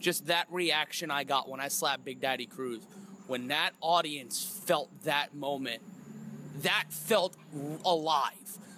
Just 0.00 0.28
that 0.28 0.46
reaction 0.50 1.10
I 1.10 1.24
got 1.24 1.46
when 1.46 1.60
I 1.60 1.68
slapped 1.68 2.06
Big 2.06 2.22
Daddy 2.22 2.46
Cruz. 2.46 2.80
When 3.26 3.48
that 3.48 3.72
audience 3.82 4.62
felt 4.64 4.88
that 5.04 5.34
moment, 5.34 5.82
that 6.62 6.84
felt 6.90 7.36
alive. 7.84 8.32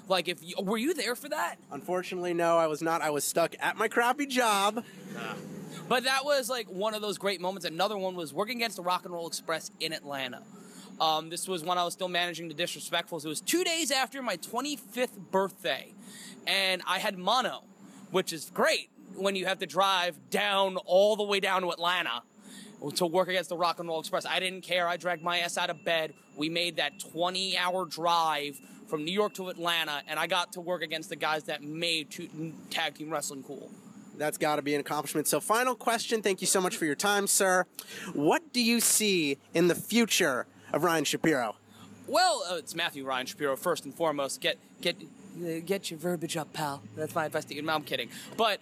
Like 0.08 0.28
if 0.28 0.38
you, 0.42 0.54
were 0.62 0.78
you 0.78 0.94
there 0.94 1.14
for 1.14 1.28
that? 1.28 1.56
Unfortunately, 1.70 2.34
no, 2.34 2.56
I 2.56 2.66
was 2.66 2.80
not. 2.80 3.02
I 3.02 3.10
was 3.10 3.24
stuck 3.24 3.54
at 3.60 3.76
my 3.76 3.88
crappy 3.88 4.26
job. 4.26 4.84
But 5.88 6.04
that 6.04 6.24
was 6.24 6.50
like 6.50 6.68
one 6.68 6.94
of 6.94 7.00
those 7.02 7.18
great 7.18 7.40
moments. 7.40 7.66
Another 7.66 7.96
one 7.96 8.14
was 8.14 8.32
working 8.32 8.58
against 8.58 8.76
the 8.76 8.82
Rock 8.82 9.04
and 9.04 9.14
Roll 9.14 9.26
Express 9.26 9.70
in 9.80 9.92
Atlanta. 9.92 10.42
Um, 11.00 11.30
this 11.30 11.46
was 11.46 11.64
when 11.64 11.78
I 11.78 11.84
was 11.84 11.94
still 11.94 12.08
managing 12.08 12.48
the 12.48 12.54
Disrespectfuls. 12.54 13.24
It 13.24 13.28
was 13.28 13.40
two 13.40 13.64
days 13.64 13.90
after 13.90 14.20
my 14.20 14.36
25th 14.36 15.16
birthday, 15.30 15.94
and 16.46 16.82
I 16.86 16.98
had 16.98 17.16
mono, 17.16 17.62
which 18.10 18.32
is 18.32 18.50
great 18.52 18.90
when 19.14 19.36
you 19.36 19.46
have 19.46 19.60
to 19.60 19.66
drive 19.66 20.18
down 20.30 20.76
all 20.84 21.16
the 21.16 21.22
way 21.22 21.40
down 21.40 21.62
to 21.62 21.70
Atlanta 21.70 22.22
to 22.94 23.06
work 23.06 23.28
against 23.28 23.48
the 23.48 23.56
Rock 23.56 23.78
and 23.80 23.88
Roll 23.88 24.00
Express. 24.00 24.24
I 24.26 24.40
didn't 24.40 24.62
care. 24.62 24.86
I 24.86 24.96
dragged 24.96 25.22
my 25.22 25.38
ass 25.38 25.58
out 25.58 25.70
of 25.70 25.84
bed. 25.84 26.14
We 26.36 26.48
made 26.48 26.76
that 26.76 26.98
20 27.00 27.56
hour 27.56 27.84
drive 27.84 28.60
from 28.88 29.04
New 29.04 29.12
York 29.12 29.34
to 29.34 29.48
Atlanta, 29.48 30.02
and 30.08 30.18
I 30.18 30.26
got 30.26 30.52
to 30.52 30.60
work 30.60 30.82
against 30.82 31.08
the 31.10 31.16
guys 31.16 31.44
that 31.44 31.62
made 31.62 32.10
two- 32.10 32.54
tag 32.70 32.94
team 32.94 33.10
wrestling 33.10 33.42
cool. 33.42 33.70
That's 34.16 34.38
got 34.38 34.56
to 34.56 34.62
be 34.62 34.74
an 34.74 34.80
accomplishment. 34.80 35.28
So, 35.28 35.38
final 35.38 35.74
question. 35.74 36.22
Thank 36.22 36.40
you 36.40 36.46
so 36.46 36.60
much 36.60 36.76
for 36.76 36.84
your 36.86 36.96
time, 36.96 37.26
sir. 37.26 37.66
What 38.14 38.52
do 38.52 38.60
you 38.62 38.80
see 38.80 39.38
in 39.54 39.68
the 39.68 39.74
future 39.76 40.46
of 40.72 40.82
Ryan 40.82 41.04
Shapiro? 41.04 41.56
Well, 42.08 42.42
uh, 42.50 42.56
it's 42.56 42.74
Matthew 42.74 43.04
Ryan 43.04 43.26
Shapiro 43.26 43.54
first 43.56 43.84
and 43.84 43.94
foremost. 43.94 44.40
Get 44.40 44.58
get 44.80 44.96
uh, 44.96 45.60
get 45.64 45.90
your 45.90 46.00
verbiage 46.00 46.36
up, 46.36 46.52
pal. 46.52 46.82
That's 46.96 47.14
my 47.14 47.26
advice 47.26 47.44
to 47.46 47.54
you. 47.54 47.62
No, 47.62 47.74
I'm 47.74 47.84
kidding. 47.84 48.08
But 48.36 48.60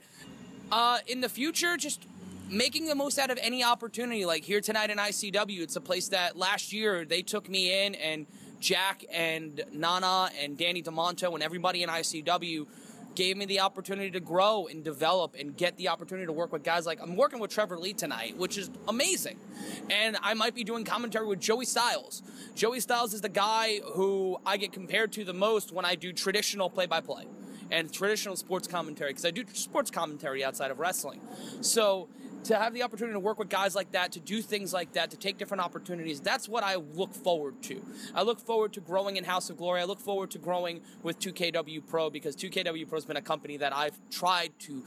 uh, 0.72 0.98
in 1.06 1.20
the 1.20 1.28
future, 1.28 1.76
just 1.76 2.04
making 2.48 2.86
the 2.86 2.94
most 2.94 3.18
out 3.18 3.30
of 3.30 3.38
any 3.42 3.64
opportunity. 3.64 4.24
Like 4.24 4.44
here 4.44 4.60
tonight 4.60 4.90
in 4.90 4.98
ICW, 4.98 5.60
it's 5.60 5.76
a 5.76 5.80
place 5.80 6.08
that 6.08 6.36
last 6.36 6.72
year 6.72 7.04
they 7.04 7.22
took 7.22 7.48
me 7.48 7.86
in, 7.86 7.94
and 7.96 8.26
Jack 8.60 9.04
and 9.12 9.62
Nana 9.72 10.30
and 10.40 10.56
Danny 10.56 10.82
Demanto 10.82 11.34
and 11.34 11.42
everybody 11.42 11.82
in 11.82 11.90
ICW 11.90 12.66
gave 13.14 13.36
me 13.36 13.46
the 13.46 13.60
opportunity 13.60 14.10
to 14.10 14.20
grow 14.20 14.66
and 14.66 14.84
develop 14.84 15.34
and 15.38 15.56
get 15.56 15.76
the 15.78 15.88
opportunity 15.88 16.26
to 16.26 16.32
work 16.32 16.52
with 16.52 16.62
guys 16.62 16.84
like 16.84 17.00
I'm 17.00 17.16
working 17.16 17.38
with 17.38 17.50
Trevor 17.50 17.78
Lee 17.78 17.94
tonight, 17.94 18.36
which 18.36 18.58
is 18.58 18.70
amazing. 18.88 19.38
And 19.90 20.18
I 20.22 20.34
might 20.34 20.54
be 20.54 20.64
doing 20.64 20.84
commentary 20.84 21.26
with 21.26 21.40
Joey 21.40 21.64
Styles. 21.64 22.22
Joey 22.54 22.80
Styles 22.80 23.14
is 23.14 23.22
the 23.22 23.30
guy 23.30 23.80
who 23.94 24.38
I 24.44 24.58
get 24.58 24.72
compared 24.72 25.12
to 25.12 25.24
the 25.24 25.32
most 25.32 25.72
when 25.72 25.86
I 25.86 25.94
do 25.94 26.12
traditional 26.12 26.68
play 26.68 26.84
by 26.84 27.00
play 27.00 27.24
and 27.70 27.92
traditional 27.92 28.36
sports 28.36 28.68
commentary 28.68 29.10
because 29.10 29.24
I 29.24 29.30
do 29.30 29.44
sports 29.52 29.90
commentary 29.90 30.44
outside 30.44 30.70
of 30.70 30.78
wrestling. 30.78 31.20
So 31.62 32.08
to 32.46 32.56
have 32.56 32.74
the 32.74 32.82
opportunity 32.82 33.14
to 33.14 33.20
work 33.20 33.38
with 33.38 33.48
guys 33.48 33.74
like 33.74 33.92
that, 33.92 34.12
to 34.12 34.20
do 34.20 34.40
things 34.40 34.72
like 34.72 34.92
that, 34.92 35.10
to 35.10 35.16
take 35.16 35.36
different 35.36 35.62
opportunities, 35.62 36.20
that's 36.20 36.48
what 36.48 36.62
I 36.62 36.76
look 36.76 37.12
forward 37.12 37.62
to. 37.64 37.84
I 38.14 38.22
look 38.22 38.38
forward 38.38 38.72
to 38.74 38.80
growing 38.80 39.16
in 39.16 39.24
House 39.24 39.50
of 39.50 39.56
Glory. 39.56 39.80
I 39.80 39.84
look 39.84 40.00
forward 40.00 40.30
to 40.32 40.38
growing 40.38 40.80
with 41.02 41.18
2KW 41.18 41.86
Pro 41.88 42.08
because 42.08 42.36
2KW 42.36 42.88
Pro 42.88 42.96
has 42.96 43.04
been 43.04 43.16
a 43.16 43.22
company 43.22 43.56
that 43.56 43.74
I've 43.74 43.98
tried 44.10 44.52
to 44.60 44.84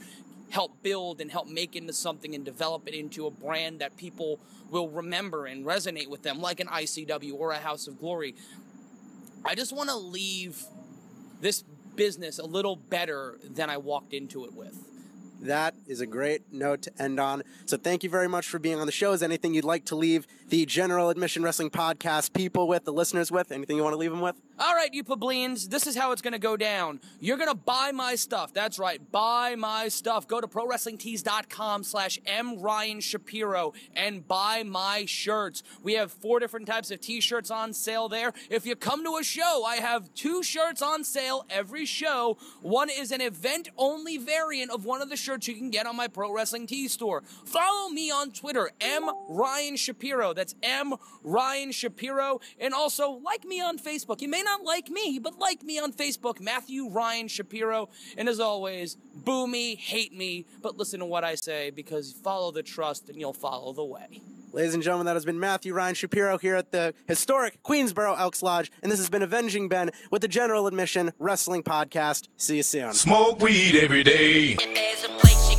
help 0.50 0.82
build 0.82 1.20
and 1.20 1.30
help 1.30 1.48
make 1.48 1.76
into 1.76 1.92
something 1.92 2.34
and 2.34 2.44
develop 2.44 2.88
it 2.88 2.94
into 2.94 3.26
a 3.26 3.30
brand 3.30 3.80
that 3.80 3.96
people 3.96 4.40
will 4.70 4.88
remember 4.88 5.46
and 5.46 5.64
resonate 5.64 6.08
with 6.08 6.22
them, 6.22 6.40
like 6.40 6.60
an 6.60 6.66
ICW 6.66 7.34
or 7.34 7.52
a 7.52 7.58
House 7.58 7.86
of 7.86 7.98
Glory. 7.98 8.34
I 9.44 9.54
just 9.54 9.74
want 9.74 9.90
to 9.90 9.96
leave 9.96 10.64
this 11.40 11.62
business 11.94 12.38
a 12.38 12.46
little 12.46 12.76
better 12.76 13.38
than 13.44 13.68
I 13.70 13.76
walked 13.76 14.12
into 14.12 14.44
it 14.44 14.54
with. 14.54 14.89
That 15.40 15.74
is 15.86 16.00
a 16.00 16.06
great 16.06 16.52
note 16.52 16.82
to 16.82 17.02
end 17.02 17.18
on. 17.18 17.42
So 17.66 17.76
thank 17.76 18.02
you 18.02 18.10
very 18.10 18.28
much 18.28 18.46
for 18.46 18.58
being 18.58 18.78
on 18.78 18.86
the 18.86 18.92
show. 18.92 19.12
Is 19.12 19.22
anything 19.22 19.54
you'd 19.54 19.64
like 19.64 19.84
to 19.86 19.96
leave 19.96 20.26
the 20.48 20.66
General 20.66 21.10
Admission 21.10 21.42
Wrestling 21.42 21.70
Podcast 21.70 22.32
people 22.32 22.68
with, 22.68 22.84
the 22.84 22.92
listeners 22.92 23.30
with? 23.30 23.52
Anything 23.52 23.76
you 23.76 23.82
want 23.82 23.94
to 23.94 23.98
leave 23.98 24.10
them 24.10 24.20
with? 24.20 24.36
All 24.58 24.74
right, 24.74 24.92
you 24.92 25.02
plebeians, 25.02 25.68
this 25.68 25.86
is 25.86 25.96
how 25.96 26.12
it's 26.12 26.20
going 26.20 26.34
to 26.34 26.38
go 26.38 26.54
down. 26.54 27.00
You're 27.18 27.38
going 27.38 27.48
to 27.48 27.54
buy 27.54 27.92
my 27.92 28.14
stuff. 28.14 28.52
That's 28.52 28.78
right, 28.78 29.00
buy 29.10 29.54
my 29.56 29.88
stuff. 29.88 30.28
Go 30.28 30.38
to 30.40 30.46
ProWrestlingTees.com 30.46 31.84
slash 31.84 32.18
M. 32.26 32.60
Ryan 32.60 33.00
Shapiro 33.00 33.72
and 33.96 34.26
buy 34.28 34.62
my 34.62 35.06
shirts. 35.06 35.62
We 35.82 35.94
have 35.94 36.12
four 36.12 36.40
different 36.40 36.66
types 36.66 36.90
of 36.90 37.00
t-shirts 37.00 37.50
on 37.50 37.72
sale 37.72 38.10
there. 38.10 38.34
If 38.50 38.66
you 38.66 38.76
come 38.76 39.02
to 39.04 39.16
a 39.16 39.24
show, 39.24 39.64
I 39.64 39.76
have 39.76 40.12
two 40.14 40.42
shirts 40.42 40.82
on 40.82 41.04
sale 41.04 41.46
every 41.48 41.86
show. 41.86 42.36
One 42.60 42.90
is 42.90 43.12
an 43.12 43.22
event-only 43.22 44.18
variant 44.18 44.70
of 44.70 44.84
one 44.84 45.00
of 45.00 45.08
the 45.08 45.16
shirts 45.16 45.29
you 45.38 45.54
can 45.54 45.70
get 45.70 45.86
on 45.86 45.96
my 45.96 46.08
Pro 46.08 46.32
Wrestling 46.32 46.66
Tees 46.66 46.92
store. 46.92 47.22
Follow 47.44 47.90
me 47.90 48.10
on 48.10 48.30
Twitter, 48.30 48.70
M. 48.80 49.08
Ryan 49.28 49.76
Shapiro. 49.76 50.32
That's 50.32 50.54
M. 50.62 50.94
Ryan 51.22 51.72
Shapiro. 51.72 52.40
And 52.58 52.74
also, 52.74 53.20
like 53.24 53.44
me 53.44 53.60
on 53.60 53.78
Facebook. 53.78 54.20
You 54.20 54.28
may 54.28 54.42
not 54.42 54.62
like 54.62 54.88
me, 54.88 55.18
but 55.18 55.38
like 55.38 55.62
me 55.62 55.78
on 55.78 55.92
Facebook, 55.92 56.40
Matthew 56.40 56.88
Ryan 56.88 57.28
Shapiro. 57.28 57.88
And 58.16 58.28
as 58.28 58.40
always, 58.40 58.96
boo 59.14 59.46
me, 59.46 59.74
hate 59.76 60.14
me, 60.14 60.46
but 60.62 60.76
listen 60.76 61.00
to 61.00 61.06
what 61.06 61.24
I 61.24 61.34
say 61.34 61.70
because 61.70 62.12
follow 62.12 62.50
the 62.50 62.62
trust 62.62 63.08
and 63.08 63.18
you'll 63.18 63.32
follow 63.32 63.72
the 63.72 63.84
way. 63.84 64.20
Ladies 64.52 64.74
and 64.74 64.82
gentlemen, 64.82 65.06
that 65.06 65.14
has 65.14 65.24
been 65.24 65.38
Matthew 65.38 65.72
Ryan 65.72 65.94
Shapiro 65.94 66.36
here 66.36 66.56
at 66.56 66.72
the 66.72 66.92
historic 67.06 67.62
Queensboro 67.62 68.18
Elks 68.18 68.42
Lodge, 68.42 68.72
and 68.82 68.90
this 68.90 68.98
has 68.98 69.08
been 69.08 69.22
Avenging 69.22 69.68
Ben 69.68 69.90
with 70.10 70.22
the 70.22 70.28
General 70.28 70.66
Admission 70.66 71.12
Wrestling 71.20 71.62
Podcast. 71.62 72.26
See 72.36 72.56
you 72.56 72.64
soon. 72.64 72.92
Smoke 72.92 73.40
weed 73.40 73.76
every 73.76 74.02
day. 74.02 74.54
There's 74.56 75.04
a 75.04 75.08
place 75.18 75.49